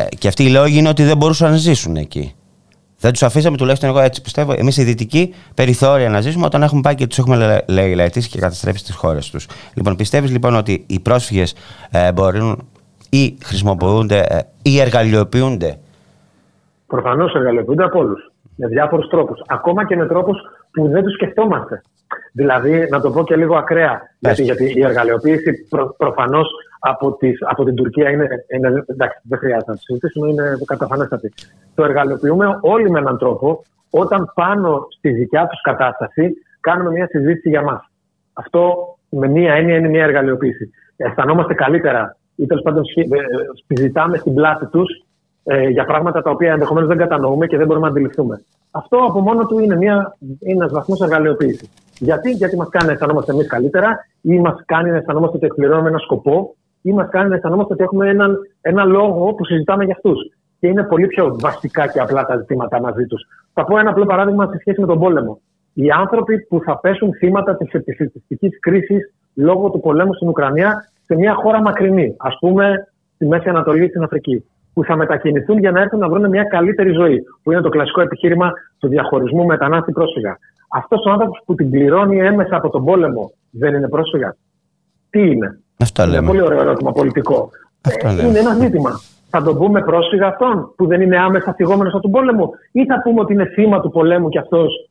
ε, 0.00 0.06
και 0.18 0.28
αυτοί 0.28 0.44
οι 0.44 0.48
λόγοι 0.50 0.78
είναι 0.78 0.88
ότι 0.88 1.02
δεν 1.04 1.16
μπορούσαν 1.16 1.50
να 1.50 1.56
ζήσουν 1.56 1.96
εκεί. 1.96 2.34
Δεν 2.98 3.12
τους 3.12 3.22
αφήσαμε 3.22 3.56
τουλάχιστον 3.56 3.88
εγώ 3.88 4.00
έτσι 4.00 4.22
πιστεύω. 4.22 4.52
Εμείς 4.56 4.76
οι 4.76 4.82
δυτικοί 4.84 5.34
περιθώρια 5.54 6.08
να 6.08 6.20
ζήσουμε 6.20 6.44
όταν 6.46 6.62
έχουμε 6.62 6.80
πάει 6.80 6.94
και 6.94 7.06
τους 7.06 7.18
έχουμε 7.18 7.36
λε- 7.36 7.68
λαιλαετήσει 7.68 8.28
και 8.28 8.38
καταστρέψει 8.38 8.84
τις 8.84 8.94
χώρες 8.94 9.30
τους. 9.30 9.46
Λοιπόν, 9.74 9.96
πιστεύεις 9.96 10.30
λοιπόν 10.30 10.54
ότι 10.54 10.84
οι 10.86 11.00
πρόσφυγες 11.00 11.54
ε, 11.90 12.12
μπορούν 12.12 12.68
ή 13.10 13.36
χρησιμοποιούνται 13.42 14.18
ε, 14.28 14.38
ή 14.62 14.80
εργαλειοποιούνται. 14.80 15.78
Προφανώς 16.90 17.34
εργαλειοποιούνται 17.34 17.84
από 17.84 17.98
όλους. 17.98 18.32
Με 18.56 18.66
διάφορους 18.66 19.08
τρόπους. 19.08 19.42
Ακόμα 19.46 19.86
και 19.86 19.96
με 19.96 20.06
τρόπους 20.06 20.38
που 20.72 20.88
δεν 20.88 21.02
τους 21.02 21.12
σκεφτόμαστε. 21.12 21.82
Δηλαδή, 22.32 22.86
να 22.90 23.00
το 23.00 23.10
πω 23.10 23.24
και 23.24 23.36
λίγο 23.36 23.56
ακραία, 23.56 24.00
γιατί, 24.18 24.42
γιατί 24.42 24.64
η 24.78 24.84
εργαλειοποίηση 24.84 25.66
προ, 25.68 25.94
προφανώς 25.98 26.48
από, 26.80 27.12
τις, 27.12 27.38
από 27.40 27.64
την 27.64 27.74
Τουρκία 27.74 28.10
είναι, 28.10 28.28
είναι. 28.54 28.84
Εντάξει, 28.86 29.18
δεν 29.22 29.38
χρειάζεται 29.38 29.70
να 29.70 29.76
το 29.76 29.82
συζητήσουμε, 29.84 30.28
είναι 30.28 30.56
καταφανέστατη. 30.64 31.32
Το 31.74 31.84
εργαλειοποιούμε 31.84 32.58
όλοι 32.60 32.90
με 32.90 32.98
έναν 32.98 33.18
τρόπο 33.18 33.64
όταν 33.90 34.32
πάνω 34.34 34.86
στη 34.96 35.10
δικιά 35.10 35.46
τους 35.46 35.60
κατάσταση 35.60 36.32
κάνουμε 36.60 36.90
μια 36.90 37.06
συζήτηση 37.06 37.48
για 37.48 37.62
μας. 37.62 37.90
Αυτό 38.32 38.74
με 39.08 39.28
μία 39.28 39.54
έννοια 39.54 39.76
είναι 39.76 39.88
μια 39.88 40.04
εργαλειοποίηση. 40.04 40.70
Αισθανόμαστε 40.96 41.54
καλύτερα 41.54 42.16
ή 42.36 42.46
τέλος 42.46 42.62
πάντων 42.62 42.84
σχε- 42.84 43.12
ε, 43.12 43.18
συζητάμε 43.66 44.16
στην 44.16 44.34
πλάτη 44.34 44.66
τους 44.66 45.04
ε, 45.44 45.68
για 45.68 45.84
πράγματα 45.84 46.22
τα 46.22 46.30
οποία 46.30 46.52
ενδεχομένως 46.52 46.88
δεν 46.88 46.98
κατανοούμε 46.98 47.46
και 47.46 47.56
δεν 47.56 47.66
μπορούμε 47.66 47.86
να 47.86 47.92
αντιληφθούμε. 47.92 48.44
Αυτό 48.70 48.96
από 48.96 49.20
μόνο 49.20 49.46
του 49.46 49.58
είναι, 49.58 49.76
μια, 49.76 50.16
είναι 50.20 50.60
ένας 50.60 50.72
βαθμός 50.72 51.00
εργαλειοποίησης. 51.00 51.68
Γιατί, 51.98 52.30
Γιατί 52.30 52.56
μας 52.56 52.68
κάνει 52.68 52.86
να 52.86 52.92
αισθανόμαστε 52.92 53.32
εμείς 53.32 53.46
καλύτερα, 53.46 54.06
ή 54.20 54.38
μας 54.38 54.62
κάνει 54.66 54.90
να 54.90 54.96
αισθανόμαστε 54.96 55.36
ότι 55.36 55.46
εκπληρώνουμε 55.46 55.88
ένα 55.88 55.98
σκοπό, 55.98 56.54
ή 56.82 56.92
μας 56.92 57.08
κάνει 57.08 57.28
να 57.28 57.34
αισθανόμαστε 57.34 57.72
ότι 57.72 57.82
έχουμε 57.82 58.08
έναν, 58.08 58.38
ένα 58.60 58.84
λόγο 58.84 59.34
που 59.34 59.44
συζητάμε 59.44 59.84
για 59.84 59.94
αυτούς. 59.94 60.18
Και 60.60 60.66
είναι 60.66 60.82
πολύ 60.82 61.06
πιο 61.06 61.36
βασικά 61.40 61.86
και 61.86 62.00
απλά 62.00 62.24
τα 62.24 62.36
ζητήματα 62.36 62.80
μαζί 62.80 63.06
τους. 63.06 63.26
Θα 63.52 63.64
πω 63.64 63.78
ένα 63.78 63.90
απλό 63.90 64.06
παράδειγμα 64.06 64.46
σε 64.46 64.58
σχέση 64.58 64.80
με 64.80 64.86
τον 64.86 64.98
πόλεμο. 64.98 65.40
Οι 65.74 65.90
άνθρωποι 65.90 66.38
που 66.40 66.60
θα 66.64 66.78
πέσουν 66.78 67.14
θύματα 67.14 67.56
της 67.56 67.72
επιστημιστικής 67.72 68.58
κρίσης 68.60 69.12
λόγω 69.34 69.70
του 69.70 69.80
πολέμου 69.80 70.14
στην 70.14 70.28
Ουκρανία 70.28 70.90
σε 71.04 71.14
μια 71.14 71.34
χώρα 71.34 71.62
μακρινή, 71.62 72.14
ας 72.18 72.36
πούμε 72.40 72.88
στη 73.14 73.26
Μέση 73.26 73.48
Ανατολή 73.48 73.84
ή 73.84 73.88
στην 73.88 74.02
Αφρική, 74.02 74.44
που 74.74 74.84
θα 74.84 74.96
μετακινηθούν 74.96 75.58
για 75.58 75.70
να 75.70 75.80
έρθουν 75.80 75.98
να 75.98 76.08
βρουν 76.08 76.28
μια 76.28 76.44
καλύτερη 76.44 76.90
ζωή, 76.92 77.22
που 77.42 77.52
είναι 77.52 77.60
το 77.60 77.68
κλασικό 77.68 78.00
επιχείρημα 78.00 78.52
του 78.78 78.88
διαχωρισμού 78.88 79.44
μετανάστη-πρόσφυγα. 79.44 80.38
Αυτός 80.68 81.04
ο 81.06 81.10
άνθρωπος 81.10 81.42
που 81.44 81.54
την 81.54 81.70
πληρώνει 81.70 82.18
έμεσα 82.18 82.56
από 82.56 82.68
τον 82.70 82.84
πόλεμο 82.84 83.32
δεν 83.50 83.74
είναι 83.74 83.88
πρόσφυγα. 83.88 84.36
Τι 85.10 85.20
είναι; 85.30 85.58
Αυτό 85.80 86.02
Είναι 86.02 86.12
λέμε. 86.12 86.26
πολύ 86.26 86.40
ωραίο 86.42 86.60
ερώτημα 86.60 86.92
πολιτικό. 86.92 87.50
Αυτό 87.80 88.08
Ε, 88.08 88.12
λέμε. 88.12 88.28
είναι 88.28 88.38
ένα 88.38 88.54
ζήτημα. 88.54 88.90
Θα 89.30 89.42
τον 89.42 89.56
πούμε 89.56 89.82
πρόσφυγα 89.82 90.26
αυτόν 90.26 90.72
που 90.76 90.86
δεν 90.86 91.00
είναι 91.00 91.18
άμεσα 91.18 91.52
θυγόμενος 91.54 91.92
από 91.92 92.02
τον 92.02 92.10
πόλεμο, 92.10 92.50
ή 92.72 92.84
θα 92.86 93.00
πούμε 93.02 93.20
ότι 93.20 93.32
είναι 93.32 93.44
θύμα 93.46 93.80
του 93.80 93.90
πολέμου 93.90 94.28
και 94.28 94.38
αυτός. 94.38 94.90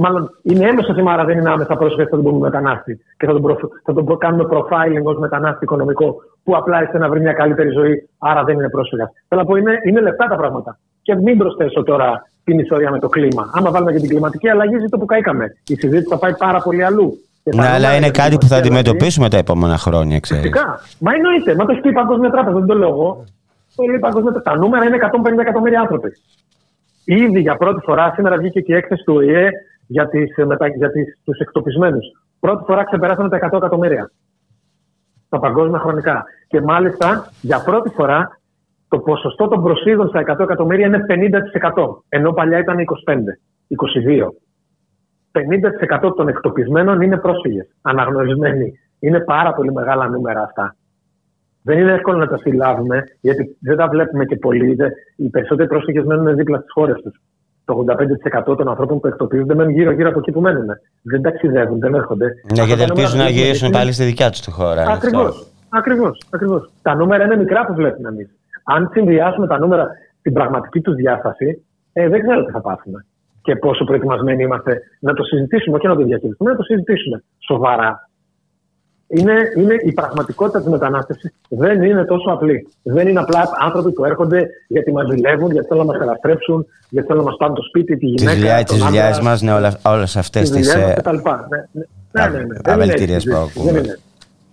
Μάλλον 0.00 0.30
είναι 0.42 0.64
έμεσα 0.68 0.94
θύμα, 0.94 1.12
άρα 1.12 1.24
δεν 1.24 1.38
είναι 1.38 1.50
άμεσα 1.50 1.76
πρόσφυγα, 1.76 2.04
θα 2.04 2.10
τον 2.10 2.22
πούμε 2.24 2.38
μετανάστη. 2.38 3.00
Και 3.18 3.26
θα 3.26 3.32
τον, 3.32 3.42
προφ- 3.42 3.72
θα 3.84 3.92
τον 3.94 4.04
προ- 4.04 4.18
κάνουμε 4.18 4.44
profiling 4.52 5.02
ως 5.02 5.18
μετανάστη 5.18 5.64
οικονομικό, 5.64 6.14
που 6.44 6.56
απλά 6.56 6.80
ήρθε 6.82 6.98
να 6.98 7.08
βρει 7.08 7.20
μια 7.20 7.32
καλύτερη 7.32 7.70
ζωή, 7.70 8.08
άρα 8.18 8.44
δεν 8.44 8.54
είναι 8.54 8.68
πρόσφυγα. 8.68 9.10
Θέλω 9.28 9.40
να 9.40 9.46
πω, 9.46 9.56
είναι, 9.56 9.72
είναι 9.86 10.00
λεπτά 10.00 10.26
τα 10.26 10.36
πράγματα. 10.36 10.78
Και 11.02 11.14
μην 11.14 11.38
προσθέσω 11.38 11.82
τώρα 11.82 12.22
την 12.44 12.58
ιστορία 12.58 12.90
με 12.90 12.98
το 12.98 13.08
κλίμα. 13.08 13.50
Άμα 13.54 13.70
βάλουμε 13.70 13.92
και 13.92 13.98
την 13.98 14.08
κλιματική 14.08 14.48
αλλαγή, 14.48 14.78
ζήτω 14.78 14.98
που 14.98 15.04
καήκαμε. 15.04 15.44
Η 15.66 15.74
συζήτηση 15.74 16.08
θα 16.08 16.18
πάει 16.18 16.34
πάρα 16.36 16.60
πολύ 16.60 16.84
αλλού. 16.84 17.18
Και 17.44 17.50
τα 17.50 17.56
Ναι, 17.56 17.62
αλλά 17.66 17.74
νούμερα 17.76 17.94
είναι 17.96 18.04
για 18.04 18.12
την 18.12 18.22
κάτι 18.22 18.34
που 18.38 18.46
θα 18.46 18.48
κλιματική 18.48 18.68
αλλαγή- 18.68 18.78
αντιμετωπίσουμε 18.78 19.28
τα 19.28 19.36
επόμενα 19.36 19.76
χρόνια, 19.78 20.20
ξέρεις. 20.20 20.42
Φυσικά. 20.42 20.80
Μα 20.98 21.10
εννοείται. 21.14 21.54
Μα 21.54 21.64
το 21.64 21.72
έχει 21.72 21.80
πει 21.80 21.88
η 21.88 21.92
Παγκόσμια 21.92 22.30
Τράπεζα, 22.30 22.56
δεν 22.58 22.66
το 22.66 22.74
λέω 22.74 22.88
εγώ. 22.88 23.24
Το 23.76 23.82
λέει 23.88 23.96
η 23.96 23.98
Παγκόσμια 24.06 24.32
Τράπεζα. 24.32 24.54
Τα 24.56 24.62
νούμερα 24.62 24.84
είναι 24.84 24.96
150 24.96 25.40
εκατομμύρια 25.40 25.80
άνθρωποι. 25.80 26.10
Ήδη 27.04 27.40
για 27.40 27.56
πρώτη 27.56 27.80
φορά, 27.84 28.12
σήμερα 28.14 28.36
βγήκε 28.36 28.60
και 28.60 28.72
η 28.72 28.76
έκθεση 28.76 29.02
του 29.04 29.14
ΟΗΕ 29.16 29.48
για, 29.88 30.08
τις, 30.08 30.36
ε, 30.36 30.44
μετα... 30.44 30.66
για 30.68 30.90
τις, 30.90 31.20
τους 31.24 31.38
εκτοπισμένους. 31.38 32.04
Πρώτη 32.40 32.64
φορά 32.66 32.84
ξεπεράσαμε 32.84 33.28
τα 33.28 33.36
100 33.36 33.56
εκατομμύρια. 33.56 34.10
Τα 35.28 35.38
παγκόσμια 35.38 35.78
χρονικά. 35.78 36.24
Και 36.48 36.60
μάλιστα 36.60 37.30
για 37.40 37.62
πρώτη 37.64 37.88
φορά 37.88 38.40
το 38.88 38.98
ποσοστό 38.98 39.48
των 39.48 39.62
προσφύγων 39.62 40.08
στα 40.08 40.20
100 40.26 40.38
εκατομμύρια 40.40 40.86
είναι 40.86 41.04
50%. 41.08 42.02
Ενώ 42.08 42.32
παλιά 42.32 42.58
ήταν 42.58 42.76
25, 43.06 43.16
22. 44.12 44.28
50% 46.06 46.12
των 46.16 46.28
εκτοπισμένων 46.28 47.00
είναι 47.00 47.16
πρόσφυγες. 47.18 47.66
Αναγνωρισμένοι. 47.82 48.72
Είναι 48.98 49.20
πάρα 49.20 49.52
πολύ 49.54 49.72
μεγάλα 49.72 50.08
νούμερα 50.08 50.42
αυτά. 50.42 50.76
Δεν 51.62 51.78
είναι 51.78 51.92
εύκολο 51.92 52.18
να 52.18 52.26
τα 52.26 52.36
συλλάβουμε, 52.38 53.04
γιατί 53.20 53.56
δεν 53.60 53.76
τα 53.76 53.88
βλέπουμε 53.88 54.24
και 54.24 54.36
πολύ. 54.36 54.74
Δε- 54.74 54.90
Οι 55.16 55.28
περισσότεροι 55.28 55.68
πρόσφυγες 55.68 56.04
μένουν 56.04 56.34
δίπλα 56.36 56.56
στις 56.58 56.72
χώρες 56.72 57.00
τους. 57.02 57.20
Το 57.68 57.84
85% 58.52 58.56
των 58.56 58.68
ανθρώπων 58.68 59.00
που 59.00 59.06
εκτοπίζονται 59.06 59.54
μένουν 59.54 59.72
γύρω-γύρω 59.72 60.08
από 60.08 60.18
εκεί 60.18 60.32
που 60.32 60.40
μένουν. 60.40 60.66
Δεν 61.02 61.22
ταξιδεύουν, 61.22 61.78
δεν 61.78 61.94
έρχονται. 61.94 62.26
Ναι, 62.26 62.62
γιατί 62.62 62.72
Αυτά 62.72 62.76
τα 62.76 62.82
ελπίζουν 62.82 63.10
νούμερα 63.10 63.24
να 63.24 63.30
που 63.30 63.36
γυρίσουν 63.36 63.58
βλέπουμε 63.58 63.78
πάλι 63.78 63.92
στη 63.92 64.04
δικιά 64.04 64.30
τους 64.30 64.40
τη 64.40 64.50
χώρα. 64.50 64.82
είναι 64.82 64.92
Ακριβώ. 64.92 65.20
αυτό. 65.22 65.44
Ακριβώς. 65.68 66.22
Ακριβώς. 66.30 66.70
Τα 66.82 66.94
νούμερα 66.94 67.24
είναι 67.24 67.36
μικρά 67.36 67.66
που 67.66 67.74
βλέπουμε 67.74 68.08
εμείς. 68.08 68.28
Αν 68.64 68.90
συνδυάσουμε 68.92 69.46
τα 69.46 69.58
νούμερα 69.58 69.88
στην 70.18 70.32
πραγματική 70.32 70.80
τους 70.80 70.94
διάσταση, 70.94 71.64
ε, 71.92 72.08
δεν 72.08 72.20
ξέρω 72.22 72.44
τι 72.44 72.52
θα 72.52 72.60
πάθουμε. 72.60 73.04
και 73.42 73.56
πόσο 73.56 73.84
προετοιμασμένοι 73.84 74.42
είμαστε 74.42 74.82
να 75.00 75.12
το 75.14 75.22
συζητήσουμε, 75.22 75.76
όχι 75.76 75.86
να 75.86 75.96
το 75.96 76.02
διαχειριστούμε, 76.04 76.50
να 76.50 76.56
το 76.56 76.62
συζητήσουμε 76.62 77.22
σοβαρά. 77.38 78.07
Είναι, 79.10 79.32
είναι 79.56 79.74
η 79.84 79.92
πραγματικότητα 79.92 80.58
της 80.58 80.68
μετανάστευσης 80.68 81.32
δεν 81.48 81.82
είναι 81.82 82.04
τόσο 82.04 82.30
απλή. 82.30 82.68
Δεν 82.82 83.08
είναι 83.08 83.20
απλά 83.20 83.48
άνθρωποι 83.60 83.92
που 83.92 84.04
έρχονται 84.04 84.48
γιατί 84.68 84.92
μας 84.92 85.06
ζηλεύουν, 85.10 85.50
γιατί 85.52 85.66
θέλουν 85.68 85.86
να 85.86 85.92
μας 85.92 86.00
καταστρέψουν, 86.00 86.66
γιατί 86.88 87.06
θέλουν 87.06 87.22
να 87.24 87.28
μας 87.30 87.38
πάρουν 87.38 87.54
το 87.54 87.62
σπίτι, 87.62 87.96
τη 87.96 88.06
Τις 88.06 88.08
γυναίκα. 88.22 88.36
δουλειά, 88.38 88.56
τον 88.56 88.64
τις 88.64 88.74
άντρα, 88.74 88.88
δουλειές 88.88 89.20
μας, 89.20 89.42
ναι, 89.42 89.52
όλα, 89.52 89.78
όλες 89.84 90.16
αυτές 90.16 90.50
τις 90.50 90.58
τις 90.58 90.66
δουλειές 90.72 90.86
μας 90.88 90.96
ε, 90.96 91.00
κτλ. 91.00 91.14
Ναι, 91.16 91.32
ναι, 92.12 92.26
ναι, 92.26 92.38
ναι, 92.38 92.38
ναι. 92.38 92.46
Δεν 92.62 92.74
είναι 92.74 92.82
αβελτηρίες 92.82 93.16
έτσι, 93.16 93.28
που 93.30 93.36
ακούμε. 93.36 93.72
Δεν 93.72 93.84
είναι. 93.84 93.98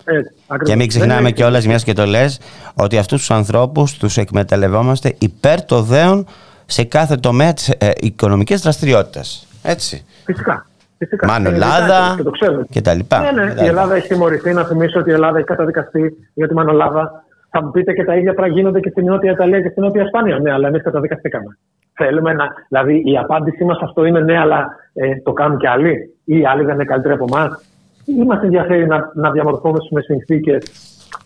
Έτσι, 0.03 0.31
ακριβώς. 0.47 0.67
Και 0.69 0.75
μην 0.75 0.77
Δεν 0.79 0.87
ξεχνάμε 0.87 1.19
είναι- 1.19 1.31
κιόλας, 1.31 1.65
μιας 1.65 1.83
και 1.83 1.93
το 1.93 2.05
λες, 2.05 2.39
ότι 2.75 2.97
αυτούς 2.97 3.19
τους 3.19 3.31
ανθρώπους 3.31 3.97
τους 3.97 4.17
εκμεταλλευόμαστε 4.17 5.15
υπέρ 5.17 5.63
το 5.65 5.81
δέον 5.81 6.27
σε 6.65 6.83
κάθε 6.83 7.15
τομέα 7.15 7.53
της 7.53 7.69
ε, 7.69 7.91
οικονομικής 7.99 8.61
δραστηριότητας. 8.61 9.47
Έτσι. 9.63 10.05
Φυσικά. 10.25 10.65
Φυσικά. 11.05 11.27
Μάνο 11.27 11.47
Είναι 11.49 11.57
Ελλάδα 11.57 11.85
δικά 11.85 12.07
τους 12.07 12.15
και 12.17 12.23
το 12.23 12.31
ξέρουμε. 12.37 12.65
και 12.69 12.81
τα 12.81 12.93
λοιπά. 12.93 13.17
Ναι, 13.19 13.31
ναι, 13.31 13.41
Και 13.41 13.47
τα 13.47 13.51
η 13.51 13.53
λοιπά. 13.55 13.65
Ελλάδα 13.69 13.93
έχει 13.95 14.07
τιμωρηθεί. 14.07 14.53
Να 14.53 14.63
θυμίσω 14.63 14.99
ότι 14.99 15.09
η 15.09 15.13
Ελλάδα 15.13 15.37
έχει 15.37 15.47
καταδικαστεί 15.53 16.03
για 16.33 16.47
τη 16.47 16.53
Μανολάδα. 16.53 17.23
Θα 17.49 17.63
μου 17.63 17.71
πείτε 17.71 17.93
και 17.93 18.03
τα 18.03 18.15
ίδια 18.15 18.33
πράγματα 18.33 18.59
γίνονται 18.59 18.79
και 18.79 18.89
στην 18.89 19.05
Νότια 19.05 19.31
Ιταλία 19.31 19.61
και 19.61 19.69
στην 19.69 19.83
Νότια 19.83 20.03
Ισπανία. 20.03 20.39
Ναι, 20.39 20.51
αλλά 20.51 20.67
εμείς 20.67 20.81
καταδικαστήκαμε. 20.83 21.57
Θέλουμε 21.93 22.33
να. 22.33 22.45
Δηλαδή 22.69 23.01
η 23.05 23.17
απάντησή 23.17 23.63
μας 23.63 23.79
αυτό 23.81 24.05
είναι 24.05 24.19
ναι, 24.19 24.37
αλλά 24.39 24.67
ε, 24.93 25.15
το 25.23 25.33
κάνουν 25.33 25.57
και 25.57 25.67
άλλοι; 25.69 25.91
Ή 26.25 26.37
οι 26.39 26.45
άλλοι 26.45 26.63
δεν 26.65 26.73
είναι 26.75 26.83
καλύτεροι 26.85 27.13
από 27.13 27.25
εμάς; 27.33 27.65
Ή 28.05 28.23
μα 28.25 28.39
ενδιαφέρει 28.43 28.85
να, 28.87 29.11
να 29.13 29.31
διαμορφώσουμε 29.31 30.01
συνθήκες 30.01 30.63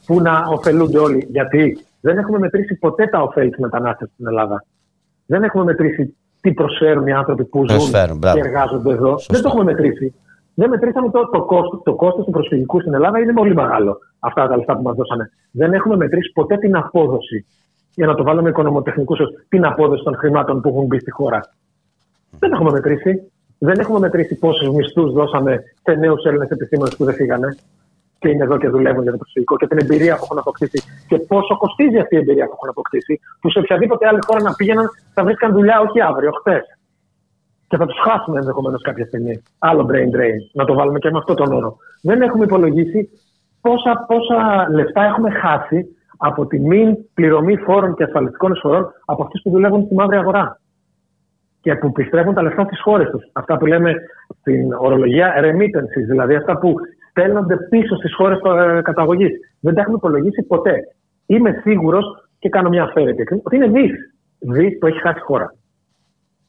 που 0.05 0.21
να 0.21 0.43
ωφελούνται 0.49 0.99
όλοι. 0.99 1.27
Γιατί 1.31 1.77
δεν 2.01 2.17
έχουμε 2.17 2.39
μετρήσει 2.39 2.75
ποτέ 2.75 3.05
τα 3.07 3.21
ωφέλη 3.21 3.49
της 3.49 3.59
μετανάστευσης 3.59 4.15
στην 4.15 4.27
Ελλάδα. 4.27 4.63
Δεν 5.25 5.43
έχουμε 5.43 5.63
μετρήσει 5.63 6.17
τι 6.41 6.53
προσφέρουν 6.53 7.07
οι 7.07 7.13
άνθρωποι 7.13 7.45
που 7.45 7.57
ζουν 7.57 7.77
Προσφέρουν, 7.77 8.17
μπράβο. 8.17 8.39
και 8.39 8.47
εργάζονται 8.47 8.91
εδώ. 8.91 9.15
Δεν 9.27 9.41
το 9.41 9.47
έχουμε 9.47 9.63
μετρήσει. 9.63 10.15
Δεν 10.53 10.69
μετρήσαμε 10.69 11.09
το, 11.09 11.29
το 11.29 11.45
κόστο 11.45 11.81
το 11.83 11.95
κόστος 11.95 12.25
του 12.25 12.31
προσφυγικούς 12.31 12.81
στην 12.81 12.93
Ελλάδα 12.93 13.19
είναι 13.19 13.33
πολύ 13.33 13.55
μεγάλο. 13.55 13.97
Αυτά 14.19 14.47
τα 14.47 14.57
λεφτά 14.57 14.75
που 14.75 14.81
μας 14.81 14.95
δώσανε. 14.95 15.31
Δεν 15.51 15.73
έχουμε 15.73 15.95
μετρήσει 15.95 16.31
ποτέ 16.31 16.57
την 16.57 16.75
απόδοση. 16.75 17.45
Για 17.93 18.07
να 18.07 18.15
το 18.15 18.23
βάλουμε 18.23 18.49
οικονομοτεχνικούς 18.49 19.19
όρου, 19.19 19.29
την 19.49 19.65
απόδοση 19.65 20.03
των 20.03 20.15
χρημάτων 20.15 20.61
που 20.61 20.69
έχουν 20.69 20.85
μπει 20.85 20.99
στη 20.99 21.11
χώρα. 21.11 21.39
Δεν 22.39 22.51
έχουμε 22.51 22.71
μετρήσει. 22.71 23.31
Δεν 23.57 23.79
έχουμε 23.79 23.99
μετρήσει 23.99 24.35
πόσους 24.35 24.69
μισθούς 24.69 25.11
δώσαμε 25.13 25.63
σε 25.83 25.91
νέους 25.91 26.23
Έλληνες 26.23 26.49
επιστήμονες 26.49 26.95
που 26.95 27.05
δεν 27.05 27.13
φύγανε 27.13 27.57
και 28.19 28.29
είναι 28.29 28.43
εδώ 28.43 28.57
και 28.57 28.69
δουλεύουν 28.69 29.03
για 29.03 29.11
το 29.11 29.17
προσφυγικό 29.17 29.57
και 29.57 29.67
την 29.67 29.77
εμπειρία 29.81 30.15
που 30.15 30.23
έχουν 30.23 30.37
αποκτήσει 30.37 30.79
και 31.07 31.17
πόσο 31.19 31.57
κοστίζει 31.57 31.97
αυτή 31.97 32.15
η 32.15 32.17
εμπειρία 32.17 32.45
που 32.45 32.55
έχουν 32.55 32.69
αποκτήσει, 32.69 33.19
που 33.41 33.49
σε 33.49 33.59
οποιαδήποτε 33.59 34.07
άλλη 34.07 34.19
χώρα 34.27 34.41
να 34.41 34.53
πήγαιναν 34.53 34.87
θα 35.13 35.23
βρίσκαν 35.23 35.51
δουλειά 35.51 35.79
όχι 35.79 36.01
αύριο, 36.01 36.31
χτε. 36.31 36.61
Και 37.67 37.77
θα 37.77 37.85
τους 37.85 37.99
χάσουμε 38.05 38.39
ενδεχομένως 38.39 38.81
κάποια 38.81 39.05
στιγμή. 39.05 39.43
Άλλο 39.59 39.83
brain 39.91 40.09
drain, 40.15 40.39
να 40.53 40.65
το 40.65 40.73
βάλουμε 40.73 40.99
και 40.99 41.11
με 41.11 41.17
αυτόν 41.17 41.35
τον 41.35 41.53
όρο. 41.53 41.77
Δεν 42.01 42.21
έχουμε 42.21 42.43
υπολογίσει 42.43 43.09
πόσα, 43.61 44.05
πόσα 44.07 44.67
λεφτά 44.69 45.03
έχουμε 45.03 45.29
χάσει 45.29 45.85
από 46.17 46.45
τη 46.45 46.59
μην 46.59 46.97
πληρωμή 47.13 47.55
φόρων 47.57 47.95
και 47.95 48.03
ασφαλιστικών 48.03 48.51
εισφορών 48.51 48.87
από 49.05 49.23
αυτούς 49.23 49.41
που 49.41 49.49
δουλεύουν 49.49 49.83
στη 49.85 49.93
μαύρη 49.93 50.17
αγορά 50.17 50.59
και 51.61 51.75
που 51.75 51.87
επιστρέφουν 51.87 52.33
τα 52.33 52.41
λεφτά 52.41 52.63
στις 52.63 52.81
χώρες 52.81 53.09
τους. 53.09 53.29
Αυτά 53.33 53.57
που 53.57 53.65
λέμε 53.65 53.93
στην 54.39 54.73
ορολογία 54.73 55.33
remittances, 55.37 56.05
δηλαδή 56.09 56.35
αυτά 56.35 56.57
που 56.57 56.75
στέλνονται 57.19 57.55
πίσω 57.69 57.95
στις 57.95 58.15
χώρες 58.15 58.39
καταγωγής. 58.83 59.31
Δεν 59.59 59.73
τα 59.73 59.81
έχουμε 59.81 59.95
υπολογίσει 59.95 60.43
ποτέ. 60.43 60.75
Είμαι 61.25 61.59
σίγουρος 61.63 62.05
και 62.39 62.49
κάνω 62.49 62.69
μια 62.69 62.83
αφαίρετη 62.83 63.23
ότι 63.43 63.55
είναι 63.55 63.67
δι. 63.67 63.89
Δι 64.39 64.71
που 64.77 64.87
έχει 64.87 64.99
χάσει 64.99 65.17
η 65.17 65.21
χώρα. 65.21 65.55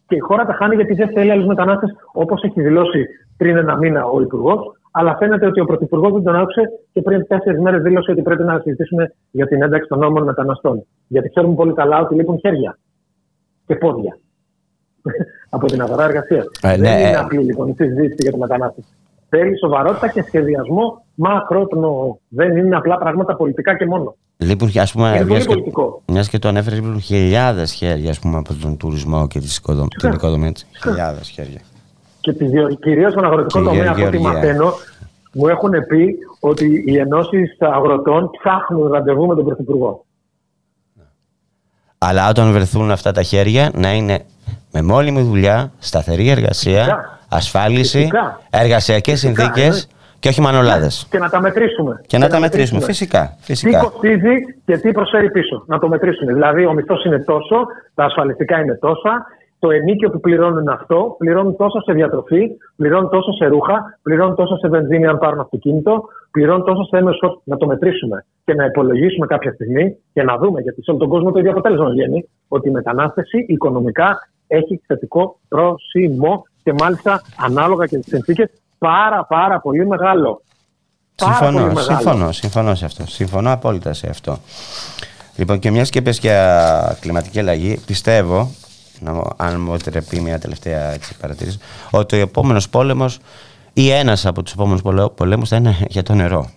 Και 0.06 0.16
η 0.16 0.18
χώρα 0.18 0.44
τα 0.44 0.52
χάνει 0.52 0.74
γιατί 0.74 0.94
δεν 0.94 1.08
θέλει 1.08 1.30
άλλους 1.30 1.46
μετανάστες, 1.46 1.90
όπως 2.12 2.42
έχει 2.42 2.60
δηλώσει 2.62 3.06
πριν 3.36 3.56
ένα 3.56 3.76
μήνα 3.76 4.04
ο 4.04 4.20
Υπουργός. 4.20 4.60
Αλλά 4.92 5.16
φαίνεται 5.16 5.46
ότι 5.46 5.60
ο 5.60 5.64
Πρωθυπουργός 5.64 6.12
δεν 6.12 6.22
τον 6.22 6.36
άκουσε 6.36 6.62
και 6.92 7.02
πριν 7.02 7.26
τέσσερις 7.26 7.60
μέρες 7.60 7.82
δήλωσε 7.82 8.10
ότι 8.10 8.22
πρέπει 8.22 8.42
να 8.42 8.58
συζητήσουμε 8.58 9.14
για 9.30 9.46
την 9.46 9.62
ένταξη 9.62 9.88
των 9.88 9.98
νόμων 9.98 10.24
μεταναστών. 10.24 10.86
Γιατί 11.06 11.28
ξέρουμε 11.28 11.54
πολύ 11.54 11.72
καλά 11.72 12.00
ότι 12.00 12.14
λείπουν 12.14 12.38
χέρια 12.38 12.78
και 13.66 13.74
πόδια 13.74 14.18
από 15.56 15.66
την 15.66 15.82
αγορά 15.82 16.04
εργασίας. 16.04 16.44
Ε, 16.62 16.68
δεν 16.68 16.80
ναι, 16.80 16.88
είναι 16.88 17.10
ε. 17.10 17.16
απλή 17.16 17.38
λοιπόν 17.38 17.68
η 17.68 17.74
συζήτηση 17.76 18.22
για 18.22 18.32
τη 18.32 18.38
μετανάστευση. 18.38 18.90
Θέλει 19.32 19.58
σοβαρότητα 19.58 20.08
και 20.08 20.22
σχεδιασμό 20.22 21.04
μακρόπνο. 21.14 22.18
Δεν 22.28 22.56
είναι 22.56 22.76
απλά 22.76 22.98
πράγματα 22.98 23.36
πολιτικά 23.36 23.76
και 23.76 23.86
μόνο. 23.86 24.14
Λείπουν, 24.36 24.70
ας 24.80 24.92
πούμε, 24.92 25.08
Είναι 25.08 25.16
πολύ 25.18 25.30
μιας 25.30 25.46
και, 25.46 25.52
πολιτικό. 25.52 26.02
μιας 26.06 26.28
και 26.28 26.38
το 26.38 26.48
ανέφερες, 26.48 26.78
λείπουν 26.80 27.00
χιλιάδες 27.00 27.72
χέρια 27.72 28.10
ας 28.10 28.18
πούμε, 28.18 28.36
από 28.38 28.54
τον 28.62 28.76
τουρισμό 28.76 29.26
και 29.26 29.38
τις 29.38 29.56
οικοδο- 29.56 29.86
την 29.98 30.12
οικοδομή. 30.12 30.46
έτσι. 30.46 30.66
Χιλιάδες 30.82 31.28
χέρια. 31.28 31.60
Και 32.20 32.32
κυρίως 32.80 33.12
στον 33.12 33.24
αγροτικό 33.24 33.58
Και 33.58 33.64
τομέα, 33.64 33.82
από 33.82 33.90
ό,τι 33.92 34.00
γεωργία. 34.00 34.20
μαθαίνω, 34.32 34.72
μου 35.32 35.46
έχουν 35.48 35.70
πει 35.88 36.16
ότι 36.40 36.84
οι 36.86 36.96
ενώσεις 36.98 37.56
αγροτών 37.60 38.30
ψάχνουν 38.38 38.92
ραντεβού 38.92 39.26
με 39.26 39.34
τον 39.34 39.44
Πρωθυπουργό. 39.44 40.04
Αλλά 42.06 42.28
όταν 42.28 42.52
βρεθούν 42.52 42.90
αυτά 42.90 43.12
τα 43.12 43.22
χέρια 43.22 43.70
να 43.74 43.92
είναι 43.92 44.18
με 44.72 44.82
μόνιμη 44.82 45.22
δουλειά, 45.22 45.70
σταθερή 45.78 46.28
εργασία, 46.28 46.78
Φυσικά. 46.82 47.18
ασφάλιση, 47.28 47.98
Φυσικά. 47.98 48.40
εργασιακές 48.50 49.20
Φυσικά, 49.20 49.42
συνθήκες 49.42 49.64
εννοείται. 49.64 49.86
και 50.18 50.28
όχι 50.28 50.40
μανολάδες. 50.40 51.06
Και 51.10 51.18
να 51.18 51.28
τα 51.28 51.40
μετρήσουμε. 51.40 52.00
Και 52.06 52.18
να 52.18 52.28
τα 52.28 52.38
μετρήσουμε. 52.40 52.80
Φυσικά. 52.80 53.36
Τι 53.40 53.42
φυσικά. 53.44 53.78
κοστίζει 53.78 54.34
και 54.64 54.78
τι 54.78 54.90
προσφέρει 54.92 55.30
πίσω. 55.30 55.64
Να 55.66 55.78
το 55.78 55.88
μετρήσουμε. 55.88 56.32
Δηλαδή, 56.32 56.64
ο 56.66 56.72
μισθός 56.72 57.04
είναι 57.04 57.18
τόσο, 57.18 57.66
τα 57.94 58.04
ασφαλιστικά 58.04 58.60
είναι 58.60 58.74
τόσα, 58.74 59.26
το 59.60 59.70
ενίκιο 59.70 60.10
που 60.10 60.20
πληρώνουν 60.20 60.58
είναι 60.58 60.72
αυτό, 60.72 61.14
πληρώνουν 61.18 61.56
τόσο 61.56 61.80
σε 61.80 61.92
διατροφή, 61.92 62.50
πληρώνουν 62.76 63.10
τόσο 63.10 63.32
σε 63.32 63.46
ρούχα, 63.46 63.98
πληρώνουν 64.02 64.34
τόσο 64.34 64.56
σε 64.56 64.68
βενζίνη 64.68 65.06
αν 65.06 65.18
πάρουν 65.18 65.40
αυτοκίνητο, 65.40 66.04
πληρώνουν 66.30 66.64
τόσο 66.64 66.84
σε 66.84 66.96
έμεσο. 66.96 67.40
Να 67.44 67.56
το 67.56 67.66
μετρήσουμε 67.66 68.26
και 68.44 68.54
να 68.54 68.64
υπολογίσουμε 68.64 69.26
κάποια 69.26 69.52
στιγμή 69.52 69.96
και 70.12 70.22
να 70.22 70.36
δούμε, 70.36 70.60
γιατί 70.60 70.82
σε 70.82 70.90
όλο 70.90 71.00
τον 71.00 71.08
κόσμο 71.08 71.32
το 71.32 71.38
ίδιο 71.38 71.50
αποτέλεσμα 71.50 71.88
βγαίνει, 71.90 72.28
ότι 72.48 72.68
η 72.68 72.72
μετανάστευση 72.72 73.44
οικονομικά 73.48 74.18
έχει 74.46 74.80
θετικό 74.86 75.38
πρόσημο 75.48 76.42
και 76.62 76.72
μάλιστα 76.72 77.22
ανάλογα 77.36 77.86
και 77.86 77.98
τις 77.98 78.08
συνθήκες 78.08 78.50
πάρα 78.78 79.24
πάρα 79.24 79.60
πολύ 79.60 79.86
μεγάλο. 79.86 80.42
Πάρα 81.16 81.38
πολύ 81.38 81.50
Συμφωνώ, 81.50 81.72
μεγάλο. 81.72 81.98
συμφωνώ, 81.98 82.32
συμφωνώ 82.32 82.74
σε 82.74 82.84
αυτό. 82.84 83.06
Συμφωνώ 83.06 83.52
απόλυτα 83.52 83.92
σε 83.92 84.08
αυτό. 84.10 84.38
Λοιπόν, 85.36 85.58
και 85.58 85.70
μιας 85.70 85.90
και 85.90 86.02
πες 86.02 86.18
για 86.18 86.98
κλιματική 87.00 87.38
αλλαγή, 87.38 87.80
πιστεύω, 87.86 88.50
να, 89.00 89.12
μου- 89.12 89.28
αν 89.36 89.60
μου 89.60 89.74
επιτρέπει 89.74 90.20
μια 90.20 90.38
τελευταία 90.38 90.92
έτσι, 90.92 91.18
παρατήρηση, 91.20 91.58
ότι 91.90 92.16
ο 92.16 92.20
επόμενος 92.20 92.68
πόλεμος 92.68 93.18
ή 93.72 93.90
ένας 93.90 94.26
από 94.26 94.42
τους 94.42 94.52
επόμενους 94.52 94.82
πολέμους 95.14 95.48
θα 95.48 95.56
είναι 95.56 95.76
για 95.88 96.02
το 96.02 96.14
νερό. 96.14 96.50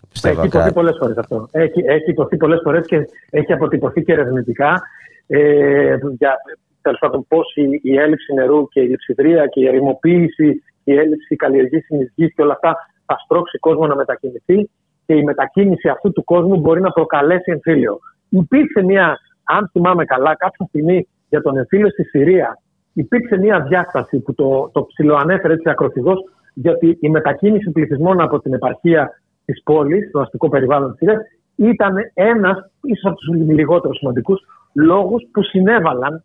Το 0.00 0.06
πιστεύω. 0.12 0.38
Έχει 0.38 0.46
υποθεί 0.46 0.58
ακρά- 0.58 0.74
πολλές 0.74 0.96
φορές 1.00 1.16
αυτό. 1.16 1.48
Έχει, 1.50 1.80
έχει 1.86 2.10
υποθεί 2.10 2.36
πολλές 2.36 2.60
φορές 2.64 2.86
και 2.86 3.08
έχει 3.30 3.52
αποτυπωθεί 3.52 4.02
και 4.02 4.12
ερευνητικά 4.12 4.82
ε, 5.26 5.96
για 6.18 6.36
τέλος 6.82 6.98
πάντων 7.00 7.26
πώς 7.28 7.54
η, 7.54 7.80
η 7.82 7.96
έλλειψη 7.96 8.34
νερού 8.34 8.68
και 8.68 8.80
η 8.80 8.86
λειψιδρία 8.88 9.46
και 9.46 9.60
η 9.60 9.66
ερημοποίηση, 9.66 10.62
η 10.84 10.94
έλλειψη 10.94 11.36
καλλιεργήσιμη 11.36 12.10
γη 12.14 12.32
και 12.32 12.42
όλα 12.42 12.52
αυτά 12.52 12.76
θα 13.06 13.16
στρώξει 13.24 13.58
κόσμο 13.58 13.86
να 13.86 13.94
μετακινηθεί 13.96 14.70
και 15.06 15.14
η 15.14 15.22
μετακίνηση 15.22 15.88
αυτού 15.88 16.12
του 16.12 16.24
κόσμου 16.24 16.56
μπορεί 16.56 16.80
να 16.80 16.90
προκαλέσει 16.90 17.50
εμφύλιο. 17.52 17.98
Υπήρξε 18.28 18.82
μια, 18.82 19.18
αν 19.46 19.68
θυμάμαι 19.72 20.04
καλά, 20.04 20.36
κάποια 20.36 20.66
στιγμή 20.66 21.08
για 21.28 21.42
τον 21.42 21.56
εμφύλιο 21.56 21.90
στη 21.90 22.04
Συρία, 22.04 22.58
υπήρξε 22.92 23.36
μια 23.36 23.60
διάσταση 23.60 24.18
που 24.18 24.34
το, 24.34 24.70
το 24.72 24.84
ψιλοανέφερε 24.84 25.52
έτσι 25.52 25.70
ακροθυγός, 25.70 26.18
γιατί 26.54 26.98
η 27.00 27.08
μετακίνηση 27.08 27.70
πληθυσμών 27.70 28.20
από 28.20 28.40
την 28.40 28.54
επαρχία 28.54 29.20
της 29.44 29.62
πόλης, 29.62 30.10
το 30.10 30.20
αστικό 30.20 30.48
περιβάλλον 30.48 30.88
της 30.90 30.98
Συρίας, 30.98 31.20
ήταν 31.56 31.94
ένας, 32.14 32.70
ίσως 32.82 33.04
από 33.04 33.16
τους 33.16 33.28
λιγότερους 33.34 33.96
σημαντικούς 33.96 34.40
λόγους 34.72 35.22
που 35.32 35.42
συνέβαλαν, 35.42 36.24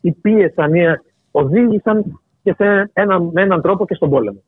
υπήρεσαν, 0.00 0.74
ή 0.74 0.84
οδήγησαν 1.30 2.20
και 2.42 2.54
σε 2.56 2.90
ένα, 2.92 3.20
με 3.20 3.42
έναν 3.42 3.62
τρόπο 3.62 3.86
και 3.86 3.94
στον 3.94 4.10
πόλεμο. 4.10 4.42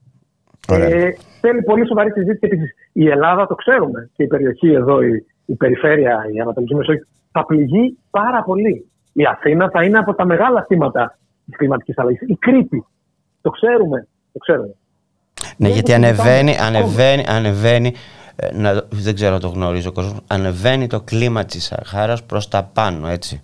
Ε, 0.69 1.11
θέλει 1.41 1.63
πολύ 1.63 1.87
σοβαρή 1.87 2.11
συζήτηση 2.11 2.47
επίσης. 2.47 2.75
Η 2.93 3.09
Ελλάδα, 3.09 3.47
το 3.47 3.55
ξέρουμε, 3.55 4.11
και 4.15 4.23
η 4.23 4.27
περιοχή 4.27 4.73
εδώ, 4.73 5.03
η, 5.03 5.27
η 5.47 5.55
περιφέρεια, 5.55 6.25
η 6.35 6.41
Ανατολική 6.41 6.75
Μεσόγειο, 6.75 7.07
θα 7.33 7.45
πληγεί 7.47 7.99
πάρα 8.11 8.43
πολύ. 8.43 8.87
Η 9.13 9.25
Αθήνα 9.27 9.71
θα 9.73 9.85
είναι 9.85 9.99
από 9.99 10.15
τα 10.15 10.25
μεγάλα 10.27 10.65
θύματα 10.69 11.19
της 11.47 11.57
κλιματικής 11.57 11.99
αλλαγής. 11.99 12.21
Η 12.21 12.37
Κρήτη. 12.37 12.87
Το 13.41 13.51
ξέρουμε. 13.51 14.07
Το 14.33 14.39
ξέρουμε. 14.39 14.75
Ναι, 15.57 15.69
γιατί 15.69 15.91
το 15.91 15.95
ανεβαίνει, 15.97 16.49
συζητάμε 16.51 16.77
ανεβαίνει, 16.79 17.25
ανεβαίνει, 17.29 17.93
ε, 18.37 18.49
να, 18.57 18.83
δεν 18.91 19.15
ξέρω 19.15 19.35
αν 19.35 19.41
το 19.41 19.49
γνωρίζει 19.49 19.89
ο 19.89 19.93
κόσμος, 19.93 20.21
ανεβαίνει 20.27 20.87
το 20.87 21.01
κλίμα 21.01 21.45
της 21.45 21.65
Σαχάρας 21.65 22.23
προς 22.25 22.49
τα 22.49 22.71
πάνω, 22.75 23.09
έτσι. 23.09 23.43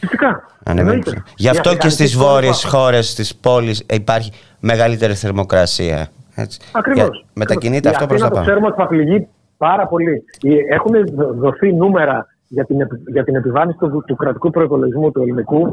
Φυσικά. 0.00 0.44
Ανεβαίνει. 0.64 0.90
Εννοείται. 1.06 1.22
Γι' 1.36 1.46
Η 1.46 1.48
αυτό 1.48 1.62
και 1.62 1.68
Αφρικανική 1.68 1.88
στις 1.96 2.10
σκόρπα. 2.12 2.30
βόρειες 2.32 2.64
χώρες 2.64 3.14
της 3.14 3.36
πόλης 3.36 3.84
υπάρχει 3.90 4.32
μεγαλύτερη 4.60 5.14
θερμοκρασία. 5.14 6.08
Έτσι. 6.34 6.60
Ακριβώς. 6.72 7.08
Για- 7.08 7.24
Μετακινείται 7.32 7.88
αυτό 7.88 8.06
προς 8.06 8.20
τα 8.20 8.28
Το 8.28 8.34
πάνω. 8.34 8.46
ξέρουμε 8.46 8.66
ότι 8.66 8.76
θα 8.76 8.86
πληγεί 8.86 9.26
πάρα 9.56 9.86
πολύ. 9.86 10.24
Οι- 10.40 10.58
Έχουν 10.70 10.92
δο- 11.14 11.32
δοθεί 11.34 11.72
νούμερα 11.72 12.26
για 12.48 12.64
την, 12.64 12.80
επι- 12.80 13.08
για 13.08 13.24
την 13.24 13.34
επιβάρυνση 13.36 13.78
του, 13.78 14.02
του 14.06 14.16
κρατικού 14.16 14.50
προπολογισμού 14.50 15.10
του 15.10 15.20
ελληνικού 15.22 15.70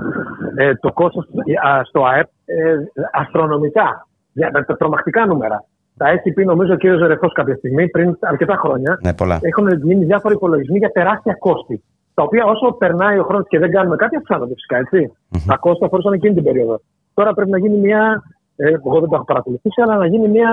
ε, 0.55 0.75
το 0.75 0.91
κόστος 0.93 1.25
ε, 1.45 1.69
α, 1.69 1.83
στο 1.83 2.03
ΑΕΠ 2.05 2.27
ε, 2.45 2.75
αστρονομικά. 3.11 4.07
Για, 4.33 4.51
τα, 4.51 4.65
τα 4.65 4.75
τρομακτικά 4.77 5.25
νούμερα. 5.25 5.63
Τα 5.97 6.09
έχει 6.09 6.31
πει 6.31 6.45
νομίζω 6.45 6.73
ο 6.73 6.77
κ. 6.77 6.81
Ζερεφός 6.81 7.33
κάποια 7.33 7.55
στιγμή 7.55 7.89
πριν 7.89 8.17
αρκετά 8.19 8.55
χρόνια. 8.55 8.99
Ναι, 9.03 9.13
πολλά. 9.13 9.39
Έχουν 9.41 9.67
γίνει 9.83 10.05
διάφοροι 10.05 10.33
υπολογισμοί 10.33 10.77
για 10.77 10.91
τεράστια 10.91 11.33
κόστη. 11.39 11.83
Τα 12.13 12.23
οποία 12.23 12.43
όσο 12.45 12.71
περνάει 12.71 13.19
ο 13.19 13.23
χρόνος 13.23 13.45
και 13.47 13.59
δεν 13.59 13.71
κάνουμε 13.71 13.95
κάτι, 13.95 14.15
αυξάνονται 14.15 14.53
φυσικά. 14.53 14.77
Έτσι. 14.77 15.11
Τα 15.47 15.57
κόστη 15.57 15.85
αφορούσαν 15.85 16.13
εκείνη 16.13 16.33
την 16.33 16.43
περίοδο. 16.43 16.81
Τώρα 17.13 17.33
πρέπει 17.33 17.49
να 17.49 17.57
γίνει 17.57 17.77
μια. 17.77 18.23
Ε, 18.55 18.67
εγώ 18.69 18.99
δεν 18.99 19.09
το 19.09 19.15
έχω 19.15 19.23
παρακολουθήσει, 19.25 19.81
αλλά 19.81 19.95
να 19.95 20.05
γίνει 20.07 20.27
μια. 20.27 20.49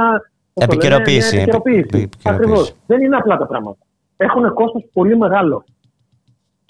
πώς 0.53 0.65
το 0.67 0.73
λένε, 0.73 0.73
Επικαιροποίηση. 0.85 1.35
Μια 1.35 1.43
επικαιροποίηση. 1.43 1.79
Επι- 1.79 1.95
επικαιροποίηση. 1.95 2.35
Ακριβώς. 2.35 2.75
Δεν 2.87 3.01
είναι 3.01 3.17
απλά 3.17 3.37
τα 3.37 3.47
πράγματα. 3.47 3.79
Έχουν 4.17 4.53
κόστος 4.55 4.89
πολύ 4.93 5.17
μεγάλο. 5.17 5.65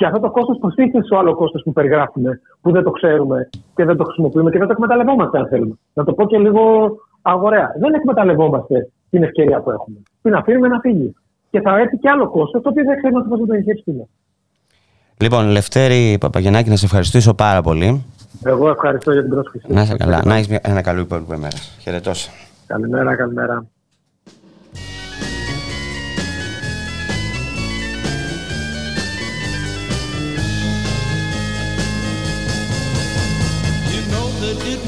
Και 0.03 0.09
αυτό 0.09 0.20
το 0.20 0.31
κόστος 0.31 0.59
προστίθεται 0.59 1.05
στο 1.05 1.16
άλλο 1.16 1.35
κόστος 1.35 1.62
που 1.62 1.73
περιγράφουμε, 1.73 2.41
που 2.61 2.73
δεν 2.73 2.83
το 2.83 2.91
ξέρουμε 2.91 3.49
και 3.74 3.85
δεν 3.85 3.97
το 3.97 4.05
χρησιμοποιούμε 4.05 4.51
και 4.51 4.59
δεν 4.59 4.66
το 4.66 4.73
εκμεταλλευόμαστε, 4.73 5.39
αν 5.39 5.47
θέλουμε. 5.49 5.74
Να 5.93 6.05
το 6.05 6.12
πω 6.12 6.27
και 6.27 6.39
λίγο 6.39 6.62
αγοραία. 7.23 7.73
Δεν 7.81 7.95
εκμεταλλευόμαστε 7.95 8.91
την 9.11 9.23
ευκαιρία 9.23 9.61
που 9.61 9.70
έχουμε. 9.70 9.97
Την 10.23 10.35
αφήνουμε 10.35 10.69
να 10.69 10.81
φύγει. 10.81 11.15
Και 11.51 11.61
θα 11.61 11.79
έρθει 11.79 11.97
και 11.99 12.09
άλλο 12.09 12.29
κόστος, 12.31 12.62
το 12.62 12.69
οποίο 12.69 12.85
δεν 12.85 12.97
ξέρουμε 12.97 13.24
πώς 13.29 13.39
θα 13.39 13.47
το 13.47 13.55
εγχειριστούμε. 13.55 14.09
Λοιπόν, 15.20 15.47
Λευτέρη 15.47 16.16
Παπαγεννάκη, 16.20 16.69
να 16.69 16.77
σε 16.77 16.85
ευχαριστήσω 16.85 17.35
πάρα 17.35 17.62
πολύ. 17.62 18.05
Εγώ 18.45 18.69
ευχαριστώ 18.69 19.12
για 19.12 19.23
την 19.23 19.31
πρόσκληση. 19.31 19.66
Να 19.69 19.83
είσαι 19.83 19.97
καλά. 19.97 20.23
Να 20.24 20.35
έχεις 20.35 20.59
ένα 20.62 20.83
καλό 20.83 21.01
υπόλοιπο 21.01 21.35
ημέρα. 21.35 21.57
Χαιρετώ. 21.81 22.11
Καλημέρα, 22.66 23.16
καλημέρα. 23.16 23.66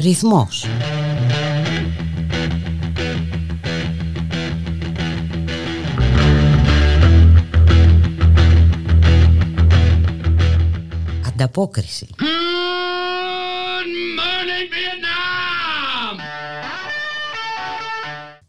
Ρυθμός. 0.00 0.66
Ανταπόκριση. 11.26 12.06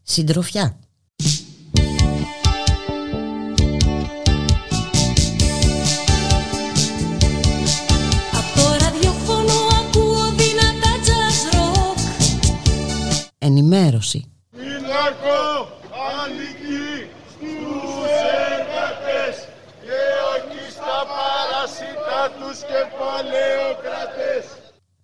Συντροφιά. 0.04 0.80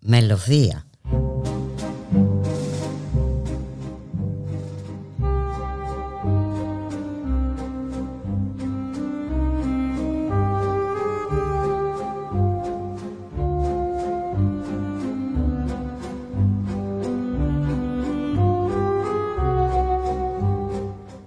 Μελωδία. 0.07 0.83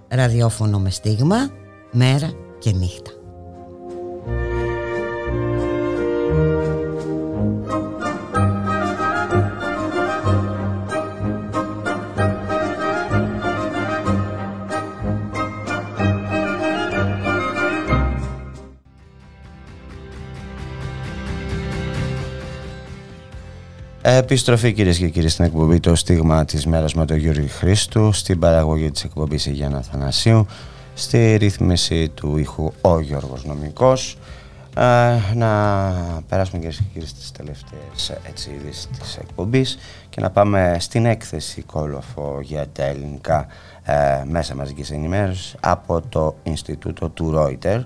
Ραδιόφωνο 0.09 0.79
με 0.79 0.91
στίγμα, 0.91 1.51
μέρα 1.93 2.31
και 2.59 2.73
νύχτα. 2.73 3.18
Επιστροφή 24.31 24.73
κυρίες 24.73 24.99
και 24.99 25.09
κύριοι 25.09 25.29
στην 25.29 25.45
εκπομπή 25.45 25.81
Το 25.81 25.95
Στίγμα 25.95 26.45
της 26.45 26.67
Μέρας 26.67 26.95
με 26.95 27.05
τον 27.05 27.17
Γιώργη 27.17 27.47
Χρήστου, 27.47 28.13
στην 28.13 28.39
παραγωγή 28.39 28.91
της 28.91 29.05
εκπομπής 29.05 29.47
η 29.47 29.51
Γιάννα 29.51 29.83
Θανασίου, 29.83 30.47
στη 30.95 31.37
ρύθμιση 31.37 32.09
του 32.09 32.37
ήχου 32.37 32.73
ο 32.81 33.01
Γιώργος 33.01 33.45
Νομικός. 33.45 34.17
Ε, 34.77 34.83
να 35.35 35.83
περάσουμε 36.29 36.59
κυρίες 36.59 36.77
και 36.77 36.85
κύριοι 36.93 37.07
στις 37.07 37.33
τελευταίες 37.33 38.13
έτσι, 38.29 38.51
ειδήσεις 38.51 38.89
της 39.01 39.17
εκπομπής 39.17 39.79
και 40.09 40.21
να 40.21 40.31
πάμε 40.31 40.77
στην 40.81 41.07
έκθεση 41.07 41.63
κόλοφο 41.63 42.39
για 42.43 42.67
τα 42.73 42.85
ελληνικά 42.85 43.47
ε, 43.83 44.23
μέσα 44.31 44.55
μαζικής 44.55 44.91
ενημέρωσης 44.91 45.55
από 45.61 46.01
το 46.09 46.37
Ινστιτούτο 46.43 47.09
του 47.09 47.35
Reuters. 47.37 47.85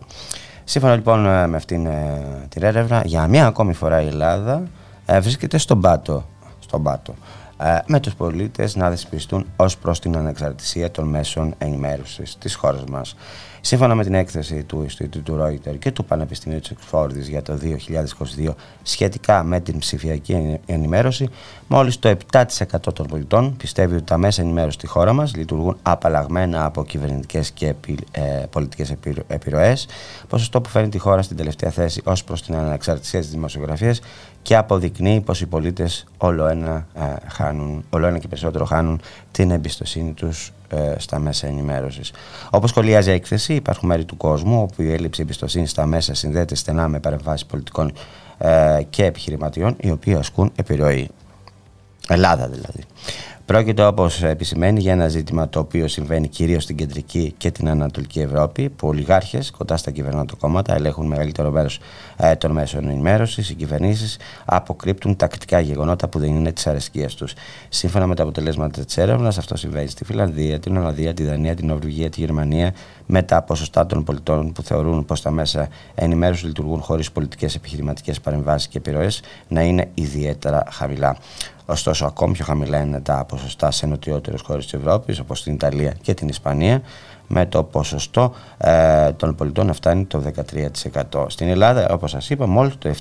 Σύμφωνα 0.64 0.94
λοιπόν 0.94 1.26
ε, 1.26 1.46
με 1.46 1.56
αυτήν 1.56 1.86
ε, 1.86 2.46
την 2.48 2.62
έρευνα, 2.62 3.02
για 3.04 3.26
μία 3.26 3.46
ακόμη 3.46 3.72
φορά 3.72 4.02
η 4.02 4.06
Ελλάδα 4.06 4.62
ε, 5.06 5.20
βρίσκεται 5.20 5.58
στον 5.58 5.80
πάτο, 5.80 6.24
στον 6.72 6.82
πάτο 6.82 7.14
ε, 7.58 7.78
με 7.86 8.00
τους 8.00 8.14
πολίτες 8.14 8.76
να 8.76 8.90
δεσπιστούν 8.90 9.46
ως 9.56 9.76
προς 9.76 10.00
την 10.00 10.16
ανεξαρτησία 10.16 10.90
των 10.90 11.08
μέσων 11.08 11.54
ενημέρωσης 11.58 12.36
της 12.38 12.54
χώρας 12.54 12.84
μας. 12.84 13.16
Σύμφωνα 13.64 13.94
με 13.94 14.04
την 14.04 14.14
έκθεση 14.14 14.64
του 14.64 14.82
Ινστιτούτου 14.82 15.38
Reuters 15.40 15.78
και 15.78 15.90
του 15.90 16.04
Πανεπιστημίου 16.04 16.60
της 16.60 16.70
Εξφόρδης 16.70 17.28
για 17.28 17.42
το 17.42 17.58
2022 18.46 18.54
σχετικά 18.82 19.42
με 19.42 19.60
την 19.60 19.78
ψηφιακή 19.78 20.60
ενημέρωση, 20.66 21.28
μόλις 21.66 21.98
το 21.98 22.16
7% 22.32 22.44
των 22.94 23.06
πολιτών 23.06 23.56
πιστεύει 23.56 23.94
ότι 23.94 24.04
τα 24.04 24.16
μέσα 24.16 24.42
ενημέρωσης 24.42 24.74
στη 24.74 24.86
χώρα 24.86 25.12
μας 25.12 25.34
λειτουργούν 25.34 25.76
απαλλαγμένα 25.82 26.64
από 26.64 26.84
κυβερνητικές 26.84 27.50
και 27.50 27.68
επι, 27.68 27.98
ε, 28.10 28.20
πολιτικές 28.50 28.94
επιρροές, 29.26 29.86
ποσοστό 30.28 30.60
που 30.60 30.68
φέρνει 30.68 30.88
τη 30.88 30.98
χώρα 30.98 31.22
στην 31.22 31.36
τελευταία 31.36 31.70
θέση 31.70 32.00
ως 32.04 32.24
προς 32.24 32.42
την 32.42 32.54
ανεξαρτησία 32.54 33.20
της 33.20 33.30
δημοσιογραφίας 33.30 34.00
και 34.42 34.56
αποδεικνύει 34.56 35.20
πως 35.20 35.40
οι 35.40 35.46
πολίτες 35.46 36.06
όλο 36.16 36.46
ένα, 36.46 36.86
ε, 36.94 37.28
χάνουν, 37.28 37.84
όλο 37.90 38.06
ένα 38.06 38.18
και 38.18 38.28
περισσότερο 38.28 38.64
χάνουν 38.64 39.00
την 39.30 39.50
εμπιστοσύνη 39.50 40.12
τους 40.12 40.52
ε, 40.68 40.94
στα 40.98 41.18
μέσα 41.18 41.46
ενημέρωσης. 41.46 42.12
Όπως 42.50 42.70
σχολιάζει 42.70 43.10
η 43.10 43.12
έκθεση, 43.12 43.54
υπάρχουν 43.54 43.88
μέρη 43.88 44.04
του 44.04 44.16
κόσμου 44.16 44.62
όπου 44.62 44.82
η 44.82 44.92
έλλειψη 44.92 45.22
εμπιστοσύνης 45.22 45.70
στα 45.70 45.86
μέσα 45.86 46.14
συνδέεται 46.14 46.54
στενά 46.54 46.88
με 46.88 47.00
παρεμβάσεις 47.00 47.46
πολιτικών 47.46 47.92
ε, 48.38 48.82
και 48.90 49.04
επιχειρηματιών 49.04 49.76
οι 49.80 49.90
οποίοι 49.90 50.14
ασκούν 50.14 50.52
επιρροή. 50.56 51.08
Ελλάδα 52.08 52.48
δηλαδή. 52.48 52.84
Πρόκειται 53.52 53.84
όπως 53.84 54.22
επισημαίνει 54.22 54.80
για 54.80 54.92
ένα 54.92 55.08
ζήτημα 55.08 55.48
το 55.48 55.58
οποίο 55.58 55.88
συμβαίνει 55.88 56.28
κυρίως 56.28 56.62
στην 56.62 56.76
κεντρική 56.76 57.34
και 57.36 57.50
την 57.50 57.68
ανατολική 57.68 58.20
Ευρώπη, 58.20 58.68
που 58.68 58.88
ολιγάρχε 58.88 59.42
κοντά 59.56 59.76
στα 59.76 59.90
κυβερνώτα 59.90 60.34
κόμματα 60.38 60.74
ελέγχουν 60.74 61.06
μεγαλύτερο 61.06 61.50
μέρος 61.50 61.80
ε, 62.16 62.34
των 62.34 62.50
μέσων 62.50 62.88
ενημέρωσης. 62.88 63.50
Οι 63.50 63.54
κυβερνήσεις 63.54 64.16
αποκρύπτουν 64.44 65.16
τακτικά 65.16 65.60
γεγονότα 65.60 66.08
που 66.08 66.18
δεν 66.18 66.28
είναι 66.28 66.52
της 66.52 66.66
αρεσκίας 66.66 67.14
τους. 67.14 67.32
Σύμφωνα 67.68 68.06
με 68.06 68.14
τα 68.14 68.22
αποτελέσματα 68.22 68.84
της 68.84 68.96
έρευνας, 68.96 69.38
αυτό 69.38 69.56
συμβαίνει 69.56 69.88
στη 69.88 70.04
Φιλανδία, 70.04 70.58
την 70.58 70.76
Ολλανδία, 70.76 71.14
τη 71.14 71.24
Δανία, 71.24 71.54
την 71.54 71.66
Νορβηγία, 71.66 72.10
τη 72.10 72.20
Γερμανία, 72.20 72.74
με 73.06 73.22
τα 73.22 73.42
ποσοστά 73.42 73.86
των 73.86 74.04
πολιτών 74.04 74.52
που 74.52 74.62
θεωρούν 74.62 75.04
πως 75.04 75.22
τα 75.22 75.30
μέσα 75.30 75.68
ενημέρωσης 75.94 76.44
λειτουργούν 76.44 76.80
χωρίς 76.80 77.12
πολιτικές 77.12 77.54
επιχειρηματικές 77.54 78.20
παρεμβάσεις 78.20 78.68
και 78.68 78.78
επιρροές 78.78 79.20
να 79.48 79.62
είναι 79.62 79.90
ιδιαίτερα 79.94 80.64
χαμηλά. 80.70 81.16
Ωστόσο, 81.66 82.04
ακόμη 82.04 82.32
πιο 82.32 82.44
χαμηλά 82.44 82.80
είναι 82.80 83.00
τα 83.00 83.24
ποσοστά 83.28 83.70
σε 83.70 83.86
νοτιότερες 83.86 84.40
χώρες 84.40 84.64
της 84.64 84.72
Ευρώπης, 84.72 85.18
όπως 85.18 85.42
την 85.42 85.54
Ιταλία 85.54 85.94
και 86.02 86.14
την 86.14 86.28
Ισπανία, 86.28 86.82
με 87.26 87.46
το 87.46 87.62
ποσοστό 87.62 88.34
ε, 88.58 89.12
των 89.12 89.34
πολιτών 89.34 89.66
να 89.66 89.72
φτάνει 89.72 90.04
το 90.04 90.22
13%. 91.12 91.24
Στην 91.26 91.48
Ελλάδα, 91.48 91.88
όπως 91.90 92.10
σας 92.10 92.30
είπα, 92.30 92.46
μόλις 92.46 92.78
το 92.78 92.94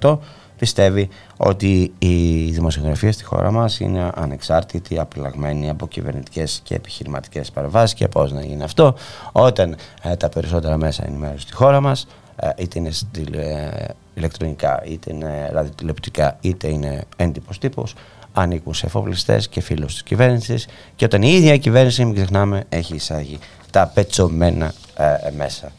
7% 0.00 0.18
πιστεύει 0.58 1.08
ότι 1.36 1.92
η 1.98 2.44
δημοσιογραφία 2.50 3.12
στη 3.12 3.24
χώρα 3.24 3.50
μας 3.50 3.80
είναι 3.80 4.10
ανεξάρτητη, 4.14 4.98
απειλαγμένη 4.98 5.70
από 5.70 5.88
κυβερνητικές 5.88 6.60
και 6.64 6.74
επιχειρηματικές 6.74 7.50
παρεμβάσεις. 7.50 7.94
Και 7.94 8.08
πώς 8.08 8.32
να 8.32 8.44
γίνει 8.44 8.62
αυτό, 8.62 8.94
όταν 9.32 9.76
ε, 10.02 10.16
τα 10.16 10.28
περισσότερα 10.28 10.76
μέσα 10.76 11.04
ενημέρωση 11.06 11.42
στη 11.42 11.52
χώρα 11.52 11.80
μας 11.80 12.02
ε, 12.02 12.21
είτε 12.56 12.78
είναι 12.78 12.90
στυλ, 12.90 13.34
ε, 13.34 13.86
ηλεκτρονικά, 14.14 14.82
είτε 14.84 15.12
είναι 15.12 15.50
ραδιοτηλεοπτικά, 15.52 16.36
είτε 16.40 16.68
είναι 16.68 17.04
έντυπος 17.16 17.58
τύπος, 17.58 17.94
ανήκουν 18.32 18.74
σε 18.74 18.86
εφοπλιστές 18.86 19.48
και 19.48 19.60
φίλους 19.60 19.92
της 19.92 20.02
κυβέρνησης 20.02 20.68
και 20.96 21.04
όταν 21.04 21.22
η 21.22 21.32
ίδια 21.32 21.54
η 21.54 21.58
κυβέρνηση, 21.58 22.04
μην 22.04 22.14
ξεχνάμε, 22.14 22.64
έχει 22.68 22.94
εισάγει 22.94 23.38
τα 23.70 23.90
πετσομένα 23.94 24.72
ε, 24.96 25.30
μέσα. 25.36 25.72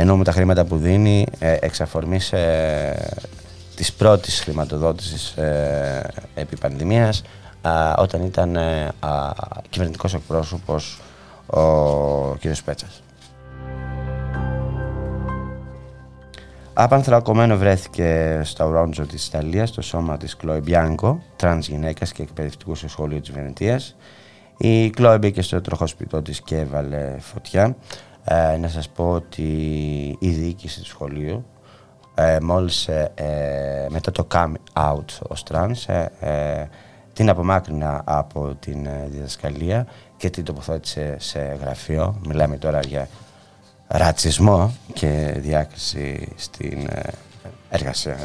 ενώ 0.00 0.16
με 0.16 0.24
τα 0.24 0.32
χρήματα 0.32 0.64
που 0.64 0.76
δίνει 0.76 1.26
ε, 1.38 1.56
εξ 1.60 1.80
αφορμής 1.80 2.32
ε, 2.32 3.12
της 3.76 3.92
πρώτης 3.92 4.40
χρηματοδότησης 4.40 5.30
ε, 5.30 6.10
επί 6.34 6.56
πανδημίας 6.56 7.22
α, 7.62 7.94
όταν 7.98 8.22
ήταν 8.24 8.56
ε, 8.56 8.88
α, 9.00 9.30
κυβερνητικός 9.68 10.14
εκπρόσωπος 10.14 11.00
ο 11.50 12.36
κ. 12.40 12.42
Πέτσας. 12.64 13.02
Απανθρακωμένο 16.72 17.56
βρέθηκε 17.56 18.40
στο 18.44 18.64
Ορόντζο 18.64 19.06
της 19.06 19.26
Ιταλίας 19.26 19.70
το 19.70 19.82
σώμα 19.82 20.16
της 20.16 20.36
Κλόι 20.36 20.60
Μπιάνκο, 20.60 21.22
τρανς 21.36 21.68
γυναίκας 21.68 22.12
και 22.12 22.22
εκπαιδευτικού 22.22 22.74
στο 22.74 22.88
σχολείο 22.88 23.20
της 23.20 23.30
Βενετίας. 23.30 23.96
Η 24.56 24.90
Κλόι 24.90 25.16
μπήκε 25.18 25.42
στο 25.42 25.60
τροχόσπιτό 25.60 26.22
της 26.22 26.40
και 26.40 26.58
έβαλε 26.58 27.16
φωτιά. 27.18 27.76
Ε, 28.24 28.56
να 28.56 28.68
σας 28.68 28.88
πω 28.88 29.10
ότι 29.10 29.42
η 30.18 30.28
διοίκηση 30.28 30.80
του 30.80 30.86
σχολείου 30.86 31.44
ε, 32.14 32.38
μόλις 32.42 32.88
ε, 32.88 33.12
ε, 33.14 33.86
μετά 33.90 34.10
το 34.10 34.26
come 34.32 34.52
out 34.72 35.04
ως 35.28 35.44
trans 35.50 35.86
ε, 35.86 36.06
ε, 36.20 36.68
την 37.12 37.28
απομάκρυναν 37.28 38.02
από 38.04 38.54
την 38.60 38.86
ε, 38.86 39.08
διδασκαλία 39.10 39.86
και 40.20 40.30
την 40.30 40.44
τοποθέτησε 40.44 41.16
σε 41.18 41.38
γραφείο. 41.60 42.20
Μιλάμε 42.26 42.56
τώρα 42.56 42.80
για 42.80 43.08
ρατσισμό 43.86 44.74
και 44.92 45.34
διάκριση 45.36 46.28
στην 46.36 46.86
ε, 46.90 47.00
εργασία. 47.70 48.18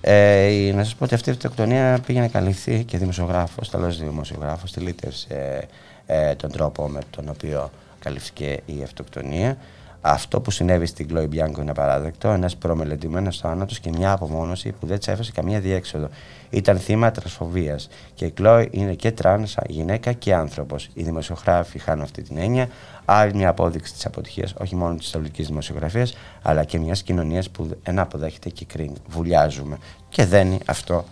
Ε, 0.00 0.72
να 0.74 0.84
σας 0.84 0.94
πω 0.94 1.04
ότι 1.04 1.14
αυτή 1.14 1.28
η 1.28 1.32
αυτοκτονία 1.32 2.00
πήγε 2.06 2.20
να 2.20 2.28
καλυφθεί 2.28 2.84
και 2.84 2.98
δημοσιογράφος, 2.98 3.70
τέλος 3.70 3.98
δημοσιογράφος, 3.98 4.72
τελείτερσε 4.72 5.68
ε, 6.06 6.34
τον 6.34 6.50
τρόπο 6.50 6.88
με 6.88 7.00
τον 7.10 7.28
οποίο 7.28 7.70
καλυφθήκε 7.98 8.60
η 8.66 8.82
αυτοκτονία. 8.82 9.56
Αυτό 10.00 10.40
που 10.40 10.50
συνέβη 10.50 10.86
στην 10.86 11.08
Κλόι 11.08 11.26
Μπιάνκο 11.26 11.60
είναι 11.60 11.70
απαράδεκτο. 11.70 12.28
Ένας 12.28 12.56
προμελετημένος 12.56 13.38
θάνατος 13.38 13.80
και 13.80 13.90
μια 13.90 14.12
απομόνωση 14.12 14.72
που 14.80 14.86
δεν 14.86 14.98
τη 14.98 15.12
έφερε 15.12 15.28
καμία 15.34 15.60
διέξοδο. 15.60 16.08
Ήταν 16.50 16.78
θύμα 16.78 17.10
τρανσφοβίας. 17.10 17.88
Και 18.14 18.24
η 18.24 18.30
Κλόι 18.30 18.68
είναι 18.70 18.94
και 18.94 19.12
τρανς, 19.12 19.54
γυναίκα 19.66 20.12
και 20.12 20.34
άνθρωπος. 20.34 20.88
Οι 20.94 21.02
δημοσιογράφοι 21.02 21.78
χάνουν 21.78 22.02
αυτή 22.02 22.22
την 22.22 22.36
έννοια. 22.36 22.68
Άλλη 23.04 23.34
μια 23.34 23.48
απόδειξη 23.48 23.92
της 23.92 24.06
αποτυχίας 24.06 24.54
όχι 24.58 24.76
μόνο 24.76 24.94
της 24.94 25.14
ελληνικής 25.14 25.42
δημοσιογραφίας, 25.42 26.16
αλλά 26.42 26.64
και 26.64 26.78
μιας 26.78 27.02
κοινωνίας 27.02 27.50
που 27.50 27.70
δεν 27.82 28.02
αποδέχεται 28.02 28.48
και 28.48 28.64
κρίνει. 28.64 28.96
Βουλιάζουμε. 29.08 29.78
Και 30.08 30.24
δένει 30.24 30.58
αυτό 30.66 31.04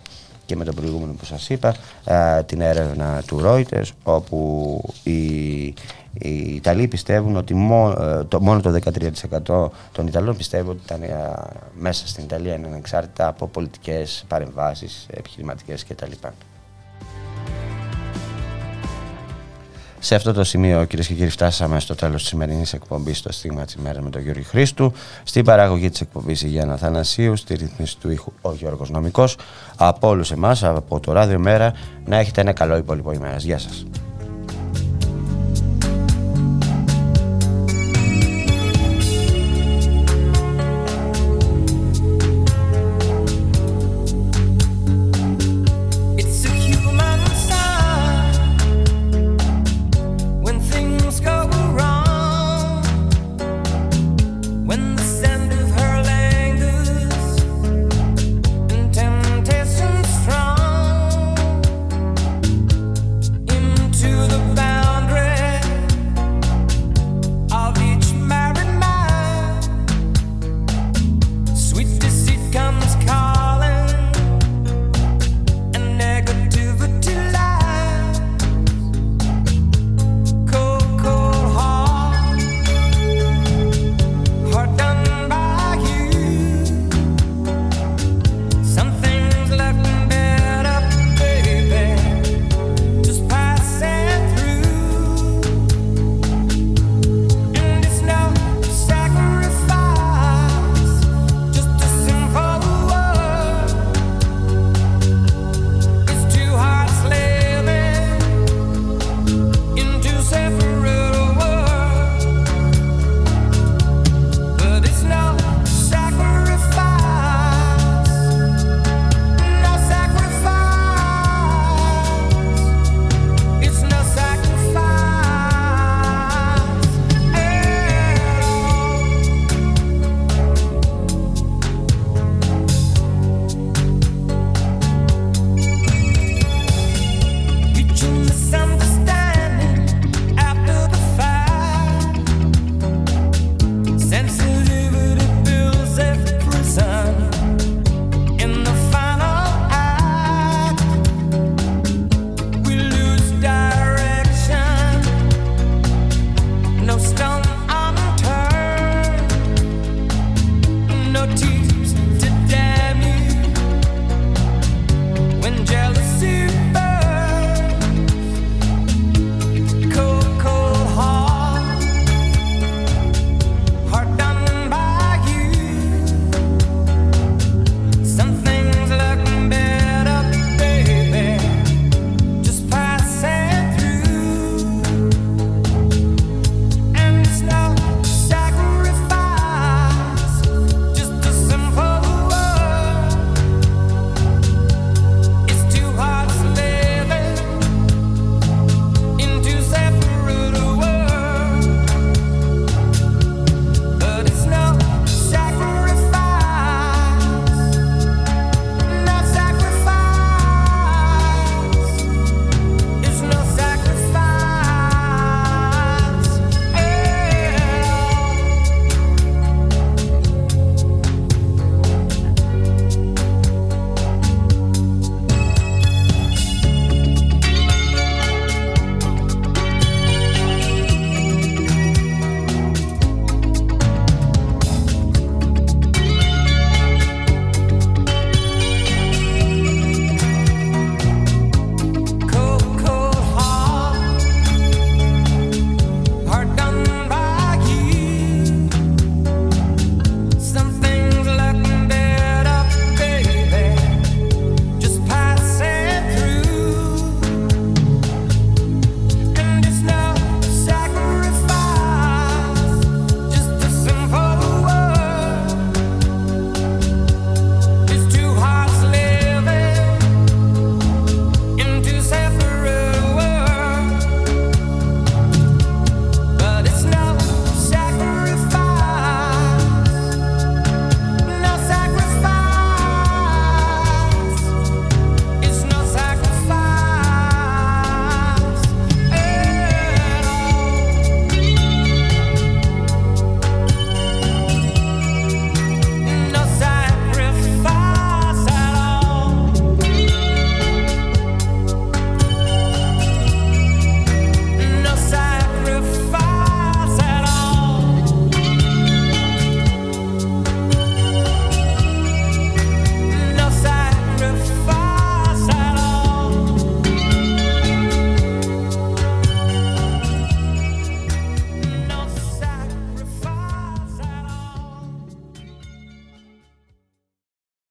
και 0.49 0.55
με 0.55 0.63
τον 0.63 0.75
προηγούμενο 0.75 1.13
που 1.13 1.25
σας 1.25 1.49
είπα, 1.49 1.75
ε, 2.05 2.43
την 2.43 2.61
έρευνα 2.61 3.23
του 3.27 3.41
Reuters, 3.45 3.89
όπου 4.03 4.81
οι, 5.03 5.73
οι 6.21 6.55
Ιταλοί 6.55 6.87
πιστεύουν 6.87 7.35
ότι 7.35 7.53
μό- 7.53 7.95
ε, 7.99 8.23
το, 8.23 8.41
μόνο 8.41 8.61
το 8.61 8.79
13% 9.47 9.69
των 9.91 10.07
Ιταλών 10.07 10.37
πιστεύουν 10.37 10.69
ότι 10.69 10.81
τα 10.85 10.97
νέα 10.97 11.47
μέσα 11.79 12.07
στην 12.07 12.23
Ιταλία 12.23 12.53
είναι 12.53 12.67
ανεξάρτητα 12.67 13.27
από 13.27 13.47
πολιτικές 13.47 14.25
παρεμβάσεις, 14.27 15.05
επιχειρηματικές 15.09 15.85
κτλ. 15.85 16.11
Σε 20.01 20.15
αυτό 20.15 20.33
το 20.33 20.43
σημείο, 20.43 20.85
κυρίες 20.85 21.07
και 21.07 21.13
κύριοι, 21.13 21.29
φτάσαμε 21.29 21.79
στο 21.79 21.95
τέλος 21.95 22.21
της 22.21 22.29
σημερινής 22.29 22.73
εκπομπής 22.73 23.17
στο 23.17 23.31
Στίγμα 23.31 23.65
της 23.65 23.73
ημέρας 23.73 24.03
με 24.03 24.09
τον 24.09 24.21
Γιώργο 24.21 24.43
Χρήστου. 24.43 24.93
Στην 25.23 25.43
παραγωγή 25.45 25.89
της 25.89 26.01
εκπομπής 26.01 26.41
η 26.41 26.47
Γιάννα 26.47 26.77
Θανασίου, 26.77 27.35
στη 27.35 27.55
ρύθμιση 27.55 27.97
του 27.97 28.11
ήχου 28.11 28.31
ο 28.41 28.53
Γιώργος 28.53 28.89
Νομικός. 28.89 29.37
Από 29.75 30.07
όλους 30.07 30.31
εμάς, 30.31 30.63
από 30.63 30.99
το 30.99 31.11
ράδιο 31.11 31.39
Μέρα, 31.39 31.73
να 32.05 32.17
έχετε 32.17 32.41
ένα 32.41 32.53
καλό 32.53 32.77
υπόλοιπο 32.77 33.11
ημέρας. 33.11 33.43
Γεια 33.43 33.57
σας. 33.59 33.85